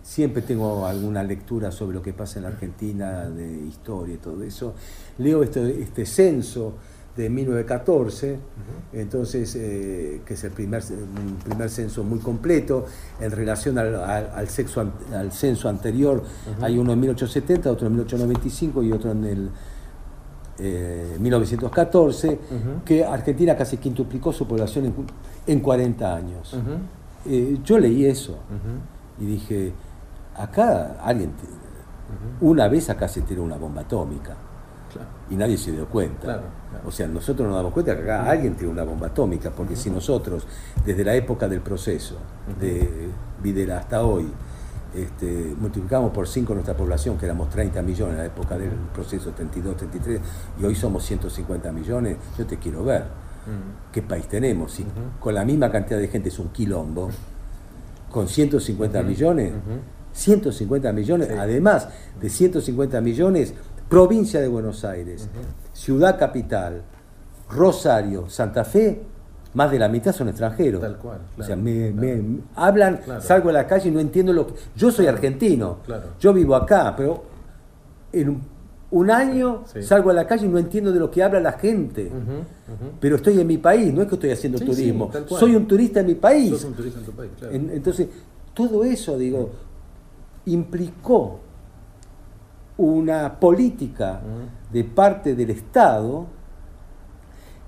siempre 0.04 0.42
tengo 0.44 0.86
alguna 0.86 1.24
lectura 1.24 1.72
sobre 1.72 1.96
lo 1.96 2.02
que 2.04 2.14
pasa 2.14 2.38
en 2.40 2.44
la 2.44 2.50
Argentina, 2.50 3.30
de 3.30 3.66
historia 3.66 4.16
y 4.16 4.18
todo 4.18 4.44
eso, 4.44 4.74
leo 5.18 5.42
este, 5.42 5.82
este 5.82 6.06
censo 6.06 6.74
de 7.16 7.30
1914, 7.30 8.38
entonces, 8.92 9.56
eh, 9.56 10.22
que 10.26 10.34
es 10.34 10.44
el 10.44 10.52
primer, 10.52 10.84
un 10.92 11.36
primer 11.36 11.70
censo 11.70 12.04
muy 12.04 12.20
completo 12.20 12.86
en 13.22 13.32
relación 13.32 13.78
al, 13.78 13.96
al- 13.96 14.32
al 14.36 14.50
sexo 14.50 14.82
al 15.14 15.32
censo 15.32 15.70
anterior. 15.70 16.24
Hay 16.62 16.78
uno 16.78 16.92
en 16.92 17.00
1870, 17.00 17.72
otro 17.72 17.86
en 17.88 17.94
1895 17.94 18.84
y 18.84 18.92
otro 18.92 19.12
en 19.12 19.24
el 19.26 19.50
eh, 20.60 21.18
1914, 21.20 22.28
Ujú. 22.30 22.40
que 22.86 23.04
Argentina 23.06 23.56
casi 23.56 23.78
quintuplicó 23.78 24.32
su 24.34 24.48
población 24.48 24.86
en, 24.86 24.94
en 25.48 25.60
40 25.60 26.16
años. 26.16 26.56
Eh, 27.26 27.60
yo 27.64 27.80
leí 27.80 28.06
eso 28.06 28.38
y 29.20 29.26
dije, 29.26 29.72
acá 30.38 30.98
alguien, 31.04 31.32
una 32.42 32.68
vez 32.68 32.90
acá 32.90 33.08
se 33.08 33.22
tiró 33.22 33.44
una 33.44 33.58
bomba 33.58 33.82
atómica. 33.82 34.36
Claro. 34.94 35.08
y 35.32 35.36
nadie 35.36 35.58
se 35.58 35.72
dio 35.72 35.88
cuenta. 35.88 36.22
Claro, 36.22 36.44
claro. 36.70 36.88
O 36.88 36.92
sea, 36.92 37.08
nosotros 37.08 37.48
nos 37.48 37.58
damos 37.58 37.74
cuenta 37.74 37.96
que 37.96 38.04
acá 38.04 38.30
alguien 38.30 38.54
tiró 38.56 38.70
una 38.70 38.84
bomba 38.84 39.08
atómica, 39.08 39.50
porque 39.50 39.76
si 39.76 39.90
nosotros, 39.90 40.46
desde 40.86 41.04
la 41.04 41.16
época 41.16 41.48
del 41.48 41.62
proceso 41.62 42.18
de 42.60 43.10
Videla 43.42 43.80
hasta 43.80 44.04
hoy, 44.04 44.32
este, 44.94 45.56
multiplicamos 45.60 46.12
por 46.12 46.28
5 46.28 46.54
nuestra 46.54 46.78
población, 46.78 47.18
que 47.18 47.26
éramos 47.26 47.50
30 47.50 47.82
millones 47.82 48.14
en 48.14 48.20
la 48.20 48.26
época 48.26 48.56
del 48.58 48.70
proceso 48.94 49.32
32, 49.32 49.78
33, 49.78 50.22
y 50.62 50.66
hoy 50.66 50.76
somos 50.76 51.04
150 51.04 51.72
millones, 51.72 52.18
yo 52.38 52.46
te 52.46 52.58
quiero 52.58 52.84
ver. 52.84 53.06
¿Qué 53.92 54.02
país 54.02 54.28
tenemos? 54.28 54.72
Si 54.72 54.86
con 55.20 55.34
la 55.34 55.44
misma 55.44 55.70
cantidad 55.70 56.00
de 56.00 56.08
gente 56.08 56.30
es 56.30 56.40
un 56.40 56.50
quilombo, 56.50 57.10
con 58.10 58.28
150 58.28 59.02
millones, 59.02 59.52
150 60.14 60.94
millones, 60.94 61.30
además 61.38 61.90
de 62.22 62.30
150 62.30 63.02
millones, 63.02 63.54
provincia 63.90 64.40
de 64.40 64.48
Buenos 64.48 64.86
Aires, 64.86 65.28
ciudad 65.74 66.18
capital, 66.18 66.82
Rosario, 67.50 68.30
Santa 68.30 68.64
Fe, 68.64 69.02
más 69.54 69.70
de 69.72 69.78
la 69.78 69.88
mitad 69.88 70.14
son 70.14 70.30
extranjeros. 70.30 70.82
Tal 70.82 70.98
cual, 70.98 71.20
o 71.38 71.44
sea, 71.44 71.56
me, 71.56 71.92
claro. 71.92 71.96
me- 72.24 72.40
hablan, 72.56 72.98
Claro. 72.98 73.22
salgo 73.22 73.50
a 73.50 73.54
la 73.54 73.68
calle 73.68 73.90
y 73.90 73.92
no 73.92 74.00
entiendo 74.00 74.34
lo 74.34 74.48
que... 74.48 74.54
Yo 74.76 74.92
soy 74.92 75.06
argentino, 75.08 75.78
claro. 75.86 76.06
yo 76.20 76.34
vivo 76.34 76.56
acá, 76.56 76.96
pero 76.98 77.24
en 78.12 78.30
un, 78.30 78.42
un 78.90 79.12
año 79.12 79.64
Sí. 79.72 79.84
salgo 79.84 80.10
a 80.10 80.14
la 80.14 80.26
calle 80.26 80.46
y 80.48 80.50
no 80.50 80.58
entiendo 80.58 80.92
de 80.92 81.00
lo 81.00 81.12
que 81.12 81.22
habla 81.22 81.40
la 81.40 81.52
gente. 81.54 82.12
Pero 83.00 83.18
estoy 83.18 83.40
en 83.40 83.46
mi 83.46 83.58
país, 83.60 83.94
no 83.94 84.02
es 84.02 84.08
que 84.08 84.16
estoy 84.16 84.32
haciendo 84.32 84.58
Sí, 84.58 84.66
turismo. 84.66 85.12
sí. 85.14 85.36
Soy 85.36 85.56
un 85.56 85.68
turista 85.68 86.00
en 86.00 86.08
mi 86.08 86.16
país. 86.16 86.50
Sos 86.50 86.64
un 86.66 86.74
turista 86.74 87.00
en 87.00 87.06
tu 87.06 87.12
país, 87.12 87.32
claro. 87.38 87.54
En- 87.56 87.70
entonces, 87.70 88.08
todo 88.56 88.84
eso, 88.84 89.18
digo, 89.20 89.52
implicó 90.46 91.40
una 92.78 93.40
política 93.40 94.22
de 94.72 94.84
parte 94.84 95.36
del 95.36 95.52
Estado 95.52 96.26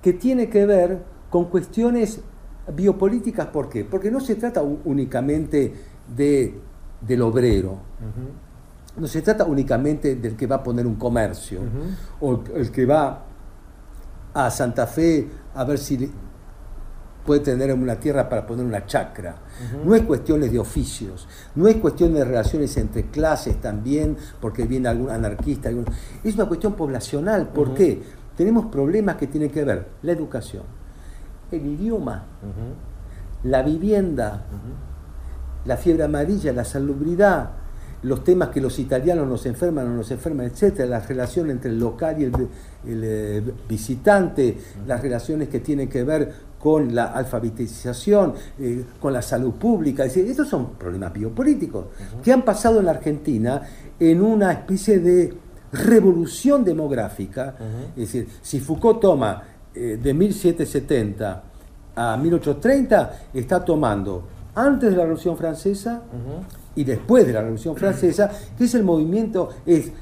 que 0.02 0.12
tiene 0.12 0.48
que 0.48 0.66
ver 0.66 1.02
con 1.30 1.46
cuestiones 1.46 2.20
biopolíticas. 2.74 3.46
¿Por 3.46 3.68
qué? 3.68 3.84
Porque 3.84 4.10
no 4.10 4.20
se 4.20 4.34
trata 4.34 4.62
únicamente 4.62 5.74
de, 6.16 6.58
del 7.00 7.22
obrero, 7.22 7.78
no 8.96 9.06
se 9.06 9.22
trata 9.22 9.44
únicamente 9.44 10.16
del 10.16 10.36
que 10.36 10.46
va 10.46 10.56
a 10.56 10.62
poner 10.62 10.86
un 10.86 10.96
comercio 10.96 11.60
o 12.20 12.42
el- 12.54 12.70
que 12.72 12.86
va 12.86 13.22
a 14.34 14.50
Santa 14.50 14.86
Fe 14.86 15.28
a 15.54 15.64
ver 15.64 15.78
si 15.78 16.10
puede 17.26 17.40
tener 17.40 17.74
una 17.74 17.96
tierra 17.96 18.28
para 18.28 18.46
poner 18.46 18.64
una 18.64 18.86
chacra. 18.86 19.36
No 19.84 19.94
es 19.94 20.02
cuestiones 20.02 20.50
de 20.52 20.58
oficios, 20.58 21.28
no 21.56 21.66
es 21.68 21.76
cuestión 21.76 22.14
de 22.14 22.24
relaciones 22.24 22.74
entre 22.78 23.06
clases 23.10 23.60
también, 23.60 24.16
porque 24.40 24.64
viene 24.64 24.88
algún 24.88 25.10
anarquista. 25.10 25.68
algún- 25.68 25.84
Es 26.24 26.34
una 26.36 26.46
cuestión 26.46 26.74
poblacional. 26.74 27.48
¿Por 27.48 27.74
qué? 27.74 28.02
Tenemos 28.36 28.66
problemas 28.66 29.16
que 29.16 29.26
tienen 29.26 29.50
que 29.50 29.64
ver 29.64 29.86
la 30.02 30.12
educación, 30.12 30.62
el 31.50 31.66
idioma, 31.66 32.24
la 33.44 33.62
vivienda, 33.62 34.44
la 35.64 35.76
fiebre 35.76 36.04
amarilla, 36.04 36.52
la 36.52 36.64
salubridad, 36.64 37.50
los 38.02 38.22
temas 38.22 38.50
que 38.50 38.60
los 38.60 38.78
italianos 38.78 39.26
nos 39.26 39.46
enferman 39.46 39.86
o 39.88 39.94
nos 39.96 40.10
enferman, 40.10 40.46
etcétera, 40.46 40.86
la 40.88 41.00
relación 41.00 41.50
entre 41.50 41.70
el 41.70 41.78
local 41.80 42.20
y 42.20 42.24
el, 42.24 42.32
el, 42.86 43.00
eh, 43.04 43.42
visitante, 43.68 44.58
las 44.86 45.00
relaciones 45.00 45.48
que 45.48 45.60
tienen 45.60 45.88
que 45.88 46.04
ver 46.04 46.32
con 46.58 46.94
la 46.94 47.06
alfabetización, 47.06 48.34
eh, 48.58 48.84
con 49.00 49.12
la 49.12 49.22
salud 49.22 49.54
pública. 49.54 50.04
Es 50.04 50.14
decir, 50.14 50.30
estos 50.30 50.48
son 50.48 50.70
problemas 50.72 51.12
biopolíticos 51.12 51.86
que 52.22 52.32
han 52.32 52.42
pasado 52.42 52.80
en 52.80 52.86
la 52.86 52.92
Argentina 52.92 53.62
en 53.98 54.22
una 54.22 54.52
especie 54.52 54.98
de 54.98 55.34
revolución 55.72 56.64
demográfica. 56.64 57.54
Es 57.96 58.12
decir, 58.12 58.28
si 58.42 58.60
Foucault 58.60 59.00
toma 59.00 59.42
eh, 59.74 59.98
de 60.02 60.14
1770 60.14 61.42
a 61.94 62.16
1830, 62.16 63.12
está 63.34 63.64
tomando 63.64 64.24
antes 64.54 64.90
de 64.90 64.96
la 64.96 65.02
Revolución 65.02 65.36
Francesa 65.36 66.02
y 66.74 66.84
después 66.84 67.26
de 67.26 67.32
la 67.32 67.40
Revolución 67.40 67.76
Francesa, 67.76 68.30
que 68.56 68.64
es 68.64 68.74
el 68.74 68.84
movimiento 68.84 69.50
es, 69.64 69.92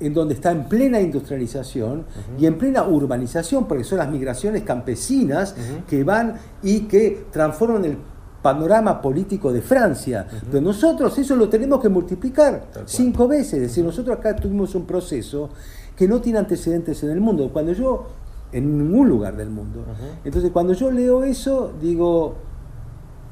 en 0.00 0.14
donde 0.14 0.34
está 0.34 0.50
en 0.50 0.64
plena 0.68 1.00
industrialización 1.00 2.06
y 2.38 2.46
en 2.46 2.56
plena 2.56 2.84
urbanización, 2.84 3.66
porque 3.66 3.84
son 3.84 3.98
las 3.98 4.10
migraciones 4.10 4.62
campesinas 4.62 5.54
que 5.86 6.04
van 6.04 6.34
y 6.62 6.80
que 6.80 7.26
transforman 7.30 7.84
el 7.84 7.98
panorama 8.42 9.00
político 9.00 9.52
de 9.52 9.60
Francia. 9.60 10.26
Pero 10.50 10.62
nosotros 10.62 11.18
eso 11.18 11.36
lo 11.36 11.48
tenemos 11.48 11.80
que 11.80 11.88
multiplicar 11.88 12.66
cinco 12.86 13.28
veces. 13.28 13.54
Es 13.54 13.60
decir, 13.60 13.84
nosotros 13.84 14.16
acá 14.16 14.34
tuvimos 14.36 14.74
un 14.74 14.86
proceso 14.86 15.50
que 15.94 16.08
no 16.08 16.20
tiene 16.20 16.38
antecedentes 16.38 17.02
en 17.02 17.10
el 17.10 17.20
mundo. 17.20 17.50
Cuando 17.52 17.72
yo, 17.72 18.06
en 18.52 18.78
ningún 18.78 19.08
lugar 19.08 19.36
del 19.36 19.50
mundo. 19.50 19.84
Entonces, 20.24 20.50
cuando 20.50 20.72
yo 20.72 20.90
leo 20.90 21.24
eso, 21.24 21.72
digo, 21.80 22.36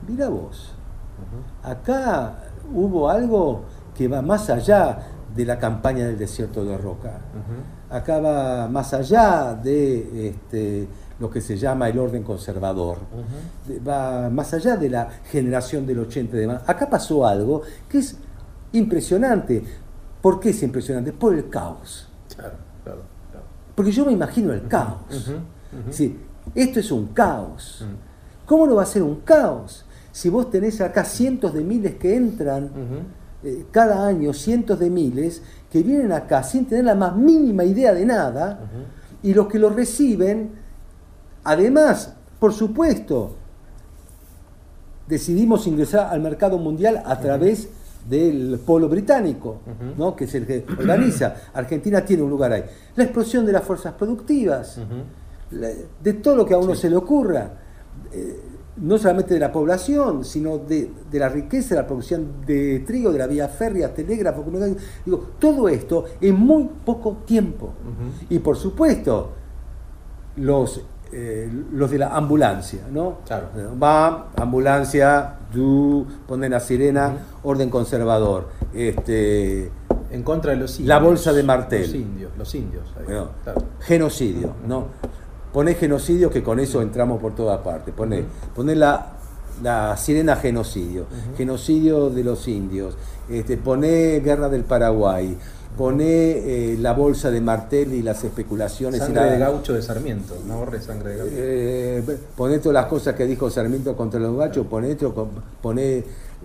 mira 0.07 0.29
vos, 0.29 0.73
acá 1.63 2.43
hubo 2.75 3.09
algo 3.09 3.63
que 3.97 4.09
va 4.09 4.21
más 4.21 4.51
allá 4.51 5.16
de 5.37 5.45
la 5.45 5.59
campaña 5.59 6.07
del 6.07 6.19
desierto 6.19 6.65
de 6.65 6.79
Roca. 6.79 7.21
Acá 7.91 8.19
va 8.21 8.69
más 8.69 8.95
allá 8.95 9.55
de 9.55 10.29
este, 10.29 10.89
lo 11.21 11.31
que 11.31 11.41
se 11.41 11.57
llama 11.57 11.89
el 11.89 11.99
orden 11.99 12.23
conservador. 12.23 12.99
Va 13.87 14.31
más 14.31 14.55
allá 14.55 14.77
de 14.77 14.89
la 14.89 15.09
generación 15.31 15.87
del 15.87 16.01
80 16.01 16.37
y 16.37 16.41
demás. 16.41 16.63
Acá 16.67 16.89
pasó 16.89 17.27
algo 17.27 17.63
que 17.89 17.99
es 17.99 18.17
impresionante. 18.73 19.63
¿Por 20.23 20.41
qué 20.41 20.51
es 20.51 20.63
impresionante? 20.63 21.13
Por 21.13 21.35
el 21.35 21.49
caos. 21.49 22.09
Claro, 22.35 22.57
claro, 22.83 23.03
claro. 23.31 23.47
Porque 23.75 23.93
yo 23.93 24.07
me 24.07 24.13
imagino 24.13 24.53
el 24.53 24.67
caos. 24.67 25.33
Sí, 25.91 26.19
esto 26.55 26.81
es 26.81 26.91
un 26.91 27.09
caos. 27.09 27.85
¿Cómo 28.47 28.67
no 28.67 28.77
va 28.77 28.83
a 28.83 28.87
ser 28.87 29.03
un 29.03 29.17
caos? 29.21 29.85
Si 30.13 30.31
vos 30.31 30.51
tenés 30.51 30.81
acá 30.81 31.05
cientos 31.05 31.53
de 31.53 31.63
miles 31.63 31.97
que 31.97 32.17
entran 32.17 32.71
eh, 33.47 33.65
cada 33.71 34.07
año, 34.07 34.33
cientos 34.33 34.79
de 34.81 34.91
miles 34.91 35.41
que 35.71 35.83
vienen 35.83 36.11
acá 36.13 36.43
sin 36.43 36.67
tener 36.67 36.85
la 36.85 36.95
más 36.97 37.15
mínima 37.17 37.63
idea 37.65 37.95
de 37.95 38.05
nada, 38.05 38.61
y 39.23 39.33
los 39.35 39.47
que 39.47 39.59
los 39.59 39.75
reciben, 39.75 40.51
además, 41.45 42.15
por 42.41 42.53
supuesto, 42.53 43.37
decidimos 45.09 45.67
ingresar 45.67 46.09
al 46.13 46.21
mercado 46.21 46.59
mundial 46.59 47.03
a 47.05 47.19
través 47.21 47.69
del 48.09 48.61
polo 48.65 48.89
británico, 48.89 49.59
¿no? 49.97 50.15
que 50.15 50.25
es 50.25 50.35
el 50.35 50.47
que 50.47 50.65
organiza. 50.79 51.35
Argentina 51.55 52.05
tiene 52.05 52.23
un 52.23 52.31
lugar 52.31 52.53
ahí. 52.53 52.65
La 52.97 53.05
explosión 53.05 53.45
de 53.47 53.53
las 53.53 53.63
fuerzas 53.65 53.95
productivas, 53.95 54.79
la- 55.53 55.71
de 56.03 56.13
todo 56.15 56.37
lo 56.37 56.47
que 56.47 56.55
a 56.55 56.59
uno 56.59 56.75
se 56.75 56.89
le 56.91 56.97
ocurra, 56.97 57.51
eh, 58.13 58.41
no 58.79 58.99
solamente 58.99 59.35
de 59.35 59.41
la 59.41 59.51
población, 59.51 60.25
sino 60.25 60.59
de, 60.59 60.91
de 61.11 61.19
la 61.19 61.29
riqueza, 61.29 61.75
de 61.75 61.81
la 61.83 61.87
producción 61.87 62.45
de 62.47 62.81
trigo, 62.81 63.11
de 63.13 63.19
la 63.19 63.27
vía 63.27 63.49
férrea, 63.49 63.93
telégrafo, 63.95 64.45
digo, 65.05 65.31
todo 65.39 65.69
esto 65.69 66.05
en 66.21 66.35
muy 66.37 66.69
poco 66.85 67.19
tiempo. 67.25 67.73
Y 68.29 68.39
por 68.41 68.57
supuesto, 68.57 69.31
los, 70.37 70.83
eh, 71.13 71.51
los 71.73 71.91
de 71.91 71.99
la 71.99 72.15
ambulancia, 72.15 72.81
¿no? 72.93 73.19
Claro. 73.27 73.49
Va, 73.83 74.29
ambulancia, 74.37 75.37
du, 75.53 76.07
ponen 76.27 76.51
la 76.51 76.61
sirena, 76.61 77.15
orden 77.43 77.71
conservador. 77.71 78.49
Este, 78.75 79.71
En 80.11 80.23
contra 80.23 80.53
de 80.53 80.59
los 80.59 80.79
indios. 80.79 80.89
La 80.89 80.99
bolsa 80.99 81.33
de 81.33 81.43
Martel. 81.43 81.83
Los 81.83 81.95
indios, 81.95 82.33
los 82.39 82.55
indios. 82.55 82.85
ahí, 82.99 83.05
bueno, 83.07 83.31
claro. 83.43 83.63
genocidio, 83.81 84.53
¿no? 84.69 84.87
Poné 85.53 85.75
genocidio 85.75 86.31
que 86.31 86.43
con 86.43 86.61
eso 86.61 86.83
entramos 86.83 87.21
por 87.21 87.35
toda 87.35 87.63
parte. 87.63 87.93
Poné, 87.93 88.25
poné 88.55 88.75
la, 88.75 89.13
la 89.63 89.97
sirena 89.97 90.37
genocidio, 90.37 91.07
genocidio 91.37 92.11
de 92.11 92.25
los 92.25 92.47
indios. 92.49 92.95
Este, 93.31 93.57
poné 93.57 94.21
guerra 94.21 94.49
del 94.49 94.65
Paraguay. 94.65 95.37
Poné 95.77 96.05
eh, 96.73 96.77
la 96.79 96.93
bolsa 96.95 97.31
de 97.31 97.41
Martel 97.41 97.93
y 97.93 98.01
las 98.03 98.25
especulaciones. 98.25 98.99
y 99.01 99.05
Sangre 99.05 99.27
la- 99.27 99.33
de 99.33 99.39
gaucho 99.39 99.75
de 99.75 99.83
Sarmiento. 99.83 100.35
No 100.47 100.59
borre 100.59 100.81
sangre 100.81 101.11
de 101.11 101.17
gaucho. 101.19 101.31
eh, 101.35 102.19
poné 102.35 102.59
todas 102.61 102.75
las 102.75 102.87
cosas 102.87 103.15
que 103.15 103.27
dijo 103.27 103.51
Sarmiento 103.51 103.95
contra 103.97 104.19
los 104.19 104.37
gachos, 104.39 104.67
poné, 104.67 104.97
poné 105.61 106.03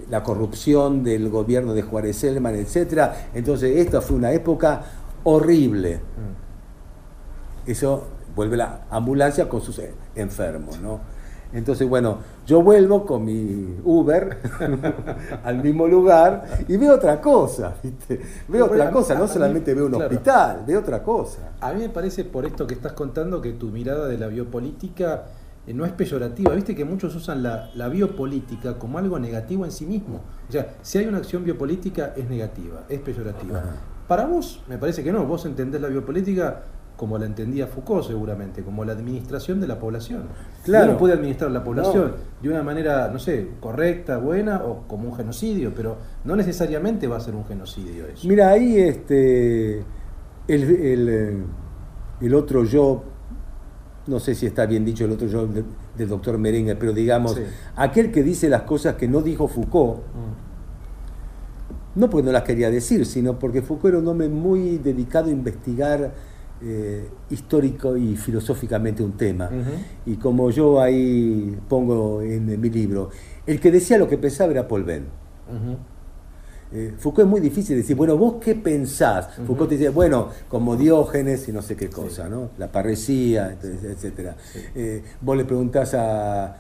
la 0.10 0.22
corrupción 0.24 1.02
del 1.04 1.30
gobierno 1.30 1.74
de 1.74 1.82
Juárez 1.82 2.18
Selman, 2.18 2.56
etcétera. 2.56 3.30
Entonces, 3.34 3.78
esta 3.78 4.02
fue 4.02 4.18
una 4.18 4.34
época 4.34 4.84
horrible. 5.24 6.00
Eso 7.66 8.04
vuelve 8.36 8.58
la 8.58 8.82
ambulancia 8.90 9.48
con 9.50 9.62
sus 9.62 9.80
eh, 9.80 9.94
enfermos, 10.16 10.80
¿no? 10.80 11.00
Entonces, 11.54 11.88
bueno, 11.90 12.20
yo 12.46 12.62
vuelvo 12.62 13.06
con 13.06 13.26
mi 13.26 13.76
Uber 13.84 14.38
al 15.44 15.62
mismo 15.62 15.86
lugar 15.86 16.46
y 16.68 16.78
veo 16.78 16.96
otra 16.96 17.20
cosa, 17.20 17.74
¿viste? 17.84 18.22
Veo 18.48 18.66
otra 18.68 18.90
cosa, 18.90 19.16
no 19.16 19.24
mí- 19.24 19.30
solamente 19.30 19.74
veo 19.74 19.86
un 19.88 19.92
claro. 19.92 20.06
hospital, 20.06 20.64
veo 20.66 20.80
otra 20.80 21.04
cosa. 21.04 21.52
A 21.60 21.74
mí 21.74 21.82
me 21.82 21.90
parece, 21.90 22.24
por 22.24 22.46
esto 22.46 22.66
que 22.66 22.74
estás 22.76 22.94
contando, 22.94 23.42
que 23.42 23.52
tu 23.52 23.68
mirada 23.68 24.08
de 24.08 24.18
la 24.18 24.28
biopolítica 24.28 25.26
eh, 25.68 25.74
no 25.74 25.84
es 25.86 25.92
peyorativa. 25.92 26.54
Viste 26.56 26.74
que 26.74 26.86
muchos 26.86 27.14
usan 27.16 27.44
la, 27.44 27.70
la 27.76 27.90
biopolítica 27.90 28.80
como 28.80 28.98
algo 28.98 29.20
negativo 29.20 29.66
en 29.66 29.72
sí 29.72 29.86
mismo. 29.86 30.22
O 30.48 30.52
sea, 30.54 30.76
si 30.82 31.00
hay 31.00 31.08
una 31.08 31.18
acción 31.18 31.44
biopolítica, 31.44 32.14
es 32.16 32.30
negativa, 32.30 32.84
es 32.88 33.00
peyorativa. 33.02 33.60
Ajá. 33.60 33.72
Para 34.08 34.26
vos, 34.26 34.62
me 34.70 34.78
parece 34.78 35.04
que 35.04 35.12
no. 35.12 35.26
Vos 35.26 35.46
entendés 35.46 35.82
la 35.82 35.90
biopolítica 35.90 36.64
como 37.02 37.18
la 37.18 37.26
entendía 37.26 37.66
Foucault, 37.66 38.06
seguramente, 38.06 38.62
como 38.62 38.86
la 38.86 38.92
administración 38.94 39.60
de 39.60 39.66
la 39.66 39.80
población. 39.80 40.26
Claro. 40.64 40.92
Uno 40.92 41.00
puede 41.00 41.16
administrar 41.16 41.50
la 41.50 41.64
población 41.64 42.14
de 42.44 42.48
una 42.48 42.62
manera, 42.62 43.10
no 43.12 43.18
sé, 43.18 43.48
correcta, 43.60 44.20
buena 44.20 44.64
o 44.64 44.88
como 44.88 45.10
un 45.10 45.16
genocidio, 45.16 45.74
pero 45.76 45.98
no 46.26 46.36
necesariamente 46.36 47.08
va 47.08 47.18
a 47.18 47.20
ser 47.20 47.34
un 47.34 47.44
genocidio 47.46 48.06
eso. 48.06 48.28
Mira, 48.28 48.50
ahí 48.50 48.78
este, 48.78 49.80
el, 49.80 49.84
el, 50.48 51.44
el 52.22 52.36
otro 52.36 52.66
yo, 52.66 53.04
no 54.06 54.20
sé 54.20 54.36
si 54.36 54.46
está 54.46 54.68
bien 54.68 54.86
dicho 54.86 55.04
el 55.06 55.12
otro 55.14 55.26
yo 55.28 55.48
del, 55.48 55.66
del 55.98 56.08
doctor 56.08 56.38
Merengue, 56.38 56.76
pero 56.76 56.94
digamos, 56.94 57.34
Sí. 57.34 57.42
aquel 57.78 58.12
que 58.12 58.22
dice 58.22 58.48
las 58.48 58.62
cosas 58.62 58.94
que 58.94 59.08
no 59.08 59.24
dijo 59.24 59.48
Foucault, 59.48 60.02
no 61.96 62.10
porque 62.12 62.26
no 62.28 62.32
las 62.32 62.44
quería 62.44 62.70
decir, 62.70 63.08
sino 63.08 63.40
porque 63.40 63.64
Foucault 63.64 63.94
era 63.96 63.98
un 63.98 64.08
hombre 64.08 64.30
muy 64.30 64.78
dedicado 64.78 65.30
a 65.30 65.32
investigar 65.32 66.12
eh, 66.64 67.10
histórico 67.30 67.98
y 67.98 68.16
filosóficamente 68.16 69.04
un 69.04 69.14
tema. 69.14 69.50
Y 70.06 70.16
como 70.18 70.50
yo 70.52 70.80
ahí 70.80 71.58
pongo 71.68 72.22
en 72.22 72.60
mi 72.60 72.70
libro, 72.70 73.10
el 73.46 73.60
que 73.60 73.72
decía 73.72 73.98
lo 73.98 74.08
que 74.08 74.18
pensaba 74.18 74.52
era 74.52 74.68
Paul. 74.68 74.84
Ujú. 74.84 75.78
Eh, 76.74 76.94
Foucault 76.98 77.26
es 77.26 77.30
muy 77.30 77.42
difícil 77.42 77.76
decir, 77.76 77.96
bueno, 77.96 78.18
vos 78.18 78.36
qué 78.40 78.56
pensás. 78.56 79.36
Foucault 79.46 79.70
te 79.70 79.78
dice, 79.78 79.90
bueno, 79.90 80.30
como 80.48 80.78
Diógenes 80.78 81.48
y 81.50 81.52
no 81.52 81.62
sé 81.62 81.76
qué 81.76 81.90
cosa, 81.90 82.30
¿no? 82.30 82.52
La 82.58 82.72
parresía, 82.72 83.58
etcétera. 83.62 84.38
Eh, 84.74 85.04
vos 85.20 85.36
le 85.38 85.46
preguntás 85.46 85.94
a. 85.94 86.58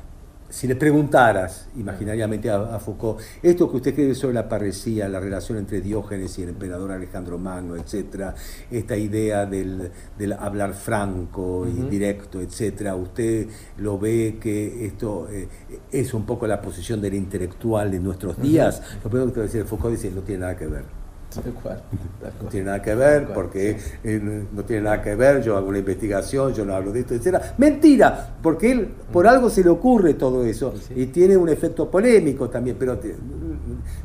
Si 0.52 0.68
le 0.68 0.76
preguntaras 0.76 1.70
imaginariamente 1.78 2.50
a, 2.50 2.76
a 2.76 2.80
Foucault, 2.80 3.22
esto 3.42 3.72
que 3.72 3.78
usted 3.78 3.96
cree 3.96 4.14
sobre 4.14 4.34
la 4.34 4.50
parresía, 4.50 5.08
la 5.08 5.22
relación 5.22 5.58
entre 5.58 5.80
Diógenes 5.80 6.38
y 6.38 6.44
el 6.44 6.50
emperador 6.50 6.92
Alejandro 6.92 7.38
Magno, 7.38 7.78
etcétera, 7.78 8.36
esta 8.70 8.98
idea 8.98 9.46
del, 9.46 9.90
del 10.18 10.34
hablar 10.34 10.74
franco 10.74 11.66
y 11.66 11.90
directo, 11.90 12.42
etcétera, 12.42 12.96
usted 12.96 13.48
lo 13.78 13.98
ve 13.98 14.40
que 14.42 14.86
esto 14.86 15.30
eh, 15.32 15.48
es 15.90 16.14
un 16.14 16.26
poco 16.26 16.46
la 16.48 16.62
posición 16.62 17.00
del 17.00 17.14
intelectual 17.14 17.94
en 17.94 18.04
nuestros 18.04 18.42
días. 18.42 18.82
Lo 19.02 19.10
primero 19.10 19.28
que 19.28 19.34
te 19.34 19.40
va 19.40 19.46
a 19.46 19.48
decir 19.48 19.64
Foucault 19.64 19.96
dice, 19.96 20.12
no 20.12 20.22
tiene 20.22 20.42
nada 20.42 20.58
que 20.58 20.68
ver. 20.68 21.01
Tal 21.34 21.54
cual, 21.54 21.82
tal 22.22 22.34
No 22.44 22.50
tiene 22.50 22.66
nada 22.66 22.82
que 22.82 22.94
ver, 22.94 23.28
porque 23.34 23.78
eh, 24.04 24.46
no 24.52 24.64
tiene 24.66 24.84
nada 24.84 25.02
que 25.02 25.16
ver, 25.16 25.42
yo 25.42 25.56
hago 25.56 25.70
una 25.70 25.80
investigación, 25.80 26.54
yo 26.54 26.66
no 26.66 26.74
hablo 26.76 26.92
de 26.92 27.00
esto, 27.02 27.14
etcétera. 27.14 27.54
Mentira, 27.58 28.36
porque 28.44 28.72
él 28.72 28.90
por 29.14 29.26
algo 29.28 29.50
se 29.50 29.64
le 29.64 29.70
ocurre 29.70 30.14
todo 30.16 30.44
eso 30.44 30.74
Sí, 30.76 30.84
sí. 30.90 30.94
y 31.02 31.06
tiene 31.08 31.38
un 31.38 31.48
efecto 31.50 31.90
polémico 31.90 32.50
también, 32.50 32.76
pero 32.78 32.98
te- 32.98 33.16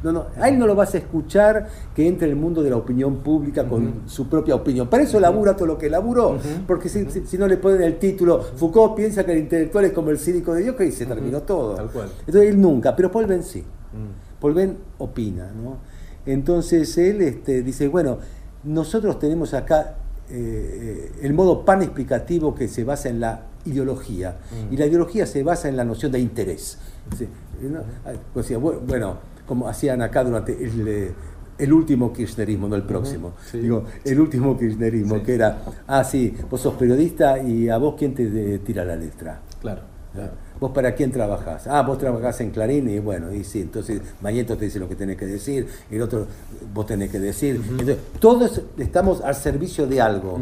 no, 0.02 0.12
no, 0.12 0.26
a 0.40 0.48
él 0.48 0.58
no 0.58 0.66
lo 0.66 0.74
vas 0.74 0.94
a 0.94 0.98
escuchar 0.98 1.68
que 1.94 2.06
entre 2.06 2.28
en 2.28 2.34
el 2.34 2.40
mundo 2.40 2.62
de 2.62 2.70
la 2.70 2.76
opinión 2.76 3.16
pública 3.16 3.64
con 3.66 4.02
su 4.06 4.28
propia 4.28 4.54
opinión. 4.54 4.88
Para 4.88 5.02
eso 5.02 5.18
labura 5.18 5.54
todo 5.56 5.66
lo 5.66 5.78
que 5.78 5.90
laburó, 5.90 6.38
porque 6.66 6.88
si, 6.88 7.10
si- 7.10 7.26
si 7.26 7.38
no 7.38 7.48
le 7.48 7.56
ponen 7.56 7.82
el 7.82 7.98
título, 7.98 8.40
Foucault 8.40 8.94
piensa 8.94 9.24
que 9.24 9.32
el 9.32 9.38
intelectual 9.38 9.84
es 9.86 9.92
como 9.92 10.10
el 10.10 10.18
cínico 10.18 10.54
de 10.54 10.62
Dios, 10.62 10.76
que 10.76 10.90
se 10.92 11.06
terminó 11.06 11.42
todo. 11.42 11.74
Tal 11.74 11.90
cual. 11.90 12.08
Entonces 12.20 12.50
él 12.50 12.60
nunca, 12.60 12.94
pero 12.94 13.10
Paul 13.10 13.26
Ben 13.26 13.42
sí. 13.42 13.60
Mm. 13.60 14.40
Paul 14.40 14.54
Ben 14.54 14.76
opina, 14.98 15.50
¿no? 15.52 15.78
Entonces 16.26 16.96
él 16.98 17.22
este, 17.22 17.62
dice, 17.62 17.88
bueno, 17.88 18.18
nosotros 18.64 19.18
tenemos 19.18 19.54
acá 19.54 19.94
eh, 20.28 21.12
el 21.22 21.32
modo 21.34 21.64
pan 21.64 21.82
explicativo 21.82 22.54
que 22.54 22.66
se 22.68 22.82
basa 22.84 23.08
en 23.08 23.20
la 23.20 23.42
ideología, 23.64 24.36
Mm. 24.70 24.74
y 24.74 24.76
la 24.76 24.86
ideología 24.86 25.26
se 25.26 25.42
basa 25.42 25.68
en 25.68 25.76
la 25.76 25.84
noción 25.84 26.10
de 26.12 26.18
interés. 26.20 26.78
Sí, 27.16 27.28
¿no? 27.62 27.78
Ah, 28.04 28.12
o 28.34 28.42
sea, 28.42 28.58
bu- 28.58 28.80
bueno, 28.86 29.18
como 29.46 29.68
hacían 29.68 30.02
acá 30.02 30.24
durante 30.24 30.52
el, 30.64 30.86
eh, 30.88 31.12
el 31.58 31.72
último 31.72 32.12
kirchnerismo, 32.12 32.68
no 32.68 32.74
el 32.76 32.82
próximo, 32.82 33.32
sí. 33.50 33.58
digo, 33.58 33.84
el 34.04 34.20
último 34.20 34.58
kirchnerismo, 34.58 35.16
Sí. 35.16 35.22
que 35.22 35.34
era, 35.36 35.62
ah, 35.86 36.02
sí, 36.04 36.34
vos 36.50 36.60
sos 36.60 36.74
periodista 36.74 37.38
y 37.40 37.68
a 37.68 37.78
vos 37.78 37.94
quién 37.96 38.14
te 38.14 38.28
de- 38.28 38.58
tira 38.58 38.84
la 38.84 38.96
letra. 38.96 39.40
Claro, 39.60 39.82
claro. 40.12 40.32
¿Vos 40.58 40.70
para 40.72 40.94
quién 40.94 41.12
trabajás? 41.12 41.66
Ah, 41.66 41.82
vos 41.82 41.98
trabajás 41.98 42.40
en 42.40 42.50
Clarín 42.50 42.88
y 42.88 42.98
bueno, 42.98 43.32
y 43.32 43.44
sí, 43.44 43.60
entonces 43.60 44.00
Mañeto 44.22 44.56
te 44.56 44.64
dice 44.64 44.78
lo 44.78 44.88
que 44.88 44.96
tenés 44.96 45.16
que 45.16 45.26
decir, 45.26 45.66
el 45.90 46.00
otro 46.00 46.26
vos 46.72 46.86
tenés 46.86 47.10
que 47.10 47.20
decir. 47.20 47.60
Entonces, 47.70 47.98
todos 48.18 48.62
estamos 48.78 49.20
al 49.20 49.34
servicio 49.34 49.86
de 49.86 50.00
algo. 50.00 50.38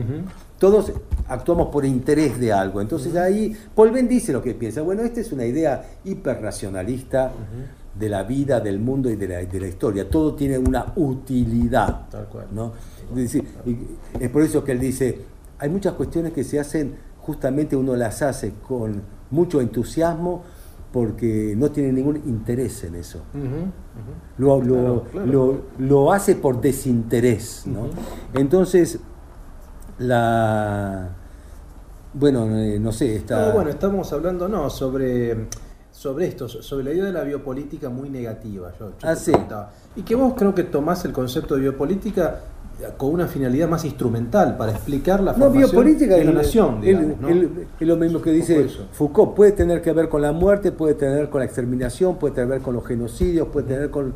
Todos 0.59 0.93
actuamos 1.29 1.69
por 1.69 1.85
interés 1.85 2.39
de 2.39 2.53
algo. 2.53 2.81
Entonces 2.81 3.17
ahí 3.17 3.57
Paul 3.75 3.91
Ben 3.91 4.09
dice 4.09 4.33
lo 4.33 4.41
que 4.41 4.55
piensa. 4.55 4.83
Bueno, 4.83 5.03
esta 5.03 5.21
es 5.21 5.33
una 5.33 5.45
idea 5.45 5.85
hiperracionalista 6.05 7.33
de 7.99 8.09
la 8.09 8.23
vida, 8.23 8.61
del 8.61 8.79
mundo 8.79 9.11
y 9.11 9.17
de 9.17 9.29
la, 9.29 9.37
de 9.39 9.61
la 9.61 9.67
historia. 9.67 10.09
Todo 10.09 10.35
tiene 10.35 10.59
una 10.59 10.93
utilidad. 10.97 12.09
Tal 12.09 12.27
cual. 12.27 12.47
¿no? 12.53 12.73
Es 13.11 13.17
decir, 13.17 13.45
y 13.67 13.77
es 14.23 14.31
por 14.31 14.43
eso 14.43 14.65
que 14.65 14.73
él 14.73 14.81
dice, 14.81 15.19
hay 15.59 15.69
muchas 15.69 15.95
cuestiones 15.95 16.33
que 16.33 16.45
se 16.45 16.59
hacen, 16.59 16.95
justamente 17.25 17.75
uno 17.77 17.97
las 17.97 18.21
hace 18.23 18.53
con 18.67 19.03
mucho 19.31 19.61
entusiasmo 19.61 20.43
porque 20.93 21.55
no 21.57 21.71
tiene 21.71 21.93
ningún 21.93 22.17
interés 22.27 22.85
en 22.85 22.95
eso. 22.97 23.21
Lo, 24.39 24.61
lo- 24.61 24.65
Claro, 24.65 25.05
claro. 25.11 25.27
lo- 25.27 25.61
lo 25.79 26.13
hace 26.13 26.37
por 26.37 26.61
desinterés. 26.61 27.65
¿no? 27.67 27.87
Entonces, 28.35 28.99
la... 29.99 31.09
Bueno, 32.13 32.47
eh, 32.57 32.79
no 32.79 32.93
sé, 32.93 33.17
está... 33.17 33.49
No, 33.49 33.55
bueno, 33.55 33.71
estamos 33.71 34.13
hablando, 34.13 34.47
no, 34.49 34.71
sobre, 34.71 35.49
sobre 35.91 36.29
esto, 36.29 36.49
so- 36.49 36.63
sobre 36.63 36.85
la 36.85 36.93
idea 36.93 37.05
de 37.07 37.13
la 37.13 37.25
biopolítica 37.25 37.89
muy 37.89 38.09
negativa. 38.09 38.73
Yo, 38.79 38.91
yo 38.91 38.97
Ah, 39.09 39.17
sí. 39.17 39.33
Y 39.97 40.03
que 40.03 40.15
vos 40.15 40.35
creo 40.37 40.55
que 40.55 40.63
tomás 40.63 41.05
el 41.05 41.13
concepto 41.13 41.55
de 41.57 41.63
biopolítica 41.63 42.41
con 42.97 43.11
una 43.11 43.27
finalidad 43.29 43.69
más 43.69 43.85
instrumental 43.85 44.57
para 44.57 44.73
explicar 44.73 45.23
la 45.23 45.33
No, 45.33 45.39
formación 45.47 45.71
biopolítica 45.71 46.17
de 46.17 46.25
la 46.25 46.33
nación, 46.33 46.81
digamos, 46.81 47.21
¿no? 47.21 47.29
es- 47.29 47.47
es 47.81 47.89
lo 47.89 47.97
mismo 47.97 48.21
que 48.21 48.31
dice. 48.33 48.67
Foucault. 48.93 49.35
Puede 49.35 49.53
tener 49.53 49.81
que 49.81 49.93
ver 49.93 50.09
con 50.09 50.21
la 50.23 50.33
muerte, 50.33 50.73
puede 50.73 50.95
tener 50.95 51.31
con 51.31 51.39
la 51.41 51.45
exterminación, 51.47 52.17
puede 52.19 52.35
tener 52.35 52.49
que 52.49 52.53
ver 52.55 52.63
con 52.63 52.75
los 52.75 52.85
genocidios, 52.87 53.49
puede 53.49 53.67
tener 53.69 53.91
con. 53.91 54.15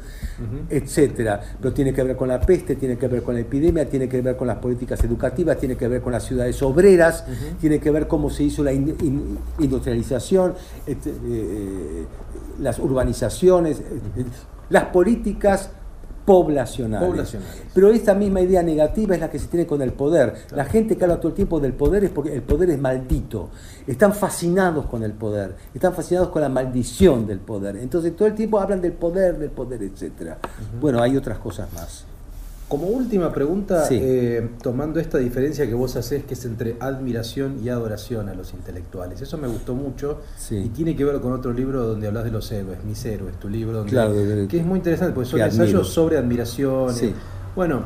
etcétera. 0.71 1.41
Pero 1.61 1.73
tiene 1.73 1.93
que 1.93 2.03
ver 2.03 2.17
con 2.17 2.29
la 2.29 2.41
peste, 2.41 2.77
tiene 2.77 2.97
que 2.99 3.09
ver 3.09 3.23
con 3.23 3.35
la 3.35 3.41
epidemia, 3.41 3.89
tiene 3.89 4.09
que 4.09 4.21
ver 4.21 4.37
con 4.37 4.47
las 4.47 4.59
políticas 4.59 5.03
educativas, 5.05 5.57
tiene 5.59 5.77
que 5.77 5.89
ver 5.89 6.01
con 6.03 6.13
las 6.13 6.25
ciudades 6.25 6.61
obreras, 6.63 7.25
tiene 7.61 7.79
que 7.79 7.91
ver 7.91 8.07
cómo 8.09 8.29
se 8.31 8.43
hizo 8.45 8.63
la 8.65 8.73
in- 8.73 8.97
in- 9.03 9.39
industrialización, 9.59 10.55
este, 10.87 11.11
eh, 11.11 12.05
las 12.61 12.79
urbanizaciones, 12.79 13.79
eh, 13.81 14.25
las 14.71 14.85
políticas 14.87 15.71
poblacionales. 16.29 17.09
Poblacionales. 17.09 17.63
Pero 17.73 17.91
esta 17.91 18.13
misma 18.15 18.43
idea 18.43 18.63
negativa 18.63 19.15
es 19.15 19.21
la 19.21 19.31
que 19.31 19.39
se 19.39 19.47
tiene 19.47 19.67
con 19.67 19.81
el 19.81 19.95
poder. 19.95 20.35
La 20.51 20.67
gente 20.67 20.95
que 20.95 21.05
habla 21.05 21.17
todo 21.17 21.29
el 21.29 21.35
tiempo 21.35 21.59
del 21.59 21.73
poder 21.73 22.05
es 22.05 22.11
porque 22.11 22.35
el 22.35 22.43
poder 22.43 22.69
es 22.69 22.79
maldito. 22.79 23.49
Están 23.87 24.13
fascinados 24.13 24.85
con 24.87 25.03
el 25.03 25.13
poder, 25.13 25.57
están 25.73 25.95
fascinados 25.95 26.29
con 26.29 26.43
la 26.43 26.51
maldición 26.51 27.27
del 27.27 27.39
poder. 27.39 27.77
Entonces 27.77 28.15
todo 28.15 28.29
el 28.29 28.35
tiempo 28.35 28.61
hablan 28.61 28.83
del 28.83 28.93
poder, 28.93 29.39
del 29.39 29.51
poder, 29.51 29.83
etc. 29.83 30.35
Bueno, 30.79 31.01
hay 31.03 31.17
otras 31.17 31.39
cosas 31.39 31.73
más. 31.73 32.05
Como 32.69 32.89
última 32.89 33.33
pregunta, 33.33 33.87
Sí. 33.87 33.99
eh, 33.99 34.51
tomando 34.63 35.01
esta 35.01 35.17
diferencia 35.17 35.67
que 35.67 35.73
vos 35.73 35.97
haces, 35.97 36.25
que 36.25 36.35
es 36.35 36.45
entre 36.45 36.77
admiración 36.81 37.59
y 37.65 37.71
adoración 37.71 38.29
a 38.29 38.35
los 38.35 38.53
intelectuales. 38.53 39.23
Eso 39.23 39.39
me 39.39 39.49
gustó 39.49 39.75
mucho 39.75 40.19
Sí. 40.37 40.57
y 40.57 40.69
tiene 40.69 40.95
que 40.95 41.03
ver 41.03 41.19
con 41.21 41.33
otro 41.33 41.55
libro 41.55 41.83
donde 41.87 42.09
hablas 42.09 42.25
de 42.25 42.31
los 42.31 42.53
héroes, 42.53 42.85
Mis 42.85 43.03
héroes, 43.07 43.37
tu 43.41 43.49
libro, 43.49 43.79
donde- 43.79 43.91
Claro, 43.91 44.13
de- 44.13 44.47
que 44.49 44.59
es 44.61 44.67
muy 44.67 44.77
interesante 44.79 45.15
porque 45.15 45.31
son 45.31 45.41
admiro. 45.41 45.65
ensayos 45.65 45.89
sobre 45.89 46.19
admiración. 46.19 46.93
Sí. 46.93 47.15
Bueno, 47.57 47.85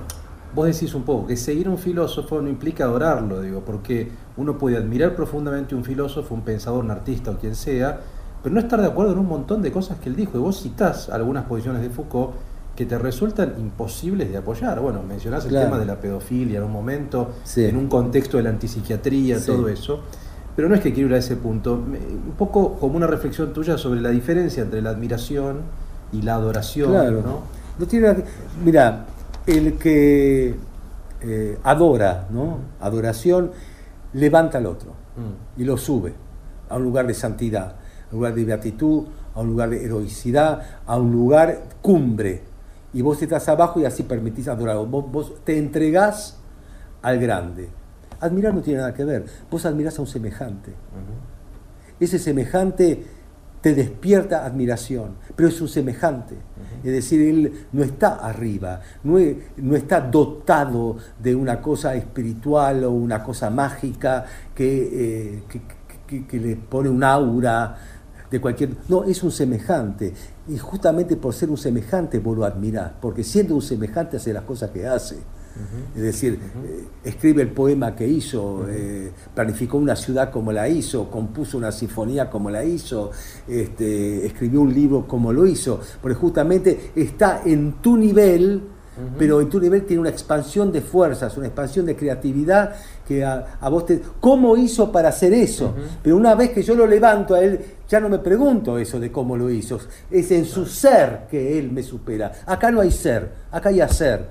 vos 0.52 0.66
decís 0.66 0.92
un 0.96 1.04
poco 1.04 1.28
que 1.28 1.36
seguir 1.36 1.68
a 1.68 1.70
un 1.70 1.78
filósofo 1.78 2.42
no 2.42 2.48
implica 2.48 2.82
adorarlo, 2.84 3.40
digo, 3.40 3.60
porque 3.64 4.10
uno 4.36 4.58
puede 4.58 4.76
admirar 4.78 5.14
profundamente 5.14 5.76
a 5.76 5.78
un 5.78 5.84
filósofo, 5.84 6.34
un 6.34 6.42
pensador, 6.42 6.84
un 6.84 6.90
artista 6.90 7.30
o 7.30 7.38
quien 7.38 7.54
sea, 7.54 8.00
pero 8.42 8.52
no 8.52 8.60
estar 8.60 8.80
de 8.80 8.88
acuerdo 8.88 9.12
en 9.12 9.18
un 9.20 9.28
montón 9.28 9.62
de 9.62 9.70
cosas 9.70 9.98
que 10.00 10.08
él 10.08 10.16
dijo. 10.16 10.36
Y 10.36 10.40
vos 10.40 10.60
citás 10.60 11.08
algunas 11.08 11.44
posiciones 11.44 11.82
de 11.82 11.88
Foucault 11.90 12.32
que 12.76 12.86
te 12.86 12.96
resultan 12.98 13.54
imposibles 13.58 14.30
de 14.30 14.38
apoyar. 14.38 14.80
Bueno, 14.80 15.02
mencionás 15.02 15.44
el 15.44 15.50
Claro. 15.50 15.66
tema 15.66 15.78
de 15.78 15.84
la 15.86 16.00
pedofilia 16.00 16.58
en 16.58 16.64
un 16.64 16.72
momento, 16.72 17.32
Sí. 17.44 17.64
en 17.66 17.76
un 17.76 17.88
contexto 17.88 18.38
de 18.38 18.44
la 18.44 18.50
antipsiquiatría, 18.50 19.38
Sí. 19.38 19.46
todo 19.46 19.68
eso. 19.68 20.00
Pero 20.56 20.68
no 20.68 20.74
es 20.74 20.80
que 20.80 20.92
quiero 20.92 21.08
ir 21.10 21.14
a 21.14 21.18
ese 21.18 21.36
punto. 21.36 21.74
Un 21.74 22.34
poco 22.36 22.74
como 22.74 22.96
una 22.96 23.06
reflexión 23.06 23.52
tuya 23.52 23.76
sobre 23.78 24.00
la 24.00 24.10
diferencia 24.10 24.62
entre 24.62 24.80
la 24.82 24.90
admiración 24.90 25.60
y 26.12 26.22
la 26.22 26.34
adoración. 26.34 26.90
Claro. 26.90 27.22
¿no? 27.22 27.40
No 27.78 27.86
tiene 27.86 28.14
que- 28.16 28.24
Mira, 28.64 29.06
el 29.46 29.74
que 29.78 30.54
eh, 31.24 31.56
adora, 31.62 32.26
¿no? 32.30 32.58
Adoración, 32.80 33.52
levanta 34.14 34.58
al 34.58 34.66
otro 34.66 34.90
Mm. 35.16 35.60
y 35.60 35.64
lo 35.64 35.76
sube 35.76 36.12
a 36.68 36.76
un 36.76 36.82
lugar 36.82 37.06
de 37.06 37.14
santidad, 37.14 37.76
a 37.76 38.12
un 38.12 38.16
lugar 38.18 38.34
de 38.34 38.44
beatitud, 38.44 39.04
a 39.34 39.40
un 39.40 39.46
lugar 39.48 39.70
de 39.70 39.84
heroicidad, 39.84 40.60
a 40.86 40.96
un 40.96 41.12
lugar 41.12 41.62
cumbre. 41.80 42.42
Y 42.94 43.00
vos 43.02 43.20
estás 43.22 43.48
abajo 43.48 43.80
y 43.80 43.84
así 43.84 44.02
permitís 44.02 44.48
adorar. 44.48 44.76
Vos, 44.86 45.10
vos 45.10 45.32
te 45.44 45.56
entregás 45.58 46.38
al 47.00 47.18
grande. 47.18 47.68
Admirar 48.20 48.54
no 48.54 48.60
tiene 48.60 48.80
nada 48.80 48.94
que 48.94 49.04
ver. 49.04 49.24
Vos 49.50 49.64
admirás 49.66 49.98
a 49.98 50.02
un 50.02 50.08
semejante. 50.08 50.72
Ese 51.98 52.18
semejante 52.18 53.04
te 53.60 53.74
despierta 53.74 54.44
admiración, 54.44 55.14
pero 55.36 55.48
es 55.48 55.60
un 55.60 55.68
semejante. 55.68 56.34
Es 56.82 56.92
decir, 56.92 57.20
él 57.22 57.66
no 57.72 57.84
está 57.84 58.16
arriba, 58.16 58.80
no, 59.04 59.18
no 59.56 59.76
está 59.76 60.00
dotado 60.00 60.96
de 61.22 61.34
una 61.36 61.60
cosa 61.62 61.94
espiritual 61.94 62.82
o 62.84 62.90
una 62.90 63.22
cosa 63.22 63.50
mágica 63.50 64.24
que, 64.54 65.36
eh, 65.36 65.42
que- 65.48 65.62
que- 66.08 66.26
que 66.26 66.40
le 66.40 66.56
pone 66.56 66.88
un 66.88 67.04
aura 67.04 67.76
de 68.32 68.40
cualquier... 68.40 68.70
No, 68.88 69.04
es 69.04 69.22
un 69.22 69.30
semejante. 69.30 70.12
Y 70.48 70.56
justamente 70.56 71.16
por 71.16 71.34
ser 71.34 71.50
un 71.50 71.58
semejante 71.58 72.18
vos 72.18 72.36
lo 72.36 72.44
admirás, 72.44 72.92
porque 73.00 73.22
siendo 73.22 73.54
un 73.54 73.62
semejante 73.62 74.16
hace 74.16 74.32
las 74.32 74.42
cosas 74.44 74.70
que 74.70 74.86
hace. 74.86 75.18
Es 75.94 76.02
decir, 76.02 76.38
eh, 76.64 76.84
escribe 77.04 77.42
el 77.42 77.50
poema 77.50 77.94
que 77.94 78.08
hizo, 78.08 78.64
eh, 78.70 79.12
planificó 79.34 79.76
una 79.76 79.94
ciudad 79.94 80.30
como 80.30 80.50
la 80.50 80.66
hizo, 80.66 81.10
compuso 81.10 81.58
una 81.58 81.70
sinfonía 81.70 82.30
como 82.30 82.48
la 82.48 82.64
hizo, 82.64 83.10
este, 83.46 84.24
escribió 84.24 84.62
un 84.62 84.72
libro 84.72 85.06
como 85.06 85.30
lo 85.30 85.44
hizo, 85.44 85.78
porque 86.00 86.14
justamente 86.14 86.92
está 86.96 87.42
en 87.44 87.82
tu 87.82 87.98
nivel, 87.98 88.62
pero 89.18 89.42
en 89.42 89.50
tu 89.50 89.60
nivel 89.60 89.84
tiene 89.84 90.00
una 90.00 90.08
expansión 90.08 90.72
de 90.72 90.80
fuerzas, 90.80 91.36
una 91.36 91.48
expansión 91.48 91.84
de 91.84 91.96
creatividad 91.96 92.74
que 93.12 93.24
a, 93.24 93.58
a 93.60 93.68
vos 93.68 93.86
te... 93.86 94.00
¿Cómo 94.20 94.56
hizo 94.56 94.90
para 94.90 95.08
hacer 95.10 95.32
eso? 95.34 95.74
Pero 96.02 96.16
una 96.16 96.34
vez 96.34 96.50
que 96.50 96.62
yo 96.62 96.74
lo 96.74 96.86
levanto 96.86 97.34
a 97.34 97.40
él, 97.40 97.60
ya 97.88 98.00
no 98.00 98.08
me 98.08 98.18
pregunto 98.18 98.78
eso 98.78 98.98
de 98.98 99.10
cómo 99.12 99.36
lo 99.36 99.50
hizo, 99.50 99.78
es 100.10 100.30
en 100.30 100.44
su 100.44 100.64
ser 100.66 101.26
que 101.30 101.58
él 101.58 101.70
me 101.70 101.82
supera. 101.82 102.32
Acá 102.46 102.70
no 102.70 102.80
hay 102.80 102.90
ser, 102.90 103.30
acá 103.50 103.68
hay 103.68 103.80
hacer. 103.80 104.26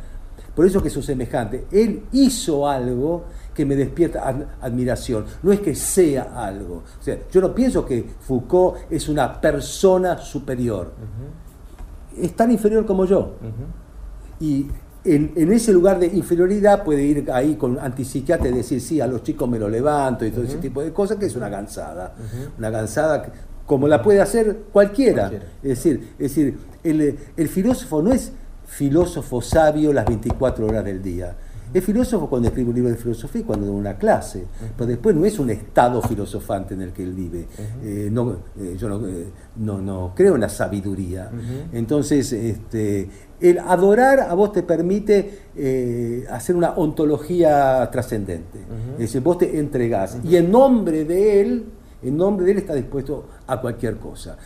Por 0.55 0.65
eso 0.65 0.81
que 0.81 0.89
es 0.89 0.97
un 0.97 1.03
semejante. 1.03 1.65
Él 1.71 2.03
hizo 2.11 2.67
algo 2.67 3.23
que 3.53 3.65
me 3.65 3.75
despierta 3.75 4.27
ad- 4.27 4.45
admiración. 4.61 5.25
No 5.43 5.51
es 5.51 5.59
que 5.61 5.75
sea 5.75 6.33
algo. 6.35 6.83
O 6.99 7.03
sea, 7.03 7.17
yo 7.31 7.39
no 7.41 7.53
pienso 7.55 7.85
que 7.85 8.05
Foucault 8.21 8.77
es 8.91 9.07
una 9.07 9.39
persona 9.39 10.17
superior. 10.17 10.91
Es 12.17 12.35
tan 12.35 12.51
inferior 12.51 12.85
como 12.85 13.05
yo. 13.05 13.35
Y 14.41 14.67
en, 15.03 15.31
en 15.35 15.51
ese 15.51 15.71
lugar 15.73 15.99
de 15.99 16.07
inferioridad 16.07 16.83
puede 16.83 17.03
ir 17.03 17.31
ahí 17.31 17.55
con 17.55 17.79
antipsiquiatra 17.79 18.49
y 18.49 18.53
decir, 18.53 18.79
sí, 18.81 19.01
a 19.01 19.07
los 19.07 19.23
chicos 19.23 19.49
me 19.49 19.57
lo 19.59 19.67
levanto 19.69 20.25
y 20.25 20.31
todo 20.31 20.43
ese 20.43 20.57
tipo 20.57 20.81
de 20.81 20.91
cosas, 20.93 21.17
que 21.17 21.25
es 21.25 21.35
una 21.35 21.49
gansada. 21.49 22.13
Una 22.57 22.69
gansada 22.69 23.23
que- 23.23 23.31
como 23.65 23.87
la 23.87 24.01
puede 24.01 24.19
hacer 24.21 24.63
cualquiera. 24.71 25.29
Cualquiera. 25.29 25.45
Es 25.63 25.69
decir, 25.69 26.09
es 26.19 26.35
decir 26.35 26.57
el, 26.83 27.17
el 27.37 27.47
filósofo 27.47 28.01
no 28.01 28.11
es 28.11 28.31
filósofo 28.65 29.41
sabio 29.41 29.91
las 29.93 30.05
24 30.05 30.65
horas 30.67 30.83
del 30.85 31.01
día. 31.01 31.35
Es 31.73 31.85
filósofo 31.85 32.29
cuando 32.29 32.49
escribe 32.49 32.69
un 32.69 32.75
libro 32.75 32.89
de 32.91 32.97
filosofía 32.97 33.41
y 33.41 33.43
cuando 33.45 33.65
da 33.65 33.71
una 33.71 33.95
clase. 33.97 34.43
Pero 34.75 34.87
después 34.87 35.15
no 35.15 35.23
es 35.25 35.39
un 35.39 35.49
estado 35.51 36.01
filosofante 36.01 36.73
en 36.73 36.81
el 36.81 36.91
que 36.91 37.01
él 37.03 37.13
vive. 37.13 37.47
Eh, 37.81 38.09
no, 38.11 38.31
eh, 38.59 38.75
yo 38.77 38.89
no, 38.89 39.07
eh, 39.07 39.27
no- 39.55 39.79
no 39.81 40.11
creo 40.13 40.35
en 40.35 40.41
la 40.41 40.49
sabiduría. 40.49 41.31
Entonces, 41.71 42.33
este, 42.33 43.07
el 43.41 43.59
adorar 43.59 44.19
a 44.19 44.33
vos 44.33 44.51
te 44.51 44.63
permite 44.63 45.39
eh, 45.55 46.25
hacer 46.29 46.55
una 46.55 46.71
ontología 46.71 47.89
trascendente. 47.91 48.59
Es 48.93 48.99
decir, 48.99 49.21
vos 49.21 49.39
te 49.39 49.59
entregás. 49.59 50.17
Y 50.23 50.35
en 50.35 50.51
nombre 50.51 51.05
de 51.05 51.41
él, 51.41 51.65
en 52.03 52.17
nombre 52.17 52.45
de 52.45 52.51
él 52.53 52.57
está 52.59 52.75
dispuesto 52.75 53.25
a 53.47 53.59
cualquier 53.59 53.97
cosa. 53.97 54.37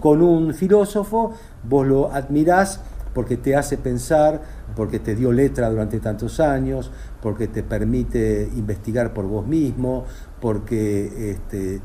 Con 0.00 0.22
un 0.22 0.54
filósofo 0.54 1.32
vos 1.68 1.86
lo 1.86 2.12
admirás 2.12 2.80
porque 3.12 3.36
te 3.36 3.54
hace 3.54 3.78
pensar, 3.78 4.42
porque 4.74 4.98
te 4.98 5.14
dio 5.14 5.30
letra 5.32 5.70
durante 5.70 6.00
tantos 6.00 6.40
años, 6.40 6.90
porque 7.22 7.48
te 7.48 7.62
permite 7.62 8.48
investigar 8.56 9.14
por 9.14 9.26
vos 9.26 9.46
mismo, 9.46 10.04
porque 10.40 11.30
este, 11.30 11.80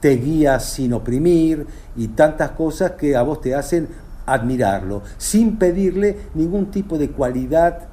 te 0.00 0.16
guía 0.16 0.58
sin 0.58 0.92
oprimir 0.92 1.64
y 1.96 2.08
tantas 2.08 2.50
cosas 2.50 2.92
que 2.92 3.14
a 3.14 3.22
vos 3.22 3.40
te 3.40 3.54
hacen 3.54 3.88
admirarlo, 4.26 5.02
sin 5.16 5.56
pedirle 5.58 6.16
ningún 6.34 6.70
tipo 6.70 6.98
de 6.98 7.10
cualidad 7.10 7.88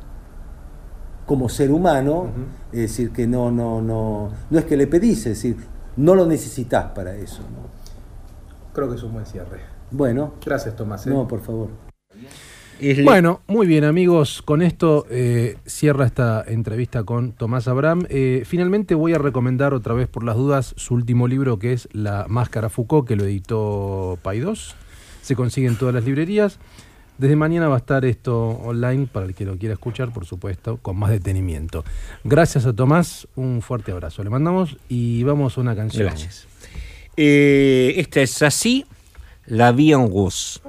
como 1.25 1.47
ser 1.47 1.71
humano, 1.71 2.27
es 2.71 2.79
decir, 2.79 3.11
que 3.11 3.27
no, 3.27 3.51
no, 3.51 3.81
no, 3.81 4.31
no 4.49 4.59
es 4.59 4.65
que 4.65 4.75
le 4.75 4.87
pedís, 4.87 5.19
es 5.19 5.41
decir, 5.41 5.57
no 5.97 6.15
lo 6.15 6.25
necesitas 6.25 6.85
para 6.91 7.15
eso. 7.15 7.41
¿no? 7.41 7.69
Creo 8.73 8.89
que 8.89 8.95
es 8.95 9.03
un 9.03 9.13
buen 9.13 9.25
cierre. 9.25 9.59
Bueno, 9.91 10.33
Gracias, 10.43 10.75
Tomás. 10.75 11.05
¿eh? 11.05 11.09
no, 11.09 11.27
por 11.27 11.41
favor. 11.41 11.69
Bueno, 13.03 13.41
muy 13.45 13.67
bien 13.67 13.83
amigos, 13.83 14.41
con 14.41 14.61
esto 14.61 15.05
eh, 15.09 15.57
cierra 15.65 16.05
esta 16.05 16.43
entrevista 16.47 17.03
con 17.03 17.33
Tomás 17.33 17.67
Abraham. 17.67 18.05
Eh, 18.09 18.43
finalmente 18.45 18.95
voy 18.95 19.13
a 19.13 19.17
recomendar 19.17 19.73
otra 19.73 19.93
vez 19.93 20.07
por 20.07 20.23
las 20.23 20.37
dudas 20.37 20.73
su 20.77 20.93
último 20.93 21.27
libro 21.27 21.59
que 21.59 21.73
es 21.73 21.89
La 21.91 22.25
Máscara 22.29 22.69
Foucault, 22.69 23.05
que 23.05 23.17
lo 23.17 23.25
editó 23.25 24.17
Paidós. 24.21 24.75
Se 25.21 25.35
consigue 25.35 25.67
en 25.67 25.75
todas 25.75 25.93
las 25.93 26.03
librerías. 26.03 26.59
Desde 27.17 27.35
mañana 27.35 27.67
va 27.67 27.75
a 27.75 27.79
estar 27.79 28.05
esto 28.05 28.47
online 28.47 29.07
para 29.11 29.25
el 29.25 29.35
que 29.35 29.43
lo 29.43 29.57
quiera 29.57 29.73
escuchar, 29.73 30.13
por 30.13 30.25
supuesto, 30.25 30.77
con 30.77 30.97
más 30.97 31.11
detenimiento. 31.11 31.83
Gracias 32.23 32.65
a 32.65 32.71
Tomás, 32.71 33.27
un 33.35 33.61
fuerte 33.61 33.91
abrazo. 33.91 34.23
Le 34.23 34.29
mandamos 34.29 34.77
y 34.87 35.23
vamos 35.23 35.57
a 35.57 35.61
una 35.61 35.75
canción. 35.75 36.07
Gracias. 36.07 36.47
Eh, 37.17 37.95
esta 37.97 38.21
es 38.21 38.41
así, 38.41 38.85
La 39.45 39.73
Vie 39.73 39.93
en 39.93 40.09
Rose. 40.09 40.61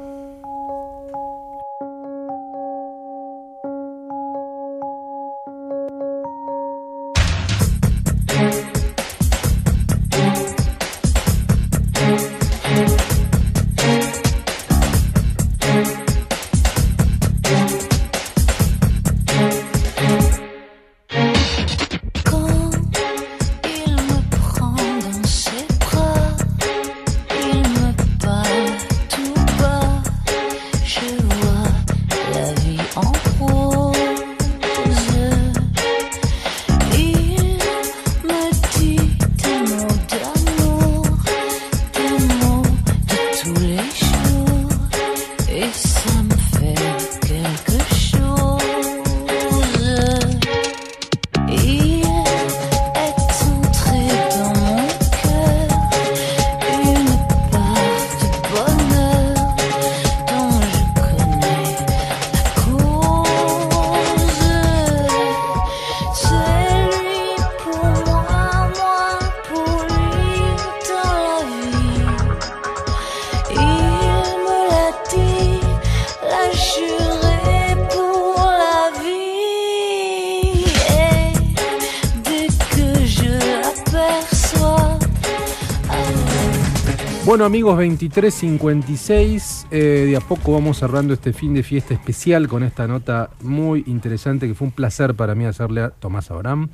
Bueno 87.41 87.47
amigos, 87.47 87.79
23.56, 87.79 89.69
eh, 89.71 89.79
de 90.11 90.15
a 90.15 90.21
poco 90.21 90.53
vamos 90.53 90.77
cerrando 90.77 91.15
este 91.15 91.33
fin 91.33 91.55
de 91.55 91.63
fiesta 91.63 91.95
especial 91.95 92.49
con 92.49 92.63
esta 92.63 92.87
nota 92.87 93.31
muy 93.41 93.83
interesante 93.87 94.47
que 94.47 94.55
fue 94.55 94.67
un 94.67 94.73
placer 94.73 95.15
para 95.15 95.35
mí 95.35 95.47
hacerle 95.47 95.81
a 95.81 95.89
Tomás 95.89 96.31
Abraham. 96.31 96.69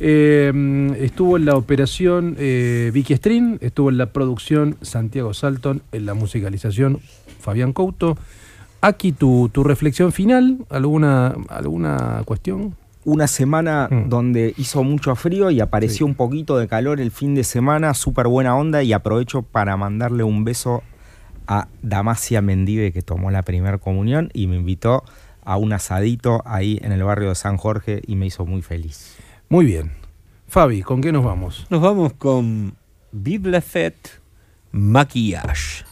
Eh, 0.00 0.92
estuvo 0.98 1.36
en 1.36 1.44
la 1.44 1.54
operación 1.54 2.34
eh, 2.36 2.90
Vicky 2.92 3.14
Strin, 3.14 3.58
estuvo 3.60 3.90
en 3.90 3.98
la 3.98 4.06
producción 4.06 4.76
Santiago 4.82 5.34
Salton, 5.34 5.82
en 5.92 6.04
la 6.04 6.14
musicalización 6.14 6.98
Fabián 7.38 7.72
Couto. 7.72 8.18
Aquí 8.80 9.12
tu, 9.12 9.50
tu 9.50 9.62
reflexión 9.62 10.10
final, 10.10 10.66
¿alguna, 10.68 11.28
alguna 11.48 12.22
cuestión? 12.24 12.74
Una 13.04 13.26
semana 13.26 13.88
Mm. 13.90 14.08
donde 14.08 14.54
hizo 14.56 14.84
mucho 14.84 15.14
frío 15.16 15.50
y 15.50 15.60
apareció 15.60 16.06
un 16.06 16.14
poquito 16.14 16.56
de 16.58 16.68
calor 16.68 17.00
el 17.00 17.10
fin 17.10 17.34
de 17.34 17.42
semana, 17.44 17.94
súper 17.94 18.28
buena 18.28 18.56
onda 18.56 18.82
y 18.82 18.92
aprovecho 18.92 19.42
para 19.42 19.76
mandarle 19.76 20.22
un 20.22 20.44
beso 20.44 20.82
a 21.48 21.66
Damasia 21.82 22.40
Mendive 22.42 22.92
que 22.92 23.02
tomó 23.02 23.30
la 23.32 23.42
primera 23.42 23.78
comunión 23.78 24.30
y 24.32 24.46
me 24.46 24.56
invitó 24.56 25.02
a 25.44 25.56
un 25.56 25.72
asadito 25.72 26.42
ahí 26.46 26.78
en 26.82 26.92
el 26.92 27.02
barrio 27.02 27.30
de 27.30 27.34
San 27.34 27.56
Jorge 27.56 28.00
y 28.06 28.14
me 28.14 28.26
hizo 28.26 28.46
muy 28.46 28.62
feliz. 28.62 29.16
Muy 29.48 29.66
bien. 29.66 29.90
Fabi, 30.46 30.82
¿con 30.82 31.00
qué 31.00 31.10
nos 31.10 31.24
vamos? 31.24 31.66
Nos 31.70 31.80
vamos 31.82 32.12
con 32.12 32.76
Fête 33.12 34.10
Maquillage. 34.70 35.84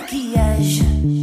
Maquillage. 0.00 1.19